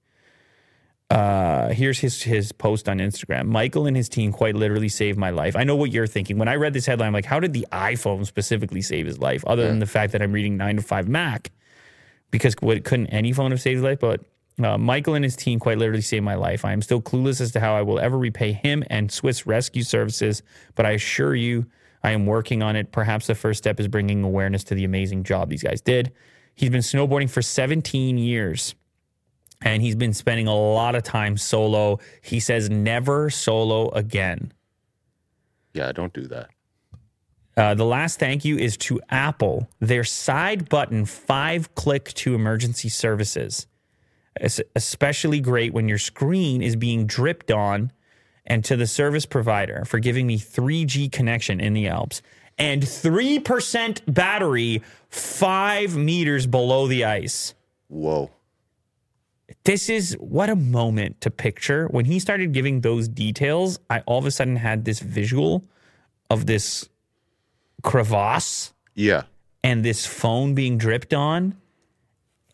Uh, 1.10 1.68
here's 1.70 1.98
his 1.98 2.22
his 2.22 2.52
post 2.52 2.88
on 2.88 2.98
Instagram. 2.98 3.46
Michael 3.46 3.86
and 3.86 3.96
his 3.96 4.08
team 4.08 4.32
quite 4.32 4.54
literally 4.54 4.88
saved 4.88 5.18
my 5.18 5.30
life. 5.30 5.56
I 5.56 5.64
know 5.64 5.76
what 5.76 5.92
you're 5.92 6.06
thinking. 6.06 6.38
When 6.38 6.48
I 6.48 6.54
read 6.56 6.72
this 6.72 6.86
headline, 6.86 7.08
I'm 7.08 7.12
like, 7.12 7.26
how 7.26 7.38
did 7.38 7.52
the 7.52 7.66
iPhone 7.70 8.24
specifically 8.24 8.80
save 8.80 9.06
his 9.06 9.18
life? 9.18 9.44
Other 9.46 9.66
than 9.66 9.78
the 9.78 9.86
fact 9.86 10.12
that 10.12 10.22
I'm 10.22 10.32
reading 10.32 10.56
nine 10.56 10.76
to 10.76 10.82
five 10.82 11.08
Mac, 11.08 11.50
because 12.30 12.54
what 12.60 12.84
couldn't 12.84 13.08
any 13.08 13.32
phone 13.32 13.50
have 13.50 13.60
saved 13.60 13.76
his 13.76 13.84
life? 13.84 14.00
But 14.00 14.24
uh, 14.62 14.78
Michael 14.78 15.14
and 15.14 15.24
his 15.24 15.36
team 15.36 15.58
quite 15.58 15.76
literally 15.76 16.02
saved 16.02 16.24
my 16.24 16.34
life. 16.34 16.64
I 16.64 16.72
am 16.72 16.80
still 16.80 17.02
clueless 17.02 17.42
as 17.42 17.52
to 17.52 17.60
how 17.60 17.74
I 17.74 17.82
will 17.82 17.98
ever 17.98 18.16
repay 18.16 18.52
him 18.52 18.82
and 18.88 19.12
Swiss 19.12 19.46
Rescue 19.46 19.82
Services, 19.82 20.42
but 20.74 20.86
I 20.86 20.92
assure 20.92 21.34
you, 21.34 21.66
I 22.02 22.10
am 22.12 22.26
working 22.26 22.62
on 22.62 22.76
it. 22.76 22.92
Perhaps 22.92 23.26
the 23.26 23.34
first 23.34 23.58
step 23.58 23.78
is 23.78 23.88
bringing 23.88 24.24
awareness 24.24 24.64
to 24.64 24.74
the 24.74 24.84
amazing 24.84 25.22
job 25.24 25.48
these 25.50 25.62
guys 25.62 25.80
did. 25.80 26.12
He's 26.54 26.70
been 26.70 26.80
snowboarding 26.80 27.30
for 27.30 27.42
17 27.42 28.18
years 28.18 28.74
and 29.64 29.82
he's 29.82 29.94
been 29.94 30.12
spending 30.12 30.48
a 30.48 30.54
lot 30.54 30.94
of 30.94 31.02
time 31.02 31.36
solo. 31.36 31.98
He 32.20 32.40
says 32.40 32.68
never 32.68 33.30
solo 33.30 33.90
again. 33.90 34.52
yeah. 35.72 35.92
Don't 35.92 36.12
do 36.12 36.26
that. 36.28 36.50
Uh, 37.56 37.74
the 37.74 37.84
last 37.84 38.18
thank 38.18 38.44
you 38.44 38.56
is 38.56 38.76
to 38.78 39.00
Apple. 39.10 39.68
Their 39.78 40.04
side 40.04 40.68
button 40.68 41.04
five 41.04 41.74
click 41.74 42.12
to 42.14 42.34
emergency 42.34 42.88
services. 42.88 43.66
It's 44.40 44.60
especially 44.74 45.40
great 45.40 45.74
when 45.74 45.88
your 45.88 45.98
screen 45.98 46.62
is 46.62 46.76
being 46.76 47.06
dripped 47.06 47.50
on, 47.50 47.92
and 48.52 48.62
to 48.66 48.76
the 48.76 48.86
service 48.86 49.24
provider 49.24 49.82
for 49.86 49.98
giving 49.98 50.26
me 50.26 50.38
3G 50.38 51.10
connection 51.10 51.58
in 51.58 51.72
the 51.72 51.88
Alps 51.88 52.20
and 52.58 52.82
3% 52.82 54.02
battery 54.12 54.82
five 55.08 55.96
meters 55.96 56.46
below 56.46 56.86
the 56.86 57.02
ice. 57.02 57.54
Whoa. 57.88 58.30
this 59.64 59.88
is 59.88 60.14
what 60.20 60.50
a 60.50 60.56
moment 60.56 61.22
to 61.22 61.30
picture. 61.30 61.86
When 61.86 62.04
he 62.04 62.18
started 62.18 62.52
giving 62.52 62.82
those 62.82 63.08
details, 63.08 63.78
I 63.88 64.00
all 64.00 64.18
of 64.18 64.26
a 64.26 64.30
sudden 64.30 64.56
had 64.56 64.84
this 64.84 65.00
visual 65.00 65.64
of 66.28 66.44
this 66.44 66.88
crevasse 67.82 68.74
Yeah. 68.94 69.22
and 69.64 69.82
this 69.82 70.04
phone 70.04 70.54
being 70.54 70.76
dripped 70.76 71.14
on 71.14 71.56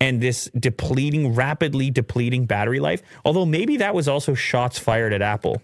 and 0.00 0.20
this 0.20 0.48
depleting, 0.56 1.34
rapidly 1.34 1.90
depleting 1.90 2.46
battery 2.46 2.78
life. 2.78 3.02
Although 3.24 3.46
maybe 3.46 3.78
that 3.78 3.96
was 3.96 4.06
also 4.06 4.34
shots 4.34 4.78
fired 4.78 5.12
at 5.12 5.22
Apple. 5.22 5.60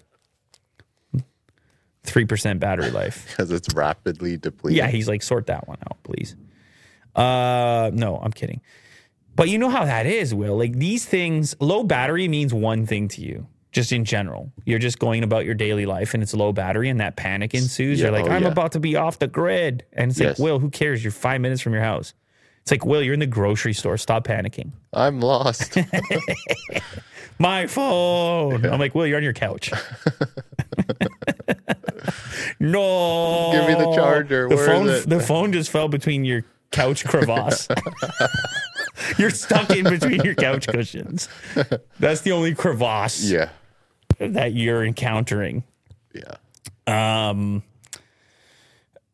3% 2.04 2.58
battery 2.60 2.90
life. 2.90 3.26
Because 3.36 3.50
it's 3.50 3.74
rapidly 3.74 4.36
depleting. 4.36 4.78
Yeah, 4.78 4.88
he's 4.88 5.08
like, 5.08 5.22
sort 5.22 5.46
that 5.48 5.66
one 5.68 5.78
out, 5.90 6.02
please. 6.02 6.36
Uh, 7.16 7.90
no, 7.94 8.18
I'm 8.22 8.32
kidding. 8.32 8.60
But 9.36 9.48
you 9.48 9.58
know 9.58 9.68
how 9.70 9.84
that 9.84 10.06
is, 10.06 10.32
Will. 10.34 10.56
Like 10.56 10.74
these 10.78 11.04
things, 11.04 11.56
low 11.60 11.82
battery 11.82 12.28
means 12.28 12.54
one 12.54 12.86
thing 12.86 13.08
to 13.08 13.20
you, 13.20 13.46
just 13.72 13.90
in 13.92 14.04
general. 14.04 14.52
You're 14.64 14.78
just 14.78 14.98
going 15.00 15.24
about 15.24 15.44
your 15.44 15.54
daily 15.54 15.86
life 15.86 16.14
and 16.14 16.22
it's 16.22 16.34
low 16.34 16.52
battery 16.52 16.88
and 16.88 17.00
that 17.00 17.16
panic 17.16 17.52
ensues. 17.54 17.98
Yeah, 17.98 18.06
you're 18.06 18.12
like, 18.12 18.26
oh, 18.30 18.34
I'm 18.34 18.42
yeah. 18.42 18.48
about 18.48 18.72
to 18.72 18.80
be 18.80 18.94
off 18.96 19.18
the 19.18 19.26
grid. 19.26 19.84
And 19.92 20.10
it's 20.12 20.20
Yes. 20.20 20.38
like, 20.38 20.44
Will, 20.44 20.58
who 20.60 20.70
cares? 20.70 21.02
You're 21.02 21.10
five 21.10 21.40
minutes 21.40 21.60
from 21.62 21.72
your 21.72 21.82
house. 21.82 22.14
It's 22.62 22.70
like, 22.70 22.86
Will, 22.86 23.02
you're 23.02 23.14
in 23.14 23.20
the 23.20 23.26
grocery 23.26 23.72
store. 23.74 23.96
Stop 23.98 24.24
panicking. 24.26 24.70
I'm 24.92 25.20
lost. 25.20 25.76
My 27.38 27.66
phone. 27.66 28.64
I'm 28.64 28.78
like, 28.78 28.94
Will, 28.94 29.06
you're 29.06 29.16
on 29.16 29.22
your 29.24 29.32
couch. 29.32 29.72
no. 32.60 33.52
Give 33.52 33.66
me 33.78 33.84
the 33.84 33.94
charger. 33.94 34.48
The 34.48 34.56
Where 34.56 34.66
phone, 34.66 34.86
the 34.86 35.20
phone 35.20 35.52
just 35.52 35.70
fell 35.70 35.88
between 35.88 36.24
your 36.24 36.44
couch 36.70 37.04
crevasse. 37.04 37.68
you're 39.18 39.30
stuck 39.30 39.70
in 39.70 39.84
between 39.84 40.22
your 40.22 40.34
couch 40.34 40.66
cushions. 40.66 41.28
That's 41.98 42.22
the 42.22 42.32
only 42.32 42.54
crevasse 42.54 43.24
yeah. 43.24 43.50
that 44.18 44.52
you're 44.52 44.84
encountering. 44.84 45.64
Yeah. 46.12 46.36
Um, 46.86 47.62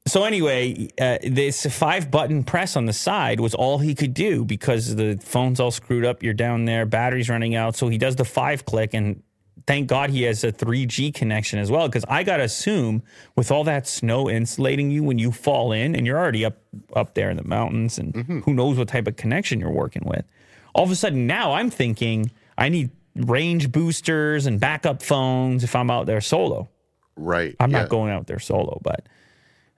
so 0.06 0.24
anyway, 0.24 0.88
uh, 1.00 1.18
this 1.22 1.66
five 1.66 2.10
button 2.10 2.42
press 2.42 2.74
on 2.74 2.86
the 2.86 2.92
side 2.92 3.38
was 3.38 3.54
all 3.54 3.78
he 3.78 3.94
could 3.94 4.14
do 4.14 4.44
because 4.44 4.96
the 4.96 5.20
phone's 5.22 5.60
all 5.60 5.70
screwed 5.70 6.04
up. 6.04 6.22
You're 6.22 6.34
down 6.34 6.64
there, 6.64 6.86
battery's 6.86 7.28
running 7.28 7.54
out. 7.54 7.76
So 7.76 7.88
he 7.88 7.98
does 7.98 8.16
the 8.16 8.24
five 8.24 8.64
click, 8.64 8.94
and 8.94 9.22
thank 9.70 9.86
God 9.86 10.10
he 10.10 10.22
has 10.22 10.42
a 10.42 10.50
3G 10.50 11.14
connection 11.14 11.60
as 11.60 11.70
well. 11.70 11.86
Because 11.86 12.04
I 12.08 12.24
gotta 12.24 12.42
assume 12.42 13.04
with 13.36 13.52
all 13.52 13.62
that 13.64 13.86
snow 13.86 14.28
insulating 14.28 14.90
you 14.90 15.04
when 15.04 15.18
you 15.20 15.30
fall 15.30 15.70
in, 15.70 15.94
and 15.94 16.04
you're 16.06 16.18
already 16.18 16.44
up 16.44 16.58
up 16.96 17.14
there 17.14 17.30
in 17.30 17.36
the 17.36 17.44
mountains, 17.44 17.96
and 17.98 18.42
who 18.44 18.52
knows 18.52 18.76
what 18.76 18.88
type 18.88 19.06
of 19.06 19.16
connection 19.16 19.60
you're 19.60 19.70
working 19.70 20.02
with. 20.04 20.24
All 20.74 20.84
of 20.84 20.90
a 20.90 20.96
sudden 20.96 21.26
now 21.26 21.52
I'm 21.52 21.70
thinking 21.70 22.32
I 22.58 22.68
need 22.68 22.90
range 23.14 23.70
boosters 23.70 24.46
and 24.46 24.58
backup 24.58 25.02
phones 25.02 25.62
if 25.62 25.76
I'm 25.76 25.90
out 25.90 26.06
there 26.06 26.20
solo. 26.20 26.68
Right. 27.16 27.54
I'm 27.60 27.70
yeah. 27.70 27.80
not 27.80 27.90
going 27.90 28.10
out 28.10 28.26
there 28.26 28.38
solo, 28.38 28.80
but 28.82 29.06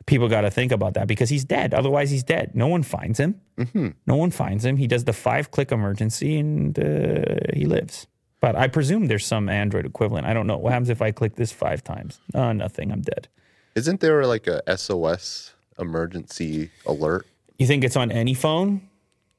people 0.07 0.29
got 0.29 0.43
to 0.43 0.51
think 0.51 0.73
about 0.73 0.95
that 0.95 1.07
because 1.07 1.29
he's 1.29 1.45
dead. 1.45 1.75
Otherwise, 1.75 2.11
he's 2.11 2.23
dead. 2.23 2.55
No 2.55 2.67
one 2.67 2.83
finds 2.83 3.19
him. 3.19 3.41
Mm-hmm. 3.59 3.89
No 4.07 4.17
one 4.17 4.31
finds 4.31 4.65
him. 4.65 4.77
He 4.77 4.87
does 4.87 5.05
the 5.05 5.13
five 5.13 5.51
click 5.51 5.73
emergency 5.73 6.39
and 6.39 6.79
uh, 6.79 7.37
he 7.53 7.65
lives. 7.65 8.07
But 8.43 8.57
I 8.57 8.67
presume 8.67 9.07
there's 9.07 9.25
some 9.25 9.49
Android 9.49 9.87
equivalent. 9.87 10.27
I 10.27 10.35
don't 10.35 10.49
know. 10.49 10.59
What 10.59 10.73
happens 10.73 10.91
if 10.91 11.01
I 11.01 11.13
click 11.13 11.37
this 11.37 11.53
five 11.53 11.85
times? 11.85 12.19
Oh, 12.35 12.51
nothing. 12.51 12.91
I'm 12.91 13.01
dead. 13.01 13.29
Isn't 13.77 14.01
there 14.01 14.27
like 14.27 14.49
a 14.49 14.61
SOS 14.77 15.55
emergency 15.79 16.71
alert? 16.85 17.25
You 17.59 17.69
think 17.69 17.85
it's 17.85 17.97
on 17.97 18.11
any 18.11 18.35
phone? 18.35 18.89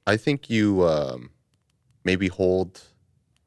I 0.07 0.15
think 0.15 0.49
you 0.49 0.87
um, 0.87 1.31
maybe 2.05 2.29
hold 2.29 2.81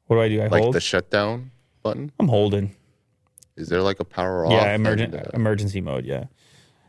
What 0.05 0.17
do 0.17 0.21
I 0.21 0.29
do? 0.29 0.41
I 0.41 0.47
like 0.47 0.61
hold. 0.61 0.75
the 0.75 0.79
shutdown 0.79 1.49
button. 1.81 2.11
I'm 2.19 2.27
holding. 2.27 2.75
Is 3.55 3.67
there 3.67 3.81
like 3.81 3.99
a 3.99 4.05
power 4.05 4.45
off? 4.45 4.51
Yeah, 4.51 4.75
emergent 4.75 5.15
and, 5.15 5.25
uh, 5.25 5.31
emergency 5.33 5.81
mode. 5.81 6.05
Yeah. 6.05 6.25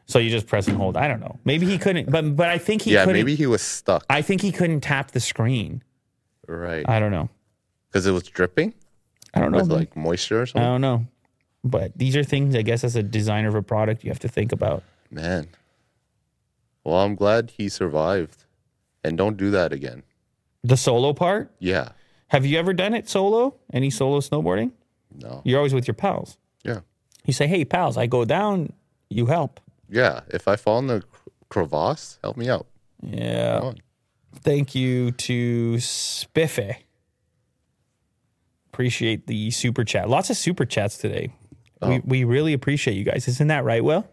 So 0.05 0.19
you 0.19 0.29
just 0.29 0.47
press 0.47 0.69
and 0.69 0.77
hold. 0.77 0.99
I 0.99 1.09
don't 1.09 1.21
know. 1.21 1.39
Maybe 1.47 1.65
he 1.65 1.79
couldn't, 1.79 2.11
but 2.11 2.37
but 2.37 2.49
I 2.51 2.59
think 2.59 2.83
he 2.83 2.93
yeah, 2.93 3.07
couldn't. 3.07 3.19
maybe 3.19 3.35
he 3.35 3.47
was 3.47 3.63
stuck. 3.63 4.05
I 4.11 4.21
think 4.21 4.43
he 4.43 4.53
couldn't 4.53 4.83
tap 4.83 5.13
the 5.13 5.21
screen. 5.21 5.83
right. 6.47 6.87
I 6.87 7.01
don't 7.01 7.13
know. 7.13 7.31
Because 7.89 8.07
it 8.07 8.13
was 8.13 8.25
dripping 8.25 8.75
I 9.35 9.41
don't 9.41 9.53
know. 9.53 9.59
with 9.59 9.69
man. 9.69 9.79
like 9.79 9.97
moisture 9.97 10.43
or 10.43 10.47
something? 10.47 10.63
I 10.63 10.67
don't 10.73 10.81
know. 10.81 11.07
But 11.65 11.97
these 11.99 12.17
are 12.17 12.23
things, 12.25 12.55
I 12.55 12.63
guess, 12.63 12.85
as 12.85 12.97
a 12.97 13.03
designer 13.03 13.49
of 13.49 13.55
a 13.55 13.63
product, 13.63 14.05
you 14.05 14.11
have 14.11 14.19
to 14.21 14.29
think 14.29 14.53
about. 14.53 14.83
Man. 15.11 15.49
Well, 16.85 16.97
I'm 16.97 17.15
glad 17.15 17.53
he 17.57 17.69
survived. 17.69 18.45
And 19.05 19.17
don't 19.17 19.37
do 19.37 19.51
that 19.53 19.73
again. 19.73 20.03
The 20.63 20.77
solo 20.77 21.13
part, 21.13 21.51
Yeah. 21.61 21.91
have 22.29 22.45
you 22.45 22.59
ever 22.59 22.73
done 22.75 22.95
it 22.95 23.09
solo? 23.09 23.55
Any 23.73 23.91
solo 23.91 24.21
snowboarding? 24.21 24.73
No. 25.15 25.41
You're 25.45 25.59
always 25.59 25.73
with 25.75 25.87
your 25.87 25.95
pals. 25.95 26.37
Yeah. 26.65 26.81
You 27.25 27.33
say, 27.33 27.47
hey, 27.47 27.65
pals, 27.65 27.97
I 27.97 28.07
go 28.07 28.25
down, 28.25 28.73
you 29.09 29.27
help. 29.27 29.61
Yeah. 29.89 30.21
If 30.29 30.49
I 30.49 30.57
fall 30.57 30.79
in 30.81 30.89
the 30.89 31.03
crevasse, 31.49 32.19
help 32.23 32.37
me 32.37 32.49
out. 32.49 32.67
Yeah. 33.03 33.73
Thank 34.41 34.75
you 34.75 35.13
to 35.13 35.79
Spiffy. 35.81 36.77
Appreciate 38.73 39.27
the 39.27 39.51
super 39.51 39.85
chat. 39.85 40.09
Lots 40.09 40.31
of 40.31 40.37
super 40.37 40.65
chats 40.65 40.99
today. 40.99 41.33
We, 41.81 42.01
we 42.01 42.25
really 42.25 42.53
appreciate 42.53 42.95
you 42.95 43.05
guys. 43.05 43.29
Isn't 43.29 43.49
that 43.49 43.65
right, 43.65 43.83
Will? 43.85 44.07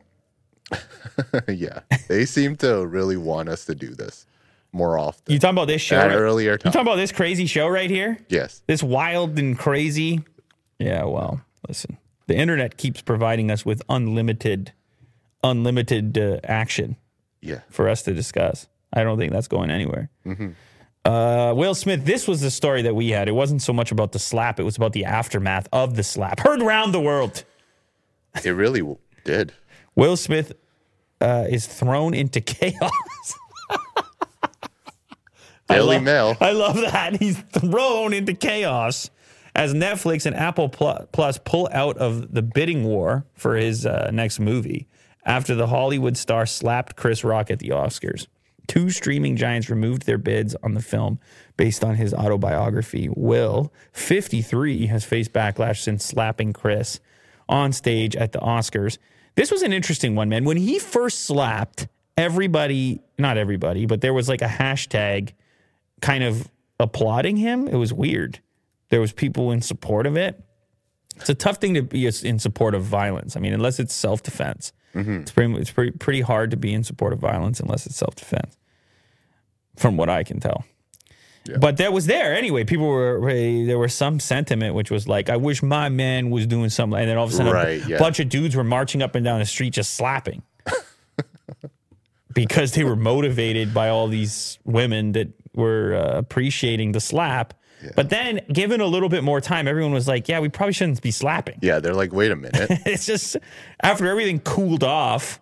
yeah. 1.47 1.79
They 2.07 2.25
seem 2.25 2.55
to 2.57 2.85
really 2.85 3.17
want 3.17 3.49
us 3.49 3.65
to 3.65 3.75
do 3.75 3.93
this 3.95 4.25
more 4.71 4.97
often. 4.99 5.31
You 5.33 5.39
talking 5.39 5.55
about 5.55 5.67
this 5.67 5.81
show? 5.81 5.97
At 5.97 6.07
right- 6.07 6.15
earlier 6.15 6.51
You 6.53 6.57
talking 6.57 6.81
about 6.81 6.95
this 6.97 7.11
crazy 7.11 7.45
show 7.45 7.67
right 7.67 7.89
here? 7.89 8.17
yes. 8.29 8.61
this 8.67 8.83
wild 8.83 9.37
and 9.39 9.57
crazy. 9.57 10.21
Yeah, 10.79 11.05
well, 11.05 11.41
listen, 11.67 11.97
the 12.27 12.35
internet 12.35 12.77
keeps 12.77 13.01
providing 13.01 13.49
us 13.49 13.65
with 13.65 13.81
unlimited, 13.89 14.73
unlimited 15.43 16.17
uh, 16.17 16.39
action 16.43 16.97
Yeah. 17.41 17.61
for 17.69 17.87
us 17.89 18.03
to 18.03 18.13
discuss. 18.13 18.67
I 18.93 19.03
don't 19.03 19.17
think 19.17 19.31
that's 19.31 19.47
going 19.47 19.69
anywhere. 19.71 20.09
Uh, 21.05 21.53
Will 21.55 21.75
Smith, 21.75 22.03
this 22.03 22.27
was 22.27 22.41
the 22.41 22.49
story 22.49 22.81
that 22.81 22.95
we 22.95 23.09
had. 23.09 23.27
It 23.29 23.33
wasn't 23.33 23.61
so 23.61 23.71
much 23.71 23.91
about 23.91 24.11
the 24.11 24.19
slap; 24.19 24.59
it 24.59 24.63
was 24.63 24.75
about 24.75 24.93
the 24.93 25.05
aftermath 25.05 25.67
of 25.71 25.95
the 25.95 26.03
slap. 26.03 26.39
Heard 26.39 26.61
around 26.61 26.91
the 26.93 26.99
world. 26.99 27.43
It 28.43 28.49
really 28.49 28.81
did. 29.23 29.53
Will 29.95 30.17
Smith 30.17 30.53
uh, 31.21 31.45
is 31.49 31.67
thrown 31.67 32.13
into 32.15 32.41
chaos. 32.41 32.91
Daily 35.67 35.95
love- 35.95 36.03
Mail. 36.03 36.37
I 36.41 36.51
love 36.51 36.75
that. 36.75 37.17
He's 37.17 37.39
thrown 37.39 38.13
into 38.13 38.33
chaos 38.33 39.09
as 39.55 39.73
Netflix 39.73 40.25
and 40.25 40.35
Apple 40.35 40.69
Plus 40.69 41.37
pull 41.45 41.69
out 41.71 41.97
of 41.97 42.33
the 42.33 42.41
bidding 42.41 42.83
war 42.83 43.25
for 43.33 43.55
his 43.55 43.85
uh, 43.85 44.09
next 44.11 44.39
movie 44.39 44.87
after 45.25 45.55
the 45.55 45.67
Hollywood 45.67 46.17
star 46.17 46.45
slapped 46.45 46.95
Chris 46.95 47.23
Rock 47.23 47.49
at 47.49 47.59
the 47.59 47.69
Oscars. 47.69 48.27
Two 48.68 48.89
streaming 48.89 49.36
giants 49.36 49.70
removed 49.70 50.05
their 50.05 50.18
bids 50.18 50.55
on 50.63 50.74
the 50.74 50.82
film 50.82 51.20
based 51.57 51.84
on 51.84 51.95
his 51.95 52.13
autobiography. 52.13 53.09
Will, 53.16 53.72
53, 53.93 54.88
has 54.88 55.03
faced 55.03 55.34
backlash 55.34 55.78
since 55.82 56.03
slapping 56.03 56.53
Chris 56.53 56.99
on 57.47 57.72
stage 57.72 58.16
at 58.16 58.32
the 58.32 58.39
Oscars. 58.39 58.97
This 59.36 59.51
was 59.51 59.61
an 59.61 59.74
interesting 59.74 60.16
one, 60.16 60.30
man. 60.30 60.45
When 60.45 60.57
he 60.57 60.80
first 60.80 61.26
slapped, 61.26 61.88
everybody, 62.18 63.01
not 63.18 63.38
everybody, 63.38 63.86
but 63.86 64.01
there 64.01 64.13
was 64.13 64.30
like 64.30 64.41
a 64.41 64.47
hashtag 64.47 65.34
kind 66.01 66.24
of 66.24 66.49
applauding 66.80 67.38
him. 67.38 67.68
It 67.68 67.76
was 67.76 67.93
weird. 67.93 68.39
There 68.89 69.01
was 69.01 69.11
people 69.11 69.51
in 69.51 69.61
support 69.61 70.05
of 70.05 70.16
it. 70.16 70.41
It's 71.18 71.30
a 71.30 71.36
tough 71.36 71.57
thing 71.57 71.74
to 71.76 71.82
be 71.82 72.05
in 72.05 72.39
support 72.39 72.76
of 72.76 72.84
violence. 72.84 73.38
I 73.38 73.39
mean, 73.39 73.53
unless 73.53 73.80
it's 73.80 73.93
self 73.93 74.22
defense, 74.22 74.74
it's 74.95 75.31
pretty 75.31 75.53
it's 75.55 75.71
pretty 75.71 75.91
pretty 75.91 76.21
hard 76.21 76.51
to 76.51 76.57
be 76.57 76.73
in 76.73 76.83
support 76.83 77.13
of 77.13 77.19
violence 77.19 77.59
unless 77.59 77.85
it's 77.85 77.95
self 77.97 78.15
defense. 78.15 78.57
From 79.75 79.97
what 79.97 80.09
I 80.09 80.23
can 80.23 80.39
tell. 80.39 80.63
But 81.59 81.77
that 81.77 81.93
was 81.93 82.07
there 82.07 82.33
anyway. 82.33 82.63
People 82.63 82.87
were 82.87 83.19
there 83.65 83.77
was 83.77 83.93
some 83.93 84.19
sentiment 84.19 84.73
which 84.73 84.89
was 84.89 85.07
like, 85.07 85.29
"I 85.29 85.37
wish 85.37 85.61
my 85.61 85.89
man 85.89 86.31
was 86.31 86.47
doing 86.47 86.69
something," 86.69 86.99
and 86.99 87.07
then 87.09 87.17
all 87.17 87.25
of 87.25 87.31
a 87.31 87.33
sudden, 87.35 87.53
Right, 87.53 87.85
a 87.85 87.89
yeah. 87.89 87.97
bunch 87.99 88.19
of 88.19 88.29
dudes 88.29 88.55
were 88.55 88.63
marching 88.63 89.03
up 89.03 89.13
and 89.13 89.23
down 89.23 89.39
the 89.39 89.45
street 89.45 89.71
just 89.73 89.93
slapping 89.93 90.41
because 92.33 92.71
they 92.71 92.83
were 92.83 92.95
motivated 92.95 93.73
by 93.73 93.89
all 93.89 94.07
these 94.07 94.57
women 94.63 95.11
that 95.11 95.27
were 95.53 95.93
uh, 95.95 96.17
appreciating 96.17 96.93
the 96.93 96.99
slap. 96.99 97.53
But 97.95 98.09
then, 98.09 98.41
given 98.51 98.82
a 98.82 98.86
little 98.86 99.09
bit 99.09 99.23
more 99.23 99.39
time, 99.41 99.67
everyone 99.67 99.93
was 99.93 100.07
like, 100.07 100.28
"Yeah, 100.28 100.39
we 100.39 100.49
probably 100.49 100.73
shouldn't 100.73 101.01
be 101.01 101.11
slapping." 101.11 101.59
Yeah. 101.61 101.80
They're 101.80 101.93
like, 101.93 102.13
wait 102.13 102.32
a 102.32 102.36
minute. 102.36 102.67
it's 102.86 103.05
just 103.05 103.38
after 103.82 104.07
everything 104.07 104.39
cooled 104.39 104.84
off 104.84 105.39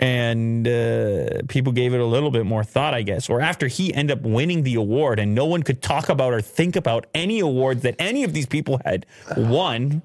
and 0.00 0.66
uh, 0.68 1.42
people 1.48 1.72
gave 1.72 1.92
it 1.92 2.00
a 2.00 2.04
little 2.06 2.30
bit 2.30 2.46
more 2.46 2.62
thought, 2.62 2.94
I 2.94 3.02
guess, 3.02 3.28
or 3.28 3.40
after 3.40 3.66
he 3.66 3.92
ended 3.92 4.18
up 4.18 4.24
winning 4.24 4.62
the 4.62 4.76
award 4.76 5.18
and 5.18 5.34
no 5.34 5.44
one 5.44 5.62
could 5.62 5.82
talk 5.82 6.08
about 6.08 6.32
or 6.32 6.40
think 6.40 6.76
about 6.76 7.06
any 7.14 7.40
awards 7.40 7.82
that 7.82 7.96
any 7.98 8.22
of 8.24 8.32
these 8.32 8.46
people 8.46 8.80
had 8.84 9.04
won 9.36 10.02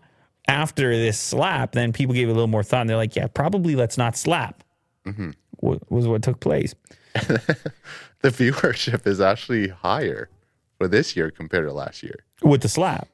after 0.47 0.89
this 0.97 1.19
slap, 1.19 1.73
then 1.73 1.93
people 1.93 2.13
gave 2.15 2.27
it 2.27 2.31
a 2.31 2.33
little 2.33 2.47
more 2.47 2.63
thought 2.63 2.81
and 2.81 2.89
they're 2.89 2.97
like, 2.97 3.15
yeah, 3.15 3.27
probably 3.27 3.75
let's 3.75 3.97
not 3.97 4.17
slap. 4.17 4.63
wa- 5.61 5.77
Was 5.89 6.07
what 6.07 6.23
took 6.23 6.39
place. 6.39 6.73
the 7.13 8.29
viewership 8.29 9.05
is 9.05 9.21
actually 9.21 9.67
higher 9.67 10.29
for 10.83 10.89
this 10.89 11.15
year 11.15 11.31
compared 11.31 11.65
to 11.65 11.73
last 11.73 12.03
year. 12.03 12.25
with 12.41 12.61
the 12.61 12.67
slap. 12.67 13.07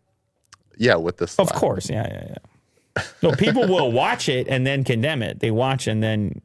Yeah, 0.77 0.95
with 0.95 1.17
the 1.17 1.27
slap. 1.27 1.47
Of 1.47 1.53
course, 1.53 1.89
yeah, 1.89 2.07
yeah, 2.07 2.27
yeah. 2.29 3.03
No, 3.21 3.31
people 3.33 3.67
will 3.67 3.91
watch 4.03 4.27
it 4.27 4.47
and 4.47 4.65
then 4.65 4.83
condemn 4.83 5.21
it. 5.21 5.39
They 5.39 5.51
watch 5.51 5.87
and 5.87 6.01
then 6.01 6.41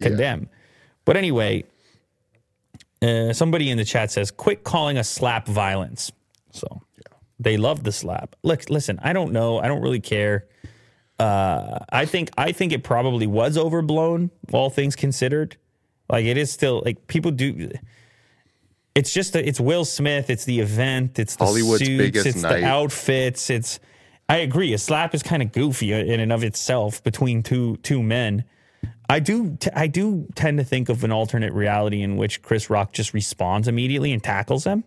condemn. 0.00 0.48
But 1.04 1.16
anyway, 1.16 1.64
uh, 3.02 3.32
somebody 3.32 3.70
in 3.70 3.76
the 3.78 3.84
chat 3.84 4.10
says, 4.10 4.30
"Quit 4.30 4.64
calling 4.64 4.96
a 4.98 5.04
slap 5.04 5.46
violence." 5.46 6.10
So 6.50 6.82
they 7.38 7.56
love 7.56 7.84
the 7.84 7.92
slap. 7.92 8.34
Look, 8.42 8.68
listen, 8.68 8.98
I 9.02 9.12
don't 9.12 9.32
know. 9.32 9.58
I 9.58 9.68
don't 9.68 9.82
really 9.82 10.00
care. 10.00 10.46
Uh, 11.20 11.78
I 11.92 12.06
think 12.06 12.30
I 12.36 12.50
think 12.52 12.72
it 12.72 12.82
probably 12.82 13.26
was 13.28 13.56
overblown, 13.56 14.30
all 14.52 14.70
things 14.70 14.96
considered. 14.96 15.56
Like 16.08 16.24
it 16.24 16.36
is 16.36 16.50
still 16.50 16.82
like 16.84 17.06
people 17.06 17.30
do. 17.30 17.70
It's 18.94 19.12
just 19.12 19.32
the, 19.32 19.46
it's 19.46 19.58
Will 19.60 19.84
Smith. 19.84 20.30
It's 20.30 20.44
the 20.44 20.60
event. 20.60 21.18
It's 21.18 21.36
the 21.36 21.44
Hollywood's 21.44 21.84
suits. 21.84 22.26
it's 22.26 22.42
night. 22.42 22.60
the 22.60 22.66
outfits. 22.66 23.50
It's. 23.50 23.80
I 24.28 24.38
agree. 24.38 24.72
A 24.72 24.78
slap 24.78 25.14
is 25.14 25.22
kind 25.22 25.42
of 25.42 25.52
goofy 25.52 25.92
in 25.92 26.20
and 26.20 26.32
of 26.32 26.44
itself 26.44 27.02
between 27.02 27.42
two 27.42 27.76
two 27.78 28.02
men. 28.02 28.44
I 29.10 29.20
do 29.20 29.56
t- 29.56 29.70
I 29.74 29.86
do 29.86 30.26
tend 30.34 30.58
to 30.58 30.64
think 30.64 30.88
of 30.88 31.04
an 31.04 31.12
alternate 31.12 31.52
reality 31.52 32.02
in 32.02 32.16
which 32.16 32.40
Chris 32.40 32.70
Rock 32.70 32.92
just 32.92 33.12
responds 33.12 33.68
immediately 33.68 34.12
and 34.12 34.22
tackles 34.22 34.64
them. 34.64 34.84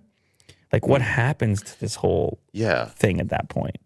Like 0.74 0.88
what 0.88 1.02
mm. 1.02 1.06
happens 1.06 1.62
to 1.62 1.80
this 1.80 1.96
whole 1.96 2.40
Yeah, 2.52 2.86
thing 2.86 3.20
at 3.20 3.30
that 3.30 3.50
point? 3.50 3.78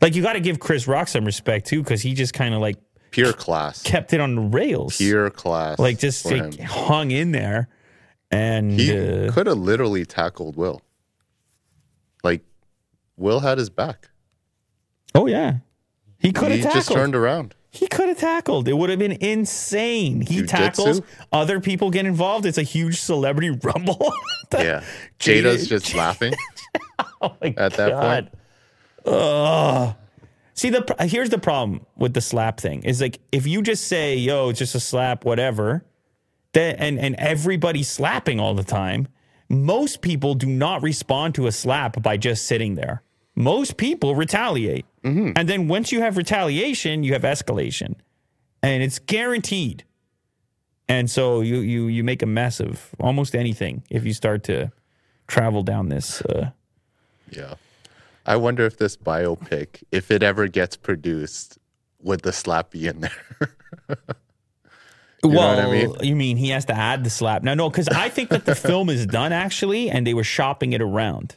Like 0.00 0.14
you 0.14 0.22
got 0.22 0.32
to 0.34 0.40
give 0.40 0.60
Chris 0.60 0.88
Rock 0.88 1.08
some 1.08 1.24
respect 1.24 1.66
too 1.66 1.82
because 1.82 2.02
he 2.02 2.14
just 2.14 2.32
kind 2.34 2.54
of 2.54 2.60
like 2.60 2.76
pure 3.10 3.32
class. 3.32 3.82
kept 3.82 4.12
it 4.12 4.20
on 4.20 4.34
the 4.34 4.40
rails, 4.40 4.96
Pure 4.96 5.30
class. 5.30 5.78
like 5.78 5.98
just 5.98 6.24
like, 6.24 6.58
hung 6.60 7.10
in 7.10 7.32
there. 7.32 7.68
And 8.36 8.72
He 8.72 8.90
uh, 8.96 9.32
could 9.32 9.46
have 9.46 9.56
literally 9.58 10.04
tackled 10.04 10.56
Will. 10.56 10.82
Like, 12.22 12.42
Will 13.16 13.40
had 13.40 13.56
his 13.58 13.70
back. 13.70 14.08
oh 15.14 15.26
yeah, 15.26 15.58
he 16.18 16.32
could 16.32 16.52
He 16.52 16.58
have 16.60 16.74
just 16.74 16.92
turned 16.92 17.14
around. 17.16 17.54
He 17.70 17.86
could 17.88 18.08
have 18.08 18.18
tackled. 18.18 18.68
It 18.68 18.72
would 18.74 18.88
have 18.90 18.98
been 18.98 19.12
insane. 19.20 20.22
He 20.22 20.36
Jiu-jitsu? 20.36 20.46
tackles. 20.46 21.02
Other 21.30 21.60
people 21.60 21.90
get 21.90 22.06
involved. 22.06 22.46
It's 22.46 22.56
a 22.56 22.62
huge 22.62 22.98
celebrity 23.00 23.50
rumble. 23.62 24.12
Yeah. 24.52 24.82
Jada's 25.18 25.68
just 25.68 25.94
laughing. 25.94 26.32
Oh 27.20 27.34
my 27.42 27.54
At 27.56 27.72
that 27.74 27.92
point? 29.04 29.14
Ugh. 29.14 29.94
See 30.54 30.70
the 30.70 30.96
here's 31.00 31.28
the 31.30 31.38
problem 31.38 31.84
with 31.96 32.12
the 32.14 32.20
slap 32.22 32.58
thing 32.60 32.82
is 32.82 33.00
like 33.00 33.18
if 33.32 33.46
you 33.46 33.60
just 33.62 33.86
say 33.88 34.16
yo 34.16 34.48
it's 34.50 34.58
just 34.58 34.74
a 34.74 34.80
slap 34.80 35.24
whatever, 35.24 35.84
then 36.56 36.74
and 36.76 36.98
and 36.98 37.14
everybody's 37.16 37.88
slapping 37.88 38.40
all 38.40 38.54
the 38.54 38.64
time. 38.64 39.08
Most 39.48 40.00
people 40.00 40.34
do 40.34 40.46
not 40.46 40.82
respond 40.82 41.34
to 41.36 41.46
a 41.46 41.52
slap 41.52 42.02
by 42.02 42.16
just 42.16 42.46
sitting 42.46 42.74
there. 42.74 43.02
Most 43.36 43.76
people 43.76 44.14
retaliate, 44.16 44.86
and 45.36 45.48
then 45.48 45.68
once 45.68 45.92
you 45.92 46.00
have 46.00 46.16
retaliation, 46.16 47.04
you 47.04 47.12
have 47.12 47.22
escalation, 47.22 47.94
and 48.62 48.82
it's 48.82 48.98
guaranteed. 48.98 49.84
And 50.88 51.10
so 51.10 51.42
you 51.42 51.56
you 51.58 51.86
you 51.88 52.02
make 52.02 52.22
a 52.22 52.26
mess 52.26 52.60
of 52.60 52.94
almost 52.98 53.34
anything 53.34 53.82
if 53.90 54.04
you 54.04 54.14
start 54.14 54.42
to 54.44 54.72
travel 55.26 55.62
down 55.62 55.88
this. 55.90 56.22
Uh, 56.22 56.50
Yeah. 57.30 57.54
I 58.24 58.36
wonder 58.36 58.66
if 58.66 58.76
this 58.78 58.96
biopic, 58.96 59.84
if 59.92 60.10
it 60.10 60.22
ever 60.22 60.48
gets 60.48 60.76
produced, 60.76 61.58
would 62.00 62.22
the 62.22 62.32
slap 62.32 62.70
be 62.70 62.88
in 62.88 63.00
there? 63.00 63.50
know 65.24 65.30
well, 65.30 65.60
I 65.60 65.70
mean? 65.70 65.94
you 66.02 66.16
mean 66.16 66.36
he 66.36 66.50
has 66.50 66.64
to 66.66 66.74
add 66.74 67.04
the 67.04 67.10
slap? 67.10 67.42
No, 67.42 67.54
no, 67.54 67.70
because 67.70 67.88
I 67.88 68.08
think 68.08 68.30
that 68.30 68.44
the 68.44 68.54
film 68.54 68.90
is 68.90 69.06
done 69.06 69.32
actually, 69.32 69.90
and 69.90 70.06
they 70.06 70.14
were 70.14 70.24
shopping 70.24 70.72
it 70.72 70.80
around. 70.80 71.36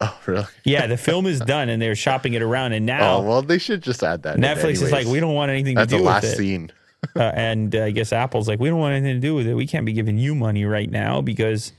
oh, 0.00 0.18
really? 0.26 0.46
Yeah, 0.64 0.86
the 0.86 0.96
film 0.96 1.26
is 1.26 1.40
done, 1.40 1.68
and 1.68 1.80
they're 1.82 1.96
shopping 1.96 2.34
it 2.34 2.42
around, 2.42 2.72
and 2.72 2.86
now. 2.86 3.18
Oh, 3.18 3.22
well, 3.22 3.42
they 3.42 3.58
should 3.58 3.82
just 3.82 4.02
add 4.02 4.22
that. 4.22 4.36
Netflix 4.36 4.82
is 4.82 4.92
like, 4.92 5.06
we 5.06 5.20
don't 5.20 5.34
want 5.34 5.50
anything 5.50 5.76
to 5.76 5.86
do 5.86 5.98
the 5.98 6.02
with 6.02 6.24
it. 6.24 6.26
Last 6.26 6.36
scene. 6.36 6.72
Uh, 7.14 7.22
and 7.34 7.74
uh, 7.74 7.84
I 7.84 7.90
guess 7.90 8.12
Apple's 8.12 8.48
like, 8.48 8.58
we 8.58 8.68
don't 8.68 8.78
want 8.78 8.94
anything 8.94 9.14
to 9.14 9.20
do 9.20 9.34
with 9.34 9.46
it. 9.46 9.54
We 9.54 9.66
can't 9.66 9.86
be 9.86 9.92
giving 9.92 10.18
you 10.18 10.34
money 10.34 10.64
right 10.64 10.90
now 10.90 11.20
because 11.20 11.72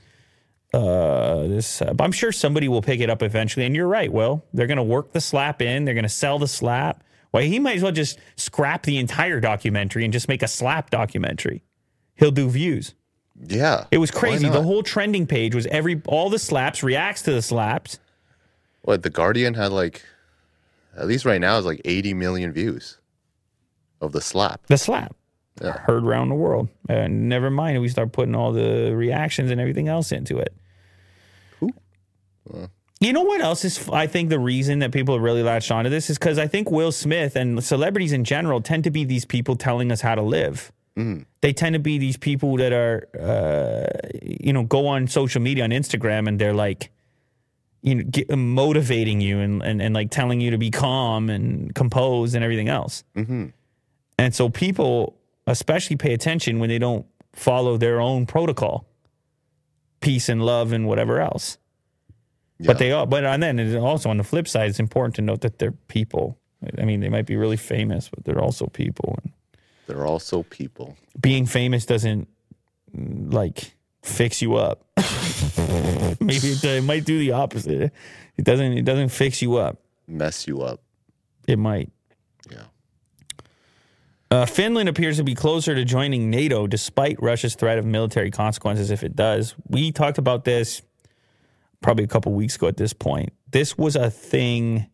uh, 0.72 1.46
this. 1.46 1.82
Uh, 1.82 1.92
but 1.92 2.04
I'm 2.04 2.12
sure 2.12 2.32
somebody 2.32 2.68
will 2.68 2.82
pick 2.82 3.00
it 3.00 3.10
up 3.10 3.22
eventually. 3.22 3.66
And 3.66 3.74
you're 3.74 3.88
right. 3.88 4.12
Well, 4.12 4.44
they're 4.54 4.66
going 4.66 4.78
to 4.78 4.82
work 4.82 5.12
the 5.12 5.20
slap 5.20 5.60
in. 5.60 5.84
They're 5.84 5.94
going 5.94 6.04
to 6.04 6.08
sell 6.08 6.38
the 6.38 6.48
slap. 6.48 7.02
Well, 7.32 7.42
he 7.42 7.58
might 7.58 7.76
as 7.76 7.82
well 7.82 7.92
just 7.92 8.18
scrap 8.36 8.82
the 8.82 8.98
entire 8.98 9.40
documentary 9.40 10.04
and 10.04 10.12
just 10.12 10.28
make 10.28 10.42
a 10.42 10.48
slap 10.48 10.90
documentary. 10.90 11.62
He'll 12.16 12.30
do 12.32 12.48
views. 12.48 12.94
Yeah. 13.40 13.86
It 13.90 13.98
was 13.98 14.10
crazy. 14.10 14.48
The 14.48 14.62
whole 14.62 14.82
trending 14.82 15.26
page 15.26 15.54
was 15.54 15.66
every 15.66 16.02
all 16.06 16.28
the 16.28 16.38
slaps 16.38 16.82
reacts 16.82 17.22
to 17.22 17.32
the 17.32 17.42
slaps. 17.42 17.98
What, 18.82 19.02
The 19.02 19.10
Guardian 19.10 19.54
had 19.54 19.72
like, 19.72 20.02
at 20.96 21.06
least 21.06 21.24
right 21.24 21.40
now, 21.40 21.58
is 21.58 21.64
like 21.64 21.80
80 21.84 22.14
million 22.14 22.52
views 22.52 22.98
of 24.00 24.12
the 24.12 24.20
slap. 24.20 24.66
The 24.66 24.78
slap. 24.78 25.14
Yeah. 25.62 25.78
Heard 25.78 26.04
around 26.04 26.30
the 26.30 26.34
world. 26.34 26.68
And 26.88 27.28
never 27.28 27.50
mind 27.50 27.80
we 27.80 27.88
start 27.88 28.12
putting 28.12 28.34
all 28.34 28.52
the 28.52 28.92
reactions 28.94 29.50
and 29.50 29.60
everything 29.60 29.88
else 29.88 30.10
into 30.12 30.38
it. 30.38 30.54
You 33.00 33.14
know 33.14 33.22
what 33.22 33.40
else 33.40 33.64
is, 33.64 33.88
I 33.90 34.06
think, 34.06 34.28
the 34.28 34.38
reason 34.38 34.80
that 34.80 34.92
people 34.92 35.14
have 35.14 35.22
really 35.22 35.42
latched 35.42 35.70
onto 35.70 35.88
this 35.88 36.10
is 36.10 36.18
because 36.18 36.38
I 36.38 36.46
think 36.46 36.70
Will 36.70 36.92
Smith 36.92 37.34
and 37.34 37.64
celebrities 37.64 38.12
in 38.12 38.24
general 38.24 38.60
tend 38.60 38.84
to 38.84 38.90
be 38.90 39.04
these 39.04 39.24
people 39.24 39.56
telling 39.56 39.90
us 39.90 40.02
how 40.02 40.14
to 40.14 40.22
live. 40.22 40.70
They 41.40 41.54
tend 41.54 41.72
to 41.72 41.78
be 41.78 41.96
these 41.96 42.18
people 42.18 42.56
that 42.58 42.72
are, 42.74 43.08
uh, 43.18 44.08
you 44.22 44.52
know, 44.52 44.64
go 44.64 44.86
on 44.86 45.06
social 45.08 45.40
media 45.40 45.64
on 45.64 45.70
Instagram 45.70 46.28
and 46.28 46.38
they're 46.38 46.52
like, 46.52 46.90
you 47.80 47.94
know, 47.94 48.02
get, 48.02 48.28
motivating 48.36 49.22
you 49.22 49.38
and, 49.38 49.62
and, 49.62 49.80
and 49.80 49.94
like 49.94 50.10
telling 50.10 50.42
you 50.42 50.50
to 50.50 50.58
be 50.58 50.70
calm 50.70 51.30
and 51.30 51.74
composed 51.74 52.34
and 52.34 52.44
everything 52.44 52.68
else. 52.68 53.02
And 54.18 54.34
so 54.34 54.50
people 54.50 55.16
especially 55.46 55.96
pay 55.96 56.12
attention 56.12 56.58
when 56.58 56.68
they 56.68 56.78
don't 56.78 57.06
follow 57.32 57.78
their 57.78 57.98
own 57.98 58.26
protocol, 58.26 58.84
peace 60.02 60.28
and 60.28 60.44
love 60.44 60.72
and 60.72 60.86
whatever 60.86 61.18
else. 61.20 61.56
But 62.66 62.78
they 62.78 62.92
are, 62.92 63.06
but 63.06 63.24
and 63.24 63.42
then 63.42 63.76
also 63.76 64.10
on 64.10 64.16
the 64.18 64.24
flip 64.24 64.46
side, 64.46 64.68
it's 64.68 64.80
important 64.80 65.14
to 65.16 65.22
note 65.22 65.40
that 65.42 65.58
they're 65.58 65.72
people. 65.88 66.38
I 66.78 66.84
mean, 66.84 67.00
they 67.00 67.08
might 67.08 67.26
be 67.26 67.36
really 67.36 67.56
famous, 67.56 68.08
but 68.08 68.24
they're 68.24 68.40
also 68.40 68.66
people. 68.66 69.18
And 69.22 69.32
They're 69.86 70.06
also 70.06 70.42
people. 70.42 70.96
being 71.20 71.46
famous 71.46 71.86
doesn't 71.86 72.28
like 72.92 73.74
fix 74.02 74.42
you 74.42 74.56
up. 74.56 74.84
Maybe 76.20 76.48
it, 76.52 76.64
it 76.64 76.84
might 76.84 77.04
do 77.04 77.18
the 77.18 77.32
opposite. 77.32 77.92
It 78.36 78.44
doesn't. 78.44 78.72
It 78.78 78.84
doesn't 78.84 79.08
fix 79.08 79.40
you 79.40 79.56
up. 79.56 79.78
Mess 80.06 80.46
you 80.46 80.60
up. 80.62 80.82
It 81.46 81.58
might. 81.58 81.90
Yeah. 82.50 82.64
Uh, 84.30 84.46
Finland 84.46 84.88
appears 84.88 85.16
to 85.16 85.24
be 85.24 85.34
closer 85.34 85.74
to 85.74 85.84
joining 85.84 86.30
NATO 86.30 86.66
despite 86.66 87.20
Russia's 87.22 87.54
threat 87.54 87.78
of 87.78 87.84
military 87.84 88.30
consequences 88.30 88.90
if 88.90 89.02
it 89.02 89.16
does. 89.16 89.54
We 89.68 89.92
talked 89.92 90.18
about 90.18 90.44
this 90.44 90.82
probably 91.80 92.04
a 92.04 92.08
couple 92.08 92.32
weeks 92.32 92.56
ago 92.56 92.68
at 92.68 92.76
this 92.76 92.92
point. 92.92 93.32
This 93.50 93.76
was 93.76 93.96
a 93.96 94.10
thing 94.10 94.86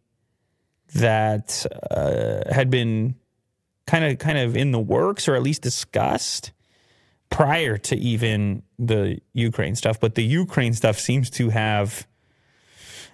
that 0.95 1.67
uh, 1.91 2.53
had 2.53 2.71
been 2.71 3.17
kind 3.87 4.05
of 4.05 4.19
kind 4.19 4.39
of 4.39 4.57
in 4.57 4.73
the 4.73 4.81
works 4.81 5.29
or 5.29 5.35
at 5.35 5.43
least 5.43 5.63
discussed 5.63 6.53
prior 7.31 7.77
to 7.77 7.97
even 7.97 8.63
the 8.79 9.19
Ukraine 9.33 9.75
stuff, 9.75 9.99
but 10.01 10.15
the 10.15 10.25
Ukraine 10.25 10.73
stuff 10.73 10.99
seems 10.99 11.31
to 11.31 11.51
have 11.51 12.07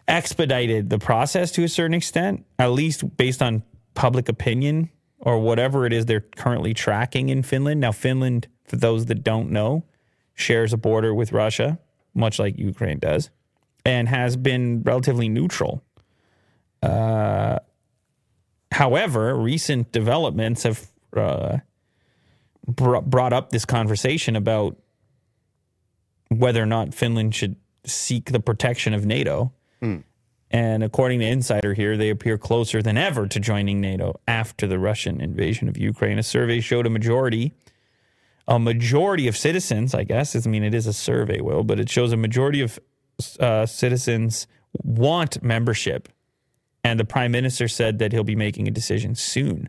expedited 0.06 0.90
the 0.90 0.98
process 0.98 1.50
to 1.52 1.64
a 1.64 1.68
certain 1.68 1.94
extent, 1.94 2.44
at 2.58 2.72
least 2.72 3.16
based 3.16 3.42
on 3.42 3.62
public 3.94 4.28
opinion 4.28 4.90
or 5.18 5.38
whatever 5.38 5.86
it 5.86 5.92
is 5.92 6.06
they're 6.06 6.20
currently 6.20 6.74
tracking 6.74 7.28
in 7.28 7.42
Finland. 7.42 7.80
Now, 7.80 7.92
Finland, 7.92 8.48
for 8.64 8.76
those 8.76 9.06
that 9.06 9.22
don't 9.22 9.50
know, 9.50 9.84
shares 10.34 10.72
a 10.72 10.76
border 10.76 11.14
with 11.14 11.32
Russia, 11.32 11.78
much 12.14 12.38
like 12.38 12.58
Ukraine 12.58 12.98
does, 12.98 13.30
and 13.84 14.08
has 14.08 14.36
been 14.36 14.82
relatively 14.82 15.28
neutral. 15.28 15.82
Uh, 16.82 17.58
however, 18.72 19.34
recent 19.36 19.92
developments 19.92 20.62
have 20.64 20.90
uh, 21.16 21.58
br- 22.66 22.98
brought 22.98 23.32
up 23.32 23.50
this 23.50 23.64
conversation 23.64 24.36
about 24.36 24.76
whether 26.28 26.62
or 26.62 26.66
not 26.66 26.94
Finland 26.94 27.34
should 27.34 27.56
seek 27.84 28.32
the 28.32 28.40
protection 28.40 28.94
of 28.94 29.04
NATO. 29.04 29.52
And 30.50 30.84
according 30.84 31.20
to 31.20 31.26
Insider 31.26 31.72
here, 31.72 31.96
they 31.96 32.10
appear 32.10 32.36
closer 32.36 32.82
than 32.82 32.98
ever 32.98 33.26
to 33.26 33.40
joining 33.40 33.80
NATO 33.80 34.20
after 34.28 34.66
the 34.66 34.78
Russian 34.78 35.20
invasion 35.20 35.66
of 35.68 35.78
Ukraine. 35.78 36.18
A 36.18 36.22
survey 36.22 36.60
showed 36.60 36.86
a 36.86 36.90
majority, 36.90 37.54
a 38.46 38.58
majority 38.58 39.26
of 39.28 39.36
citizens, 39.36 39.94
I 39.94 40.04
guess. 40.04 40.36
I 40.36 40.48
mean, 40.48 40.62
it 40.62 40.74
is 40.74 40.86
a 40.86 40.92
survey, 40.92 41.40
Will, 41.40 41.64
but 41.64 41.80
it 41.80 41.88
shows 41.88 42.12
a 42.12 42.18
majority 42.18 42.60
of 42.60 42.78
uh, 43.40 43.66
citizens 43.66 44.46
want 44.82 45.42
membership. 45.42 46.08
And 46.84 46.98
the 46.98 47.04
prime 47.04 47.30
minister 47.30 47.68
said 47.68 47.98
that 48.00 48.12
he'll 48.12 48.24
be 48.24 48.36
making 48.36 48.66
a 48.66 48.70
decision 48.70 49.14
soon. 49.14 49.68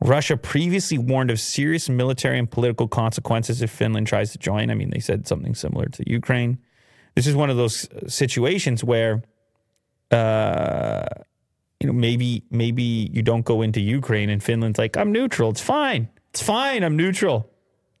Russia 0.00 0.36
previously 0.36 0.98
warned 0.98 1.30
of 1.30 1.40
serious 1.40 1.88
military 1.88 2.38
and 2.38 2.50
political 2.50 2.86
consequences 2.88 3.62
if 3.62 3.70
Finland 3.70 4.06
tries 4.06 4.32
to 4.32 4.38
join. 4.38 4.70
I 4.70 4.74
mean, 4.74 4.90
they 4.90 5.00
said 5.00 5.26
something 5.26 5.54
similar 5.54 5.86
to 5.86 6.10
Ukraine. 6.10 6.58
this 7.14 7.26
is 7.26 7.34
one 7.34 7.48
of 7.48 7.56
those 7.56 7.88
situations 8.06 8.84
where, 8.84 9.22
uh, 10.10 11.06
you 11.80 11.86
know, 11.86 11.92
maybe 11.92 12.44
maybe 12.50 13.10
you 13.12 13.22
don't 13.22 13.44
go 13.44 13.62
into 13.62 13.80
Ukraine 13.80 14.30
and 14.30 14.42
Finland's 14.42 14.78
like, 14.78 14.96
I'm 14.96 15.10
neutral. 15.10 15.50
It's 15.50 15.60
fine. 15.60 16.08
It's 16.30 16.42
fine. 16.42 16.82
I'm 16.82 16.96
neutral. 16.96 17.50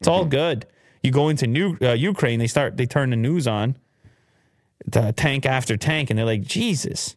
It's 0.00 0.08
all 0.08 0.24
good. 0.24 0.66
You 1.02 1.10
go 1.10 1.28
into 1.28 1.46
new 1.46 1.76
uh, 1.80 1.92
Ukraine, 1.92 2.38
they 2.38 2.46
start 2.46 2.76
they 2.76 2.86
turn 2.86 3.10
the 3.10 3.16
news 3.16 3.46
on, 3.46 3.76
tank 5.16 5.46
after 5.46 5.76
tank, 5.76 6.10
and 6.10 6.18
they're 6.18 6.26
like, 6.26 6.42
Jesus. 6.42 7.16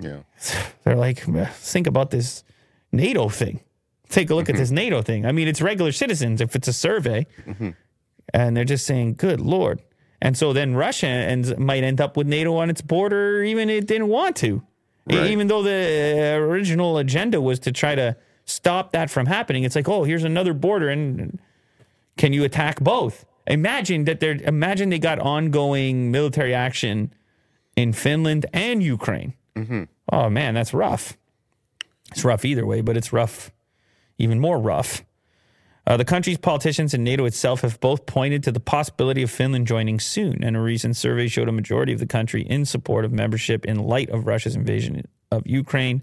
Yeah. 0.00 0.20
They're 0.84 0.96
like, 0.96 1.22
think 1.52 1.86
about 1.86 2.10
this 2.10 2.44
NATO 2.92 3.28
thing. 3.28 3.60
Take 4.08 4.30
a 4.30 4.34
look 4.34 4.48
at 4.48 4.54
mm-hmm. 4.54 4.62
this 4.62 4.70
NATO 4.70 5.02
thing. 5.02 5.24
I 5.24 5.32
mean, 5.32 5.48
it's 5.48 5.62
regular 5.62 5.92
citizens 5.92 6.40
if 6.40 6.54
it's 6.54 6.68
a 6.68 6.72
survey, 6.72 7.26
mm-hmm. 7.46 7.70
and 8.34 8.56
they're 8.56 8.64
just 8.64 8.84
saying, 8.84 9.14
"Good 9.14 9.40
lord." 9.40 9.82
And 10.20 10.36
so 10.36 10.52
then 10.52 10.74
Russia 10.74 11.06
ends, 11.06 11.56
might 11.56 11.82
end 11.82 12.00
up 12.00 12.16
with 12.16 12.26
NATO 12.26 12.54
on 12.56 12.68
its 12.68 12.82
border, 12.82 13.42
even 13.42 13.70
if 13.70 13.84
it 13.84 13.86
didn't 13.86 14.08
want 14.08 14.36
to, 14.36 14.62
Right. 15.06 15.30
even 15.30 15.48
though 15.48 15.62
the 15.62 16.34
uh, 16.36 16.38
original 16.38 16.98
agenda 16.98 17.40
was 17.40 17.58
to 17.60 17.72
try 17.72 17.94
to 17.94 18.16
stop 18.44 18.92
that 18.92 19.10
from 19.10 19.26
happening. 19.26 19.64
It's 19.64 19.74
like, 19.74 19.88
oh, 19.88 20.04
here's 20.04 20.24
another 20.24 20.54
border, 20.54 20.90
and 20.90 21.40
can 22.16 22.32
you 22.32 22.44
attack 22.44 22.80
both? 22.80 23.24
Imagine 23.46 24.04
that 24.04 24.20
they're 24.20 24.38
imagine 24.42 24.90
they 24.90 24.98
got 24.98 25.18
ongoing 25.18 26.10
military 26.10 26.54
action 26.54 27.12
in 27.76 27.92
Finland 27.92 28.46
and 28.52 28.82
Ukraine. 28.82 29.34
Oh 30.12 30.28
man, 30.30 30.54
that's 30.54 30.72
rough. 30.74 31.16
It's 32.10 32.24
rough 32.24 32.44
either 32.44 32.66
way, 32.66 32.82
but 32.82 32.96
it's 32.96 33.12
rough, 33.12 33.50
even 34.18 34.38
more 34.38 34.58
rough. 34.58 35.02
Uh, 35.86 35.96
the 35.96 36.04
country's 36.04 36.38
politicians 36.38 36.94
and 36.94 37.02
NATO 37.02 37.24
itself 37.24 37.62
have 37.62 37.80
both 37.80 38.06
pointed 38.06 38.44
to 38.44 38.52
the 38.52 38.60
possibility 38.60 39.22
of 39.22 39.30
Finland 39.30 39.66
joining 39.66 39.98
soon, 39.98 40.44
and 40.44 40.56
a 40.56 40.60
recent 40.60 40.96
survey 40.96 41.26
showed 41.26 41.48
a 41.48 41.52
majority 41.52 41.92
of 41.92 41.98
the 41.98 42.06
country 42.06 42.42
in 42.42 42.64
support 42.64 43.04
of 43.04 43.12
membership 43.12 43.64
in 43.64 43.78
light 43.78 44.08
of 44.10 44.26
Russia's 44.26 44.54
invasion 44.54 45.02
of 45.32 45.42
Ukraine. 45.46 46.02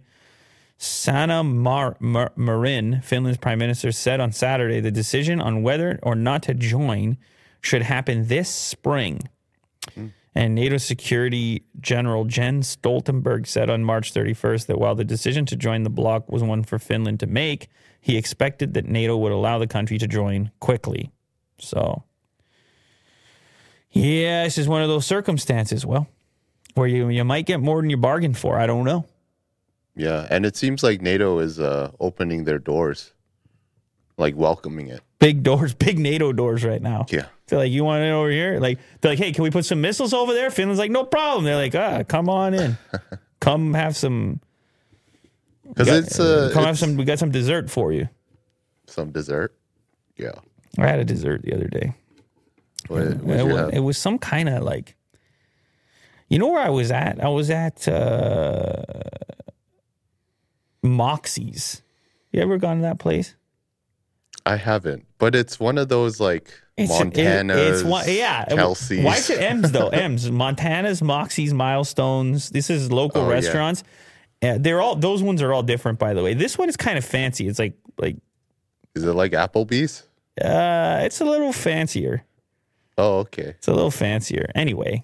Sanna 0.82 1.44
Mar- 1.44 1.98
Mar- 2.00 2.32
Marin, 2.38 3.02
Finland's 3.02 3.38
prime 3.38 3.60
minister, 3.60 3.92
said 3.92 4.22
on 4.22 4.32
Saturday 4.32 4.80
the 4.80 4.92
decision 4.92 5.42
on 5.42 5.62
whether 5.62 6.00
or 6.02 6.16
not 6.16 6.42
to 6.44 6.54
join 6.54 7.18
should 7.62 7.82
happen 7.82 8.28
this 8.28 8.50
spring. 8.50 9.20
And 10.34 10.56
NATO 10.56 10.78
Security 10.78 11.64
General 11.82 12.24
Jens 12.24 12.78
Stoltenberg 12.78 13.46
said 13.46 13.70
on 13.70 13.84
March 13.84 14.14
31st 14.14 14.68
that 14.68 14.80
while 14.80 14.96
the 14.96 15.04
decision 15.04 15.46
to 15.48 15.58
join 15.58 15.84
the 15.84 15.90
bloc 15.90 16.32
was 16.32 16.44
one 16.44 16.64
for 16.64 16.80
Finland 16.80 17.20
to 17.20 17.28
make, 17.28 17.68
he 18.00 18.16
expected 18.16 18.74
that 18.76 18.86
NATO 18.86 19.18
would 19.18 19.34
allow 19.34 19.60
the 19.60 19.68
country 19.68 19.98
to 19.98 20.08
join 20.08 20.50
quickly. 20.62 21.12
So, 21.58 22.04
yeah, 23.92 24.46
this 24.46 24.58
is 24.58 24.70
one 24.70 24.82
of 24.82 24.88
those 24.88 25.06
circumstances, 25.06 25.86
well, 25.86 26.08
where 26.76 26.88
you, 26.88 27.10
you 27.10 27.26
might 27.26 27.46
get 27.46 27.60
more 27.60 27.82
than 27.82 27.90
you 27.90 27.98
bargained 27.98 28.38
for. 28.38 28.58
I 28.58 28.66
don't 28.66 28.86
know. 28.86 29.06
Yeah. 30.00 30.26
And 30.30 30.46
it 30.46 30.56
seems 30.56 30.82
like 30.82 31.02
NATO 31.02 31.40
is 31.40 31.60
uh, 31.60 31.92
opening 32.00 32.46
their 32.46 32.58
doors, 32.58 33.12
like 34.18 34.34
welcoming 34.38 34.88
it. 34.88 35.02
Big 35.20 35.44
doors, 35.44 35.74
big 35.74 36.00
NATO 36.00 36.32
doors 36.32 36.64
right 36.64 36.82
now. 36.82 37.06
Yeah. 37.10 37.26
They're 37.48 37.60
like, 37.60 37.72
you 37.72 37.84
want 37.84 38.04
it 38.04 38.12
over 38.12 38.30
here? 38.30 38.60
Like, 38.60 38.80
they're 39.02 39.12
like, 39.12 39.20
hey, 39.20 39.34
can 39.34 39.44
we 39.44 39.52
put 39.52 39.66
some 39.66 39.82
missiles 39.82 40.14
over 40.14 40.34
there? 40.34 40.50
Finland's 40.52 40.80
like, 40.80 40.90
no 40.90 41.04
problem. 41.04 41.44
They're 41.44 41.58
like, 41.58 41.76
ah, 41.76 42.04
come 42.04 42.30
on 42.30 42.54
in. 42.54 42.78
come 43.42 43.74
have 43.74 43.98
some. 43.98 44.40
Because 45.68 45.90
it's, 45.90 46.20
uh, 46.20 46.50
come 46.54 46.64
have 46.64 46.80
some. 46.80 46.96
We 46.96 47.04
got 47.04 47.20
some 47.20 47.32
dessert 47.32 47.70
for 47.70 47.92
you. 47.92 48.08
some 48.88 49.12
dessert. 49.12 49.54
Yeah. 50.16 50.32
I 50.78 50.88
had 50.88 51.00
a 51.00 51.06
dessert 51.06 51.42
the 51.42 51.54
other 51.54 51.68
day. 51.68 51.94
What, 52.88 53.02
it, 53.02 53.22
was, 53.22 53.74
it 53.74 53.80
was 53.80 53.98
some 53.98 54.18
kind 54.18 54.48
of 54.48 54.64
like, 54.64 54.96
you 56.30 56.40
know 56.40 56.48
where 56.48 56.62
I 56.62 56.70
was 56.70 56.90
at? 56.90 57.22
I 57.22 57.28
was 57.28 57.50
at 57.50 57.88
uh, 57.88 58.94
Moxie's. 60.84 61.82
You 62.32 62.42
ever 62.42 62.58
gone 62.58 62.78
to 62.78 62.82
that 62.84 63.00
place? 63.00 63.36
I 64.46 64.56
haven't, 64.56 65.06
but 65.18 65.36
it's 65.36 65.60
one 65.60 65.78
of 65.78 65.90
those 65.90 66.20
like 66.20 66.50
Montana. 66.78 67.56
it- 67.58 67.74
it's 67.74 67.84
one, 67.84 68.06
yeah. 68.08 68.46
Kelsey's. 68.46 69.04
Why 69.04 69.16
is 69.18 69.30
it 69.30 69.42
M's 69.42 69.72
though? 69.72 69.90
M's, 69.94 70.32
Montana's, 70.32 71.02
Moxie's, 71.02 71.54
Milestones. 71.54 72.50
This 72.50 72.70
is 72.70 72.92
local 72.92 73.24
Oh, 73.24 73.30
restaurants. 73.30 73.84
Yeah, 74.42 74.58
they're 74.60 74.82
all 74.82 74.96
those 74.96 75.22
ones 75.22 75.42
are 75.42 75.52
all 75.54 75.64
different, 75.64 76.00
by 76.00 76.14
the 76.14 76.24
way. 76.24 76.34
This 76.34 76.58
one 76.58 76.70
is 76.70 76.78
kind 76.78 76.98
of 76.98 77.04
fancy. 77.04 77.48
It's 77.48 77.60
like 77.60 77.74
like 77.98 78.16
Is 78.96 79.04
it 79.04 79.14
like 79.14 79.34
Applebee's? 79.34 80.04
uh, 80.42 81.00
it's 81.04 81.20
a 81.20 81.26
little 81.26 81.52
fancier. 81.52 82.24
Oh, 82.98 83.20
okay. 83.20 83.56
It's 83.58 83.68
a 83.68 83.74
little 83.74 83.92
fancier. 83.92 84.50
Anyway, 84.56 85.04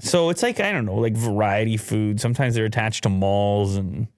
so 0.00 0.30
it's 0.30 0.42
like 0.42 0.58
I 0.60 0.72
don't 0.72 0.86
know, 0.86 0.96
like 0.96 1.14
variety 1.14 1.76
food. 1.76 2.20
Sometimes 2.20 2.54
they're 2.54 2.64
attached 2.64 3.02
to 3.02 3.08
malls 3.10 3.76
and. 3.76 4.08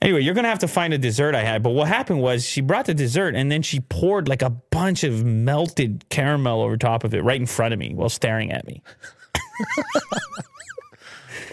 Anyway, 0.00 0.20
you're 0.20 0.34
gonna 0.34 0.48
have 0.48 0.60
to 0.60 0.68
find 0.68 0.94
a 0.94 0.98
dessert 0.98 1.34
I 1.34 1.42
had. 1.42 1.62
But 1.62 1.70
what 1.70 1.88
happened 1.88 2.20
was 2.20 2.46
she 2.46 2.60
brought 2.60 2.86
the 2.86 2.94
dessert 2.94 3.34
and 3.34 3.50
then 3.50 3.62
she 3.62 3.80
poured 3.80 4.28
like 4.28 4.42
a 4.42 4.50
bunch 4.50 5.02
of 5.02 5.24
melted 5.24 6.04
caramel 6.08 6.62
over 6.62 6.76
top 6.76 7.02
of 7.02 7.14
it 7.14 7.24
right 7.24 7.40
in 7.40 7.46
front 7.46 7.74
of 7.74 7.80
me 7.80 7.94
while 7.94 8.08
staring 8.08 8.52
at 8.52 8.66
me. 8.66 8.82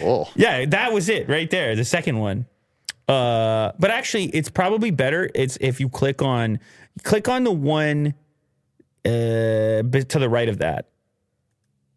Oh, 0.02 0.30
Yeah, 0.36 0.66
that 0.66 0.92
was 0.92 1.10
it 1.10 1.30
right 1.30 1.50
there. 1.50 1.76
The 1.76 1.86
second 1.86 2.20
one. 2.20 2.46
Uh, 3.08 3.72
but 3.80 3.92
actually, 3.92 4.26
it's 4.26 4.50
probably 4.50 4.92
better. 4.92 5.30
It's 5.36 5.58
if 5.62 5.80
you 5.80 5.90
click 5.90 6.22
on 6.22 6.60
click 7.04 7.28
on 7.28 7.44
the 7.44 7.52
one 7.52 8.14
uh 9.06 9.10
to 9.10 9.84
the 10.20 10.28
right 10.30 10.50
of 10.50 10.58
that. 10.60 10.90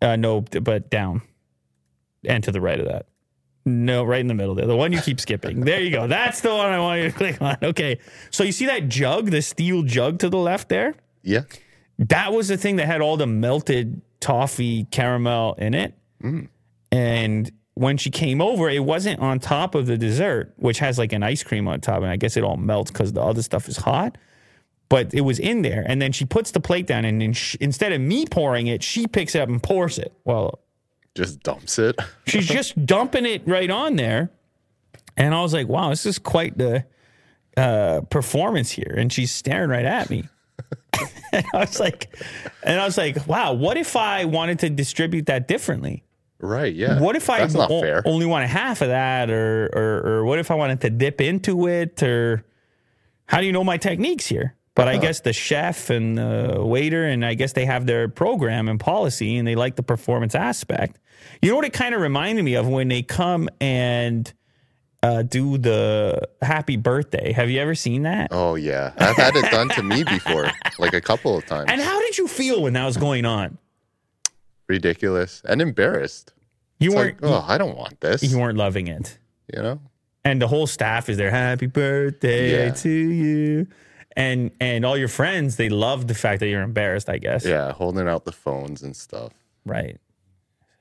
Uh, 0.00 0.16
no, 0.16 0.42
but 0.42 0.90
down 0.90 1.22
and 2.24 2.44
to 2.44 2.52
the 2.52 2.60
right 2.60 2.78
of 2.78 2.86
that. 2.86 3.06
No, 3.68 4.02
right 4.04 4.20
in 4.20 4.26
the 4.28 4.34
middle 4.34 4.54
there. 4.54 4.66
The 4.66 4.76
one 4.76 4.92
you 4.92 5.00
keep 5.00 5.20
skipping. 5.20 5.60
There 5.60 5.80
you 5.80 5.90
go. 5.90 6.06
That's 6.06 6.40
the 6.40 6.48
one 6.48 6.70
I 6.72 6.78
want 6.78 7.02
you 7.02 7.10
to 7.10 7.16
click 7.16 7.42
on. 7.42 7.56
Okay. 7.62 7.98
So 8.30 8.44
you 8.44 8.52
see 8.52 8.66
that 8.66 8.88
jug, 8.88 9.30
the 9.30 9.42
steel 9.42 9.82
jug 9.82 10.18
to 10.20 10.30
the 10.30 10.38
left 10.38 10.68
there? 10.68 10.94
yeah. 11.22 11.42
That 11.98 12.32
was 12.32 12.46
the 12.46 12.56
thing 12.56 12.76
that 12.76 12.86
had 12.86 13.00
all 13.00 13.16
the 13.16 13.26
melted 13.26 14.00
toffee 14.20 14.84
caramel 14.84 15.54
in 15.54 15.74
it. 15.74 15.94
Mm. 16.22 16.48
And 16.92 17.50
when 17.74 17.96
she 17.96 18.10
came 18.10 18.40
over, 18.40 18.68
it 18.68 18.84
wasn't 18.84 19.20
on 19.20 19.40
top 19.40 19.74
of 19.74 19.86
the 19.86 19.98
dessert, 19.98 20.54
which 20.56 20.78
has 20.78 20.96
like 20.96 21.12
an 21.12 21.24
ice 21.24 21.42
cream 21.42 21.66
on 21.66 21.80
top. 21.80 22.02
And 22.02 22.06
I 22.06 22.16
guess 22.16 22.36
it 22.36 22.44
all 22.44 22.56
melts 22.56 22.92
because 22.92 23.12
the 23.12 23.20
other 23.20 23.42
stuff 23.42 23.68
is 23.68 23.78
hot. 23.78 24.16
But 24.88 25.12
it 25.12 25.22
was 25.22 25.38
in 25.38 25.62
there. 25.62 25.84
And 25.86 26.00
then 26.00 26.12
she 26.12 26.24
puts 26.24 26.52
the 26.52 26.60
plate 26.60 26.86
down. 26.86 27.04
And 27.04 27.20
then 27.20 27.32
sh 27.32 27.56
instead 27.60 27.92
of 27.92 28.00
me 28.00 28.26
pouring 28.26 28.68
it, 28.68 28.82
she 28.84 29.06
picks 29.08 29.34
it 29.34 29.40
up 29.40 29.48
and 29.48 29.60
pours 29.60 29.98
it. 29.98 30.12
Well, 30.24 30.60
Just 31.14 31.42
dumps 31.42 31.78
it. 31.78 31.96
she's 32.26 32.46
just 32.46 32.84
dumping 32.86 33.26
it 33.26 33.42
right 33.46 33.70
on 33.70 33.96
there. 33.96 34.30
And 35.16 35.34
I 35.34 35.42
was 35.42 35.52
like, 35.52 35.66
wow, 35.68 35.90
this 35.90 36.06
is 36.06 36.18
quite 36.18 36.56
the 36.56 36.84
uh, 37.56 38.02
performance 38.02 38.70
here. 38.70 38.94
And 38.96 39.12
she's 39.12 39.32
staring 39.32 39.68
right 39.70 39.84
at 39.84 40.10
me. 40.10 40.24
and 41.32 41.44
I 41.52 41.58
was 41.58 41.80
like, 41.80 42.14
and 42.62 42.80
I 42.80 42.84
was 42.84 42.96
like, 42.96 43.26
wow, 43.26 43.52
what 43.52 43.76
if 43.76 43.96
I 43.96 44.24
wanted 44.26 44.60
to 44.60 44.70
distribute 44.70 45.26
that 45.26 45.48
differently? 45.48 46.04
right. 46.40 46.72
Yeah. 46.72 47.00
What 47.00 47.16
if 47.16 47.28
I 47.30 47.38
That's 47.40 47.54
not 47.54 47.68
o- 47.70 47.80
fair. 47.80 48.02
only 48.04 48.24
wanted 48.26 48.46
half 48.48 48.80
of 48.80 48.88
that, 48.88 49.28
or, 49.28 49.66
or 49.74 50.06
or 50.18 50.24
what 50.24 50.38
if 50.38 50.52
I 50.52 50.54
wanted 50.54 50.80
to 50.82 50.90
dip 50.90 51.20
into 51.20 51.66
it, 51.66 52.00
or 52.00 52.44
how 53.26 53.40
do 53.40 53.46
you 53.46 53.52
know 53.52 53.64
my 53.64 53.76
techniques 53.76 54.26
here? 54.26 54.54
But 54.78 54.86
I 54.88 54.96
guess 54.96 55.20
the 55.20 55.32
chef 55.32 55.90
and 55.90 56.16
the 56.16 56.62
waiter, 56.64 57.04
and 57.04 57.24
I 57.24 57.34
guess 57.34 57.52
they 57.52 57.66
have 57.66 57.84
their 57.86 58.08
program 58.08 58.68
and 58.68 58.78
policy, 58.78 59.36
and 59.36 59.46
they 59.46 59.56
like 59.56 59.74
the 59.76 59.82
performance 59.82 60.34
aspect. 60.36 60.98
You 61.42 61.50
know 61.50 61.56
what 61.56 61.64
it 61.64 61.72
kind 61.72 61.94
of 61.96 62.00
reminded 62.00 62.44
me 62.44 62.54
of 62.54 62.68
when 62.68 62.86
they 62.86 63.02
come 63.02 63.48
and 63.60 64.32
uh, 65.02 65.22
do 65.22 65.58
the 65.58 66.28
happy 66.42 66.76
birthday. 66.76 67.32
Have 67.32 67.50
you 67.50 67.60
ever 67.60 67.74
seen 67.74 68.02
that? 68.04 68.28
Oh 68.30 68.54
yeah, 68.54 68.92
I've 68.98 69.16
had 69.16 69.34
it 69.34 69.50
done 69.50 69.68
to 69.70 69.82
me 69.82 70.04
before, 70.04 70.48
like 70.78 70.94
a 70.94 71.00
couple 71.00 71.36
of 71.36 71.44
times. 71.44 71.66
And 71.72 71.80
how 71.80 72.00
did 72.00 72.16
you 72.16 72.28
feel 72.28 72.62
when 72.62 72.74
that 72.74 72.86
was 72.86 72.96
going 72.96 73.24
on? 73.24 73.58
Ridiculous 74.68 75.42
and 75.44 75.62
embarrassed. 75.62 76.32
You 76.78 76.90
It's 76.90 76.96
weren't 76.96 77.22
like, 77.22 77.32
oh, 77.32 77.44
I 77.46 77.58
don't 77.58 77.76
want 77.76 78.00
this. 78.00 78.22
you 78.22 78.38
weren't 78.38 78.58
loving 78.58 78.86
it. 78.86 79.18
You 79.54 79.62
know? 79.62 79.80
and 80.24 80.42
the 80.42 80.46
whole 80.48 80.66
staff 80.66 81.08
is 81.08 81.16
there 81.16 81.30
happy 81.30 81.66
birthday 81.66 82.66
Yeah. 82.66 82.70
to 82.74 82.88
you 82.90 83.66
and 84.18 84.50
and 84.60 84.84
all 84.84 84.96
your 84.98 85.08
friends 85.08 85.56
they 85.56 85.68
love 85.70 86.06
the 86.08 86.14
fact 86.14 86.40
that 86.40 86.48
you're 86.48 86.62
embarrassed 86.62 87.08
i 87.08 87.16
guess 87.18 87.44
Yeah, 87.46 87.72
holding 87.72 88.08
out 88.08 88.24
the 88.24 88.32
phones 88.32 88.82
and 88.82 88.94
stuff. 88.96 89.32
right 89.64 89.96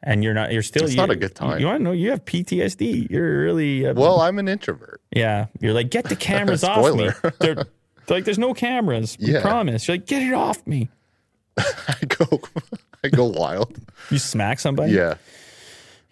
and 0.04 0.24
you're 0.24 0.34
not 0.34 0.52
you're 0.52 0.64
still 0.64 0.84
It's 0.84 0.94
you, 0.94 0.98
not 0.98 1.10
a 1.12 1.16
good 1.16 1.36
time. 1.36 1.60
you 1.60 1.66
want 1.68 1.80
to 1.80 1.84
know 1.84 1.92
you 1.92 2.10
have 2.10 2.26
ptsd 2.26 3.10
you're 3.10 3.42
really 3.44 3.86
uh, 3.88 3.94
Well, 3.94 4.20
I'm 4.22 4.40
an 4.40 4.48
introvert. 4.48 5.00
yeah 5.16 5.48
you're 5.62 5.74
like 5.74 5.90
get 5.90 6.06
the 6.10 6.16
cameras 6.30 6.64
off 6.64 6.94
me 6.96 7.10
they're, 7.22 7.34
they're 7.40 7.66
like 8.10 8.26
there's 8.26 8.40
no 8.40 8.54
cameras 8.54 9.18
we 9.20 9.34
Yeah. 9.34 9.42
promise 9.42 9.88
you're 9.88 9.98
like 9.98 10.06
get 10.08 10.22
it 10.24 10.34
off 10.34 10.66
me 10.68 10.90
I 11.58 11.96
go, 12.08 12.42
I 13.04 13.08
go 13.10 13.26
wild. 13.26 13.76
you 14.12 14.20
smack 14.20 14.60
somebody 14.60 14.94
Yeah, 14.94 15.16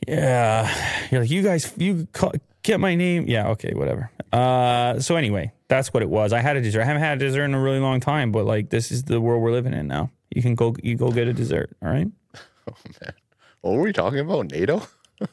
Yeah. 0.08 0.70
You're 1.12 1.22
like, 1.22 1.30
you 1.30 1.42
guys, 1.44 1.72
you 1.78 2.08
call, 2.14 2.32
get 2.64 2.80
my 2.80 2.96
name. 2.96 3.26
Yeah. 3.28 3.50
Okay. 3.50 3.74
Whatever. 3.76 4.10
Uh, 4.34 5.00
so 5.00 5.16
anyway, 5.16 5.52
that's 5.68 5.94
what 5.94 6.04
it 6.04 6.10
was. 6.10 6.34
I 6.34 6.40
had 6.42 6.58
a 6.58 6.62
dessert. 6.62 6.82
I 6.82 6.86
haven't 6.86 7.02
had 7.02 7.22
a 7.22 7.26
dessert 7.26 7.46
in 7.46 7.54
a 7.54 7.62
really 7.62 7.80
long 7.80 8.00
time, 8.00 8.32
but 8.32 8.46
like, 8.46 8.70
this 8.70 8.92
is 8.92 9.04
the 9.04 9.20
world 9.22 9.42
we're 9.42 9.52
living 9.52 9.74
in 9.74 9.88
now. 9.88 10.12
You 10.34 10.42
can 10.42 10.56
go, 10.56 10.76
you 10.84 10.96
go 10.96 11.12
get 11.12 11.28
a 11.28 11.34
dessert. 11.34 11.76
All 11.82 11.90
right. 11.90 12.08
Oh 12.68 12.74
man. 13.00 13.14
What 13.62 13.74
were 13.76 13.82
we 13.82 13.94
talking 13.94 14.18
about? 14.20 14.52
NATO? 14.52 14.82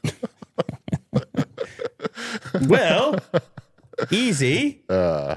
Well, 2.69 3.19
easy. 4.11 4.83
Uh. 4.89 5.37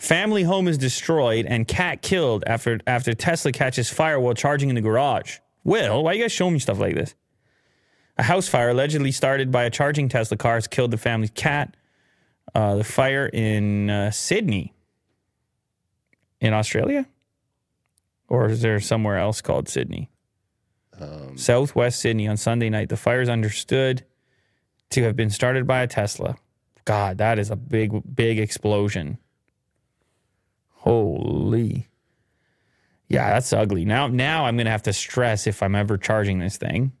Family 0.00 0.42
home 0.42 0.68
is 0.68 0.78
destroyed 0.78 1.46
and 1.46 1.66
cat 1.68 2.02
killed 2.02 2.44
after 2.46 2.80
after 2.86 3.14
Tesla 3.14 3.52
catches 3.52 3.90
fire 3.90 4.18
while 4.18 4.34
charging 4.34 4.68
in 4.68 4.74
the 4.74 4.80
garage. 4.80 5.38
Will, 5.64 6.02
why 6.02 6.14
you 6.14 6.22
guys 6.22 6.32
show 6.32 6.50
me 6.50 6.58
stuff 6.58 6.78
like 6.78 6.94
this? 6.94 7.14
A 8.18 8.24
house 8.24 8.48
fire 8.48 8.70
allegedly 8.70 9.12
started 9.12 9.50
by 9.52 9.64
a 9.64 9.70
charging 9.70 10.08
Tesla 10.08 10.36
car 10.36 10.54
has 10.54 10.66
killed 10.66 10.90
the 10.90 10.98
family's 10.98 11.30
cat. 11.30 11.76
Uh, 12.54 12.76
the 12.76 12.84
fire 12.84 13.26
in 13.26 13.88
uh, 13.88 14.10
Sydney, 14.10 14.74
in 16.40 16.52
Australia, 16.52 17.06
or 18.28 18.48
is 18.48 18.62
there 18.62 18.80
somewhere 18.80 19.16
else 19.16 19.40
called 19.40 19.68
Sydney? 19.68 20.10
Southwest 21.36 22.00
Sydney 22.00 22.28
on 22.28 22.36
Sunday 22.36 22.68
night. 22.68 22.88
The 22.88 22.96
fire 22.96 23.20
is 23.20 23.28
understood 23.28 24.04
to 24.90 25.02
have 25.02 25.16
been 25.16 25.30
started 25.30 25.66
by 25.66 25.82
a 25.82 25.86
Tesla. 25.86 26.36
God, 26.84 27.18
that 27.18 27.38
is 27.38 27.50
a 27.50 27.56
big, 27.56 28.02
big 28.14 28.38
explosion. 28.38 29.18
Holy. 30.68 31.88
Yeah, 33.08 33.30
that's 33.30 33.52
ugly. 33.52 33.84
Now, 33.84 34.06
now 34.08 34.46
I'm 34.46 34.56
gonna 34.56 34.70
have 34.70 34.82
to 34.84 34.92
stress 34.92 35.46
if 35.46 35.62
I'm 35.62 35.74
ever 35.74 35.96
charging 35.96 36.38
this 36.38 36.56
thing. 36.56 36.92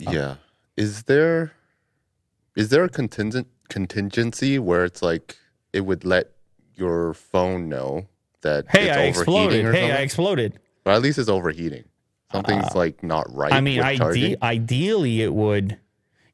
Yeah. 0.00 0.36
Is 0.76 1.04
there 1.04 1.52
is 2.56 2.70
there 2.70 2.84
a 2.84 2.88
contingent 2.88 3.48
contingency 3.70 4.58
where 4.58 4.84
it's 4.84 5.00
like 5.00 5.36
it 5.72 5.80
would 5.82 6.04
let 6.04 6.32
your 6.74 7.14
phone 7.14 7.68
know 7.68 8.06
that 8.42 8.66
Hey, 8.68 8.88
it's 8.88 8.90
I 8.90 8.92
overheating 8.92 9.08
exploded. 9.08 9.64
or 9.64 9.72
Hey, 9.72 9.80
something? 9.80 9.96
I 9.96 10.00
exploded. 10.02 10.58
but 10.84 10.94
at 10.94 11.02
least 11.02 11.18
it's 11.18 11.28
overheating. 11.28 11.84
Something's 12.32 12.66
ah. 12.74 12.78
like 12.78 13.02
not 13.02 13.26
right. 13.34 13.52
I 13.52 13.60
mean, 13.60 13.80
ide- 13.80 14.36
ideally, 14.42 15.22
it 15.22 15.34
would. 15.34 15.78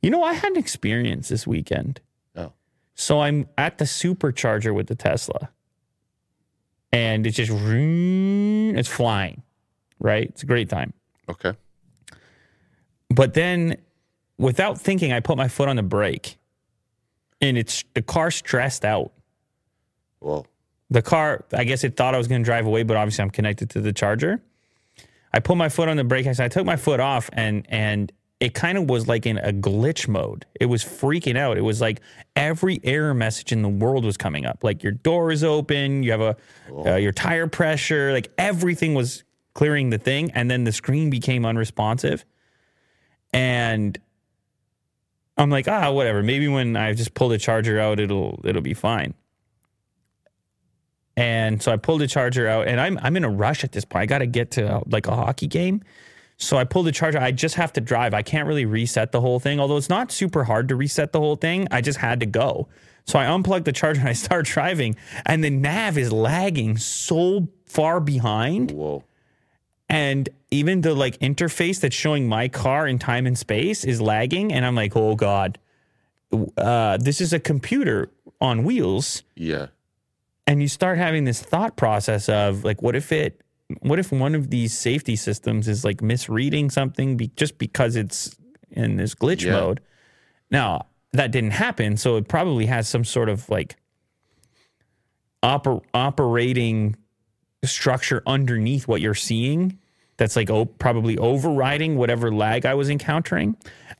You 0.03 0.11
know, 0.11 0.23
I 0.23 0.35
had 0.35 0.53
an 0.53 0.59
experience 0.59 1.29
this 1.29 1.47
weekend. 1.47 2.01
Oh. 2.37 2.53
So 2.95 3.21
I'm 3.21 3.49
at 3.57 3.79
the 3.79 3.87
supercharger 3.87 4.75
with 4.75 4.89
the 4.89 4.95
Tesla, 4.95 5.49
and 6.93 7.27
it's 7.27 7.37
just 7.37 7.51
it's 7.51 8.89
flying, 8.89 9.43
right? 9.99 10.29
It's 10.29 10.43
a 10.43 10.47
great 10.47 10.69
time. 10.69 10.93
Okay. 11.31 11.55
But 13.09 13.35
then, 13.35 13.79
without 14.39 14.79
thinking, 14.79 15.13
I 15.13 15.21
put 15.21 15.37
my 15.39 15.49
foot 15.49 15.69
on 15.69 15.77
the 15.77 15.83
brake, 15.83 16.37
and 17.41 17.59
it's 17.59 17.85
the 17.95 18.03
car 18.03 18.31
stressed 18.31 18.85
out. 18.85 19.13
Well, 20.21 20.47
The 20.91 21.03
car, 21.03 21.45
I 21.53 21.65
guess 21.65 21.85
it 21.85 21.97
thought 21.97 22.15
I 22.15 22.19
was 22.19 22.29
going 22.29 22.43
to 22.43 22.45
drive 22.45 22.67
away, 22.67 22.83
but 22.83 22.97
obviously 22.97 23.23
I'm 23.23 23.31
connected 23.31 23.71
to 23.71 23.81
the 23.81 23.93
charger. 23.93 24.41
I 25.33 25.41
put 25.41 25.57
my 25.57 25.69
foot 25.69 25.89
on 25.89 25.97
the 25.97 26.05
brake. 26.05 26.27
I 26.27 26.33
said 26.33 26.45
I 26.45 26.49
took 26.49 26.65
my 26.65 26.77
foot 26.77 27.01
off, 27.01 27.29
and 27.33 27.67
and 27.69 28.11
it 28.41 28.55
kind 28.55 28.79
of 28.79 28.89
was 28.89 29.09
like 29.09 29.27
in 29.27 29.39
a 29.39 29.53
glitch 29.53 30.09
mode. 30.09 30.47
It 30.61 30.67
was 30.67 30.85
freaking 30.85 31.37
out. 31.37 31.57
It 31.59 31.63
was 31.63 31.81
like 31.81 32.01
every 32.35 32.81
error 32.85 33.15
message 33.15 33.53
in 33.53 33.63
the 33.63 33.69
world 33.69 34.05
was 34.05 34.17
coming 34.17 34.47
up. 34.47 34.63
Like 34.63 34.83
your 34.83 34.93
door 34.93 35.31
is 35.33 35.43
open, 35.43 36.03
you 36.03 36.11
have 36.13 36.21
a 36.21 36.37
uh, 36.87 36.97
your 36.97 37.13
tire 37.13 37.47
pressure, 37.49 38.13
like 38.13 38.31
everything 38.39 38.95
was 38.95 39.25
clearing 39.55 39.91
the 39.91 39.99
thing, 39.99 40.31
and 40.33 40.51
then 40.51 40.65
the 40.65 40.73
screen 40.73 41.11
became 41.11 41.45
unresponsive. 41.45 42.25
And 43.33 43.99
I'm 45.37 45.51
like, 45.51 45.69
ah, 45.69 45.91
whatever. 45.93 46.23
Maybe 46.23 46.49
when 46.49 46.77
I 46.77 46.95
just 46.95 47.15
pull 47.15 47.29
the 47.29 47.39
charger 47.39 47.79
out, 47.79 48.01
it'll 48.01 48.41
it'll 48.45 48.63
be 48.63 48.75
fine. 48.75 49.15
And 51.17 51.63
so 51.63 51.73
I 51.73 51.77
pulled 51.77 52.03
the 52.03 52.07
charger 52.07 52.47
out, 52.49 52.69
and 52.69 52.81
I'm 52.81 52.99
I'm 53.03 53.17
in 53.17 53.25
a 53.25 53.31
rush 53.31 53.65
at 53.65 53.73
this 53.73 53.85
point. 53.85 54.03
I 54.03 54.07
got 54.07 54.19
to 54.19 54.27
get 54.27 54.53
to 54.53 54.83
like 54.87 55.07
a 55.07 55.15
hockey 55.15 55.47
game, 55.47 55.83
so 56.37 56.57
I 56.57 56.65
pulled 56.65 56.87
the 56.87 56.93
charger. 56.93 57.19
I 57.19 57.33
just 57.33 57.55
have 57.55 57.73
to 57.75 57.81
drive. 57.81 58.15
I 58.15 58.23
can't 58.23 58.47
really 58.47 58.67
reset 58.67 59.13
the 59.13 59.21
whole 59.21 59.41
thing, 59.41 59.61
although 59.61 59.77
it's 59.77 59.89
not 59.89 60.13
super 60.13 60.45
hard 60.45 60.69
to 60.69 60.77
reset 60.77 61.13
the 61.13 61.21
whole 61.21 61.37
thing. 61.37 61.69
I 61.71 61.81
just 61.81 61.99
had 61.99 62.21
to 62.21 62.27
go. 62.27 62.69
So 63.07 63.19
I 63.19 63.27
unplugged 63.27 63.67
the 63.67 63.73
charger 63.73 64.01
and 64.01 64.09
I 64.09 64.15
start 64.15 64.47
driving, 64.47 64.97
and 65.25 65.43
the 65.43 65.51
nav 65.51 65.97
is 65.97 66.13
lagging 66.13 66.77
so 66.77 67.49
far 67.65 68.01
behind 68.01 68.73
whoa. 68.73 69.05
And 69.89 70.29
even 70.51 70.81
the 70.81 70.95
like 70.95 71.19
interface 71.19 71.81
that's 71.81 71.95
showing 71.95 72.29
my 72.29 72.49
car 72.49 72.87
in 72.87 72.99
time 72.99 73.27
and 73.27 73.39
space 73.39 73.85
is 73.85 74.01
lagging 74.01 74.53
and 74.53 74.65
i'm 74.67 74.75
like 74.75 74.97
oh 74.97 75.15
god 75.15 75.59
uh, 76.59 76.97
this 76.99 77.21
is 77.21 77.33
a 77.33 77.39
computer 77.39 78.11
on 78.41 78.65
wheels 78.65 79.23
Yeah. 79.37 79.67
and 80.47 80.61
you 80.61 80.69
start 80.69 80.99
having 80.99 81.25
this 81.25 81.41
thought 81.41 81.77
process 81.77 82.29
of 82.29 82.65
like 82.65 82.83
what 82.83 82.97
if 82.97 83.13
it 83.13 83.41
what 83.81 83.99
if 83.99 84.13
one 84.13 84.35
of 84.35 84.51
these 84.51 84.77
safety 84.77 85.17
systems 85.17 85.67
is 85.69 85.85
like 85.85 86.03
misreading 86.03 86.71
something 86.71 87.17
be, 87.17 87.29
just 87.37 87.59
because 87.59 87.97
it's 87.97 88.37
in 88.71 88.97
this 88.97 89.15
glitch 89.15 89.43
Yeah. 89.45 89.53
mode 89.53 89.81
now 90.51 90.87
that 91.13 91.31
didn't 91.31 91.53
happen 91.53 91.97
so 91.97 92.17
it 92.17 92.27
probably 92.29 92.67
has 92.67 92.89
some 92.89 93.05
sort 93.05 93.29
of 93.29 93.49
like 93.49 93.77
oper- 95.43 95.83
operating 95.95 96.97
structure 97.67 98.23
underneath 98.27 98.87
what 98.89 99.01
you're 99.01 99.15
seeing 99.15 99.79
that's 100.19 100.35
like 100.37 100.49
oh, 100.51 100.65
probably 100.65 101.19
overriding 101.19 101.97
whatever 101.97 102.33
lag 102.33 102.65
I 102.65 102.75
was 102.75 102.89
encountering. 102.89 103.57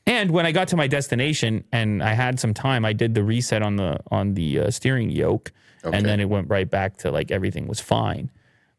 And 0.07 0.31
when 0.31 0.45
I 0.45 0.51
got 0.51 0.69
to 0.69 0.75
my 0.77 0.87
destination 0.87 1.63
and 1.71 2.01
I 2.01 2.13
had 2.13 2.39
some 2.39 2.53
time, 2.53 2.85
I 2.85 2.93
did 2.93 3.13
the 3.13 3.23
reset 3.23 3.61
on 3.61 3.75
the 3.75 3.99
on 4.09 4.33
the 4.33 4.59
uh, 4.61 4.71
steering 4.71 5.09
yoke, 5.11 5.51
Okay. 5.85 5.95
and 5.95 6.05
then 6.05 6.19
it 6.19 6.25
went 6.29 6.49
right 6.49 6.67
back 6.69 6.97
to 6.97 7.11
like 7.11 7.29
everything 7.29 7.67
was 7.67 7.79
fine. 7.79 8.31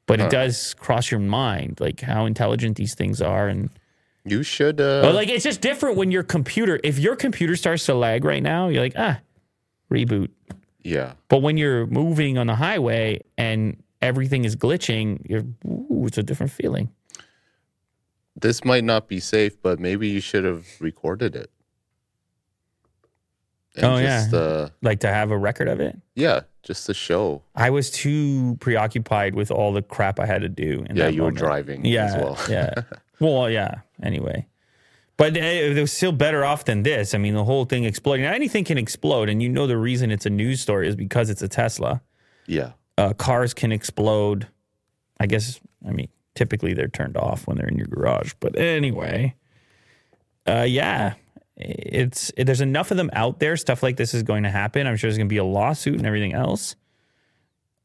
But 0.07 0.21
it 0.21 0.31
does 0.31 0.73
cross 0.75 1.11
your 1.11 1.21
mind 1.21 1.81
like 1.81 2.01
how 2.01 2.25
intelligent 2.27 2.77
these 2.79 2.95
things 2.95 3.21
are, 3.23 3.47
and 3.47 3.69
You 4.25 4.43
should 4.43 4.81
uh 4.81 5.03
but 5.03 5.15
like 5.15 5.29
it's 5.29 5.45
just 5.45 5.61
different 5.61 5.97
when 5.97 6.11
your 6.11 6.23
computer. 6.25 6.81
If 6.83 6.99
your 6.99 7.15
computer 7.15 7.55
starts 7.57 7.85
to 7.87 7.95
lag 7.95 8.25
right 8.25 8.43
now, 8.43 8.69
you're 8.69 8.83
like 8.83 8.95
ah, 8.97 9.21
reboot. 9.93 10.31
yeah. 10.83 11.13
But 11.29 11.43
when 11.43 11.57
you're 11.59 11.87
moving 11.87 12.39
on 12.39 12.47
the 12.47 12.55
highway 12.57 13.21
and 13.37 13.77
everything 14.01 14.45
is 14.45 14.57
glitching, 14.57 15.21
you're 15.29 15.45
ooh, 15.67 16.05
it's 16.07 16.19
a 16.19 16.23
different 16.23 16.53
feeling. 16.53 16.91
This 18.41 18.65
might 18.65 18.85
not 18.85 19.09
be 19.09 19.19
safe, 19.21 19.61
but 19.61 19.81
maybe 19.81 20.09
you 20.09 20.21
should 20.21 20.45
have 20.45 20.67
recorded 20.81 21.35
it. 21.35 21.51
And 23.77 23.85
Oh, 23.85 23.97
yeah. 23.99 24.27
uh 24.33 24.69
Like 24.83 25.01
to 25.01 25.09
have 25.09 25.31
a 25.31 25.39
record 25.39 25.69
of 25.69 25.81
it. 25.81 25.97
yeah, 26.15 26.41
just 26.63 26.87
to 26.87 26.95
show. 26.95 27.43
I 27.55 27.71
was 27.71 27.91
too 27.91 28.57
preoccupied 28.61 29.35
with 29.35 29.51
all 29.51 29.73
the 29.73 29.83
crap 29.83 30.19
I 30.21 30.27
had 30.27 30.43
to 30.43 30.49
do. 30.49 30.85
Yeah, 30.93 31.09
you 31.09 31.23
were 31.23 31.31
driving 31.31 31.85
Yeah, 31.85 32.05
as 32.07 32.15
well. 32.17 32.39
yeah. 32.49 32.75
Well, 33.21 33.51
yeah. 33.51 33.81
Anyway, 34.01 34.47
but 35.17 35.37
it 35.37 35.77
it 35.77 35.81
was 35.81 35.91
still 35.93 36.13
better 36.13 36.45
off 36.45 36.65
than 36.67 36.85
this. 36.85 37.15
I 37.15 37.19
mean, 37.19 37.35
the 37.35 37.43
whole 37.43 37.65
thing 37.65 37.83
exploding. 37.83 38.25
Now, 38.25 38.33
anything 38.33 38.63
can 38.63 38.79
explode, 38.79 39.29
and 39.29 39.43
you 39.43 39.49
know 39.49 39.67
the 39.67 39.77
reason 39.77 40.13
it's 40.13 40.25
a 40.25 40.31
news 40.31 40.61
story 40.61 40.87
is 40.87 40.95
because 40.95 41.29
it's 41.29 41.43
a 41.43 41.49
Tesla. 41.49 42.01
Yeah. 42.47 42.75
Uh, 42.99 43.13
cars 43.15 43.55
can 43.55 43.71
explode. 43.73 44.49
I 45.21 45.27
guess. 45.27 45.61
I 45.87 45.93
mean, 45.93 46.09
typically 46.35 46.75
they're 46.75 46.89
turned 46.89 47.17
off 47.17 47.47
when 47.47 47.57
they're 47.57 47.69
in 47.69 47.77
your 47.79 47.87
garage. 47.87 48.33
But 48.41 48.59
anyway, 48.59 49.35
uh, 50.47 50.67
yeah, 50.69 51.15
it's 51.57 52.33
it, 52.37 52.45
there's 52.45 52.61
enough 52.61 52.91
of 52.91 52.97
them 52.97 53.11
out 53.13 53.39
there. 53.39 53.57
Stuff 53.57 53.83
like 53.83 53.97
this 53.97 54.15
is 54.15 54.23
going 54.25 54.43
to 54.43 54.51
happen. 54.51 54.87
I'm 54.87 54.97
sure 54.97 55.09
there's 55.09 55.17
going 55.19 55.29
to 55.29 55.33
be 55.33 55.37
a 55.39 55.45
lawsuit 55.45 55.97
and 55.97 56.07
everything 56.07 56.33
else. 56.35 56.75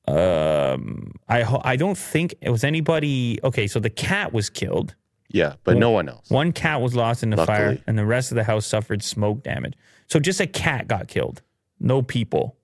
Um, 0.08 1.14
I 1.30 1.44
ho- 1.44 1.62
I 1.64 1.76
don't 1.76 1.98
think 1.98 2.36
it 2.42 2.50
was 2.50 2.64
anybody. 2.64 3.40
Okay, 3.44 3.68
so 3.68 3.80
the 3.80 3.90
cat 3.90 4.34
was 4.34 4.50
killed. 4.50 4.96
Yeah, 5.30 5.56
but 5.64 5.78
no 5.78 5.92
one 5.92 6.10
else. 6.10 6.30
One 6.30 6.52
cat 6.52 6.82
was 6.82 6.94
lost 6.96 7.24
in 7.24 7.30
the 7.30 7.38
fire, 7.46 7.70
and 7.88 7.98
the 7.98 8.06
rest 8.06 8.32
of 8.32 8.36
the 8.36 8.44
house 8.44 8.66
suffered 8.66 9.02
smoke 9.02 9.44
damage. 9.44 9.76
So 10.08 10.20
just 10.20 10.40
a 10.40 10.48
cat 10.48 10.88
got 10.88 11.08
killed. 11.08 11.42
No 11.80 12.02
people. 12.02 12.58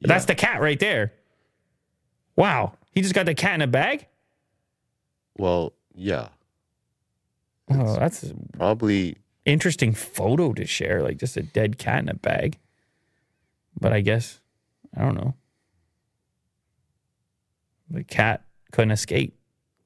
That's 0.00 0.24
the 0.24 0.34
cat 0.34 0.60
right 0.60 0.78
there. 0.80 1.12
Wow, 2.36 2.74
he 2.92 3.02
just 3.02 3.14
got 3.14 3.26
the 3.26 3.34
cat 3.34 3.54
in 3.54 3.62
a 3.62 3.66
bag. 3.66 4.06
Well, 5.36 5.72
yeah. 5.94 6.28
Oh, 7.70 7.94
that's 7.96 8.32
Probably 8.56 9.16
interesting 9.44 9.92
photo 9.94 10.52
to 10.52 10.66
share, 10.66 11.02
like 11.02 11.16
just 11.18 11.36
a 11.36 11.42
dead 11.42 11.78
cat 11.78 12.00
in 12.02 12.08
a 12.08 12.14
bag. 12.14 12.58
But 13.80 13.92
I 13.92 14.00
guess 14.00 14.40
I 14.96 15.02
don't 15.02 15.14
know. 15.14 15.34
The 17.90 18.04
cat 18.04 18.44
couldn't 18.72 18.90
escape. 18.92 19.36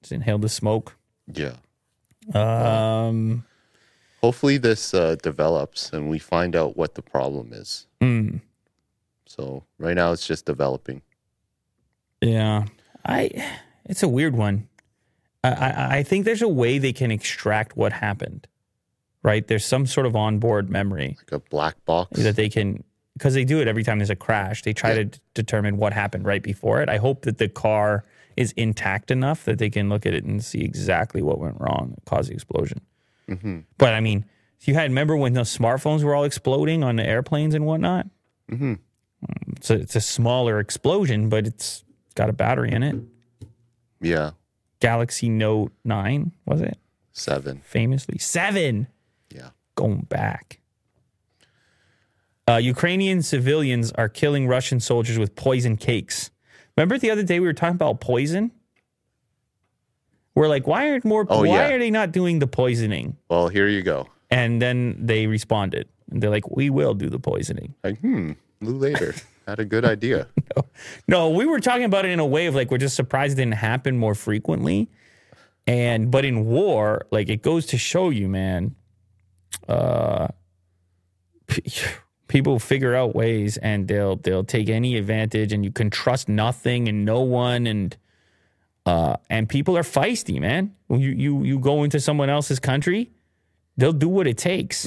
Just 0.03 0.13
inhaled 0.13 0.43
the 0.43 0.49
smoke. 0.49 0.97
yeah. 1.33 1.55
Um, 2.35 3.45
Hopefully 4.21 4.59
this 4.59 4.93
uh, 4.95 5.15
develops 5.23 5.93
and 5.93 6.09
we 6.11 6.19
find 6.19 6.57
out 6.57 6.77
what 6.77 6.95
the 6.97 7.03
problem 7.03 7.53
is. 7.53 7.87
mm, 8.01 8.41
So 9.27 9.63
right 9.79 9.95
now 9.95 10.11
it's 10.13 10.27
just 10.27 10.45
developing. 10.45 11.03
Yeah, 12.21 12.65
I. 13.05 13.31
It's 13.85 14.03
a 14.03 14.09
weird 14.09 14.35
one. 14.37 14.69
I, 15.45 15.51
I 15.51 15.97
I 15.99 16.03
think 16.03 16.25
there's 16.25 16.43
a 16.43 16.49
way 16.49 16.79
they 16.79 16.93
can 16.93 17.11
extract 17.11 17.77
what 17.77 17.93
happened. 17.93 18.47
Right? 19.23 19.47
There's 19.47 19.65
some 19.65 19.87
sort 19.87 20.07
of 20.07 20.15
onboard 20.15 20.71
memory 20.71 21.17
Like 21.19 21.33
a 21.33 21.39
black 21.41 21.85
box. 21.85 22.21
that 22.23 22.37
they 22.37 22.49
can 22.49 22.85
because 23.15 23.35
they 23.35 23.45
do 23.45 23.61
it 23.61 23.67
every 23.67 23.83
time 23.83 23.99
there's 23.99 24.11
a 24.11 24.17
crash. 24.17 24.63
They 24.63 24.73
try 24.73 24.95
to 24.95 25.05
d- 25.07 25.19
determine 25.35 25.79
what 25.79 25.93
happened 25.93 26.25
right 26.27 26.43
before 26.43 26.81
it. 26.83 26.89
I 26.89 26.99
hope 26.99 27.23
that 27.23 27.39
the 27.39 27.49
car 27.49 28.05
is 28.37 28.53
intact 28.53 29.11
enough 29.11 29.45
that 29.47 29.59
they 29.59 29.71
can 29.71 29.89
look 29.89 30.05
at 30.07 30.15
it 30.15 30.25
and 30.25 30.45
see 30.45 30.61
exactly 30.61 31.23
what 31.23 31.39
went 31.41 31.57
wrong 31.59 31.95
and 31.97 32.05
caused 32.05 32.29
the 32.31 32.35
explosion. 32.35 32.81
But 33.79 33.95
I 33.95 34.01
mean, 34.01 34.27
you 34.61 34.75
had 34.75 34.91
remember 34.91 35.17
when 35.17 35.33
the 35.33 35.41
smartphones 35.43 36.03
were 36.05 36.15
all 36.15 36.25
exploding 36.25 36.85
on 36.85 36.97
the 36.97 37.05
airplanes 37.07 37.55
and 37.55 37.67
whatnot. 37.67 38.07
Mm-hmm. 38.51 38.75
So 39.61 39.75
it's 39.75 39.97
a 39.97 40.01
smaller 40.01 40.61
explosion, 40.61 41.29
but 41.29 41.47
it's 41.47 41.83
got 42.17 42.29
a 42.29 42.33
battery 42.33 42.73
in 42.73 42.83
it. 42.83 42.97
Yeah. 44.01 44.33
Galaxy 44.81 45.29
Note 45.29 45.73
Nine 45.85 46.33
was 46.45 46.61
it? 46.61 46.77
Seven. 47.13 47.63
Famously 47.65 48.19
seven. 48.19 48.89
Yeah. 49.33 49.51
going 49.77 50.01
back. 50.09 50.61
Uh, 52.49 52.57
Ukrainian 52.57 53.23
civilians 53.23 53.93
are 53.93 54.09
killing 54.09 54.47
Russian 54.47 54.81
soldiers 54.81 55.19
with 55.19 55.35
poison 55.35 55.77
cakes. 55.77 56.31
Remember 56.77 56.99
the 56.99 57.11
other 57.11 57.23
day 57.23 57.41
we 57.41 57.47
were 57.47 57.53
talking 57.53 57.75
about 57.75 58.01
poison? 58.01 58.53
We're 60.35 60.49
like, 60.49 60.67
why 60.67 60.91
aren't 60.91 61.05
more? 61.05 61.27
Oh, 61.29 61.41
why 61.41 61.47
yeah. 61.47 61.69
are 61.71 61.79
they 61.79 61.91
not 61.91 62.13
doing 62.13 62.39
the 62.39 62.47
poisoning? 62.47 63.17
Well, 63.29 63.49
here 63.49 63.69
you 63.69 63.83
go. 63.83 64.09
And 64.31 64.61
then 64.61 64.97
they 65.01 65.27
responded, 65.27 65.89
and 66.11 66.23
they're 66.23 66.31
like, 66.31 66.49
we 66.51 66.69
will 66.69 66.95
do 66.95 67.09
the 67.09 67.19
poisoning. 67.19 67.75
Like, 67.83 67.99
hmm, 68.01 68.33
later 68.61 69.15
had 69.47 69.59
a 69.61 69.65
good 69.65 69.85
idea. 69.85 70.29
No, 71.09 71.31
we 71.31 71.45
were 71.47 71.61
talking 71.61 71.85
about 71.85 72.05
it 72.05 72.11
in 72.11 72.19
a 72.21 72.27
way 72.27 72.47
of 72.47 72.55
like 72.55 72.71
we're 72.71 72.79
just 72.79 72.97
surprised 72.97 73.35
it 73.35 73.43
didn't 73.43 73.55
happen 73.55 73.97
more 73.99 74.15
frequently. 74.15 74.89
And 75.67 76.11
but 76.11 76.25
in 76.25 76.47
war, 76.47 77.07
like 77.11 77.29
it 77.29 77.43
goes 77.43 77.67
to 77.67 77.79
show 77.79 78.11
you, 78.11 78.29
man, 78.29 78.75
uh 79.69 80.29
p- 81.47 81.63
people 82.29 82.59
figure 82.59 82.95
out 82.95 83.15
ways 83.15 83.57
and 83.59 83.89
they'll 83.89 84.17
they'll 84.17 84.45
take 84.45 84.69
any 84.69 84.97
advantage 84.97 85.53
and 85.53 85.65
you 85.65 85.71
can 85.73 85.91
trust 85.91 86.29
nothing 86.29 86.89
and 86.89 87.05
no 87.05 87.21
one 87.21 87.67
and 87.67 87.97
uh 88.87 89.17
and 89.31 89.49
people 89.49 89.77
are 89.77 89.83
feisty, 89.83 90.41
man. 90.41 90.75
When 90.87 91.01
you 91.01 91.11
you 91.11 91.43
you 91.45 91.59
go 91.59 91.85
into 91.85 92.01
someone 92.01 92.31
else's 92.31 92.59
country, 92.61 93.11
they'll 93.77 93.93
do 93.93 94.09
what 94.09 94.27
it 94.27 94.39
takes. 94.39 94.87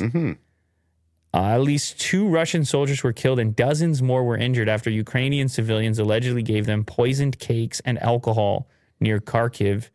Uh, 1.33 1.49
at 1.49 1.61
least 1.61 1.99
two 1.99 2.27
Russian 2.27 2.65
soldiers 2.65 3.03
were 3.03 3.13
killed 3.13 3.39
and 3.39 3.55
dozens 3.55 4.01
more 4.01 4.23
were 4.23 4.37
injured 4.37 4.67
after 4.67 4.89
Ukrainian 4.89 5.47
civilians 5.47 5.99
allegedly 5.99 6.41
gave 6.41 6.65
them 6.65 6.83
poisoned 6.83 7.37
cakes 7.37 7.79
and 7.85 8.01
alcohol 8.01 8.67
near 8.99 9.19
Kharkiv. 9.19 9.89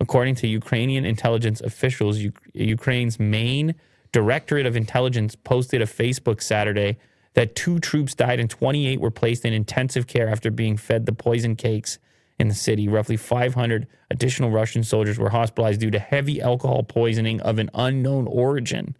According 0.00 0.34
to 0.36 0.48
Ukrainian 0.48 1.04
intelligence 1.04 1.60
officials, 1.60 2.18
U- 2.18 2.32
Ukraine's 2.54 3.20
main 3.20 3.74
Directorate 4.12 4.66
of 4.66 4.74
Intelligence 4.74 5.36
posted 5.36 5.80
a 5.80 5.86
Facebook 5.86 6.42
Saturday 6.42 6.98
that 7.34 7.54
two 7.54 7.78
troops 7.78 8.14
died 8.14 8.40
and 8.40 8.50
28 8.50 9.00
were 9.00 9.10
placed 9.10 9.44
in 9.44 9.52
intensive 9.52 10.08
care 10.08 10.28
after 10.28 10.50
being 10.50 10.76
fed 10.76 11.06
the 11.06 11.12
poison 11.12 11.54
cakes 11.54 11.98
in 12.40 12.48
the 12.48 12.54
city. 12.54 12.88
Roughly 12.88 13.16
500 13.16 13.86
additional 14.10 14.50
Russian 14.50 14.82
soldiers 14.82 15.18
were 15.18 15.30
hospitalized 15.30 15.80
due 15.80 15.92
to 15.92 16.00
heavy 16.00 16.40
alcohol 16.40 16.82
poisoning 16.82 17.40
of 17.42 17.60
an 17.60 17.70
unknown 17.74 18.26
origin. 18.26 18.96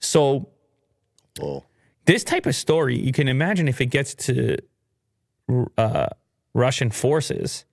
So, 0.00 0.48
This 2.04 2.24
type 2.24 2.46
of 2.46 2.54
story, 2.54 2.98
you 2.98 3.12
can 3.12 3.28
imagine 3.28 3.68
if 3.68 3.80
it 3.80 3.86
gets 3.86 4.14
to 4.14 4.56
uh, 5.76 6.06
Russian 6.54 6.90
forces, 6.90 7.64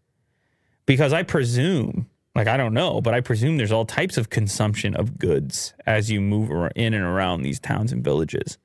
because 0.85 1.13
I 1.13 1.23
presume, 1.23 2.07
like 2.35 2.47
I 2.47 2.57
don't 2.57 2.73
know, 2.73 3.01
but 3.01 3.13
I 3.13 3.21
presume 3.21 3.57
there's 3.57 3.71
all 3.71 3.85
types 3.85 4.17
of 4.17 4.29
consumption 4.29 4.95
of 4.95 5.17
goods 5.17 5.73
as 5.85 6.11
you 6.11 6.19
move 6.21 6.49
in 6.75 6.93
and 6.93 7.03
around 7.03 7.43
these 7.43 7.59
towns 7.59 7.91
and 7.91 8.03
villages, 8.03 8.57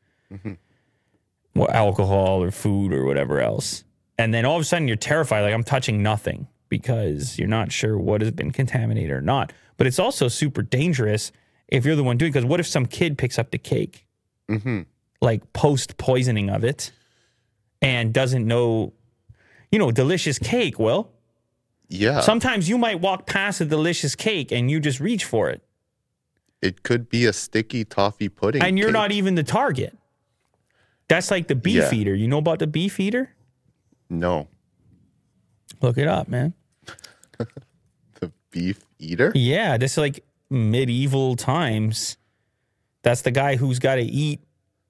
well, 1.55 1.71
alcohol 1.71 2.43
or 2.43 2.51
food 2.51 2.93
or 2.93 3.05
whatever 3.05 3.41
else, 3.41 3.85
and 4.19 4.35
then 4.35 4.45
all 4.45 4.57
of 4.57 4.63
a 4.63 4.65
sudden 4.65 4.87
you're 4.89 4.97
terrified, 4.97 5.43
like 5.43 5.55
I'm 5.55 5.65
touching 5.65 6.03
nothing 6.03 6.47
because 6.69 7.39
you're 7.39 7.49
not 7.49 7.73
sure 7.73 7.99
what 7.99 8.21
has 8.21 8.31
been 8.31 8.51
contaminated 8.51 9.11
or 9.11 9.21
not. 9.21 9.53
But 9.77 9.87
it's 9.87 9.99
also 9.99 10.29
super 10.29 10.63
dangerous 10.63 11.33
if 11.69 11.85
you're 11.85 11.97
the 11.97 12.05
one 12.05 12.17
doing. 12.17 12.33
Because 12.33 12.45
what 12.45 12.61
if 12.61 12.67
some 12.67 12.87
kid 12.87 13.19
picks 13.19 13.39
up 13.39 13.51
the 13.51 13.59
cake? 13.59 14.07
Mm-hmm. 14.51 14.81
like 15.23 15.53
post 15.53 15.97
poisoning 15.97 16.51
of 16.51 16.65
it 16.65 16.91
and 17.81 18.13
doesn't 18.13 18.47
know, 18.47 18.93
you 19.71 19.79
know, 19.79 19.91
delicious 19.93 20.39
cake. 20.39 20.79
Well, 20.79 21.11
yeah. 21.89 22.21
sometimes 22.21 22.69
you 22.69 22.77
might 22.77 23.01
walk 23.01 23.27
past 23.27 23.61
a 23.61 23.65
delicious 23.65 24.15
cake 24.15 24.51
and 24.53 24.71
you 24.71 24.81
just 24.81 25.01
reach 25.01 25.25
for 25.25 25.49
it 25.51 25.63
it 26.63 26.83
could 26.83 27.09
be 27.09 27.25
a 27.25 27.33
sticky 27.33 27.85
toffee 27.87 28.29
pudding. 28.29 28.61
and 28.63 28.79
you're 28.79 28.89
cake. 28.89 28.93
not 28.93 29.13
even 29.13 29.35
the 29.35 29.43
target. 29.43 29.97
That's 31.09 31.31
like 31.31 31.49
the 31.49 31.55
beef 31.55 31.91
Yeah. 31.91 31.95
eater. 31.95 32.15
You 32.15 32.29
know 32.29 32.37
about 32.39 32.59
the 32.59 32.67
beef 32.67 33.01
eater? 33.01 33.31
No. 34.11 34.47
Look 35.81 35.97
it 35.97 36.07
up, 36.07 36.29
man. 36.29 36.53
The 38.21 38.31
beef 38.51 38.85
eater? 38.99 39.33
Yeah, 39.35 39.79
this 39.79 39.93
is 39.93 39.99
like 39.99 40.23
medieval 40.51 41.35
times. 41.37 42.19
That's 43.03 43.23
the 43.23 43.31
guy 43.31 43.57
who's 43.57 43.79
got 43.79 43.97
to 43.97 44.03
eat. 44.03 44.41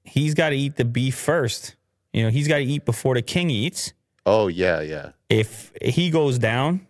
He's 0.05 0.35
got 0.35 0.51
to 0.51 0.57
eat 0.57 0.77
the 0.77 0.85
beef 0.85 1.15
first. 1.15 1.77
You 2.13 2.25
know, 2.25 2.31
he's 2.31 2.49
got 2.49 2.59
to 2.59 2.65
eat 2.65 2.85
before 2.85 3.15
the 3.15 3.23
king 3.23 3.51
eats. 3.51 3.93
Oh, 4.27 4.49
yeah, 4.49 4.81
yeah. 4.81 5.11
If 5.29 5.73
he 5.81 6.11
goes 6.11 6.39
down, 6.39 6.87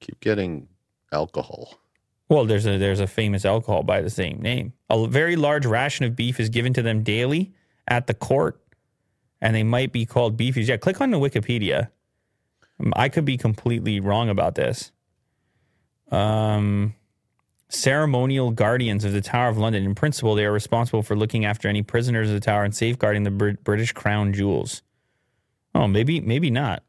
Keep 0.00 0.20
getting 0.20 0.66
alcohol. 1.12 1.74
Well, 2.28 2.46
there's 2.46 2.66
a 2.66 2.78
there's 2.78 3.00
a 3.00 3.06
famous 3.06 3.44
alcohol 3.44 3.82
by 3.82 4.00
the 4.00 4.10
same 4.10 4.40
name. 4.40 4.72
A 4.88 5.06
very 5.06 5.36
large 5.36 5.66
ration 5.66 6.06
of 6.06 6.16
beef 6.16 6.40
is 6.40 6.48
given 6.48 6.72
to 6.74 6.82
them 6.82 7.02
daily 7.02 7.52
at 7.86 8.06
the 8.06 8.14
court, 8.14 8.60
and 9.40 9.54
they 9.54 9.62
might 9.62 9.92
be 9.92 10.06
called 10.06 10.38
beefies. 10.38 10.68
Yeah, 10.68 10.78
click 10.78 11.00
on 11.00 11.10
the 11.10 11.18
Wikipedia. 11.18 11.88
I 12.94 13.08
could 13.10 13.26
be 13.26 13.36
completely 13.36 14.00
wrong 14.00 14.30
about 14.30 14.54
this. 14.54 14.90
Um, 16.10 16.94
ceremonial 17.70 18.50
guardians 18.50 19.04
of 19.04 19.12
the 19.12 19.20
Tower 19.20 19.48
of 19.48 19.56
London. 19.56 19.84
In 19.84 19.94
principle, 19.94 20.34
they 20.34 20.44
are 20.44 20.52
responsible 20.52 21.02
for 21.02 21.16
looking 21.16 21.44
after 21.44 21.68
any 21.68 21.82
prisoners 21.82 22.28
of 22.28 22.34
the 22.34 22.40
tower 22.40 22.64
and 22.64 22.74
safeguarding 22.74 23.22
the 23.22 23.30
Brit- 23.30 23.64
British 23.64 23.92
crown 23.92 24.32
jewels. 24.32 24.82
Oh, 25.74 25.86
maybe 25.86 26.20
maybe 26.20 26.50
not. 26.50 26.82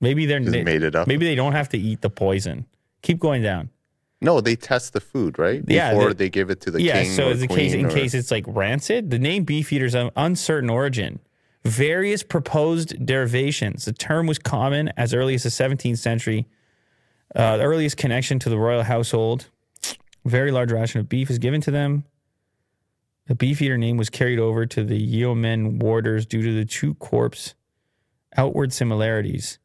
Maybe 0.00 0.26
they're 0.26 0.40
Just 0.40 0.64
made 0.64 0.82
it 0.82 0.94
up. 0.94 1.06
Maybe 1.08 1.26
they 1.26 1.34
don't 1.34 1.52
have 1.52 1.68
to 1.70 1.78
eat 1.78 2.00
the 2.00 2.10
poison. 2.10 2.66
Keep 3.02 3.18
going 3.18 3.42
down. 3.42 3.70
No, 4.20 4.40
they 4.40 4.56
test 4.56 4.92
the 4.94 5.00
food, 5.00 5.38
right? 5.38 5.62
Yeah, 5.66 5.92
Before 5.92 6.08
they- 6.14 6.24
they, 6.24 6.30
give 6.30 6.50
it 6.50 6.60
to 6.62 6.70
the 6.70 6.82
yeah, 6.82 7.02
king. 7.02 7.12
so 7.12 7.28
or 7.28 7.32
a 7.32 7.46
case 7.46 7.72
in 7.74 7.86
or- 7.86 7.90
case 7.90 8.14
it's 8.14 8.30
like 8.30 8.44
rancid, 8.48 9.10
the 9.10 9.18
name 9.18 9.44
beefeater 9.44 9.84
is 9.86 9.94
of 9.94 10.10
uncertain 10.16 10.70
origin. 10.70 11.20
Various 11.64 12.22
proposed 12.22 13.04
derivations. 13.04 13.84
The 13.84 13.92
term 13.92 14.26
was 14.26 14.38
common 14.38 14.90
as 14.96 15.12
early 15.12 15.34
as 15.34 15.42
the 15.42 15.50
17th 15.50 15.98
century. 15.98 16.46
Uh, 17.34 17.58
the 17.58 17.64
earliest 17.64 17.96
connection 17.96 18.38
to 18.38 18.48
the 18.48 18.56
royal 18.58 18.84
household. 18.84 19.48
A 20.28 20.30
very 20.30 20.50
large 20.50 20.70
ration 20.70 21.00
of 21.00 21.08
beef 21.08 21.30
is 21.30 21.38
given 21.38 21.62
to 21.62 21.70
them. 21.70 22.04
The 23.28 23.34
beefeater 23.34 23.78
name 23.78 23.96
was 23.96 24.10
carried 24.10 24.38
over 24.38 24.66
to 24.66 24.84
the 24.84 24.98
yeomen 24.98 25.78
warders 25.78 26.26
due 26.26 26.42
to 26.42 26.54
the 26.54 26.66
two 26.66 26.96
corps' 26.96 27.54
outward 28.36 28.74
similarities. 28.74 29.58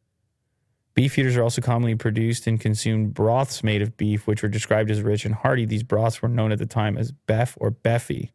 Beefeaters 0.95 1.35
are 1.35 1.43
also 1.43 1.61
commonly 1.61 1.95
produced 1.95 2.47
and 2.47 2.61
consumed 2.61 3.13
broths 3.13 3.61
made 3.61 3.81
of 3.81 3.97
beef, 3.97 4.25
which 4.25 4.41
were 4.41 4.47
described 4.47 4.89
as 4.89 5.01
rich 5.01 5.25
and 5.25 5.35
hearty. 5.35 5.65
These 5.65 5.83
broths 5.83 6.21
were 6.21 6.29
known 6.29 6.53
at 6.53 6.59
the 6.59 6.65
time 6.65 6.97
as 6.97 7.11
beef 7.11 7.57
or 7.59 7.69
beffy. 7.69 8.31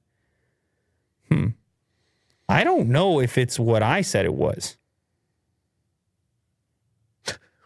Hmm. 1.30 1.46
I 2.46 2.62
don't 2.62 2.90
know 2.90 3.22
if 3.22 3.38
it's 3.38 3.58
what 3.58 3.82
I 3.82 4.02
said 4.02 4.26
it 4.26 4.34
was. 4.34 4.76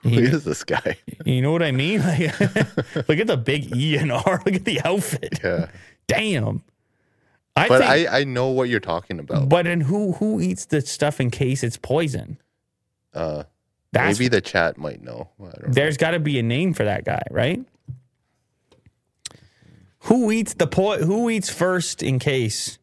Who 0.02 0.10
is 0.18 0.44
this 0.44 0.64
guy? 0.64 0.96
you 1.24 1.40
know 1.42 1.52
what 1.52 1.62
I 1.62 1.70
mean? 1.72 2.00
Like, 2.06 2.18
look 3.08 3.18
at 3.18 3.26
the 3.26 3.36
big 3.36 3.74
E 3.76 3.96
and 3.96 4.10
R. 4.12 4.42
Look 4.44 4.54
at 4.54 4.64
the 4.64 4.80
outfit. 4.82 5.40
Yeah. 5.42 5.68
Damn. 6.08 6.62
I 7.54 7.68
But 7.68 7.80
think, 7.82 8.08
I, 8.10 8.20
I 8.20 8.24
know 8.24 8.48
what 8.48 8.68
you're 8.68 8.80
talking 8.80 9.18
about. 9.20 9.48
but 9.48 9.64
then 9.64 9.82
who 9.82 10.12
who 10.12 10.40
eats 10.40 10.64
the 10.66 10.80
stuff 10.80 11.20
in 11.20 11.30
case 11.30 11.62
it's 11.62 11.76
poison? 11.76 12.38
Uh, 13.14 13.44
That's 13.92 14.18
maybe 14.18 14.28
the 14.28 14.40
chat 14.40 14.78
might 14.78 15.02
know. 15.02 15.28
I 15.38 15.44
don't 15.44 15.66
know. 15.68 15.72
There's 15.72 15.96
got 15.98 16.12
to 16.12 16.18
be 16.18 16.38
a 16.38 16.42
name 16.42 16.72
for 16.72 16.84
that 16.84 17.04
guy, 17.04 17.22
right? 17.30 17.60
Who 20.06 20.30
eats 20.32 20.54
the 20.54 20.66
po- 20.66 20.98
Who 20.98 21.30
eats 21.30 21.48
first 21.50 22.02
in 22.02 22.18
case? 22.18 22.78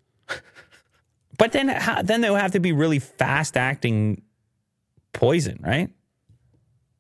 But 1.38 1.52
then, 1.54 1.68
then 2.04 2.20
they'll 2.22 2.36
have 2.36 2.52
to 2.52 2.60
be 2.60 2.72
really 2.74 3.00
fast 3.00 3.56
acting 3.58 4.22
poison, 5.14 5.60
right? 5.64 5.90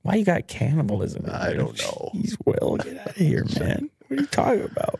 Why 0.02 0.16
you 0.16 0.26
got 0.26 0.48
cannibalism? 0.48 1.26
in 1.26 1.32
I 1.32 1.48
there? 1.48 1.58
don't 1.58 1.78
know. 1.80 2.10
He's 2.14 2.38
Will, 2.46 2.78
get 2.78 2.98
out 3.00 3.08
of 3.10 3.16
here, 3.16 3.46
man. 3.60 3.90
What 4.08 4.18
are 4.18 4.22
you 4.22 4.28
talking 4.28 4.62
about? 4.64 5.00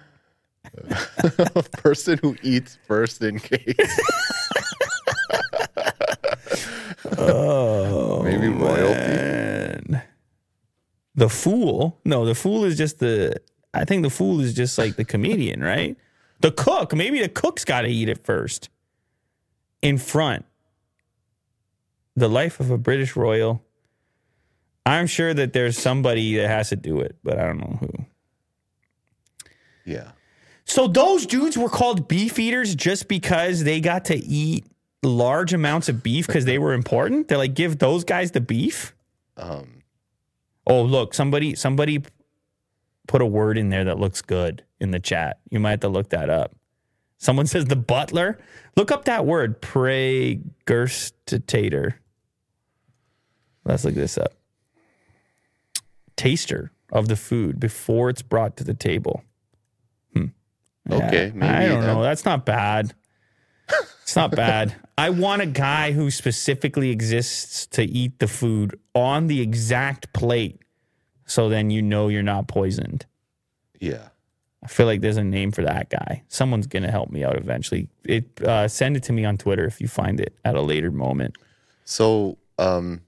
a 1.56 1.64
person 1.78 2.20
who 2.22 2.36
eats 2.44 2.78
first 2.88 3.22
in 3.22 3.40
case. 3.40 4.00
Oh, 7.18 8.22
Maybe 8.24 8.48
royalty. 8.50 8.94
man. 8.94 10.02
The 11.16 11.30
fool? 11.30 12.00
No, 12.06 12.26
the 12.26 12.36
fool 12.36 12.64
is 12.66 12.78
just 12.78 13.00
the. 13.00 13.40
I 13.74 13.86
think 13.86 14.04
the 14.04 14.10
fool 14.10 14.40
is 14.42 14.54
just 14.54 14.78
like 14.78 14.96
the 14.96 15.06
comedian, 15.06 15.62
right? 15.62 15.98
The 16.42 16.52
cook. 16.52 16.94
Maybe 16.96 17.22
the 17.22 17.30
cook's 17.30 17.66
got 17.66 17.82
to 17.82 17.88
eat 17.88 18.10
it 18.10 18.24
first. 18.24 18.70
In 19.82 19.98
front. 19.98 20.46
The 22.16 22.28
life 22.30 22.60
of 22.60 22.70
a 22.70 22.78
British 22.78 23.16
royal. 23.16 23.64
I'm 24.90 25.08
sure 25.08 25.34
that 25.34 25.54
there's 25.54 25.78
somebody 25.78 26.38
that 26.38 26.48
has 26.48 26.70
to 26.70 26.76
do 26.76 27.02
it, 27.02 27.18
but 27.24 27.38
I 27.38 27.48
don't 27.48 27.60
know 27.60 27.78
who. 27.80 27.90
Yeah. 29.86 30.12
So 30.66 30.88
those 30.88 31.26
dudes 31.26 31.58
were 31.58 31.70
called 31.70 32.08
beef 32.08 32.40
eaters 32.40 32.76
just 32.76 33.08
because 33.08 33.64
they 33.64 33.82
got 33.82 34.06
to 34.06 34.16
eat 34.16 34.66
large 35.04 35.54
amounts 35.54 35.90
of 35.90 36.04
beef 36.04 36.28
because 36.28 36.46
they 36.46 36.58
were 36.58 36.74
important. 36.74 37.28
They're 37.28 37.38
like, 37.38 37.56
give 37.56 37.80
those 37.80 38.04
guys 38.04 38.32
the 38.32 38.42
beef. 38.42 38.96
Um, 39.38 39.80
Oh, 40.70 40.84
look, 40.84 41.14
somebody 41.16 41.56
somebody 41.56 42.04
put 43.08 43.24
a 43.24 43.26
word 43.26 43.58
in 43.58 43.70
there 43.70 43.86
that 43.86 43.98
looks 43.98 44.22
good 44.22 44.64
in 44.80 44.92
the 44.92 45.00
chat. 45.00 45.40
You 45.50 45.60
might 45.60 45.72
have 45.72 45.80
to 45.80 45.90
look 45.90 46.10
that 46.10 46.30
up. 46.30 46.56
Someone 47.18 47.48
says 47.48 47.66
the 47.66 47.76
butler. 47.76 48.38
Look 48.78 48.92
up 48.92 49.06
that 49.06 49.26
word, 49.26 49.64
pregurgitator. 49.64 51.96
Let's 53.66 53.84
look 53.84 53.96
this 53.96 54.20
up. 54.20 54.34
Taster 56.20 56.72
of 56.92 57.08
the 57.08 57.16
food 57.16 57.60
before 57.60 58.10
it's 58.10 58.22
brought 58.22 58.58
to 58.58 58.64
the 58.64 58.74
table. 58.74 59.24
Hmm. 60.14 60.26
Okay, 60.92 61.28
I 61.28 61.32
maybe 61.32 61.74
don't 61.74 61.86
know. 61.86 62.04
That's 62.04 62.26
not 62.26 62.46
bad. 62.46 62.94
It's 64.04 64.16
not 64.16 64.32
bad. 64.32 64.76
I 64.98 65.12
want 65.12 65.42
a 65.42 65.46
guy 65.46 65.92
who 65.92 66.12
specifically 66.12 66.90
exists 66.90 67.68
to 67.68 67.84
eat 67.84 68.20
the 68.20 68.28
food 68.28 68.78
on 68.94 69.28
the 69.28 69.40
exact 69.40 70.12
plate. 70.14 70.60
So 71.26 71.48
then 71.48 71.70
you 71.70 71.82
know 71.82 72.08
you're 72.10 72.24
not 72.24 72.48
poisoned. 72.48 73.06
yeah. 73.80 74.10
I 74.62 74.68
feel 74.68 74.88
like 74.88 75.00
there's 75.00 75.16
a 75.16 75.24
name 75.24 75.52
for 75.52 75.64
that 75.64 75.90
guy. 75.90 76.24
Someone's 76.28 76.68
gonna 76.68 76.92
help 76.92 77.12
me 77.12 77.24
out 77.24 77.38
eventually. 77.38 77.88
It 78.04 78.42
uh, 78.42 78.68
send 78.68 78.98
it 78.98 79.04
to 79.04 79.14
me 79.14 79.24
on 79.24 79.38
Twitter 79.38 79.64
if 79.64 79.80
you 79.80 79.88
find 79.88 80.20
it 80.20 80.36
at 80.44 80.56
a 80.56 80.62
later 80.62 80.92
moment. 80.92 81.38
So 81.86 82.38
um, 82.58 83.00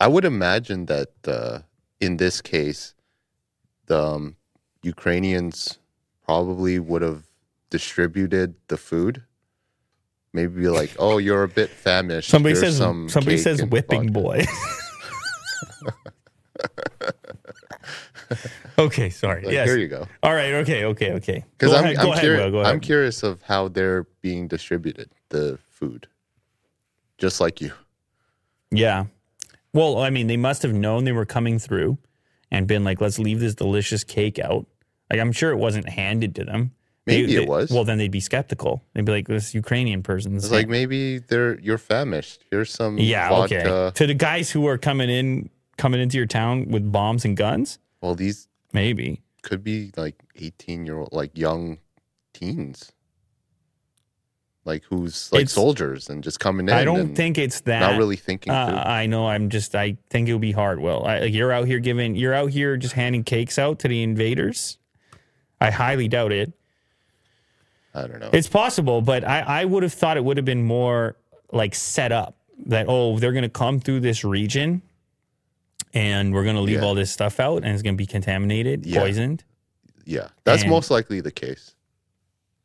I 0.00 0.08
would 0.08 0.24
imagine 0.24 0.86
that 0.86 1.12
uh, 1.24 1.60
in 2.02 2.16
this 2.16 2.42
case, 2.42 2.94
the 3.86 4.02
um, 4.02 4.36
Ukrainians 4.82 5.78
probably 6.24 6.80
would 6.80 7.00
have 7.00 7.22
distributed 7.70 8.56
the 8.66 8.76
food. 8.76 9.22
Maybe 10.32 10.62
be 10.62 10.68
like, 10.68 10.96
oh, 10.98 11.18
you're 11.18 11.44
a 11.44 11.48
bit 11.48 11.70
famished. 11.70 12.28
Somebody 12.28 12.54
Here's 12.54 12.66
says 12.66 12.76
some 12.78 13.08
somebody 13.08 13.38
says 13.38 13.62
whipping 13.62 14.12
vodka." 14.12 14.20
boy. 14.20 14.44
okay, 18.78 19.10
sorry. 19.10 19.44
Like, 19.44 19.52
yes. 19.52 19.68
Here 19.68 19.78
you 19.78 19.88
go. 19.88 20.08
All 20.22 20.34
right. 20.34 20.54
Okay. 20.54 20.84
Okay. 20.86 21.12
Okay. 21.12 21.44
Because 21.56 21.74
I'm, 21.74 21.84
I'm, 21.84 21.94
go 21.94 22.12
ahead, 22.12 22.24
curi- 22.24 22.38
Will, 22.38 22.50
go 22.50 22.60
ahead. 22.60 22.72
I'm 22.72 22.80
curious 22.80 23.22
of 23.22 23.42
how 23.42 23.68
they're 23.68 24.04
being 24.22 24.48
distributed, 24.48 25.10
the 25.28 25.58
food. 25.68 26.08
Just 27.18 27.40
like 27.40 27.60
you. 27.60 27.72
Yeah. 28.70 29.04
Well, 29.74 29.98
I 29.98 30.10
mean, 30.10 30.26
they 30.26 30.36
must 30.36 30.62
have 30.62 30.72
known 30.74 31.04
they 31.04 31.12
were 31.12 31.24
coming 31.26 31.58
through 31.58 31.98
and 32.50 32.66
been 32.66 32.84
like, 32.84 33.00
let's 33.00 33.18
leave 33.18 33.40
this 33.40 33.54
delicious 33.54 34.04
cake 34.04 34.38
out. 34.38 34.66
Like, 35.10 35.20
I'm 35.20 35.32
sure 35.32 35.50
it 35.50 35.56
wasn't 35.56 35.88
handed 35.88 36.34
to 36.36 36.44
them. 36.44 36.72
They- 37.06 37.22
Maybe 37.22 37.36
it 37.36 37.40
they- 37.40 37.46
was. 37.46 37.70
Well, 37.70 37.84
then 37.84 37.98
they'd 37.98 38.10
be 38.10 38.20
skeptical. 38.20 38.82
They'd 38.94 39.04
be 39.04 39.12
like, 39.12 39.26
this 39.28 39.54
Ukrainian 39.54 40.02
person's. 40.02 40.44
It's 40.44 40.52
like 40.52 40.68
maybe 40.68 41.18
they're 41.18 41.58
you're 41.60 41.78
famished. 41.78 42.44
Here's 42.50 42.70
some 42.70 42.98
yeah, 42.98 43.28
vodka. 43.28 43.68
okay. 43.68 43.94
To 43.96 44.06
the 44.06 44.14
guys 44.14 44.50
who 44.50 44.66
are 44.66 44.78
coming 44.78 45.10
in, 45.10 45.50
coming 45.78 46.00
into 46.00 46.16
your 46.16 46.26
town 46.26 46.68
with 46.68 46.92
bombs 46.92 47.24
and 47.24 47.36
guns, 47.36 47.78
Well, 48.02 48.14
these 48.14 48.46
maybe. 48.72 49.20
could 49.42 49.64
be 49.64 49.90
like 49.96 50.22
18 50.36 50.86
year 50.86 50.98
old, 50.98 51.12
like 51.12 51.36
young 51.36 51.78
teens, 52.34 52.92
like 54.64 54.84
who's 54.84 55.30
like 55.32 55.40
It's- 55.42 55.52
soldiers 55.52 56.08
and 56.08 56.22
just 56.22 56.38
coming 56.40 56.68
in. 56.68 56.74
I 56.74 56.84
don't 56.84 57.14
think 57.14 57.36
it's 57.38 57.60
that. 57.62 57.80
not 57.80 57.98
really 57.98 58.16
thinking 58.16 58.52
Uh, 58.52 58.66
through. 58.68 58.78
I 58.78 59.06
know. 59.06 59.26
I'm 59.26 59.48
just. 59.50 59.74
I 59.74 59.96
think 60.10 60.28
it 60.28 60.32
would 60.32 60.40
be 60.40 60.52
hard. 60.52 60.78
Well, 60.80 61.04
I, 61.04 61.18
like, 61.20 61.32
you're 61.34 61.50
out 61.52 61.66
here 61.66 61.78
giving. 61.80 62.14
You're 62.14 62.34
out 62.34 62.50
here 62.50 62.76
just 62.76 62.94
handing 62.94 63.24
cakes 63.24 63.58
out 63.58 63.78
to 63.80 63.88
the 63.88 64.02
invaders. 64.02 64.78
I 65.60 65.70
highly 65.70 66.08
doubt 66.08 66.32
it. 66.32 66.52
I 67.94 68.06
don't 68.06 68.20
know. 68.20 68.30
It's 68.32 68.48
possible, 68.48 69.02
but 69.02 69.22
I, 69.24 69.40
I 69.40 69.64
would 69.64 69.82
have 69.82 69.92
thought 69.92 70.16
it 70.16 70.24
would 70.24 70.36
have 70.38 70.46
been 70.46 70.62
more 70.64 71.16
like 71.52 71.74
set 71.74 72.10
up 72.12 72.36
that 72.66 72.86
oh 72.88 73.18
they're 73.18 73.32
going 73.32 73.42
to 73.42 73.48
come 73.50 73.80
through 73.80 74.00
this 74.00 74.24
region, 74.24 74.80
and 75.92 76.32
we're 76.32 76.44
going 76.44 76.56
to 76.56 76.62
leave 76.62 76.80
Yeah. 76.80 76.84
all 76.86 76.94
this 76.94 77.10
stuff 77.10 77.38
out, 77.40 77.64
and 77.64 77.72
it's 77.72 77.82
going 77.82 77.94
to 77.94 77.98
be 77.98 78.06
contaminated, 78.06 78.86
Yeah. 78.86 79.00
poisoned. 79.00 79.44
yeah, 80.04 80.28
that's 80.44 80.62
and- 80.62 80.70
most 80.70 80.90
likely 80.90 81.20
the 81.20 81.30
case. 81.32 81.74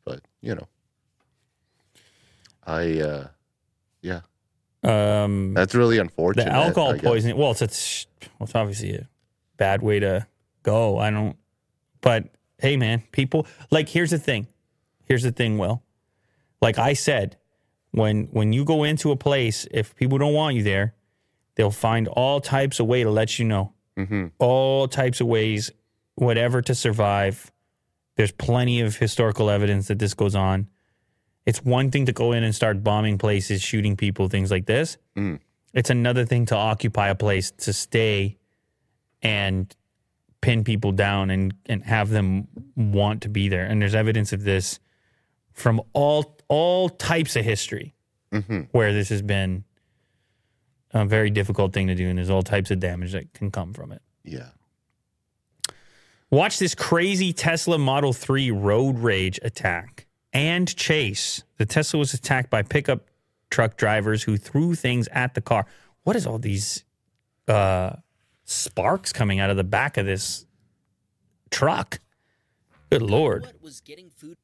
But 0.04 0.20
you 0.40 0.54
know, 0.54 0.66
I 2.68 3.00
uh, 3.00 3.28
yeah, 4.02 4.20
Um, 4.82 5.54
that's 5.54 5.74
really 5.74 5.98
unfortunate. 5.98 6.44
the 6.44 6.52
alcohol 6.52 6.98
poisoning. 6.98 7.36
Well, 7.38 7.52
it's 7.52 7.62
it's 7.62 8.06
well, 8.38 8.44
it's 8.44 8.54
obviously 8.54 8.94
a 8.94 9.08
bad 9.56 9.82
way 9.82 10.00
to 10.00 10.26
go. 10.62 10.98
I 10.98 11.10
don't. 11.10 11.36
But 12.02 12.24
hey, 12.58 12.76
man, 12.76 13.02
people 13.10 13.46
like 13.70 13.88
here's 13.88 14.10
the 14.10 14.18
thing. 14.18 14.46
Here's 15.04 15.22
the 15.22 15.32
thing. 15.32 15.56
Will, 15.56 15.82
like 16.60 16.78
I 16.78 16.92
said, 16.92 17.36
when 17.92 18.24
when 18.32 18.52
you 18.52 18.64
go 18.66 18.84
into 18.84 19.10
a 19.12 19.16
place, 19.16 19.66
if 19.70 19.96
people 19.96 20.18
don't 20.18 20.34
want 20.34 20.54
you 20.54 20.62
there, 20.62 20.94
they'll 21.54 21.70
find 21.70 22.06
all 22.08 22.40
types 22.40 22.80
of 22.80 22.86
way 22.86 23.02
to 23.02 23.10
let 23.10 23.38
you 23.38 23.46
know. 23.46 23.72
hmm 23.96 24.26
All 24.38 24.86
types 24.88 25.20
of 25.22 25.26
ways, 25.26 25.70
whatever 26.16 26.60
to 26.62 26.74
survive. 26.74 27.50
There's 28.16 28.32
plenty 28.32 28.80
of 28.80 28.96
historical 28.96 29.48
evidence 29.48 29.88
that 29.88 29.98
this 30.00 30.12
goes 30.12 30.34
on. 30.34 30.66
It's 31.48 31.64
one 31.64 31.90
thing 31.90 32.04
to 32.04 32.12
go 32.12 32.32
in 32.32 32.44
and 32.44 32.54
start 32.54 32.84
bombing 32.84 33.16
places, 33.16 33.62
shooting 33.62 33.96
people, 33.96 34.28
things 34.28 34.50
like 34.50 34.66
this. 34.66 34.98
Mm. 35.16 35.40
It's 35.72 35.88
another 35.88 36.26
thing 36.26 36.44
to 36.44 36.54
occupy 36.54 37.08
a 37.08 37.14
place, 37.14 37.50
to 37.50 37.72
stay 37.72 38.36
and 39.22 39.74
pin 40.42 40.62
people 40.62 40.92
down 40.92 41.30
and, 41.30 41.54
and 41.64 41.82
have 41.84 42.10
them 42.10 42.48
want 42.76 43.22
to 43.22 43.30
be 43.30 43.48
there. 43.48 43.64
And 43.64 43.80
there's 43.80 43.94
evidence 43.94 44.34
of 44.34 44.42
this 44.42 44.78
from 45.54 45.80
all 45.94 46.36
all 46.48 46.90
types 46.90 47.34
of 47.34 47.46
history 47.46 47.94
hmm 48.30 48.60
where 48.72 48.92
this 48.92 49.08
has 49.08 49.22
been 49.22 49.64
a 50.92 51.06
very 51.06 51.30
difficult 51.30 51.72
thing 51.72 51.86
to 51.86 51.94
do, 51.94 52.08
and 52.08 52.18
there's 52.18 52.28
all 52.28 52.42
types 52.42 52.70
of 52.70 52.78
damage 52.78 53.12
that 53.12 53.32
can 53.32 53.50
come 53.50 53.72
from 53.72 53.90
it. 53.92 54.02
Yeah. 54.22 54.50
Watch 56.28 56.58
this 56.58 56.74
crazy 56.74 57.32
Tesla 57.32 57.78
Model 57.78 58.12
3 58.12 58.50
road 58.50 58.98
rage 58.98 59.40
attack 59.42 60.07
and 60.38 60.76
chase. 60.76 61.42
The 61.56 61.66
Tesla 61.66 61.98
was 61.98 62.14
attacked 62.14 62.48
by 62.48 62.62
pickup 62.62 63.08
truck 63.50 63.76
drivers 63.76 64.22
who 64.22 64.36
threw 64.36 64.76
things 64.76 65.08
at 65.08 65.34
the 65.34 65.40
car. 65.40 65.66
What 66.04 66.14
is 66.14 66.28
all 66.28 66.38
these 66.38 66.84
uh, 67.48 67.96
sparks 68.44 69.12
coming 69.12 69.40
out 69.40 69.50
of 69.50 69.56
the 69.56 69.64
back 69.64 69.96
of 69.96 70.06
this 70.06 70.46
truck? 71.50 71.98
Good 72.88 73.02
Lord. 73.02 73.52
Was 73.60 73.80
getting 73.80 74.10
food? 74.10 74.36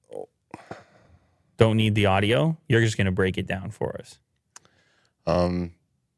Don't 1.59 1.77
need 1.77 1.95
the 1.95 2.07
audio. 2.07 2.59
You're 2.69 2.81
just 2.81 2.97
going 2.97 3.05
to 3.05 3.13
break 3.13 3.39
it 3.39 3.47
down 3.47 3.71
for 3.71 3.97
us. 3.97 4.19
Um, 5.29 5.75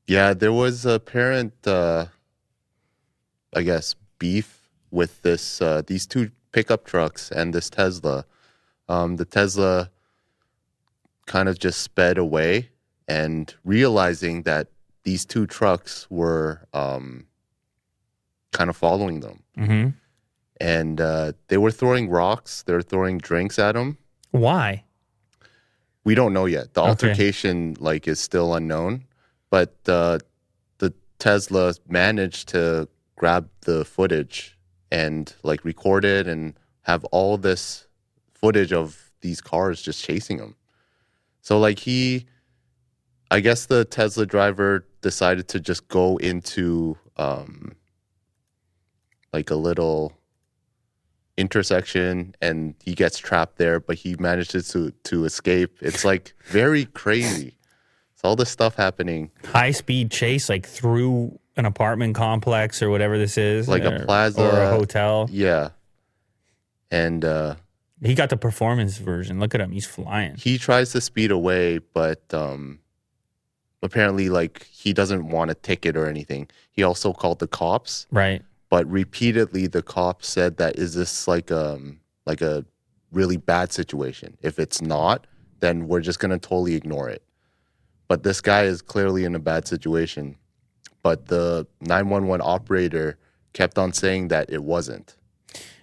yeah, 0.06 0.32
there 0.32 0.54
was 0.54 0.86
apparent, 0.86 1.52
uh, 1.66 2.06
I 3.54 3.60
guess, 3.60 3.94
beef 4.18 4.70
with 4.90 5.20
this 5.20 5.60
uh, 5.60 5.82
these 5.86 6.06
two 6.06 6.30
pickup 6.52 6.86
trucks 6.86 7.30
and 7.30 7.54
this 7.54 7.68
Tesla. 7.68 8.24
Um, 8.88 9.16
the 9.16 9.24
Tesla 9.24 9.90
kind 11.26 11.48
of 11.48 11.58
just 11.58 11.80
sped 11.82 12.18
away, 12.18 12.70
and 13.08 13.52
realizing 13.64 14.42
that 14.42 14.68
these 15.04 15.24
two 15.24 15.46
trucks 15.46 16.06
were 16.10 16.66
um, 16.72 17.26
kind 18.52 18.70
of 18.70 18.76
following 18.76 19.20
them, 19.20 19.42
hmm 19.56 19.88
and 20.58 21.00
uh, 21.02 21.32
they 21.48 21.58
were 21.58 21.70
throwing 21.70 22.08
rocks. 22.08 22.62
They 22.62 22.72
were 22.72 22.80
throwing 22.82 23.18
drinks 23.18 23.58
at 23.58 23.72
them. 23.72 23.98
Why? 24.30 24.84
We 26.04 26.14
don't 26.14 26.32
know 26.32 26.46
yet. 26.46 26.72
The 26.72 26.80
Okay. 26.80 26.88
altercation 26.90 27.76
like 27.78 28.08
is 28.08 28.20
still 28.20 28.54
unknown, 28.54 29.04
but 29.50 29.74
uh, 29.86 30.18
the 30.78 30.94
Tesla 31.18 31.74
managed 31.88 32.48
to 32.50 32.88
grab 33.16 33.48
the 33.62 33.84
footage 33.84 34.56
and 34.90 35.34
like 35.42 35.62
record 35.64 36.04
it 36.06 36.26
and 36.26 36.54
have 36.82 37.04
all 37.06 37.36
this 37.36 37.85
footage 38.40 38.72
of 38.72 39.12
these 39.20 39.40
cars 39.40 39.82
just 39.82 40.02
chasing 40.04 40.38
him. 40.38 40.54
So 41.40 41.58
like 41.58 41.78
he, 41.78 42.26
I 43.30 43.40
guess 43.40 43.66
the 43.66 43.84
Tesla 43.84 44.26
driver 44.26 44.86
decided 45.00 45.48
to 45.48 45.60
just 45.60 45.88
go 45.88 46.16
into 46.18 46.96
um, 47.16 47.72
like 49.32 49.50
a 49.50 49.54
little 49.56 50.12
intersection 51.38 52.34
and 52.40 52.74
he 52.82 52.94
gets 52.94 53.18
trapped 53.18 53.58
there 53.58 53.78
but 53.78 53.94
he 53.96 54.16
manages 54.18 54.68
to 54.70 54.90
to 55.04 55.26
escape 55.26 55.76
it's 55.82 56.02
like 56.02 56.32
very 56.46 56.86
crazy 56.86 57.58
it's 58.14 58.24
all 58.24 58.34
this 58.34 58.48
stuff 58.48 58.74
happening 58.74 59.30
High 59.44 59.72
speed 59.72 60.10
chase, 60.10 60.48
like 60.48 60.64
through 60.66 61.38
an 61.58 61.66
apartment 61.66 62.14
complex 62.14 62.80
or 62.82 62.88
whatever 62.88 63.18
this 63.18 63.36
is, 63.36 63.68
Like 63.68 63.84
a 63.84 64.00
plaza. 64.06 64.40
or 64.42 64.62
a 64.62 64.70
hotel. 64.70 65.28
yeah 65.30 65.68
and 66.90 67.22
uh 67.22 67.56
He 68.02 68.14
got 68.14 68.28
the 68.30 68.36
performance 68.36 68.98
version. 68.98 69.40
Look 69.40 69.54
at 69.54 69.60
him. 69.60 69.72
He's 69.72 69.86
flying. 69.86 70.36
he 70.36 70.58
tries 70.58 70.92
to 70.92 71.00
speed 71.00 71.30
away 71.30 71.78
but 71.78 72.22
um 72.34 72.80
apparently 73.82 74.28
like 74.28 74.64
he 74.66 74.92
doesn't 74.92 75.28
want 75.28 75.50
a 75.50 75.54
ticket 75.54 75.96
or 75.96 76.06
anything. 76.06 76.48
He 76.70 76.82
also 76.82 77.12
called 77.12 77.38
the 77.38 77.46
cops, 77.48 78.06
Right. 78.10 78.42
but 78.70 78.86
repeatedly 78.90 79.66
the 79.66 79.82
cops 79.82 80.28
said 80.28 80.56
that 80.58 80.76
is 80.78 80.94
this 80.94 81.28
like 81.28 81.50
um 81.50 82.00
like 82.26 82.40
a 82.42 82.64
really 83.12 83.36
bad 83.36 83.72
situation? 83.72 84.36
If 84.42 84.58
it's 84.58 84.82
not, 84.82 85.26
then 85.60 85.86
we're 85.88 86.00
just 86.00 86.18
gonna 86.18 86.38
totally 86.38 86.74
ignore 86.74 87.08
it. 87.08 87.22
But 88.08 88.22
this 88.22 88.40
guy 88.40 88.64
is 88.64 88.82
clearly 88.82 89.24
in 89.24 89.34
a 89.34 89.38
bad 89.40 89.66
situation. 89.66 90.36
But 91.02 91.26
the 91.26 91.66
911 91.80 92.40
operator 92.44 93.16
kept 93.52 93.78
on 93.78 93.92
saying 93.92 94.28
that 94.28 94.50
it 94.50 94.62
wasn't. 94.64 95.16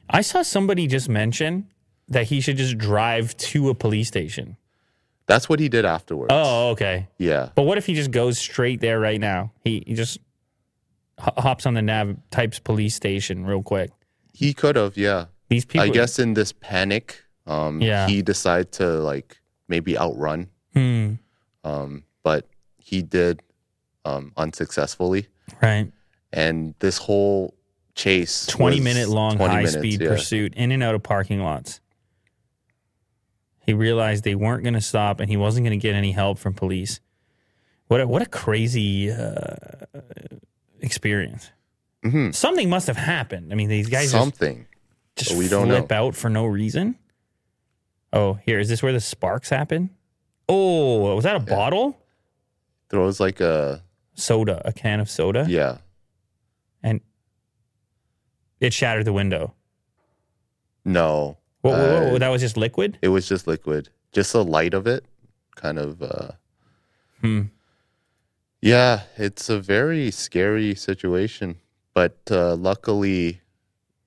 I 0.10 0.22
saw 0.22 0.41
somebody 0.41 0.85
just 0.85 1.07
mention 1.10 1.69
that 2.09 2.25
he 2.27 2.41
should 2.41 2.57
just 2.57 2.77
drive 2.77 3.35
to 3.38 3.69
a 3.69 3.73
police 3.75 4.07
station. 4.07 4.57
That's 5.25 5.47
what 5.47 5.59
he 5.59 5.69
did 5.69 5.85
afterwards. 5.85 6.31
Oh, 6.34 6.69
okay. 6.71 7.07
Yeah. 7.17 7.49
But 7.55 7.63
what 7.63 7.77
if 7.77 7.85
he 7.85 7.93
just 7.93 8.11
goes 8.11 8.38
straight 8.38 8.81
there 8.81 8.99
right 8.99 9.19
now? 9.21 9.53
He, 9.63 9.84
he 9.88 9.93
just 9.93 10.19
ho- 11.17 11.34
hops 11.38 11.65
on 11.65 11.73
the 11.75 11.81
nav, 11.81 12.17
types 12.30 12.59
police 12.59 12.93
station 12.95 13.45
real 13.45 13.63
quick. 13.63 13.91
He 14.34 14.53
could 14.53 14.75
have, 14.75 14.97
yeah. 14.97 15.25
These 15.49 15.65
people. 15.65 15.85
I 15.85 15.89
guess 15.89 16.19
in 16.19 16.34
this 16.34 16.51
panic, 16.51 17.23
um, 17.47 17.81
Yeah. 17.81 18.07
he 18.07 18.21
decided 18.21 18.71
to 18.73 18.85
like 18.99 19.38
maybe 19.69 19.97
outrun, 19.97 20.49
Hmm, 20.73 21.13
um, 21.63 22.03
but 22.23 22.47
he 22.77 23.01
did 23.01 23.41
um, 24.03 24.34
unsuccessfully. 24.35 25.27
right. 25.61 25.89
And 26.34 26.73
this 26.80 26.97
whole 26.97 27.53
chase, 27.95 28.47
20 28.47 28.77
was 28.77 28.84
minute 28.84 29.07
long 29.09 29.35
20 29.38 29.49
high 29.53 29.57
minutes, 29.59 29.73
speed 29.77 30.01
yeah. 30.01 30.07
pursuit 30.09 30.53
in 30.55 30.71
and 30.71 30.81
out 30.84 30.95
of 30.95 31.03
parking 31.03 31.39
lots. 31.41 31.80
He 33.65 33.73
realized 33.73 34.23
they 34.23 34.35
weren't 34.35 34.64
going 34.64 34.73
to 34.73 34.81
stop 34.81 35.19
and 35.19 35.30
he 35.30 35.38
wasn't 35.38 35.65
going 35.65 35.77
to 35.80 35.81
get 35.81 35.95
any 35.95 36.11
help 36.11 36.38
from 36.38 36.53
police. 36.53 36.99
What 37.88 38.02
a, 38.02 38.07
what 38.07 38.22
a 38.22 38.26
crazy 38.26 39.11
uh, 39.11 39.85
experience. 40.81 41.52
Mhm. 42.03 42.35
Something 42.35 42.69
must 42.69 42.88
have 42.88 42.98
happened. 42.98 43.52
I 43.53 43.56
mean, 43.56 43.69
these 43.69 43.88
guys 43.90 44.11
something 44.11 44.65
just 45.15 45.31
but 45.31 45.38
we 45.40 45.48
don't 45.48 45.68
flip 45.68 45.90
know. 45.90 45.95
out 45.95 46.15
for 46.15 46.30
no 46.30 46.45
reason. 46.45 46.98
Oh, 48.11 48.34
here 48.45 48.60
is 48.60 48.68
this 48.69 48.84
where 48.84 48.91
the 48.94 48.99
sparks 48.99 49.49
happen? 49.49 49.90
Oh, 50.49 51.15
was 51.15 51.23
that 51.23 51.35
a 51.35 51.40
bottle? 51.40 51.98
Throws 52.90 53.19
like 53.19 53.40
a 53.40 53.81
Soda, 54.15 54.61
a 54.65 54.72
can 54.73 54.99
of 54.99 55.10
soda, 55.10 55.45
yeah. 55.49 55.77
and 56.84 57.02
it 58.60 58.72
shattered 58.73 59.06
the 59.06 59.14
window. 59.14 59.56
No, 60.85 61.38
What, 61.64 61.72
what- 61.77 61.90
what- 62.03 62.14
Uh, 62.14 62.18
that 62.19 62.30
was 62.30 62.41
just 62.41 62.57
liquid. 62.57 62.98
it 63.02 63.07
was 63.10 63.27
just 63.27 63.48
liquid. 63.48 63.90
Just 64.11 64.31
the 64.34 64.44
light 64.44 64.73
of 64.76 64.85
it, 64.88 65.03
kind 65.56 65.80
of. 65.80 66.02
Uh, 66.03 66.31
Hmm. 67.22 67.44
Yeah, 68.61 69.03
it's 69.18 69.49
a 69.49 69.60
very 69.60 70.11
scary 70.11 70.76
situation. 70.76 71.56
But 71.94 72.18
uh, 72.31 72.56
luckily, 72.56 73.41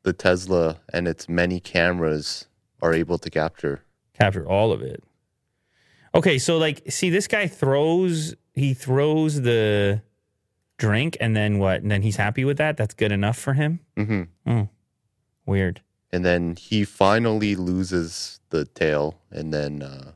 the 0.02 0.12
Tesla 0.12 0.78
and 0.92 1.06
its 1.08 1.28
many 1.28 1.58
cameras 1.60 2.46
are 2.82 2.92
able 2.94 3.18
to 3.18 3.30
capture. 3.30 3.82
capture 4.12 4.46
all 4.46 4.70
of 4.72 4.82
it. 4.82 5.02
Okay, 6.14 6.38
so 6.38 6.56
like, 6.58 6.82
see, 6.90 7.10
this 7.10 7.26
guy 7.26 7.46
throws 7.46 8.34
he 8.54 8.72
throws 8.74 9.42
the 9.42 10.00
drink, 10.78 11.16
and 11.20 11.36
then 11.36 11.58
what? 11.58 11.82
And 11.82 11.90
then 11.90 12.02
he's 12.02 12.16
happy 12.16 12.44
with 12.44 12.56
that. 12.58 12.76
That's 12.76 12.94
good 12.94 13.12
enough 13.12 13.36
for 13.38 13.52
him. 13.54 13.80
Mm-hmm. 13.96 14.62
Weird. 15.46 15.80
And 16.16 16.24
then 16.24 16.56
he 16.56 16.84
finally 16.84 17.56
loses 17.56 18.40
the 18.48 18.64
tail, 18.64 19.20
and 19.30 19.52
then 19.52 19.82
uh, 19.82 20.12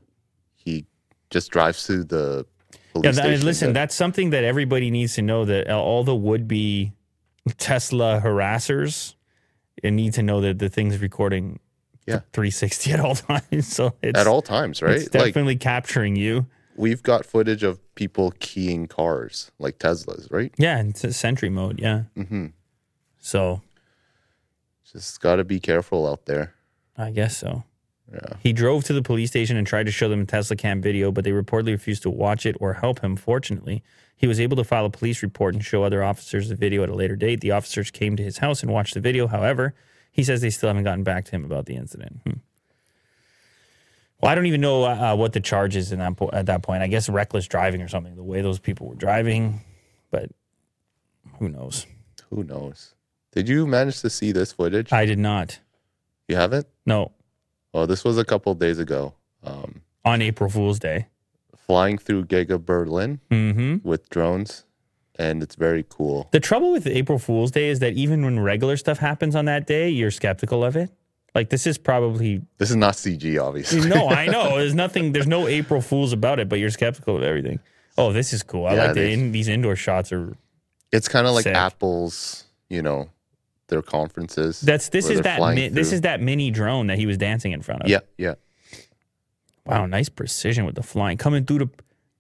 he 0.55 0.87
just 1.29 1.51
drives 1.51 1.85
through 1.87 2.05
the 2.05 2.47
police 2.95 3.05
Yeah, 3.19 3.23
I 3.23 3.27
mean, 3.27 3.33
station. 3.37 3.47
listen, 3.47 3.69
that- 3.69 3.75
that's 3.81 3.95
something 3.95 4.31
that 4.31 4.43
everybody 4.43 4.91
needs 4.91 5.15
to 5.17 5.23
know. 5.23 5.45
That 5.45 5.69
all 5.71 6.03
the 6.05 6.17
would 6.17 6.49
be 6.49 6.93
Tesla 7.59 8.21
harassers 8.25 9.15
need 9.85 10.15
to 10.15 10.23
know 10.23 10.41
that 10.41 10.59
the 10.59 10.71
thing's 10.71 10.99
recording. 11.03 11.61
Yeah. 12.07 12.21
360 12.33 12.93
at 12.93 13.01
all 13.01 13.15
times. 13.33 13.69
So 13.69 13.93
it's 14.03 14.19
at 14.19 14.27
all 14.27 14.41
times, 14.43 14.81
right? 14.83 14.97
It's 14.97 15.15
Like 15.15 15.27
definitely 15.35 15.57
capturing 15.57 16.17
you. 16.17 16.47
we've 16.77 17.03
got 17.03 17.27
footage 17.27 17.63
of 17.63 17.79
people 17.95 18.33
keying 18.41 18.87
cars, 18.89 19.53
like 19.59 19.79
Teslas, 19.79 20.33
right? 20.33 20.53
Yeah, 20.57 20.81
it's 20.81 21.05
a 21.05 21.13
sentry 21.13 21.51
mode. 21.51 21.79
Yeah. 21.79 22.05
Mm-hmm. 22.17 22.47
So 23.19 23.61
Just 24.93 25.21
got 25.21 25.37
to 25.37 25.45
be 25.45 25.61
careful 25.61 26.07
out 26.07 26.27
there. 26.27 26.55
I 26.97 27.11
guess 27.11 27.37
so. 27.37 27.65
Yeah. 28.13 28.37
He 28.41 28.53
drove 28.53 28.85
to 28.85 28.93
the 28.93 29.03
police 29.03 29.31
station 29.31 29.57
and 29.57 29.67
tried 29.67 29.87
to 29.87 29.93
show 29.93 30.09
them 30.09 30.23
a 30.23 30.25
Tesla 30.25 30.57
cam 30.57 30.83
video, 30.83 31.13
but 31.13 31.25
they 31.25 31.31
reportedly 31.31 31.71
refused 31.71 32.03
to 32.03 32.11
watch 32.11 32.45
it 32.45 32.57
or 32.59 32.75
help 32.75 33.01
him. 33.01 33.15
Fortunately, 33.15 33.85
he 34.17 34.27
was 34.27 34.41
able 34.41 34.57
to 34.57 34.65
file 34.65 34.85
a 34.85 34.91
police 34.91 35.23
report 35.23 35.55
and 35.55 35.65
show 35.65 35.85
other 35.85 36.03
officers 36.03 36.49
the 36.49 36.57
video 36.57 36.83
at 36.83 36.89
a 36.89 36.95
later 36.95 37.15
date. 37.15 37.41
The 37.41 37.53
officers 37.53 37.91
came 37.91 38.17
to 38.17 38.23
his 38.23 38.39
house 38.39 38.63
and 38.63 38.73
watched 38.73 38.95
the 38.95 39.01
video. 39.01 39.29
However, 39.29 39.75
he 40.11 40.25
says 40.25 40.41
they 40.41 40.51
still 40.51 40.69
haven't 40.69 40.85
gotten 40.85 41.05
back 41.05 41.25
to 41.27 41.31
him 41.31 41.45
about 41.45 41.67
the 41.67 41.77
incident. 41.77 42.21
Hmm. 42.25 42.39
Well, 44.21 44.31
I 44.31 44.35
don't 44.35 44.47
even 44.47 44.61
know 44.61 44.85
uh, 44.85 45.15
what 45.17 45.33
the 45.33 45.41
charge 45.41 45.77
is 45.77 45.93
in 45.93 46.01
that 46.01 46.17
po- 46.17 46.31
at 46.33 46.47
that 46.47 46.63
point. 46.63 46.83
I 46.83 46.89
guess 46.89 47.09
reckless 47.09 47.47
driving 47.47 47.81
or 47.81 47.89
something. 47.89 48.17
The 48.17 48.23
way 48.23 48.43
those 48.43 48.59
people 48.59 48.89
were 48.89 48.95
driving, 48.97 49.61
but 50.11 50.31
who 51.39 51.49
knows? 51.49 51.87
Who 52.29 52.45
knows? 52.45 52.95
Did 53.33 53.49
you 53.49 53.67
manage 53.67 54.01
to 54.01 54.11
see 54.11 54.33
this 54.33 54.53
footage? 54.53 54.93
I 54.93 55.05
did 55.07 55.19
not. 55.19 55.59
you 56.29 56.37
haven't? 56.37 56.67
No, 56.87 57.13
Oh, 57.73 57.87
this 57.87 58.03
was 58.05 58.19
a 58.19 58.25
couple 58.25 58.53
days 58.55 58.79
ago. 58.81 59.15
Um, 59.45 59.83
on 60.05 60.21
April 60.23 60.51
Fool's 60.51 60.79
Day. 60.81 61.07
flying 61.67 61.99
through 61.99 62.25
Giga 62.25 62.59
Berlin 62.65 63.21
Mm-hmm. 63.31 63.89
with 63.89 64.09
drones, 64.11 64.65
and 65.17 65.41
it's 65.43 65.55
very 65.55 65.85
cool. 65.89 66.29
The 66.33 66.41
trouble 66.41 66.73
with 66.73 66.87
April 66.89 67.19
Fool's 67.21 67.53
Day 67.53 67.69
is 67.69 67.79
that 67.79 67.93
even 67.93 68.25
when 68.25 68.41
regular 68.41 68.77
stuff 68.77 68.99
happens 68.99 69.37
on 69.37 69.45
that 69.45 69.67
day, 69.69 69.89
you're 69.89 70.11
skeptical 70.11 70.65
of 70.65 70.75
it. 70.77 70.91
Like 71.33 71.51
this 71.51 71.65
is 71.65 71.79
probably 71.79 72.43
This 72.59 72.71
is 72.71 72.77
not 72.77 72.95
CG, 72.95 73.41
obviously. 73.41 73.89
no, 73.89 74.09
I 74.23 74.27
know. 74.27 74.59
There's 74.59 74.75
nothing. 74.75 75.13
There's 75.13 75.29
no 75.29 75.47
April 75.47 75.81
Fools 75.81 76.13
about 76.13 76.41
it, 76.41 76.49
but 76.49 76.59
you're 76.59 76.71
skeptical 76.71 77.17
of 77.17 77.23
everything. 77.23 77.61
Oh, 77.97 78.13
this 78.13 78.33
is 78.33 78.43
cool. 78.43 78.67
I 78.67 78.75
Yeah, 78.75 78.85
like 78.87 78.95
the 78.95 79.09
in, 79.11 79.31
these 79.31 79.47
indoor 79.47 79.77
shots 79.77 80.13
are. 80.13 80.35
It's 80.91 81.07
kind 81.07 81.29
of 81.29 81.35
like. 81.35 81.47
Apple's, 81.47 82.45
you 82.69 82.83
know, 82.83 83.11
their 83.71 83.81
conferences. 83.83 84.61
That's 84.61 84.91
this 84.91 85.09
is 85.09 85.23
that 85.23 85.41
mi- 85.55 85.69
this 85.69 85.93
is 85.93 86.03
that 86.03 86.21
mini 86.21 86.51
drone 86.51 86.89
that 86.89 86.99
he 86.99 87.07
was 87.07 87.17
dancing 87.17 87.53
in 87.53 87.63
front 87.63 87.83
of. 87.83 87.89
Yeah, 87.89 88.01
yeah. 88.19 88.35
Wow, 89.65 89.87
nice 89.87 90.09
precision 90.11 90.65
with 90.67 90.75
the 90.75 90.83
flying 90.83 91.17
coming 91.17 91.47
through 91.47 91.59
the. 91.61 91.71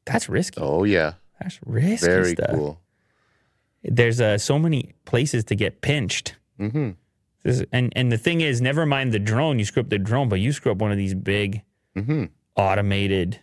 That's 0.06 0.28
risky. 0.28 0.60
Oh 0.60 0.84
yeah, 0.84 1.14
That's 1.40 1.58
risky 1.66 2.06
very 2.06 2.32
stuff. 2.32 2.50
cool. 2.50 2.80
There's 3.82 4.20
uh, 4.20 4.38
so 4.38 4.58
many 4.58 4.92
places 5.04 5.44
to 5.44 5.54
get 5.54 5.80
pinched. 5.82 6.36
hmm 6.58 6.90
This 7.42 7.60
is, 7.60 7.66
and 7.72 7.92
and 7.96 8.10
the 8.12 8.18
thing 8.18 8.40
is, 8.40 8.60
never 8.60 8.86
mind 8.86 9.12
the 9.12 9.18
drone. 9.18 9.58
You 9.58 9.64
screw 9.64 9.82
up 9.82 9.88
the 9.90 9.98
drone, 9.98 10.28
but 10.28 10.40
you 10.40 10.52
screw 10.52 10.72
up 10.72 10.78
one 10.78 10.90
of 10.92 10.98
these 10.98 11.14
big 11.14 11.62
hmm 11.94 12.24
automated. 12.56 13.40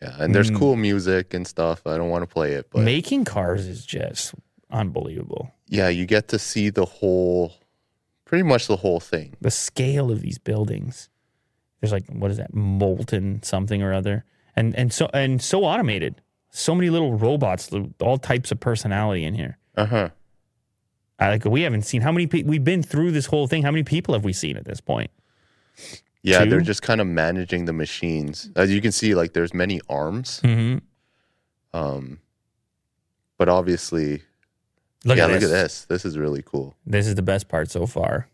Yeah, 0.00 0.16
and 0.18 0.34
there's 0.34 0.50
Mm. 0.50 0.58
cool 0.58 0.76
music 0.76 1.32
and 1.34 1.46
stuff. 1.46 1.86
I 1.86 1.96
don't 1.96 2.10
want 2.10 2.22
to 2.22 2.26
play 2.32 2.52
it, 2.54 2.68
but 2.70 2.82
Making 2.82 3.24
cars 3.24 3.66
is 3.66 3.86
just 3.86 4.34
unbelievable. 4.70 5.52
Yeah, 5.72 5.88
you 5.88 6.04
get 6.04 6.28
to 6.28 6.38
see 6.38 6.68
the 6.68 6.84
whole, 6.84 7.54
pretty 8.26 8.42
much 8.42 8.66
the 8.66 8.76
whole 8.76 9.00
thing. 9.00 9.34
The 9.40 9.50
scale 9.50 10.10
of 10.10 10.20
these 10.20 10.36
buildings. 10.36 11.08
There's 11.80 11.92
like 11.92 12.04
what 12.10 12.30
is 12.30 12.36
that? 12.36 12.52
Molten 12.52 13.42
something 13.42 13.82
or 13.82 13.94
other. 13.94 14.26
And 14.54 14.76
and 14.76 14.92
so 14.92 15.08
and 15.14 15.40
so 15.40 15.64
automated. 15.64 16.20
So 16.50 16.74
many 16.74 16.90
little 16.90 17.14
robots, 17.14 17.70
all 18.02 18.18
types 18.18 18.52
of 18.52 18.60
personality 18.60 19.24
in 19.24 19.34
here. 19.34 19.56
Uh 19.74 19.86
huh. 19.86 20.08
I 21.18 21.30
like 21.30 21.46
we 21.46 21.62
haven't 21.62 21.82
seen 21.82 22.02
how 22.02 22.12
many 22.12 22.26
people 22.26 22.50
we've 22.50 22.62
been 22.62 22.82
through 22.82 23.12
this 23.12 23.24
whole 23.24 23.46
thing. 23.46 23.62
How 23.62 23.70
many 23.70 23.82
people 23.82 24.12
have 24.12 24.24
we 24.24 24.34
seen 24.34 24.58
at 24.58 24.66
this 24.66 24.82
point? 24.82 25.10
Yeah, 26.20 26.44
they're 26.44 26.60
just 26.60 26.82
kind 26.82 27.00
of 27.00 27.06
managing 27.06 27.64
the 27.64 27.72
machines. 27.72 28.50
As 28.54 28.70
you 28.70 28.82
can 28.82 28.92
see, 28.92 29.14
like 29.14 29.32
there's 29.32 29.54
many 29.54 29.80
arms. 29.88 30.42
Mm-hmm. 30.44 30.78
Um, 31.74 32.20
but 33.38 33.48
obviously, 33.48 34.22
Look 35.04 35.18
yeah, 35.18 35.24
at 35.24 35.30
look 35.30 35.40
this. 35.40 35.50
at 35.50 35.62
this. 35.62 35.84
This 35.86 36.04
is 36.04 36.16
really 36.18 36.42
cool. 36.42 36.74
This 36.86 37.06
is 37.06 37.14
the 37.16 37.22
best 37.22 37.48
part 37.48 37.70
so 37.70 37.86
far. 37.86 38.28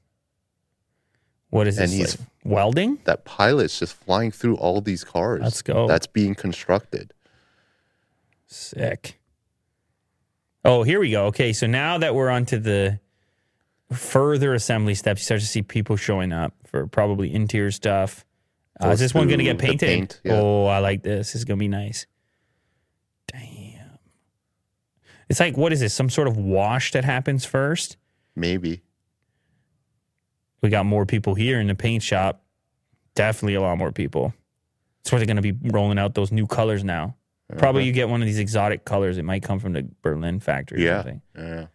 What 1.50 1.66
is 1.66 1.78
And 1.78 1.88
this? 1.90 1.96
he's- 1.96 2.18
like, 2.18 2.28
welding? 2.44 2.98
That 3.04 3.24
pilot's 3.24 3.78
just 3.78 3.94
flying 3.94 4.30
through 4.30 4.56
all 4.56 4.80
these 4.80 5.02
cars. 5.04 5.40
Let's 5.42 5.62
go. 5.62 5.86
That's 5.88 6.06
being 6.06 6.34
constructed. 6.34 7.14
Sick. 8.46 9.18
Oh, 10.64 10.82
here 10.82 11.00
we 11.00 11.10
go. 11.10 11.26
Okay, 11.26 11.52
so 11.52 11.66
now 11.66 11.96
that 11.98 12.14
we're 12.14 12.28
onto 12.28 12.58
the 12.58 13.00
further 13.92 14.52
assembly 14.52 14.94
steps, 14.94 15.22
you 15.22 15.24
start 15.24 15.40
to 15.40 15.46
see 15.46 15.62
people 15.62 15.96
showing 15.96 16.32
up 16.32 16.52
for 16.66 16.86
probably 16.86 17.32
interior 17.32 17.70
stuff. 17.70 18.24
Uh, 18.82 18.88
is 18.90 19.00
this 19.00 19.14
one 19.14 19.26
going 19.26 19.38
to 19.38 19.44
get 19.44 19.58
painted? 19.58 19.80
paint, 19.86 20.20
yeah. 20.24 20.34
Oh, 20.34 20.66
I 20.66 20.78
like 20.78 21.02
this. 21.02 21.28
This 21.32 21.36
is 21.36 21.44
going 21.44 21.58
to 21.58 21.62
be 21.62 21.68
nice. 21.68 22.06
Damn. 23.26 23.98
It's 25.28 25.40
like, 25.40 25.56
what 25.56 25.72
is 25.72 25.80
this? 25.80 25.92
Some 25.94 26.08
sort 26.10 26.26
of 26.28 26.36
wash 26.36 26.92
that 26.92 27.04
happens 27.04 27.44
first? 27.44 27.96
Maybe. 28.34 28.82
We 30.62 30.70
got 30.70 30.86
more 30.86 31.04
people 31.06 31.34
here 31.34 31.60
in 31.60 31.66
the 31.66 31.74
paint 31.74 32.02
shop. 32.02 32.42
Definitely 33.14 33.54
a 33.54 33.60
lot 33.60 33.76
more 33.78 33.92
people. 33.92 34.32
That's 35.02 35.12
where 35.12 35.18
they're 35.18 35.26
going 35.26 35.42
to 35.42 35.52
be 35.52 35.70
rolling 35.70 35.98
out 35.98 36.14
those 36.14 36.32
new 36.32 36.46
colors 36.46 36.82
now. 36.84 37.16
Probably 37.56 37.84
you 37.84 37.92
get 37.92 38.08
one 38.08 38.20
of 38.20 38.26
these 38.26 38.38
exotic 38.38 38.84
colors. 38.84 39.16
It 39.16 39.24
might 39.24 39.42
come 39.42 39.58
from 39.58 39.72
the 39.72 39.88
Berlin 40.02 40.38
factory 40.40 40.82
or 40.82 40.86
Yeah. 40.86 40.96
something. 40.98 41.22
Yeah. 41.36 41.66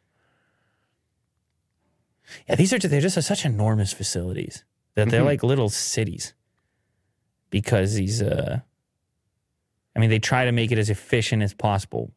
Yeah, 2.47 2.55
these 2.55 2.73
are 2.73 2.79
they're 2.79 3.01
just 3.01 3.21
such 3.21 3.45
enormous 3.45 3.91
facilities 3.93 4.63
that 4.95 5.09
they're 5.09 5.23
like 5.23 5.43
little 5.43 5.69
cities 5.69 6.33
because 7.49 7.95
these 7.95 8.21
uh 8.21 8.59
I 9.95 9.99
mean 9.99 10.09
they 10.09 10.19
try 10.19 10.45
to 10.45 10.51
make 10.51 10.71
it 10.71 10.77
as 10.77 10.89
efficient 10.89 11.43
as 11.43 11.53
possible 11.53 12.11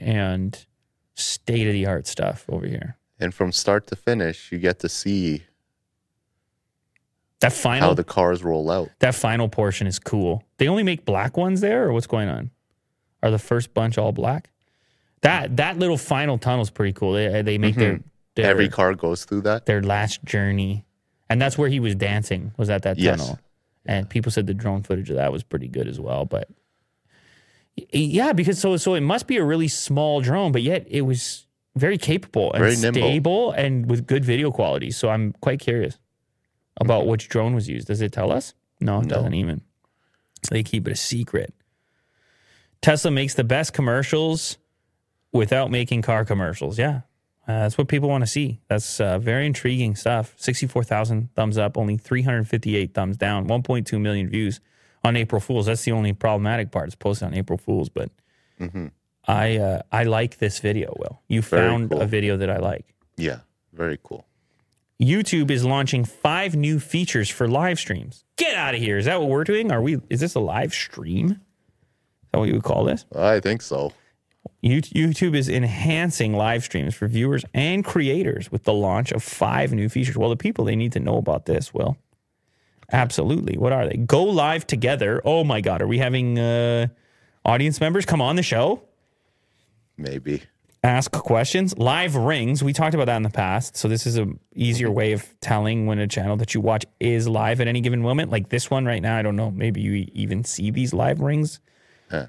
and 0.00 0.66
state 1.14 1.66
of 1.66 1.72
the 1.72 1.86
art 1.86 2.06
stuff 2.06 2.44
over 2.48 2.66
here. 2.66 2.96
And 3.20 3.34
from 3.34 3.52
start 3.52 3.86
to 3.88 3.96
finish, 3.96 4.52
you 4.52 4.58
get 4.58 4.78
to 4.80 4.88
see 4.88 5.42
That 7.40 7.52
final 7.52 7.88
how 7.90 7.94
the 7.94 8.04
cars 8.04 8.42
roll 8.42 8.70
out. 8.70 8.90
that 9.00 9.14
final 9.14 9.48
portion 9.48 9.86
is 9.86 9.98
cool. 9.98 10.44
They 10.58 10.68
only 10.68 10.82
make 10.82 11.04
black 11.04 11.36
ones 11.36 11.60
there 11.60 11.84
or 11.88 11.92
what's 11.92 12.06
going 12.06 12.28
on? 12.28 12.50
Are 13.22 13.30
the 13.30 13.38
first 13.38 13.74
bunch 13.74 13.98
all 13.98 14.12
black? 14.12 14.50
That 15.22 15.56
that 15.56 15.78
little 15.78 15.98
final 15.98 16.38
tunnel 16.38 16.62
is 16.62 16.70
pretty 16.70 16.92
cool. 16.92 17.12
They 17.14 17.42
they 17.42 17.58
make 17.58 17.74
their, 17.74 18.00
their 18.34 18.44
Mm-hmm. 18.44 18.50
Every 18.50 18.68
car 18.68 18.94
goes 18.94 19.24
through 19.24 19.40
that. 19.42 19.66
their 19.66 19.82
last 19.82 20.22
journey. 20.24 20.84
And 21.30 21.42
that's 21.42 21.58
where 21.58 21.68
he 21.68 21.80
was 21.80 21.94
dancing, 21.96 22.52
was 22.56 22.70
at 22.70 22.82
that 22.82 22.98
Yes. 22.98 23.18
tunnel. 23.18 23.38
And 23.84 24.08
people 24.08 24.30
said 24.30 24.46
the 24.46 24.54
drone 24.54 24.82
footage 24.82 25.10
of 25.10 25.16
that 25.16 25.32
was 25.32 25.42
pretty 25.42 25.66
good 25.68 25.88
as 25.88 25.98
well. 25.98 26.24
But 26.24 26.48
yeah, 27.92 28.32
because 28.32 28.58
so 28.58 28.76
so 28.76 28.94
it 28.94 29.00
must 29.00 29.26
be 29.26 29.36
a 29.36 29.44
really 29.44 29.68
small 29.68 30.20
drone, 30.20 30.52
but 30.52 30.62
yet 30.62 30.86
it 30.88 31.02
was 31.02 31.46
very 31.76 31.98
capable 31.98 32.52
and 32.52 32.62
Very 32.62 32.74
stable 32.76 33.52
and 33.52 33.88
with 33.88 34.06
good 34.06 34.24
video 34.24 34.50
quality. 34.50 34.90
So 34.90 35.08
I'm 35.10 35.32
quite 35.40 35.60
curious 35.60 35.98
about 36.80 37.06
which 37.06 37.28
drone 37.28 37.54
was 37.54 37.68
used. 37.68 37.86
Does 37.88 38.00
it 38.00 38.12
tell 38.12 38.32
us? 38.32 38.54
No, 38.80 39.00
it 39.00 39.06
No. 39.06 39.16
doesn't 39.16 39.34
even. 39.34 39.60
So 40.44 40.54
they 40.54 40.62
keep 40.62 40.86
it 40.88 40.92
a 40.92 40.96
secret. 40.96 41.52
Tesla 42.80 43.10
makes 43.10 43.34
the 43.34 43.44
best 43.44 43.72
commercials 43.72 44.56
without 45.32 45.70
making 45.70 46.02
car 46.02 46.24
commercials. 46.24 46.78
Yeah. 46.78 47.02
Uh, 47.46 47.60
that's 47.60 47.78
what 47.78 47.88
people 47.88 48.08
want 48.08 48.22
to 48.22 48.26
see. 48.26 48.60
That's 48.68 49.00
uh, 49.00 49.18
very 49.18 49.46
intriguing 49.46 49.96
stuff. 49.96 50.34
64,000 50.36 51.30
thumbs 51.34 51.56
up, 51.58 51.78
only 51.78 51.96
358 51.96 52.92
thumbs 52.94 53.16
down, 53.16 53.48
1.2 53.48 54.00
million 54.00 54.28
views 54.28 54.60
on 55.08 55.16
April 55.16 55.40
Fools. 55.40 55.66
That's 55.66 55.84
the 55.84 55.92
only 55.92 56.12
problematic 56.12 56.70
part. 56.70 56.86
It's 56.86 56.94
posted 56.94 57.26
on 57.26 57.34
April 57.34 57.58
Fools, 57.58 57.88
but 57.88 58.10
I 59.26 59.56
uh, 59.56 59.82
I 59.90 60.04
like 60.04 60.38
this 60.38 60.60
video, 60.60 60.94
Will. 60.98 61.20
You 61.28 61.42
Very 61.42 61.68
found 61.68 61.90
cool. 61.90 62.00
a 62.00 62.06
video 62.06 62.36
that 62.36 62.50
I 62.50 62.58
like. 62.58 62.94
Yeah. 63.16 63.40
Very 63.72 63.98
cool. 64.02 64.26
YouTube 65.00 65.50
is 65.50 65.64
launching 65.64 66.04
five 66.04 66.56
new 66.56 66.80
features 66.80 67.28
for 67.28 67.46
live 67.46 67.78
streams. 67.78 68.24
Get 68.36 68.54
out 68.56 68.74
of 68.74 68.80
here. 68.80 68.98
Is 68.98 69.04
that 69.04 69.20
what 69.20 69.28
we're 69.28 69.44
doing? 69.44 69.70
Are 69.70 69.82
we 69.82 69.98
is 70.10 70.20
this 70.20 70.34
a 70.34 70.40
live 70.40 70.72
stream? 70.72 71.30
Is 71.30 71.36
that 72.32 72.38
what 72.38 72.48
you 72.48 72.54
would 72.54 72.64
call 72.64 72.84
this? 72.84 73.04
I 73.14 73.40
think 73.40 73.62
so. 73.62 73.92
YouTube 74.64 75.36
is 75.36 75.48
enhancing 75.48 76.32
live 76.32 76.64
streams 76.64 76.94
for 76.94 77.06
viewers 77.06 77.44
and 77.54 77.84
creators 77.84 78.50
with 78.50 78.64
the 78.64 78.72
launch 78.72 79.12
of 79.12 79.22
five 79.22 79.72
new 79.72 79.88
features. 79.88 80.16
Well, 80.16 80.30
the 80.30 80.36
people 80.36 80.64
they 80.64 80.74
need 80.74 80.92
to 80.92 81.00
know 81.00 81.16
about 81.16 81.46
this, 81.46 81.72
Will. 81.72 81.96
Absolutely. 82.90 83.56
What 83.58 83.72
are 83.72 83.86
they? 83.86 83.96
Go 83.96 84.24
live 84.24 84.66
together. 84.66 85.20
Oh 85.24 85.44
my 85.44 85.60
God. 85.60 85.82
Are 85.82 85.86
we 85.86 85.98
having 85.98 86.38
uh, 86.38 86.88
audience 87.44 87.80
members 87.80 88.06
come 88.06 88.22
on 88.22 88.36
the 88.36 88.42
show? 88.42 88.82
Maybe. 89.96 90.42
Ask 90.84 91.10
questions. 91.12 91.76
Live 91.76 92.14
rings. 92.14 92.62
We 92.62 92.72
talked 92.72 92.94
about 92.94 93.06
that 93.06 93.16
in 93.16 93.24
the 93.24 93.30
past. 93.30 93.76
So 93.76 93.88
this 93.88 94.06
is 94.06 94.16
a 94.16 94.28
easier 94.54 94.90
way 94.90 95.12
of 95.12 95.26
telling 95.40 95.86
when 95.86 95.98
a 95.98 96.06
channel 96.06 96.36
that 96.36 96.54
you 96.54 96.60
watch 96.60 96.86
is 97.00 97.28
live 97.28 97.60
at 97.60 97.66
any 97.66 97.80
given 97.80 98.00
moment. 98.00 98.30
Like 98.30 98.48
this 98.48 98.70
one 98.70 98.86
right 98.86 99.02
now. 99.02 99.16
I 99.18 99.22
don't 99.22 99.36
know. 99.36 99.50
Maybe 99.50 99.80
you 99.80 100.06
even 100.12 100.44
see 100.44 100.70
these 100.70 100.94
live 100.94 101.20
rings 101.20 101.60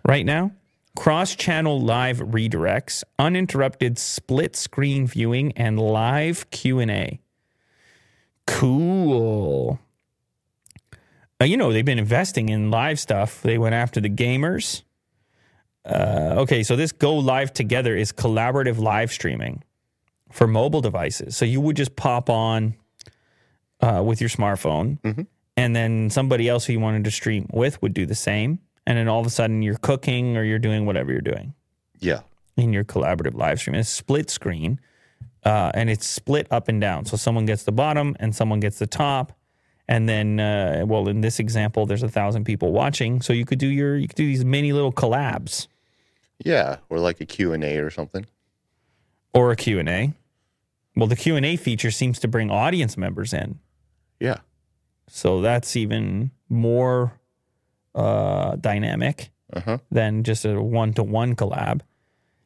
right 0.03 0.25
now. 0.25 0.51
Cross 0.97 1.35
channel 1.35 1.79
live 1.79 2.17
redirects, 2.17 3.03
uninterrupted 3.17 3.97
split 3.97 4.55
screen 4.55 5.07
viewing, 5.07 5.53
and 5.53 5.79
live 5.79 6.49
Q 6.49 6.79
and 6.79 6.91
A. 6.91 7.19
Cool. 8.47 9.79
Uh, 11.41 11.45
you 11.45 11.55
know 11.57 11.71
they've 11.71 11.85
been 11.85 11.99
investing 11.99 12.49
in 12.49 12.69
live 12.71 12.99
stuff. 12.99 13.41
They 13.41 13.57
went 13.57 13.75
after 13.75 14.01
the 14.01 14.09
gamers. 14.09 14.83
Uh, 15.85 16.35
okay, 16.39 16.63
so 16.63 16.75
this 16.75 16.91
go 16.91 17.15
live 17.17 17.53
together 17.53 17.95
is 17.95 18.11
collaborative 18.11 18.77
live 18.79 19.11
streaming 19.11 19.63
for 20.31 20.45
mobile 20.47 20.81
devices. 20.81 21.35
So 21.37 21.45
you 21.45 21.61
would 21.61 21.75
just 21.77 21.95
pop 21.95 22.29
on 22.29 22.75
uh, 23.81 24.03
with 24.05 24.19
your 24.19 24.29
smartphone, 24.29 24.97
and 25.55 25.75
then 25.75 26.09
somebody 26.09 26.49
else 26.49 26.65
who 26.65 26.73
you 26.73 26.79
wanted 26.79 27.05
to 27.05 27.11
stream 27.11 27.47
with 27.51 27.81
would 27.81 27.93
do 27.93 28.05
the 28.05 28.15
same. 28.15 28.59
And 28.85 28.97
then 28.97 29.07
all 29.07 29.19
of 29.21 29.25
a 29.25 29.29
sudden 29.29 29.61
you're 29.61 29.77
cooking 29.77 30.35
or 30.35 30.43
you're 30.43 30.59
doing 30.59 30.85
whatever 30.85 31.11
you're 31.11 31.21
doing 31.21 31.53
Yeah. 31.99 32.21
in 32.57 32.73
your 32.73 32.83
collaborative 32.83 33.35
live 33.35 33.59
stream. 33.59 33.75
It's 33.75 33.87
split 33.89 34.29
screen 34.29 34.79
uh, 35.45 35.71
and 35.73 35.89
it's 35.89 36.05
split 36.07 36.47
up 36.51 36.67
and 36.67 36.81
down. 36.81 37.05
So 37.05 37.15
someone 37.15 37.45
gets 37.45 37.63
the 37.63 37.71
bottom 37.71 38.15
and 38.19 38.35
someone 38.35 38.59
gets 38.59 38.79
the 38.79 38.87
top. 38.87 39.31
And 39.89 40.07
then, 40.07 40.39
uh, 40.39 40.83
well, 40.85 41.07
in 41.09 41.21
this 41.21 41.39
example, 41.39 41.87
there's 41.87 42.03
a 42.03 42.07
thousand 42.09 42.43
people 42.43 42.71
watching. 42.71 43.21
So 43.23 43.33
you 43.33 43.43
could 43.43 43.57
do 43.57 43.65
your, 43.67 43.97
you 43.97 44.07
could 44.07 44.15
do 44.17 44.25
these 44.27 44.45
mini 44.45 44.71
little 44.71 44.93
collabs 44.93 45.67
Yeah. 46.45 46.77
Or 46.89 46.99
like 46.99 47.19
a 47.21 47.25
Q&A 47.25 47.77
or 47.77 47.89
something. 47.89 48.25
or 49.33 49.51
a 49.51 49.55
Q&A. 49.55 50.13
Well, 50.95 51.07
the 51.07 51.15
Q&A 51.15 51.55
feature 51.55 51.89
seems 51.91 52.19
to 52.19 52.27
bring 52.27 52.51
audience 52.51 52.97
members 52.97 53.33
in. 53.33 53.57
Yeah. 54.19 54.37
So 55.07 55.41
that's 55.41 55.75
even 55.75 56.29
more 56.49 57.13
uh, 57.95 58.57
dynamic 58.57 59.31
Uh-huh. 59.53 59.79
than 59.89 60.23
just 60.23 60.45
a 60.45 60.61
one 60.61 60.93
to 60.93 61.01
one 61.03 61.35
collab. 61.35 61.81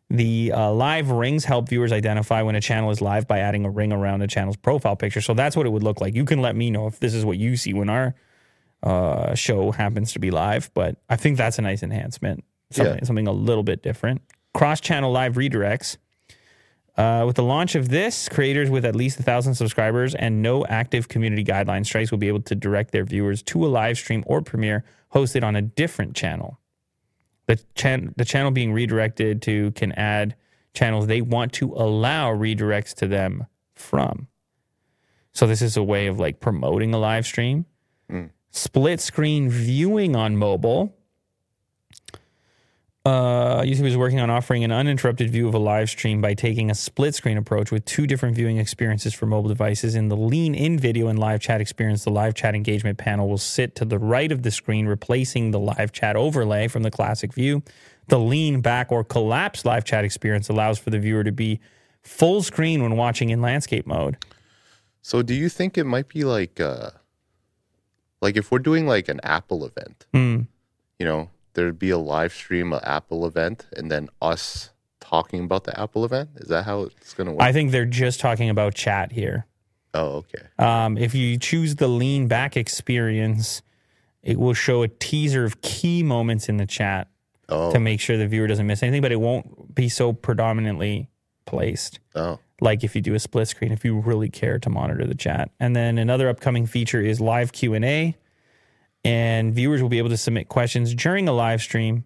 The 0.10 0.52
uh, 0.52 0.72
live 0.72 1.10
rings 1.10 1.46
help 1.46 1.70
viewers 1.70 1.92
identify 1.92 2.42
when 2.44 2.56
a 2.56 2.62
channel 2.62 2.92
is 2.92 3.02
live 3.02 3.28
by 3.28 3.40
adding 3.40 3.66
a 3.66 3.70
ring 3.70 3.92
around 3.92 4.22
a 4.22 4.28
channel's 4.28 4.58
profile 4.58 4.96
picture. 4.96 5.22
So 5.22 5.34
that's 5.34 5.56
what 5.56 5.66
it 5.66 5.70
would 5.70 5.82
look 5.84 6.02
like. 6.02 6.14
You 6.14 6.26
can 6.26 6.42
let 6.42 6.56
me 6.56 6.70
know 6.70 6.86
if 6.88 7.00
this 7.00 7.14
is 7.14 7.26
what 7.26 7.38
you 7.38 7.58
see 7.58 7.74
when 7.74 7.90
our 7.90 8.14
uh, 8.84 9.34
show 9.34 9.72
happens 9.72 10.14
to 10.14 10.20
be 10.20 10.30
live, 10.30 10.70
but 10.74 10.98
I 11.10 11.16
think 11.16 11.38
that's 11.38 11.58
a 11.58 11.62
nice 11.62 11.82
enhancement. 11.84 12.44
Something, 12.72 12.96
Yeah. 12.98 13.04
something 13.06 13.28
a 13.28 13.32
little 13.32 13.64
bit 13.64 13.82
different. 13.82 14.22
Cross 14.54 14.82
channel 14.82 15.12
live 15.12 15.36
redirects. 15.36 15.98
Uh, 16.96 17.24
with 17.26 17.36
the 17.36 17.44
launch 17.44 17.74
of 17.74 17.90
this, 17.90 18.30
creators 18.30 18.70
with 18.70 18.86
at 18.86 18.96
least 18.96 19.20
a 19.20 19.24
thousand 19.24 19.56
subscribers 19.56 20.14
and 20.14 20.44
no 20.44 20.64
active 20.68 21.08
community 21.08 21.44
guideline 21.44 21.84
strikes 21.84 22.12
will 22.12 22.20
be 22.20 22.28
able 22.28 22.42
to 22.42 22.54
direct 22.54 22.92
their 22.92 23.04
viewers 23.04 23.42
to 23.42 23.66
a 23.66 23.68
live 23.68 23.98
stream 23.98 24.24
or 24.28 24.42
premiere 24.44 24.84
hosted 25.14 25.44
on 25.44 25.56
a 25.56 25.62
different 25.62 26.16
channel. 26.16 26.60
The, 27.46 27.60
chan- 27.76 28.14
the 28.18 28.26
channel 28.26 28.52
being 28.52 28.74
redirected 28.74 29.42
to 29.44 29.72
can 29.72 29.92
add 29.94 30.36
channels 30.74 31.08
they 31.08 31.22
want 31.22 31.54
to 31.54 31.74
allow 31.74 32.34
redirects 32.34 32.94
to 32.96 33.08
them 33.08 33.48
from. 33.76 34.28
So 35.34 35.48
this 35.48 35.62
is 35.62 35.78
a 35.78 35.84
way 35.84 36.08
of 36.08 36.20
like 36.20 36.40
promoting 36.40 36.94
a 36.94 37.00
live 37.00 37.26
stream. 37.26 37.66
Mm. 38.12 38.30
Split 38.52 39.00
screen 39.00 39.50
viewing 39.50 40.16
on 40.16 40.38
mobile. 40.38 40.96
Uh, 43.06 43.62
YouTube 43.64 43.86
is 43.86 43.98
working 43.98 44.22
on 44.22 44.30
offering 44.30 44.64
an 44.64 44.72
uninterrupted 44.72 45.30
view 45.30 45.46
of 45.46 45.54
a 45.54 45.60
live 45.60 45.90
stream 45.90 46.22
by 46.22 46.34
taking 46.34 46.72
a 46.72 46.76
split 46.76 47.14
screen 47.14 47.38
approach 47.38 47.70
with 47.70 47.84
two 47.84 48.08
different 48.08 48.34
viewing 48.34 48.58
experiences 48.58 49.14
for 49.14 49.26
mobile 49.26 49.50
devices. 49.50 49.94
In 49.94 50.08
the 50.08 50.16
lean 50.16 50.56
in 50.56 50.80
video 50.80 51.10
and 51.10 51.20
live 51.20 51.42
chat 51.42 51.60
experience, 51.60 52.06
the 52.06 52.12
live 52.12 52.34
chat 52.34 52.56
engagement 52.56 52.98
panel 52.98 53.28
will 53.28 53.38
sit 53.38 53.76
to 53.76 53.86
the 53.86 54.00
right 54.00 54.32
of 54.32 54.44
the 54.44 54.52
screen, 54.52 54.86
replacing 54.86 55.52
the 55.52 55.60
live 55.60 55.92
chat 55.92 56.16
overlay 56.16 56.70
from 56.70 56.84
the 56.84 56.92
classic 56.92 57.34
view. 57.34 57.62
The 58.08 58.20
lean 58.20 58.62
back 58.62 58.90
or 58.90 59.04
collapse 59.04 59.66
live 59.66 59.84
chat 59.84 60.06
experience 60.06 60.48
allows 60.48 60.80
for 60.80 60.90
the 60.90 61.00
viewer 61.00 61.26
to 61.26 61.32
be 61.34 61.60
full 62.04 62.42
screen 62.42 62.82
when 62.84 62.96
watching 62.96 63.32
in 63.32 63.42
landscape 63.42 63.86
mode. 63.86 64.16
So 65.02 65.22
do 65.22 65.34
you 65.34 65.50
think 65.50 65.78
it 65.78 65.84
might 65.84 66.08
be 66.08 66.24
like 66.24 66.62
uh 66.62 66.92
like 68.22 68.38
if 68.38 68.50
we're 68.50 68.60
doing 68.60 68.88
like 68.88 69.10
an 69.10 69.20
Apple 69.24 69.66
event, 69.66 70.06
Hmm. 70.14 70.42
you 70.98 71.06
know, 71.06 71.30
there'd 71.54 71.80
be 71.80 71.90
a 71.90 71.98
live 71.98 72.34
stream 72.34 72.74
of 72.74 72.82
Apple 72.84 73.26
event 73.26 73.66
and 73.76 73.92
then 73.92 74.10
us 74.22 74.72
talking 75.00 75.44
about 75.44 75.64
the 75.64 75.80
Apple 75.80 76.06
event? 76.06 76.30
Is 76.38 76.50
that 76.50 76.64
how 76.64 76.84
it's 76.84 77.14
gonna 77.14 77.32
work? 77.32 77.42
I 77.42 77.52
think 77.52 77.72
they're 77.72 77.86
just 77.86 78.20
talking 78.20 78.50
about 78.50 78.74
chat 78.74 79.12
here. 79.12 79.46
oh, 79.94 80.24
okay. 80.24 80.48
Um, 80.60 80.98
if 80.98 81.14
you 81.14 81.38
choose 81.38 81.76
the 81.76 81.88
lean 81.88 82.28
back 82.28 82.58
experience, 82.58 83.62
it 84.22 84.40
will 84.40 84.54
show 84.54 84.84
a 84.84 84.88
teaser 84.88 85.44
of 85.44 85.62
key 85.62 86.04
moments 86.04 86.50
in 86.50 86.58
the 86.58 86.66
chat 86.66 87.10
Oh, 87.50 87.72
to 87.74 87.80
make 87.80 88.00
sure 88.00 88.18
the 88.18 88.28
viewer 88.28 88.48
doesn't 88.48 88.66
miss 88.66 88.82
anything, 88.82 89.02
but 89.02 89.12
it 89.12 89.20
won't 89.20 89.76
be 89.76 89.90
so 89.90 90.14
predominantly 90.14 91.10
placed 91.46 92.00
oh. 92.16 92.40
like 92.62 92.84
if 92.86 92.96
you 92.96 93.02
do 93.02 93.14
a 93.14 93.20
split 93.20 93.50
screen 93.50 93.74
if 93.74 93.84
you 93.84 94.00
really 94.00 94.30
care 94.30 94.58
to 94.60 94.70
monitor 94.70 95.06
the 95.06 95.16
chat. 95.16 95.52
And 95.60 95.76
then 95.76 95.98
another 95.98 96.30
upcoming 96.30 96.66
feature 96.66 97.02
is 97.02 97.20
live 97.20 97.52
Q&A 97.52 97.78
and 97.78 98.16
viewers 99.06 99.82
will 99.82 99.90
be 99.90 99.98
able 99.98 100.10
to 100.10 100.18
submit 100.18 100.50
questions 100.50 100.94
during 100.96 101.28
a 101.28 101.34
live 101.34 101.62
stream 101.62 102.06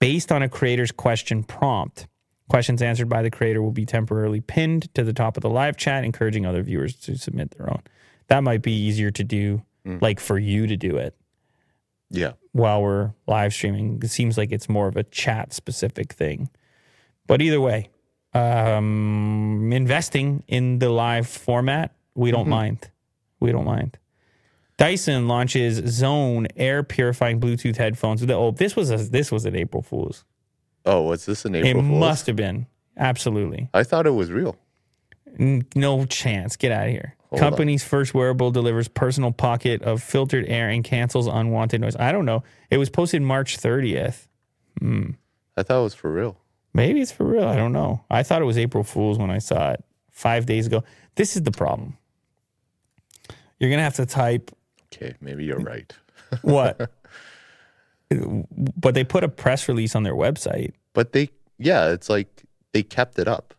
based 0.00 0.32
on 0.32 0.42
a 0.42 0.48
creator's 0.48 0.92
question 0.92 1.42
prompt. 1.44 2.06
Questions 2.48 2.82
answered 2.82 3.08
by 3.08 3.22
the 3.22 3.30
creator 3.30 3.62
will 3.62 3.72
be 3.72 3.86
temporarily 3.86 4.40
pinned 4.40 4.92
to 4.94 5.04
the 5.04 5.12
top 5.12 5.36
of 5.36 5.42
the 5.42 5.48
live 5.48 5.76
chat, 5.76 6.04
encouraging 6.04 6.44
other 6.44 6.62
viewers 6.62 6.96
to 6.96 7.16
submit 7.16 7.52
their 7.56 7.70
own. 7.70 7.82
That 8.26 8.42
might 8.42 8.62
be 8.62 8.72
easier 8.72 9.10
to 9.12 9.24
do, 9.24 9.62
like 9.84 10.20
for 10.20 10.38
you 10.38 10.66
to 10.66 10.76
do 10.76 10.96
it. 10.96 11.14
Yeah. 12.14 12.32
while 12.52 12.82
we're 12.82 13.12
live 13.26 13.54
streaming. 13.54 13.98
It 14.02 14.10
seems 14.10 14.36
like 14.36 14.52
it's 14.52 14.68
more 14.68 14.86
of 14.86 14.98
a 14.98 15.02
chat 15.02 15.54
specific 15.54 16.12
thing. 16.12 16.50
But 17.26 17.40
either 17.40 17.58
way, 17.58 17.88
um, 18.34 19.70
investing 19.72 20.42
in 20.46 20.78
the 20.78 20.90
live 20.90 21.26
format, 21.26 21.94
we 22.14 22.30
don't 22.30 22.48
mind. 22.48 22.90
We 23.40 23.50
don't 23.50 23.64
mind. 23.64 23.96
Dyson 24.78 25.28
launches 25.28 25.76
Zone 25.92 26.48
air 26.56 26.82
purifying 26.82 27.40
Bluetooth 27.40 27.76
headphones. 27.76 28.22
Oh, 28.30 28.50
this 28.50 28.74
was 28.74 28.90
a, 28.90 28.96
this 28.96 29.30
was 29.30 29.44
an 29.44 29.54
April 29.54 29.82
Fool's. 29.82 30.24
Oh, 30.84 31.02
was 31.02 31.26
this 31.26 31.44
an 31.44 31.54
It 31.54 31.66
April 31.66 31.84
Fool's? 31.84 32.00
must 32.00 32.26
have 32.26 32.36
been 32.36 32.66
absolutely 32.96 33.68
I 33.72 33.84
thought 33.84 34.06
it 34.06 34.10
was 34.10 34.30
real. 34.32 34.56
N- 35.38 35.66
no 35.74 36.04
chance. 36.06 36.56
Get 36.56 36.72
out 36.72 36.86
of 36.86 36.90
here. 36.90 37.16
Hold 37.30 37.40
Company's 37.40 37.82
first 37.84 38.12
wearable 38.12 38.50
delivers 38.50 38.88
personal 38.88 39.32
pocket 39.32 39.82
of 39.82 40.02
filtered 40.02 40.44
air 40.48 40.68
and 40.68 40.82
cancels 40.84 41.26
unwanted 41.26 41.80
noise. 41.80 41.96
I 41.96 42.12
don't 42.12 42.26
know. 42.26 42.42
It 42.70 42.76
was 42.78 42.90
posted 42.90 43.22
March 43.22 43.58
30th. 43.58 44.26
Hmm. 44.78 45.10
I 45.56 45.62
thought 45.62 45.80
it 45.80 45.84
was 45.84 45.94
for 45.94 46.12
real. 46.12 46.36
Maybe 46.74 47.00
it's 47.00 47.12
for 47.12 47.24
real. 47.24 47.46
I 47.46 47.56
don't 47.56 47.72
know. 47.72 48.02
I 48.10 48.22
thought 48.22 48.42
it 48.42 48.46
was 48.46 48.58
April 48.58 48.82
Fool's 48.84 49.18
when 49.18 49.30
I 49.30 49.38
saw 49.38 49.72
it 49.72 49.84
five 50.10 50.44
days 50.46 50.66
ago. 50.66 50.82
This 51.14 51.36
is 51.36 51.42
the 51.42 51.50
problem. 51.52 51.96
You're 53.58 53.70
gonna 53.70 53.82
have 53.82 53.96
to 53.96 54.06
type 54.06 54.50
Okay, 54.94 55.14
maybe 55.20 55.44
you're 55.44 55.58
right. 55.58 55.92
what, 56.42 56.90
but 58.76 58.94
they 58.94 59.04
put 59.04 59.24
a 59.24 59.28
press 59.28 59.68
release 59.68 59.94
on 59.96 60.02
their 60.02 60.14
website. 60.14 60.72
But 60.92 61.12
they, 61.12 61.30
yeah, 61.58 61.90
it's 61.90 62.08
like 62.10 62.42
they 62.72 62.82
kept 62.82 63.18
it 63.18 63.28
up. 63.28 63.54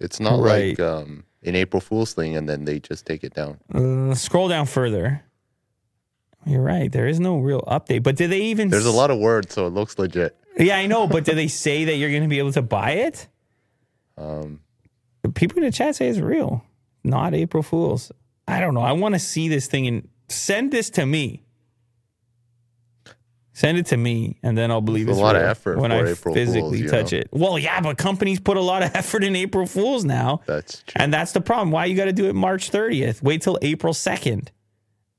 It's 0.00 0.18
not 0.18 0.40
Right. 0.40 0.78
like 0.78 0.80
um, 0.80 1.24
an 1.42 1.54
April 1.54 1.80
Fool's 1.80 2.12
thing 2.14 2.36
and 2.36 2.48
then 2.48 2.64
they 2.64 2.80
just 2.80 3.06
take 3.06 3.22
it 3.22 3.34
down. 3.34 3.58
Uh, 3.72 4.14
scroll 4.14 4.48
down 4.48 4.66
further. 4.66 5.22
You're 6.44 6.62
right. 6.62 6.90
There 6.90 7.06
is 7.06 7.20
no 7.20 7.38
real 7.38 7.62
update. 7.68 8.02
But 8.02 8.16
did 8.16 8.30
they 8.30 8.40
even? 8.42 8.68
There's 8.68 8.86
a 8.86 8.90
lot 8.90 9.12
of 9.12 9.18
words, 9.18 9.54
so 9.54 9.66
it 9.68 9.70
looks 9.70 9.96
legit. 9.96 10.36
Yeah, 10.58 10.76
I 10.76 10.86
know. 10.86 11.06
But 11.06 11.24
did 11.24 11.36
they 11.36 11.46
say 11.46 11.84
that 11.84 11.96
you're 11.96 12.10
going 12.10 12.22
to 12.24 12.28
be 12.28 12.40
able 12.40 12.52
to 12.52 12.62
buy 12.62 12.92
it? 12.92 13.28
Um, 14.18 14.60
People 15.34 15.58
in 15.58 15.64
the 15.64 15.70
chat 15.70 15.94
say 15.94 16.08
it's 16.08 16.18
real, 16.18 16.64
not 17.04 17.32
April 17.32 17.62
Fools. 17.62 18.10
I 18.48 18.58
don't 18.58 18.74
know. 18.74 18.80
I 18.80 18.90
want 18.90 19.14
to 19.14 19.20
see 19.20 19.46
this 19.48 19.68
thing 19.68 19.86
and 19.86 20.08
send 20.32 20.70
this 20.72 20.90
to 20.90 21.06
me. 21.06 21.44
Send 23.54 23.76
it 23.76 23.86
to 23.86 23.98
me, 23.98 24.38
and 24.42 24.56
then 24.56 24.70
I'll 24.70 24.80
believe 24.80 25.08
It's 25.08 25.18
it's 25.18 25.20
a 25.20 25.22
lot 25.22 25.36
of 25.36 25.42
effort 25.42 25.78
when 25.78 25.92
I 25.92 26.08
April 26.08 26.34
physically 26.34 26.80
Fools, 26.80 26.90
touch 26.90 27.12
know? 27.12 27.18
it. 27.18 27.28
Well, 27.32 27.58
yeah, 27.58 27.80
but 27.82 27.98
companies 27.98 28.40
put 28.40 28.56
a 28.56 28.62
lot 28.62 28.82
of 28.82 28.90
effort 28.94 29.22
in 29.24 29.36
April 29.36 29.66
Fools 29.66 30.04
now, 30.06 30.40
that's 30.46 30.82
true. 30.82 30.94
and 30.96 31.12
that's 31.12 31.32
the 31.32 31.42
problem. 31.42 31.70
Why 31.70 31.84
you 31.84 31.94
got 31.94 32.06
to 32.06 32.14
do 32.14 32.26
it 32.28 32.34
March 32.34 32.70
30th? 32.70 33.22
Wait 33.22 33.42
till 33.42 33.58
April 33.60 33.92
2nd, 33.92 34.48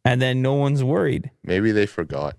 and 0.04 0.20
then 0.20 0.42
no 0.42 0.56
one's 0.56 0.84
worried. 0.84 1.30
Maybe 1.44 1.72
they 1.72 1.86
forgot. 1.86 2.36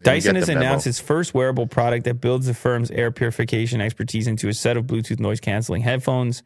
They 0.00 0.12
Dyson 0.14 0.36
has 0.36 0.48
memo. 0.48 0.60
announced 0.60 0.86
its 0.86 0.98
first 0.98 1.34
wearable 1.34 1.66
product 1.66 2.04
that 2.06 2.14
builds 2.22 2.46
the 2.46 2.54
firm's 2.54 2.90
air 2.90 3.10
purification 3.10 3.82
expertise 3.82 4.26
into 4.26 4.48
a 4.48 4.54
set 4.54 4.78
of 4.78 4.86
Bluetooth 4.86 5.20
noise 5.20 5.40
canceling 5.40 5.82
headphones 5.82 6.42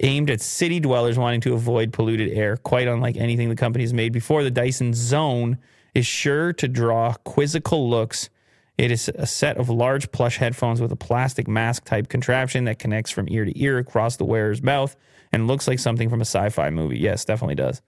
aimed 0.00 0.30
at 0.30 0.40
city 0.40 0.80
dwellers 0.80 1.18
wanting 1.18 1.40
to 1.42 1.54
avoid 1.54 1.92
polluted 1.92 2.32
air. 2.32 2.56
Quite 2.56 2.88
unlike 2.88 3.16
anything 3.16 3.48
the 3.48 3.56
company 3.56 3.84
has 3.84 3.94
made 3.94 4.12
before, 4.12 4.42
the 4.42 4.50
Dyson 4.50 4.92
Zone 4.94 5.58
is 5.94 6.06
sure 6.06 6.52
to 6.54 6.68
draw 6.68 7.14
quizzical 7.24 7.88
looks. 7.88 8.28
It 8.76 8.90
is 8.90 9.10
a 9.14 9.26
set 9.26 9.56
of 9.56 9.70
large 9.70 10.12
plush 10.12 10.36
headphones 10.36 10.80
with 10.82 10.92
a 10.92 10.96
plastic 10.96 11.48
mask 11.48 11.84
type 11.84 12.08
contraption 12.08 12.64
that 12.64 12.78
connects 12.78 13.10
from 13.10 13.26
ear 13.30 13.46
to 13.46 13.58
ear 13.58 13.78
across 13.78 14.16
the 14.16 14.26
wearer's 14.26 14.62
mouth 14.62 14.94
and 15.32 15.46
looks 15.46 15.66
like 15.66 15.78
something 15.78 16.10
from 16.10 16.20
a 16.20 16.26
sci 16.26 16.50
fi 16.50 16.68
movie. 16.68 16.98
Yes, 16.98 17.24
definitely 17.24 17.54
does. 17.54 17.80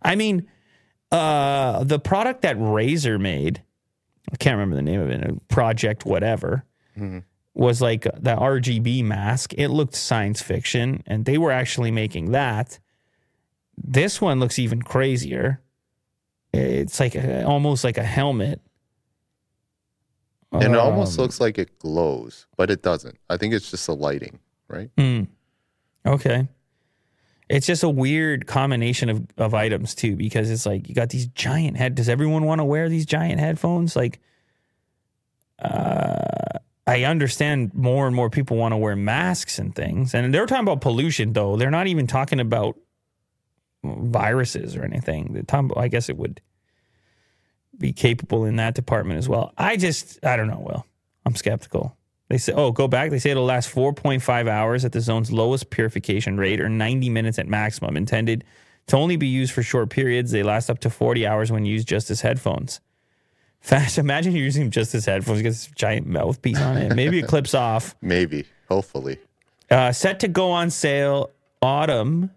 I 0.00 0.14
mean, 0.14 0.48
uh, 1.12 1.84
the 1.84 1.98
product 1.98 2.42
that 2.42 2.56
Razer 2.56 3.20
made, 3.20 3.62
I 4.32 4.36
can't 4.36 4.54
remember 4.54 4.76
the 4.76 4.82
name 4.82 5.00
of 5.00 5.10
it, 5.10 5.48
Project 5.48 6.06
whatever, 6.06 6.64
was 7.54 7.80
like 7.80 8.02
the 8.04 8.36
RGB 8.36 9.04
mask. 9.04 9.52
It 9.56 9.68
looked 9.68 9.94
science 9.94 10.40
fiction, 10.40 11.02
and 11.06 11.24
they 11.24 11.36
were 11.38 11.50
actually 11.52 11.90
making 11.90 12.32
that. 12.32 12.78
This 13.76 14.20
one 14.20 14.40
looks 14.40 14.58
even 14.58 14.82
crazier. 14.82 15.60
It's 16.52 17.00
like 17.00 17.14
a, 17.14 17.44
almost 17.44 17.84
like 17.84 17.98
a 17.98 18.02
helmet. 18.04 18.60
And 20.52 20.74
it 20.74 20.78
almost 20.78 21.18
Um, 21.18 21.22
looks 21.22 21.40
like 21.40 21.58
it 21.58 21.78
glows, 21.78 22.46
but 22.56 22.70
it 22.70 22.82
doesn't. 22.82 23.18
I 23.30 23.36
think 23.36 23.54
it's 23.54 23.70
just 23.70 23.86
the 23.86 23.94
lighting, 23.94 24.40
right? 24.68 24.90
Hmm. 24.98 25.24
Okay. 26.04 26.48
It's 27.48 27.66
just 27.66 27.82
a 27.82 27.88
weird 27.88 28.46
combination 28.46 29.08
of, 29.08 29.26
of 29.38 29.54
items 29.54 29.94
too, 29.94 30.16
because 30.16 30.50
it's 30.50 30.66
like 30.66 30.88
you 30.88 30.94
got 30.94 31.10
these 31.10 31.26
giant 31.28 31.76
head. 31.76 31.94
Does 31.94 32.08
everyone 32.08 32.44
want 32.44 32.60
to 32.60 32.64
wear 32.64 32.88
these 32.88 33.06
giant 33.06 33.38
headphones? 33.40 33.94
Like, 33.96 34.20
uh, 35.60 36.39
I 36.90 37.04
understand 37.04 37.72
more 37.74 38.06
and 38.06 38.16
more 38.16 38.30
people 38.30 38.56
want 38.56 38.72
to 38.72 38.76
wear 38.76 38.96
masks 38.96 39.58
and 39.58 39.74
things, 39.74 40.12
and 40.14 40.34
they're 40.34 40.46
talking 40.46 40.64
about 40.64 40.80
pollution 40.80 41.32
though. 41.32 41.56
They're 41.56 41.70
not 41.70 41.86
even 41.86 42.06
talking 42.06 42.40
about 42.40 42.76
viruses 43.84 44.76
or 44.76 44.82
anything. 44.84 45.44
Talking 45.46 45.70
about- 45.70 45.82
I 45.82 45.88
guess 45.88 46.08
it 46.08 46.16
would 46.16 46.40
be 47.78 47.92
capable 47.92 48.44
in 48.44 48.56
that 48.56 48.74
department 48.74 49.18
as 49.18 49.28
well. 49.28 49.52
I 49.56 49.76
just, 49.76 50.24
I 50.24 50.36
don't 50.36 50.48
know. 50.48 50.62
Well, 50.66 50.84
I'm 51.24 51.34
skeptical. 51.34 51.96
They 52.28 52.38
say, 52.38 52.52
oh, 52.52 52.72
go 52.72 52.86
back. 52.88 53.10
They 53.10 53.18
say 53.18 53.30
it'll 53.30 53.44
last 53.44 53.68
4.5 53.72 54.48
hours 54.48 54.84
at 54.84 54.92
the 54.92 55.00
zone's 55.00 55.32
lowest 55.32 55.70
purification 55.70 56.36
rate 56.36 56.60
or 56.60 56.68
90 56.68 57.08
minutes 57.08 57.38
at 57.38 57.48
maximum, 57.48 57.96
intended 57.96 58.44
to 58.88 58.96
only 58.96 59.16
be 59.16 59.26
used 59.28 59.52
for 59.52 59.62
short 59.62 59.90
periods. 59.90 60.30
They 60.30 60.42
last 60.42 60.70
up 60.70 60.80
to 60.80 60.90
40 60.90 61.26
hours 61.26 61.50
when 61.50 61.64
used 61.64 61.88
just 61.88 62.10
as 62.10 62.20
headphones. 62.20 62.80
Fast, 63.60 63.98
imagine 63.98 64.34
you're 64.34 64.44
using 64.44 64.70
just 64.70 64.94
as 64.94 65.04
headphones. 65.04 65.38
You 65.38 65.42
get 65.44 65.50
this 65.50 65.66
giant 65.74 66.06
mouthpiece 66.06 66.60
on 66.60 66.76
it. 66.78 66.94
Maybe 66.94 67.18
it 67.18 67.26
clips 67.28 67.54
off. 67.54 67.94
Maybe, 68.02 68.46
hopefully. 68.68 69.18
Uh, 69.70 69.92
set 69.92 70.20
to 70.20 70.28
go 70.28 70.50
on 70.50 70.70
sale 70.70 71.30
autumn 71.62 72.30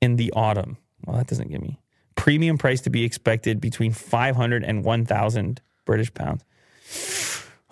in 0.00 0.16
the 0.16 0.32
autumn. 0.34 0.78
Well, 1.06 1.16
that 1.18 1.26
doesn't 1.26 1.50
give 1.50 1.60
me 1.62 1.78
premium 2.16 2.56
price 2.58 2.80
to 2.80 2.90
be 2.90 3.04
expected 3.04 3.60
between 3.60 3.92
500 3.92 4.64
and 4.64 4.82
1,000 4.82 5.60
British 5.84 6.12
pounds. 6.14 6.42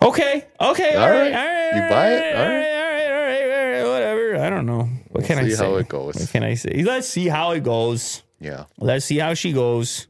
Okay. 0.01 0.45
Okay. 0.61 0.95
All 0.95 1.03
all 1.03 1.09
right. 1.09 1.31
right. 1.31 1.33
All 1.33 1.45
right. 1.45 1.75
You 1.75 1.81
all 1.83 1.89
buy 1.89 2.09
right, 2.09 2.11
it? 2.13 2.35
All 2.35 2.41
All 2.43 2.49
right. 2.49 2.55
All 2.55 2.81
right. 2.83 3.07
All 3.11 3.25
right. 3.25 3.43
All 3.43 3.83
right. 3.83 3.91
Whatever. 3.91 4.37
I 4.45 4.49
don't 4.49 4.65
know. 4.65 4.83
What 5.09 5.09
We'll 5.09 5.27
can 5.27 5.39
I 5.39 5.43
see 5.45 5.55
say? 5.55 5.65
how 5.65 5.75
it 5.75 5.89
goes. 5.89 6.15
What 6.15 6.29
can 6.29 6.43
I 6.43 6.53
say? 6.53 6.83
Let's 6.83 7.07
see 7.09 7.27
how 7.27 7.51
it 7.51 7.63
goes. 7.63 8.21
Yeah. 8.39 8.65
Let's 8.77 9.05
see 9.05 9.17
how 9.17 9.33
she 9.33 9.51
goes. 9.51 10.07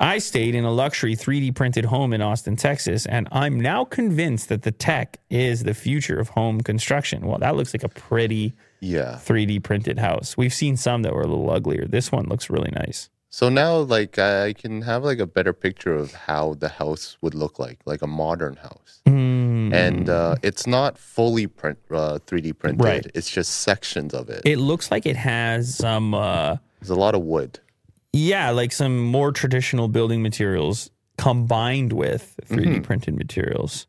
I 0.00 0.18
stayed 0.18 0.54
in 0.54 0.64
a 0.64 0.70
luxury 0.70 1.16
3D 1.16 1.54
printed 1.56 1.84
home 1.86 2.12
in 2.12 2.22
Austin, 2.22 2.54
Texas, 2.54 3.04
and 3.06 3.26
I'm 3.32 3.58
now 3.58 3.84
convinced 3.84 4.48
that 4.48 4.62
the 4.62 4.70
tech 4.70 5.18
is 5.28 5.64
the 5.64 5.74
future 5.74 6.20
of 6.20 6.28
home 6.30 6.60
construction. 6.60 7.26
Well, 7.26 7.38
that 7.38 7.56
looks 7.56 7.74
like 7.74 7.82
a 7.82 7.88
pretty 7.88 8.54
Yeah. 8.80 9.16
3D 9.20 9.58
printed 9.58 9.98
house. 9.98 10.36
We've 10.36 10.54
seen 10.54 10.76
some 10.76 11.02
that 11.02 11.12
were 11.14 11.22
a 11.22 11.26
little 11.26 11.50
uglier. 11.50 11.84
This 11.84 12.12
one 12.12 12.26
looks 12.26 12.48
really 12.48 12.70
nice. 12.70 13.10
So 13.30 13.48
now, 13.48 13.78
like, 13.78 14.18
I 14.20 14.52
can 14.52 14.82
have 14.82 15.02
like 15.02 15.18
a 15.18 15.26
better 15.26 15.52
picture 15.52 15.94
of 15.94 16.12
how 16.14 16.54
the 16.54 16.68
house 16.68 17.18
would 17.20 17.34
look 17.34 17.58
like, 17.58 17.80
like 17.84 18.00
a 18.00 18.06
modern 18.06 18.54
house. 18.56 19.00
Mm. 19.04 19.74
And 19.74 20.08
uh, 20.08 20.36
it's 20.42 20.66
not 20.66 20.96
fully 20.96 21.46
print, 21.48 21.78
uh, 21.90 22.20
3D 22.24 22.56
printed. 22.56 22.84
Right. 22.84 23.06
It's 23.14 23.28
just 23.28 23.56
sections 23.62 24.14
of 24.14 24.30
it. 24.30 24.42
It 24.44 24.58
looks 24.58 24.90
like 24.92 25.06
it 25.06 25.16
has 25.16 25.74
some, 25.74 26.14
uh, 26.14 26.56
There's 26.80 26.90
a 26.90 26.94
lot 26.94 27.16
of 27.16 27.22
wood. 27.22 27.58
Yeah, 28.12 28.50
like 28.50 28.72
some 28.72 28.98
more 28.98 29.32
traditional 29.32 29.88
building 29.88 30.22
materials 30.22 30.90
combined 31.16 31.92
with 31.92 32.38
3D 32.48 32.82
printed 32.82 33.16
materials. 33.16 33.86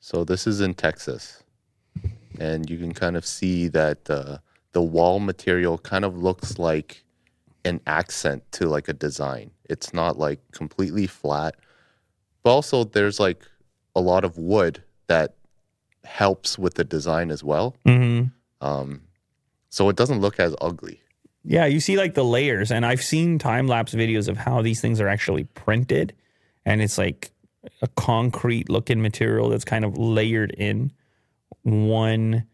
So 0.00 0.24
this 0.24 0.46
is 0.46 0.60
in 0.60 0.74
Texas, 0.74 1.42
and 2.38 2.68
you 2.70 2.78
can 2.78 2.92
kind 2.92 3.16
of 3.16 3.26
see 3.26 3.68
that 3.68 4.08
uh, 4.08 4.38
the 4.72 4.82
wall 4.82 5.20
material 5.20 5.78
kind 5.78 6.04
of 6.04 6.16
looks 6.16 6.58
like 6.58 7.04
an 7.64 7.80
accent 7.86 8.44
to 8.52 8.68
like 8.68 8.88
a 8.88 8.92
design. 8.92 9.50
It's 9.64 9.92
not 9.92 10.18
like 10.18 10.40
completely 10.52 11.06
flat, 11.06 11.56
but 12.42 12.50
also 12.50 12.84
there's 12.84 13.18
like 13.18 13.44
a 13.96 14.00
lot 14.00 14.24
of 14.24 14.38
wood 14.38 14.82
that 15.08 15.34
helps 16.04 16.58
with 16.58 16.74
the 16.74 16.84
design 16.84 17.30
as 17.30 17.42
well. 17.42 17.76
hmm 17.84 18.24
Um, 18.60 19.02
so 19.68 19.88
it 19.88 19.96
doesn't 19.96 20.20
look 20.20 20.40
as 20.40 20.54
ugly. 20.60 21.00
Yeah, 21.44 21.66
you 21.66 21.80
see 21.80 21.96
like 21.96 22.14
the 22.14 22.24
layers, 22.24 22.70
and 22.70 22.84
I've 22.84 23.02
seen 23.02 23.38
time 23.38 23.66
lapse 23.66 23.94
videos 23.94 24.28
of 24.28 24.36
how 24.36 24.62
these 24.62 24.80
things 24.80 25.00
are 25.00 25.08
actually 25.08 25.44
printed, 25.44 26.12
and 26.64 26.82
it's 26.82 26.98
like 26.98 27.30
a 27.82 27.88
concrete 27.88 28.68
looking 28.68 29.00
material 29.00 29.48
that's 29.48 29.64
kind 29.64 29.84
of 29.84 29.96
layered 29.96 30.52
in 30.52 30.92
one 31.62 32.46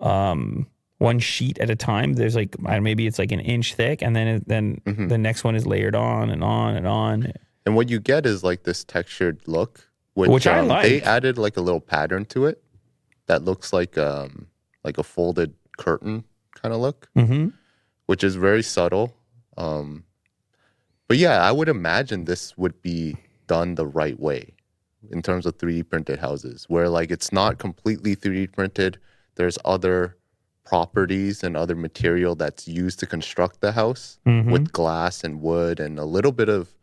um 0.00 0.66
one 0.98 1.18
sheet 1.18 1.58
at 1.58 1.70
a 1.70 1.76
time. 1.76 2.14
There's 2.14 2.36
like 2.36 2.56
I 2.60 2.74
don't 2.74 2.76
know, 2.76 2.80
maybe 2.80 3.06
it's 3.06 3.18
like 3.18 3.32
an 3.32 3.40
inch 3.40 3.74
thick, 3.74 4.02
and 4.02 4.14
then 4.14 4.26
it, 4.26 4.48
then 4.48 4.80
the 5.08 5.18
next 5.18 5.44
one 5.44 5.54
is 5.54 5.66
layered 5.66 5.94
on 5.94 6.30
and 6.30 6.42
on 6.42 6.76
and 6.76 6.86
on. 6.86 7.32
And 7.66 7.76
what 7.76 7.88
you 7.88 8.00
get 8.00 8.26
is 8.26 8.42
like 8.42 8.64
this 8.64 8.84
textured 8.84 9.40
look, 9.46 9.88
which, 10.14 10.30
Which 10.30 10.46
I 10.46 10.60
um, 10.60 10.68
They 10.68 11.02
added 11.02 11.38
like 11.38 11.56
a 11.56 11.60
little 11.60 11.80
pattern 11.80 12.24
to 12.26 12.46
it 12.46 12.62
that 13.26 13.44
looks 13.44 13.72
like 13.72 13.96
um 13.96 14.46
like 14.82 14.98
a 14.98 15.02
folded 15.02 15.54
curtain 15.78 16.24
kind 16.54 16.74
of 16.74 16.80
look, 16.80 17.08
hmm 17.14 17.48
which 18.10 18.24
is 18.24 18.34
very 18.34 18.60
subtle. 18.60 19.14
Um, 19.56 20.02
but 21.06 21.16
yeah, 21.16 21.46
I 21.48 21.52
would 21.52 21.68
imagine 21.68 22.24
this 22.24 22.58
would 22.58 22.82
be 22.82 23.16
done 23.46 23.76
the 23.76 23.86
right 23.86 24.18
way. 24.18 24.52
in 25.12 25.22
terms 25.22 25.46
of 25.46 25.56
3D 25.56 25.88
printed 25.88 26.18
houses, 26.18 26.66
where 26.68 26.88
like 26.88 27.12
it's 27.12 27.32
not 27.32 27.58
completely 27.58 28.16
3D 28.16 28.52
printed. 28.52 28.98
There's 29.36 29.58
other 29.64 30.16
properties 30.64 31.44
and 31.44 31.56
other 31.56 31.76
material 31.76 32.34
that's 32.34 32.66
used 32.66 32.98
to 32.98 33.06
construct 33.06 33.60
the 33.60 33.70
house 33.72 34.18
with 34.50 34.72
glass 34.72 35.22
and 35.24 35.40
wood 35.40 35.78
and 35.78 35.98
a 35.98 36.04
little 36.04 36.32
bit 36.32 36.48
of, 36.48 36.74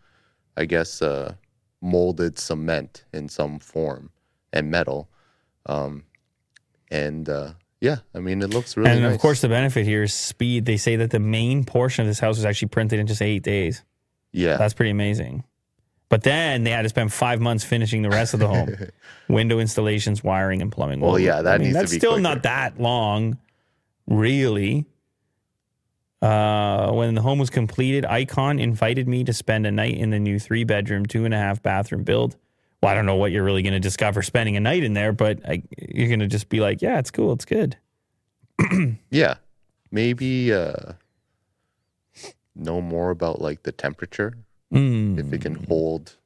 I 0.55 0.63
guess, 0.65 1.01
uh, 1.01 1.35
molded 1.81 2.39
cement 2.39 3.03
in 3.13 3.27
some 3.27 3.59
form 3.59 4.11
and 4.53 4.71
metal. 4.71 5.09
Um, 5.65 6.05
and 6.89 7.27
uh, 7.29 7.51
yeah, 7.81 7.97
I 8.15 8.19
mean, 8.19 8.41
it 8.41 8.49
looks 8.49 8.75
really 8.75 8.89
and 8.89 9.01
nice. 9.03 9.15
of 9.15 9.21
course, 9.21 9.41
the 9.41 9.49
benefit 9.49 9.85
here 9.85 10.03
is 10.03 10.13
speed. 10.13 10.65
They 10.65 10.77
say 10.77 10.95
that 10.97 11.11
the 11.11 11.19
main 11.19 11.63
portion 11.63 12.01
of 12.03 12.07
this 12.07 12.19
house 12.19 12.37
was 12.37 12.45
actually 12.45 12.69
printed 12.69 12.99
in 12.99 13.07
just 13.07 13.21
eight 13.21 13.43
days. 13.43 13.83
yeah. 14.31 14.57
That's 14.57 14.73
pretty 14.73 14.91
amazing. 14.91 15.43
But 16.09 16.23
then 16.23 16.63
they 16.63 16.71
had 16.71 16.83
to 16.83 16.89
spend 16.89 17.11
five 17.11 17.41
months 17.41 17.65
finishing 17.65 18.01
the 18.01 18.09
rest 18.09 18.33
of 18.33 18.39
the 18.39 18.47
home 18.47 18.73
window 19.27 19.59
installations, 19.59 20.23
wiring, 20.23 20.61
and 20.61 20.71
plumbing. 20.71 21.01
Well, 21.01 21.19
yeah, 21.19 21.41
that 21.41 21.55
I 21.55 21.57
mean, 21.57 21.67
needs 21.67 21.73
to 21.75 21.79
that's 21.81 21.93
still 21.93 22.11
quicker. 22.11 22.21
not 22.21 22.43
that 22.43 22.79
long, 22.79 23.37
really. 24.07 24.85
Uh, 26.21 26.91
when 26.93 27.13
the 27.13 27.21
home 27.21 27.37
was 27.39 27.49
completed, 27.49 28.05
Icon 28.05 28.57
invited 28.57 29.07
me 29.07 29.23
to 29.25 29.33
spend 29.33 29.67
a 29.67 29.71
night 29.71 29.95
in 29.97 30.09
the 30.09 30.17
new 30.19 30.39
three 30.39 30.63
bedroom, 30.63 31.05
two 31.05 31.25
and 31.25 31.33
a 31.33 31.37
half 31.37 31.61
bathroom 31.61 32.03
build. 32.03 32.37
Well, 32.81 32.91
I 32.91 32.95
don't 32.95 33.05
know 33.07 33.15
what 33.15 33.31
you're 33.31 33.43
really 33.43 33.63
going 33.63 33.73
to 33.73 33.79
discover 33.79 34.21
spending 34.21 34.55
a 34.55 34.59
night 34.59 34.83
in 34.83 34.93
there, 34.93 35.11
but 35.11 35.39
I, 35.47 35.63
you're 35.77 36.07
going 36.07 36.19
to 36.19 36.27
just 36.27 36.47
be 36.49 36.59
like, 36.59 36.81
yeah, 36.81 36.99
it's 36.99 37.09
cool. 37.11 37.33
It's 37.33 37.45
good. 37.45 37.77
Yeah. 39.09 39.35
Maybe 39.91 40.53
uh 40.53 40.93
know 42.55 42.81
more 42.81 43.09
about 43.11 43.41
like 43.41 43.63
the 43.63 43.71
temperature 43.71 44.37
Mm. 44.73 45.17
if 45.17 45.31
it 45.31 45.39
can 45.41 45.55
hold 45.69 46.17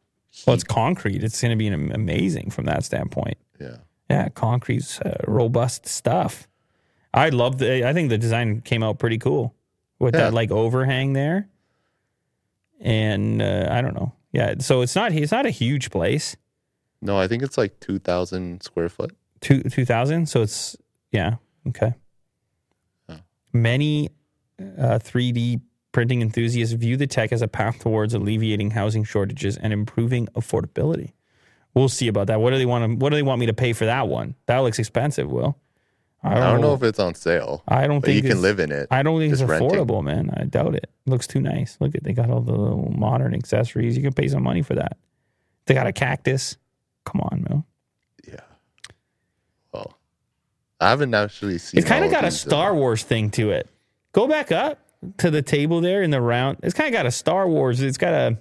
Well, 0.48 0.56
it's 0.56 0.64
concrete. 0.64 1.23
It's 1.23 1.40
going 1.40 1.52
to 1.52 1.56
be 1.56 1.68
an 1.68 1.91
amazing 1.91 2.49
from 2.49 2.65
that 2.65 2.84
standpoint. 2.84 3.38
yeah. 3.60 3.78
Yeah, 4.10 4.30
concrete's 4.30 4.99
uh, 5.02 5.18
robust 5.28 5.86
stuff. 5.88 6.48
I 7.14 7.30
love 7.30 7.60
the. 7.60 7.88
I 7.88 7.94
think 7.94 8.10
the 8.10 8.18
design 8.18 8.61
came 8.61 8.82
out 8.84 8.98
pretty 8.98 9.18
cool 9.19 9.53
with 9.99 10.15
Yeah. 10.15 10.22
that 10.22 10.34
like 10.34 10.49
overhang 10.52 11.14
there, 11.14 11.48
and 12.80 13.41
uh, 13.41 13.68
I 13.72 13.82
don't 13.82 13.94
know. 13.94 14.11
Yeah, 14.32 14.56
so 14.60 14.82
it's 14.82 14.95
not. 14.95 15.12
It's 15.12 15.32
not 15.32 15.45
a 15.45 15.49
huge 15.49 15.90
place. 15.90 16.36
No, 17.02 17.18
I 17.18 17.28
think 17.28 17.44
it's 17.44 17.58
like 17.58 17.80
2000 17.80 18.62
square 18.62 18.90
foot. 18.90 19.16
Two 19.41 19.64
two 19.64 19.86
thousand. 19.86 20.28
So 20.28 20.41
it's 20.41 20.78
yeah 21.12 21.36
okay. 21.68 21.94
Oh. 23.10 23.20
Many 23.52 24.10
uh, 24.60 24.99
3D 24.99 25.62
printing 25.91 26.22
enthusiasts 26.22 26.74
view 26.74 26.95
the 26.95 27.08
tech 27.08 27.34
as 27.34 27.41
a 27.41 27.48
path 27.48 27.80
towards 27.80 28.14
alleviating 28.14 28.72
housing 28.72 29.03
shortages 29.03 29.58
and 29.58 29.74
improving 29.74 30.28
affordability. 30.28 31.14
We'll 31.74 31.90
see 31.90 32.08
about 32.08 32.28
that. 32.28 32.40
What 32.40 32.52
do 32.52 32.58
they 32.58 32.66
want 32.66 32.86
to? 32.86 32.95
What 32.95 33.10
do 33.10 33.16
they 33.16 33.24
want 33.24 33.40
me 33.40 33.48
to 33.48 33.53
pay 33.53 33.74
for 33.74 33.86
that 33.86 34.08
one? 34.08 34.36
That 34.45 34.60
looks 34.60 34.80
expensive. 34.80 35.30
Will 35.32 35.58
I 36.23 36.35
don't 36.35 36.61
know 36.61 36.73
if 36.76 36.84
it's 36.84 36.99
on 36.99 37.15
sale. 37.15 37.64
I 37.68 37.88
don't 37.88 38.02
think 38.02 38.23
you 38.23 38.30
can 38.30 38.41
live 38.41 38.60
in 38.60 38.72
it. 38.72 38.88
I 38.91 39.02
don't 39.02 39.19
think 39.19 39.34
it's 39.34 39.41
renting. 39.41 39.69
affordable, 39.69 40.03
man. 40.03 40.31
I 40.35 40.43
doubt 40.43 40.76
it. 40.76 40.89
Looks 41.07 41.26
too 41.26 41.41
nice. 41.41 41.77
Look 41.80 41.95
at 41.95 42.03
they 42.03 42.14
got 42.14 42.30
all 42.30 42.41
the 42.41 42.52
little 42.52 42.91
modern 42.95 43.34
accessories. 43.34 43.98
You 43.98 44.03
can 44.03 44.14
pay 44.14 44.27
some 44.27 44.43
money 44.43 44.61
for 44.61 44.76
that. 44.76 44.98
They 45.65 45.73
got 45.73 45.88
a 45.88 45.91
cactus. 45.91 46.57
Come 47.06 47.22
on, 47.22 47.45
man. 47.49 47.64
Yeah. 48.27 48.41
Well, 49.73 49.98
I 50.80 50.89
haven't 50.89 51.14
actually 51.15 51.57
seen. 51.57 51.80
It. 51.80 51.81
It's 51.81 51.89
kind 51.89 52.06
of 52.06 52.11
got 52.11 52.23
a 52.23 52.27
uh, 52.27 52.31
Star 52.31 52.76
Wars 52.76 53.02
thing 53.03 53.31
to 53.31 53.49
it. 53.52 53.68
Go 54.11 54.27
back 54.27 54.52
up 54.52 54.80
to 55.18 55.31
the 55.31 55.41
table 55.41 55.81
there 55.81 56.03
in 56.03 56.11
the 56.11 56.22
round. 56.22 56.60
It's 56.61 56.76
kind 56.76 56.88
of 56.88 56.93
got 56.93 57.07
a 57.07 57.11
Star 57.11 57.48
Wars. 57.48 57.81
It's 57.81 57.98
got 57.98 58.14
a. 58.14 58.38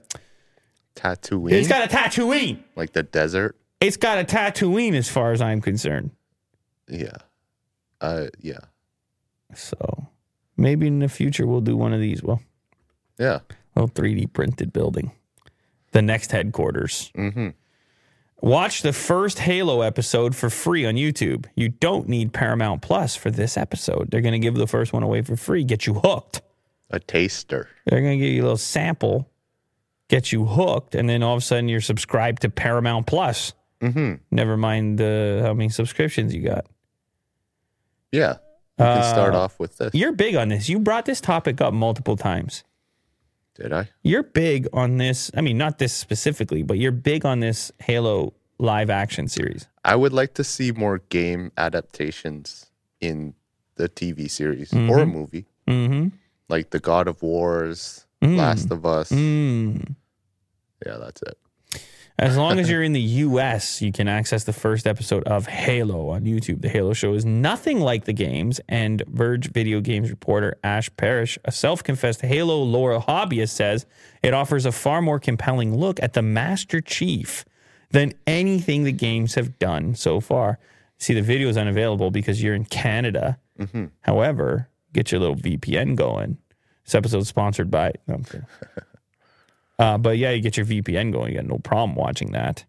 Tatooine, 0.96 1.52
It's 1.52 1.68
got 1.68 1.90
a 1.90 1.96
Tatooine. 1.96 2.62
like 2.76 2.92
the 2.92 3.04
desert. 3.04 3.56
It's 3.80 3.96
got 3.96 4.18
a 4.18 4.24
Tatooine, 4.24 4.94
as 4.94 5.08
far 5.08 5.32
as 5.32 5.40
I'm 5.40 5.62
concerned. 5.62 6.10
Yeah. 6.88 7.16
Uh, 8.00 8.26
yeah. 8.40 8.58
So 9.54 10.08
maybe 10.56 10.86
in 10.86 10.98
the 11.00 11.08
future 11.08 11.46
we'll 11.46 11.60
do 11.60 11.76
one 11.76 11.92
of 11.92 12.00
these. 12.00 12.22
Well, 12.22 12.40
Yeah. 13.18 13.40
A 13.76 13.80
little 13.82 13.88
3D 13.94 14.32
printed 14.32 14.72
building. 14.72 15.12
The 15.92 16.02
next 16.02 16.32
headquarters. 16.32 17.10
Mm-hmm. 17.16 17.48
Watch 18.42 18.82
the 18.82 18.92
first 18.92 19.40
Halo 19.40 19.82
episode 19.82 20.34
for 20.34 20.48
free 20.48 20.86
on 20.86 20.94
YouTube. 20.94 21.46
You 21.54 21.68
don't 21.68 22.08
need 22.08 22.32
Paramount 22.32 22.80
Plus 22.80 23.14
for 23.14 23.30
this 23.30 23.56
episode. 23.56 24.10
They're 24.10 24.22
going 24.22 24.32
to 24.32 24.38
give 24.38 24.54
the 24.54 24.66
first 24.66 24.92
one 24.92 25.02
away 25.02 25.20
for 25.22 25.36
free, 25.36 25.62
get 25.62 25.86
you 25.86 25.94
hooked. 25.94 26.40
A 26.90 26.98
taster. 26.98 27.68
They're 27.86 28.00
going 28.00 28.18
to 28.18 28.24
give 28.24 28.34
you 28.34 28.42
a 28.42 28.44
little 28.44 28.56
sample, 28.56 29.28
get 30.08 30.32
you 30.32 30.46
hooked, 30.46 30.94
and 30.94 31.08
then 31.08 31.22
all 31.22 31.34
of 31.34 31.42
a 31.42 31.44
sudden 31.44 31.68
you're 31.68 31.80
subscribed 31.82 32.42
to 32.42 32.48
Paramount 32.50 33.06
Plus. 33.06 33.52
Mm-hmm. 33.82 34.14
Never 34.30 34.56
mind 34.56 35.00
uh, 35.00 35.42
how 35.42 35.52
many 35.52 35.68
subscriptions 35.68 36.34
you 36.34 36.42
got. 36.42 36.66
Yeah. 38.12 38.36
You 38.78 38.86
can 38.86 39.02
start 39.12 39.34
Uh, 39.34 39.40
off 39.40 39.58
with 39.60 39.76
this. 39.78 39.94
You're 39.94 40.12
big 40.12 40.34
on 40.36 40.48
this. 40.48 40.68
You 40.68 40.78
brought 40.80 41.04
this 41.04 41.20
topic 41.20 41.60
up 41.60 41.74
multiple 41.74 42.16
times. 42.16 42.64
Did 43.56 43.72
I? 43.74 43.90
You're 44.02 44.22
big 44.22 44.68
on 44.72 44.96
this. 44.96 45.30
I 45.36 45.42
mean, 45.42 45.58
not 45.58 45.78
this 45.78 45.92
specifically, 45.92 46.62
but 46.62 46.78
you're 46.78 46.92
big 46.92 47.26
on 47.26 47.40
this 47.40 47.70
Halo 47.78 48.32
live 48.58 48.88
action 48.88 49.28
series. 49.28 49.66
I 49.84 49.96
would 49.96 50.12
like 50.14 50.32
to 50.34 50.44
see 50.44 50.72
more 50.72 50.98
game 51.10 51.52
adaptations 51.58 52.70
in 53.00 53.34
the 53.76 53.88
TV 53.88 54.30
series 54.30 54.70
Mm-hmm. 54.70 54.90
or 54.90 55.00
a 55.00 55.06
movie, 55.06 55.46
Mm-hmm. 55.68 56.08
like 56.48 56.70
the 56.70 56.80
God 56.80 57.06
of 57.06 57.22
Wars, 57.22 58.06
Last 58.22 58.70
of 58.70 58.84
Us. 58.86 59.10
Mm. 59.10 59.94
Yeah, 60.86 60.96
that's 60.98 61.20
it. 61.22 61.36
As 62.20 62.36
long 62.36 62.58
as 62.58 62.68
you're 62.68 62.82
in 62.82 62.92
the 62.92 63.00
US, 63.00 63.80
you 63.80 63.92
can 63.92 64.06
access 64.06 64.44
the 64.44 64.52
first 64.52 64.86
episode 64.86 65.24
of 65.24 65.46
Halo 65.46 66.10
on 66.10 66.24
YouTube. 66.24 66.60
The 66.60 66.68
Halo 66.68 66.92
show 66.92 67.14
is 67.14 67.24
nothing 67.24 67.80
like 67.80 68.04
the 68.04 68.12
games, 68.12 68.60
and 68.68 69.02
Verge 69.06 69.50
video 69.50 69.80
games 69.80 70.10
reporter 70.10 70.58
Ash 70.62 70.94
Parrish, 70.98 71.38
a 71.46 71.50
self 71.50 71.82
confessed 71.82 72.20
Halo 72.20 72.62
lore 72.62 73.00
hobbyist, 73.00 73.52
says 73.52 73.86
it 74.22 74.34
offers 74.34 74.66
a 74.66 74.72
far 74.72 75.00
more 75.00 75.18
compelling 75.18 75.74
look 75.74 75.98
at 76.02 76.12
the 76.12 76.20
Master 76.20 76.82
Chief 76.82 77.46
than 77.90 78.12
anything 78.26 78.84
the 78.84 78.92
games 78.92 79.34
have 79.36 79.58
done 79.58 79.94
so 79.94 80.20
far. 80.20 80.58
See, 80.98 81.14
the 81.14 81.22
video 81.22 81.48
is 81.48 81.56
unavailable 81.56 82.10
because 82.10 82.42
you're 82.42 82.54
in 82.54 82.66
Canada. 82.66 83.38
Mm-hmm. 83.58 83.86
However, 84.02 84.68
get 84.92 85.10
your 85.10 85.22
little 85.22 85.36
VPN 85.36 85.96
going. 85.96 86.36
This 86.84 86.94
episode 86.94 87.20
is 87.20 87.28
sponsored 87.28 87.70
by. 87.70 87.94
no. 88.06 88.20
Uh, 89.80 89.96
but 89.98 90.18
yeah, 90.18 90.30
you 90.30 90.42
get 90.42 90.56
your 90.58 90.66
VPN 90.66 91.10
going. 91.10 91.32
You 91.32 91.38
got 91.38 91.46
no 91.46 91.58
problem 91.58 91.94
watching 91.96 92.32
that. 92.32 92.64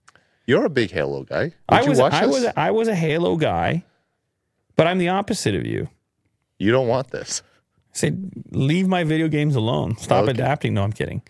You're 0.47 0.65
a 0.65 0.69
big 0.69 0.91
Halo 0.91 1.23
guy. 1.23 1.43
Did 1.49 1.53
I 1.69 1.83
was 1.83 1.99
I 1.99 2.25
this? 2.25 2.29
was 2.43 2.45
I 2.55 2.71
was 2.71 2.87
a 2.87 2.95
Halo 2.95 3.35
guy, 3.35 3.83
but 4.77 4.87
I'm 4.87 4.97
the 4.97 5.09
opposite 5.09 5.53
of 5.55 5.65
you. 5.65 5.89
you 6.57 6.71
don't 6.71 6.87
want 6.87 7.11
this. 7.11 7.41
I 7.93 7.97
said, 7.97 8.31
leave 8.51 8.87
my 8.87 9.03
video 9.03 9.27
games 9.27 9.55
alone. 9.57 9.97
Stop 9.97 10.23
Okay. 10.23 10.31
adapting. 10.31 10.73
No, 10.73 10.83
I'm 10.83 10.93
kidding. 10.93 11.21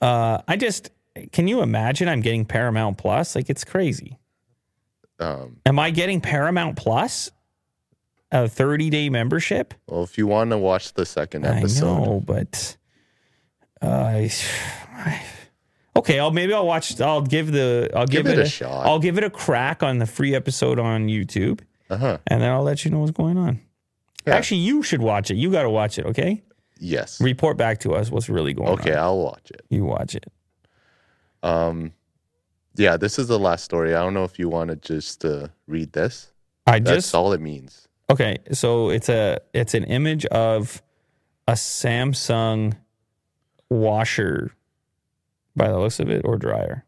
Uh, 0.00 0.38
I 0.48 0.56
just 0.56 0.90
can 1.32 1.48
you 1.48 1.60
imagine? 1.62 2.08
I'm 2.08 2.20
getting 2.22 2.44
Paramount 2.46 2.96
Plus. 2.98 3.34
Like 3.36 3.50
it's 3.50 3.64
crazy. 3.64 4.18
Um, 5.18 5.58
Am 5.66 5.78
I 5.78 5.90
getting 5.90 6.20
Paramount 6.20 6.76
Plus? 6.76 7.30
A 8.32 8.48
30 8.48 8.90
day 8.90 9.08
membership? 9.08 9.72
well, 9.88 10.02
if 10.02 10.18
you 10.18 10.26
want 10.26 10.50
to 10.50 10.58
watch 10.58 10.94
the 10.94 11.06
second 11.06 11.46
I 11.46 11.58
episode, 11.58 11.84
know, 12.04 12.22
but 12.24 12.76
uh, 13.80 13.86
I, 13.88 14.30
okay. 15.96 16.18
I'll 16.18 16.30
maybe 16.30 16.52
I'll 16.52 16.66
watch. 16.66 17.00
I'll 17.00 17.22
give 17.22 17.52
the. 17.52 17.90
I'll 17.94 18.06
give, 18.06 18.24
Give 18.24 18.32
it 18.32 18.38
it, 18.38 18.46
a 18.46 18.48
shot. 18.48 18.86
I'll 18.86 18.98
give 18.98 19.18
it 19.18 19.24
a 19.24 19.30
crack 19.30 19.82
on 19.82 19.98
the 19.98 20.06
free 20.06 20.34
episode 20.34 20.78
on 20.78 21.06
YouTube, 21.08 21.60
uh 21.90 21.96
huh. 21.96 22.18
and 22.26 22.42
then 22.42 22.50
I'll 22.50 22.62
let 22.62 22.84
you 22.84 22.90
know 22.90 23.00
what's 23.00 23.12
going 23.12 23.36
on. 23.38 23.60
Yeah. 24.26 24.34
Actually, 24.34 24.58
you 24.58 24.82
should 24.82 25.02
watch 25.02 25.30
it. 25.30 25.36
You 25.36 25.50
got 25.52 25.62
to 25.62 25.70
watch 25.70 25.98
it. 25.98 26.06
Okay. 26.06 26.42
Yes. 26.78 27.20
Report 27.20 27.56
back 27.56 27.78
to 27.80 27.94
us 27.94 28.10
what's 28.10 28.28
really 28.28 28.52
going 28.52 28.68
Okay, 28.70 28.82
on. 28.82 28.88
Okay, 28.88 28.94
I'll 28.98 29.18
watch 29.18 29.50
it. 29.50 29.62
You 29.70 29.84
watch 29.84 30.14
it. 30.14 30.30
Um, 31.42 31.92
yeah, 32.74 32.96
this 32.96 33.18
is 33.18 33.28
the 33.28 33.38
last 33.38 33.64
story. 33.64 33.94
I 33.94 34.02
don't 34.02 34.12
know 34.14 34.24
if 34.24 34.38
you 34.38 34.48
want 34.48 34.70
to 34.70 34.76
just 34.76 35.24
uh, 35.24 35.48
read 35.66 35.92
this. 35.92 36.32
I 36.66 36.78
That's 36.80 36.96
just 37.06 37.14
all 37.14 37.32
it 37.32 37.40
means. 37.40 37.86
okay. 38.10 38.38
So 38.52 38.90
it's 38.90 39.08
a 39.08 39.38
it's 39.54 39.72
an 39.74 39.84
image 39.84 40.26
of 40.26 40.82
a 41.48 41.52
Samsung 41.52 42.76
washer, 43.70 44.52
by 45.56 45.68
the 45.68 45.78
looks 45.78 46.00
of 46.00 46.10
it, 46.10 46.22
or 46.24 46.36
dryer. 46.36 46.84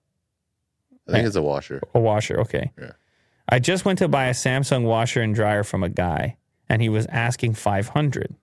I 1.08 1.12
think 1.12 1.26
it's 1.26 1.36
a 1.36 1.42
washer. 1.42 1.80
A 1.94 2.00
washer, 2.00 2.40
okay. 2.40 2.70
Yeah. 2.78 2.92
I 3.48 3.58
just 3.58 3.84
went 3.84 3.98
to 4.00 4.08
buy 4.08 4.26
a 4.26 4.32
Samsung 4.32 4.84
washer 4.84 5.22
and 5.22 5.34
dryer 5.34 5.64
from 5.64 5.82
a 5.82 5.88
guy, 5.88 6.36
and 6.68 6.82
he 6.82 6.90
was 6.90 7.06
asking 7.06 7.54
500. 7.54 8.34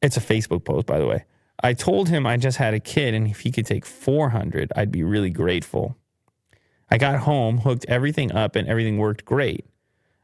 It's 0.00 0.16
a 0.16 0.20
Facebook 0.20 0.64
post, 0.64 0.86
by 0.86 0.98
the 0.98 1.06
way. 1.06 1.24
I 1.62 1.74
told 1.74 2.08
him 2.08 2.26
I 2.26 2.36
just 2.36 2.56
had 2.56 2.74
a 2.74 2.80
kid, 2.80 3.14
and 3.14 3.26
if 3.28 3.40
he 3.40 3.50
could 3.50 3.66
take 3.66 3.84
400, 3.84 4.72
I'd 4.74 4.90
be 4.90 5.02
really 5.02 5.30
grateful. 5.30 5.96
I 6.90 6.98
got 6.98 7.20
home, 7.20 7.58
hooked 7.58 7.84
everything 7.88 8.32
up, 8.32 8.56
and 8.56 8.66
everything 8.66 8.98
worked 8.98 9.24
great. 9.24 9.66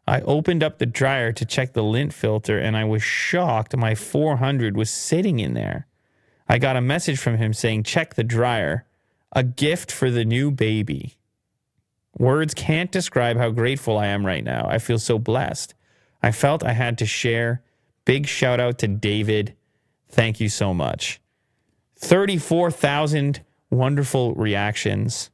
I 0.07 0.23
opened 0.23 0.63
up 0.63 0.79
the 0.79 0.87
dryer 0.87 1.33
to 1.33 1.45
check 1.45 1.73
the 1.73 1.85
lint 1.85 2.13
filter, 2.13 2.59
and 2.59 2.77
I 2.77 2.85
was 2.85 3.03
shocked 3.03 3.77
my 3.77 3.95
400 3.95 4.77
was 4.77 4.91
sitting 4.91 5.39
in 5.39 5.55
there. 5.55 5.87
I 6.49 6.59
got 6.59 6.77
a 6.77 6.81
message 6.81 7.19
from 7.19 7.37
him 7.37 7.53
saying, 7.53 7.85
Check 7.85 8.15
the 8.15 8.25
dryer, 8.25 8.87
a 9.33 9.43
gift 9.43 9.93
for 9.93 10.11
the 10.11 10.25
new 10.25 10.51
baby. 10.51 11.17
Words 12.19 12.55
can't 12.55 12.91
describe 12.91 13.37
how 13.37 13.51
grateful 13.51 13.97
I 13.97 14.07
am 14.07 14.27
right 14.27 14.45
now. 14.45 14.67
I 14.69 14.79
feel 14.79 14.99
so 14.99 15.19
blessed. 15.19 15.75
I 16.23 16.33
felt 16.33 16.65
I 16.65 16.73
had 16.73 16.99
to 16.99 17.07
share. 17.07 17.63
Big 18.05 18.27
shout 18.27 18.61
out 18.61 18.79
to 18.79 18.89
David. 18.89 19.55
Thank 20.09 20.41
you 20.41 20.49
so 20.49 20.75
much. 20.75 21.21
34,000 21.99 23.43
wonderful 23.71 24.35
reactions 24.35 25.31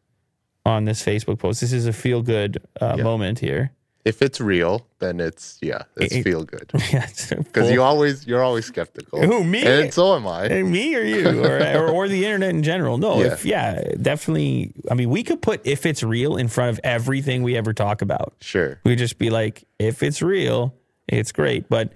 on 0.65 0.85
this 0.85 1.03
Facebook 1.03 1.39
post. 1.39 1.61
This 1.61 1.73
is 1.73 1.87
a 1.87 1.93
feel 1.93 2.23
good 2.23 2.59
uh, 2.81 2.97
moment 2.97 3.39
here. 3.39 3.73
If 4.07 4.23
it's 4.23 4.41
real, 4.41 4.87
then 5.01 5.19
it's 5.21 5.59
yeah, 5.61 5.83
it's 5.97 6.15
It- 6.15 6.23
feel 6.23 6.45
good. 6.45 6.71
Yeah, 6.93 7.07
Because 7.47 7.71
you 7.73 7.83
always 7.83 8.25
you're 8.29 8.43
always 8.49 8.65
skeptical. 8.67 9.21
Who, 9.23 9.43
me? 9.43 9.63
And 9.67 9.93
so 9.93 10.15
am 10.15 10.27
I. 10.29 10.47
Eh, 10.47 10.63
me 10.63 10.95
or 10.95 11.03
you 11.03 11.45
or, 11.45 11.59
or, 11.79 11.89
or 11.97 12.09
the 12.09 12.25
internet 12.25 12.51
in 12.51 12.63
general 12.63 12.99
no 12.99 13.21
Yeah. 13.21 13.33
if 13.33 13.45
yeah 13.45 13.83
definitely 14.01 14.73
i 14.91 14.95
mean 14.95 15.11
we 15.11 15.23
could 15.25 15.41
put 15.43 15.59
if 15.67 15.85
it's 15.87 16.03
real 16.03 16.37
in 16.37 16.49
front 16.49 16.71
of 16.75 16.81
everything 16.85 17.43
we 17.43 17.57
ever 17.57 17.73
talk 17.73 18.01
about 18.03 18.35
Sure. 18.41 18.79
we 18.85 18.95
just 18.97 19.19
be 19.19 19.29
like 19.31 19.65
if 19.79 20.03
it's 20.03 20.23
real 20.23 20.73
it's 21.09 21.33
great 21.33 21.69
but 21.69 21.87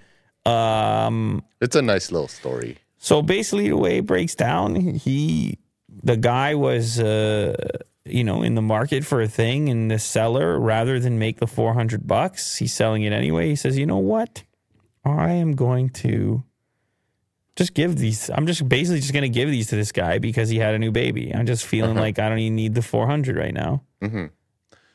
um 0.45 1.43
It's 1.61 1.75
a 1.75 1.81
nice 1.81 2.11
little 2.11 2.27
story. 2.27 2.77
so 2.97 3.21
basically 3.21 3.69
the 3.69 3.77
way 3.77 3.97
it 3.99 4.05
breaks 4.05 4.35
down 4.35 4.75
he 4.75 5.57
the 6.03 6.17
guy 6.17 6.55
was 6.55 6.99
uh 6.99 7.55
you 8.13 8.23
know 8.23 8.41
in 8.43 8.55
the 8.55 8.61
market 8.61 9.05
for 9.05 9.21
a 9.21 9.27
thing 9.27 9.69
and 9.69 9.89
the 9.91 9.99
seller 9.99 10.59
rather 10.59 10.99
than 10.99 11.17
make 11.19 11.37
the 11.39 11.47
400 11.47 12.07
bucks 12.07 12.57
he's 12.57 12.73
selling 12.73 13.03
it 13.03 13.13
anyway 13.13 13.49
he 13.49 13.55
says 13.55 13.77
you 13.77 13.85
know 13.85 13.97
what 13.97 14.43
i 15.05 15.31
am 15.31 15.53
going 15.53 15.89
to 15.89 16.43
just 17.55 17.73
give 17.73 17.97
these 17.97 18.29
i'm 18.31 18.45
just 18.47 18.67
basically 18.69 18.99
just 18.99 19.13
going 19.13 19.23
to 19.23 19.29
give 19.29 19.49
these 19.49 19.67
to 19.67 19.75
this 19.75 19.91
guy 19.91 20.17
because 20.19 20.49
he 20.49 20.57
had 20.57 20.73
a 20.73 20.79
new 20.79 20.91
baby 20.91 21.33
i'm 21.35 21.45
just 21.45 21.65
feeling 21.65 21.95
like 21.95 22.19
i 22.19 22.29
don't 22.29 22.39
even 22.39 22.55
need 22.55 22.73
the 22.75 22.81
400 22.81 23.35
right 23.35 23.53
now 23.53 23.83
Mhm. 24.01 24.29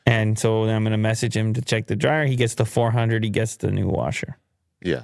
and 0.05 0.37
so 0.39 0.63
i'm 0.63 0.83
going 0.83 0.91
to 0.91 0.97
message 0.97 1.35
him 1.35 1.53
to 1.53 1.61
check 1.61 1.87
the 1.87 1.95
dryer 1.95 2.25
he 2.25 2.35
gets 2.35 2.55
the 2.55 2.65
400 2.65 3.23
he 3.23 3.29
gets 3.29 3.55
the 3.57 3.71
new 3.71 3.87
washer 3.87 4.37
Yeah. 4.81 5.03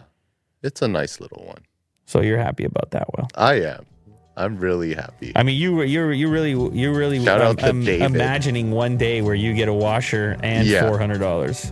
It's 0.62 0.82
a 0.82 0.88
nice 0.88 1.20
little 1.20 1.44
one. 1.46 1.64
so 2.06 2.22
you're 2.22 2.38
happy 2.40 2.64
about 2.66 2.92
that 2.92 3.08
well 3.16 3.28
I 3.36 3.56
am. 3.62 3.86
I'm 4.36 4.58
really 4.58 4.96
happy. 4.96 5.32
I 5.36 5.44
mean, 5.44 5.60
you 5.60 5.84
you're 5.84 6.12
you 6.12 6.28
really 6.28 6.52
you 6.52 6.92
really 6.94 7.24
Shout 7.24 7.42
out 7.42 7.60
to 7.60 7.70
um, 7.70 7.84
David. 7.86 8.02
imagining 8.16 8.72
one 8.72 8.98
day 8.98 9.22
where 9.22 9.36
you 9.36 9.54
get 9.54 9.68
a 9.70 9.74
washer 9.74 10.38
and 10.42 10.68
Yeah. 10.68 10.88
four 10.88 10.98
hundred 10.98 11.20
dollars 11.20 11.72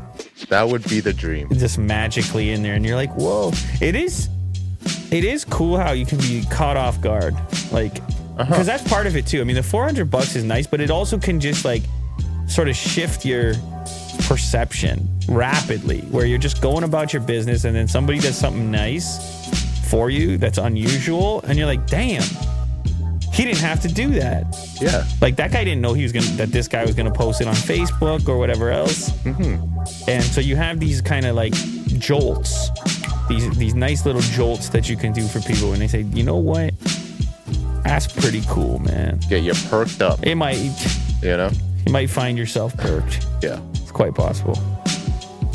That 0.50 0.70
would 0.70 0.88
be 0.88 1.00
the 1.00 1.12
dream. 1.14 1.50
just 1.54 1.80
magically 1.80 2.52
in 2.52 2.62
there, 2.62 2.76
and 2.76 2.86
you're 2.86 2.96
like, 2.96 3.14
whoa! 3.16 3.52
It 3.82 3.96
is 3.96 4.30
it 5.12 5.24
is 5.24 5.44
cool 5.44 5.78
how 5.78 5.92
you 5.94 6.06
can 6.06 6.20
be 6.20 6.44
caught 6.52 6.78
off 6.78 7.02
guard, 7.02 7.36
like 7.72 7.96
because 7.96 8.38
Uh-huh. 8.38 8.64
that's 8.64 8.88
part 8.88 9.08
of 9.08 9.16
it 9.16 9.26
too. 9.26 9.42
I 9.42 9.44
mean, 9.44 9.56
the 9.56 9.64
four 9.64 9.84
hundred 9.86 10.12
bucks 10.12 10.36
is 10.36 10.44
nice, 10.44 10.68
but 10.68 10.82
it 10.82 10.92
also 10.92 11.18
can 11.18 11.40
just 11.40 11.66
like 11.66 11.82
sort 12.48 12.70
of 12.70 12.76
shift 12.76 13.26
your 13.26 13.56
perception 14.28 15.10
rapidly, 15.28 16.02
where 16.12 16.26
you're 16.26 16.38
just 16.38 16.62
going 16.62 16.84
about 16.84 17.12
your 17.12 17.22
business, 17.24 17.64
and 17.66 17.76
then 17.76 17.88
somebody 17.88 18.20
does 18.20 18.38
something 18.38 18.70
nice 18.70 19.18
for 19.92 20.10
you 20.10 20.38
that's 20.38 20.58
unusual, 20.58 21.42
and 21.42 21.58
you're 21.58 21.68
like, 21.68 21.86
damn. 21.86 22.24
He 23.34 23.46
didn't 23.46 23.60
have 23.60 23.80
to 23.82 23.88
do 23.88 24.10
that. 24.12 24.44
Yeah. 24.82 25.06
Like 25.22 25.38
that 25.38 25.52
guy 25.54 25.64
didn't 25.64 25.82
know 25.82 25.94
he 25.94 26.04
was 26.04 26.12
gonna 26.12 26.26
that 26.36 26.50
this 26.50 26.68
guy 26.68 26.84
was 26.84 26.96
gonna 26.96 27.14
post 27.14 27.40
it 27.40 27.48
on 27.48 27.54
Facebook 27.54 28.28
or 28.28 28.38
whatever 28.38 28.72
else. 28.72 29.10
Mm-hmm. 29.24 30.10
And 30.10 30.24
so 30.24 30.42
you 30.42 30.58
have 30.58 30.82
these 30.82 31.00
kind 31.02 31.26
of 31.26 31.36
like 31.36 31.54
jolts, 31.98 32.70
these 33.30 33.50
these 33.58 33.74
nice 33.74 34.06
little 34.06 34.22
jolts 34.22 34.68
that 34.70 34.90
you 34.90 34.98
can 34.98 35.14
do 35.14 35.26
for 35.28 35.40
people 35.40 35.70
when 35.70 35.80
they 35.80 35.88
say, 35.88 36.02
you 36.02 36.24
know 36.24 36.36
what, 36.36 36.74
that's 37.84 38.06
pretty 38.06 38.42
cool, 38.50 38.80
man. 38.80 39.20
Get 39.30 39.44
you 39.44 39.54
perked 39.70 40.02
up, 40.02 40.20
It 40.24 40.36
might 40.36 40.58
you 41.22 41.38
know? 41.38 41.52
you 41.86 41.92
might 41.94 42.10
find 42.10 42.38
yourself 42.38 42.76
perked. 42.76 43.26
Yeah. 43.42 43.62
It's 43.76 43.92
quite 43.92 44.14
possible. 44.14 44.58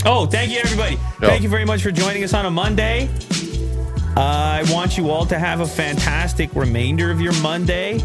Oh, 0.06 0.26
thank 0.26 0.50
you, 0.50 0.60
everybody. 0.60 0.94
Yeah. 0.94 1.28
Thank 1.28 1.42
you 1.42 1.50
very 1.50 1.66
much 1.66 1.82
for 1.82 1.90
joining 1.90 2.24
us 2.24 2.32
on 2.32 2.46
a 2.46 2.50
Monday. 2.50 3.10
I 4.16 4.64
want 4.70 4.96
you 4.96 5.10
all 5.10 5.26
to 5.26 5.38
have 5.38 5.60
a 5.60 5.66
fantastic 5.66 6.54
remainder 6.54 7.10
of 7.10 7.20
your 7.20 7.34
Monday. 7.42 8.00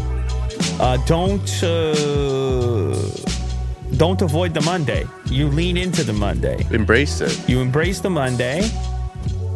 Uh, 0.78 0.98
don't 1.06 1.62
uh, 1.62 2.94
don't 3.96 4.20
avoid 4.20 4.52
the 4.52 4.60
Monday. 4.62 5.06
You 5.26 5.48
lean 5.48 5.76
into 5.78 6.04
the 6.04 6.12
Monday. 6.12 6.66
Embrace 6.70 7.20
it. 7.22 7.48
You 7.48 7.60
embrace 7.60 8.00
the 8.00 8.10
Monday, 8.10 8.68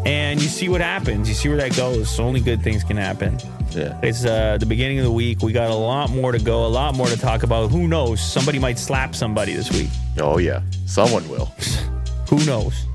and 0.06 0.40
you 0.40 0.48
see 0.48 0.70
what 0.70 0.80
happens. 0.80 1.28
You 1.28 1.34
see 1.34 1.48
where 1.48 1.58
that 1.58 1.76
goes. 1.76 2.18
Only 2.18 2.40
good 2.40 2.62
things 2.62 2.82
can 2.84 2.96
happen. 2.96 3.38
Yeah. 3.70 3.98
It's 4.02 4.24
uh, 4.24 4.56
the 4.58 4.66
beginning 4.66 4.98
of 4.98 5.04
the 5.04 5.12
week. 5.12 5.42
We 5.42 5.52
got 5.52 5.70
a 5.70 5.74
lot 5.74 6.10
more 6.10 6.32
to 6.32 6.38
go, 6.38 6.64
a 6.64 6.68
lot 6.68 6.94
more 6.94 7.08
to 7.08 7.18
talk 7.18 7.42
about. 7.42 7.70
Who 7.70 7.86
knows? 7.86 8.20
Somebody 8.20 8.58
might 8.58 8.78
slap 8.78 9.14
somebody 9.14 9.52
this 9.52 9.70
week. 9.70 9.90
Oh 10.18 10.38
yeah. 10.38 10.62
Someone 10.86 11.28
will. 11.28 11.46
Who 12.30 12.44
knows? 12.46 12.86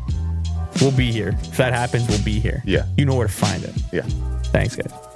We'll 0.80 0.92
be 0.92 1.12
here. 1.12 1.30
If 1.42 1.58
that 1.58 1.74
happens, 1.74 2.08
we'll 2.08 2.24
be 2.24 2.40
here. 2.40 2.62
Yeah. 2.66 2.86
You 2.98 3.06
know 3.06 3.16
where 3.16 3.28
to 3.28 3.34
find 3.34 3.64
it. 3.64 3.76
Yeah. 3.92 4.04
Thanks, 4.52 4.76
guys. 4.76 5.11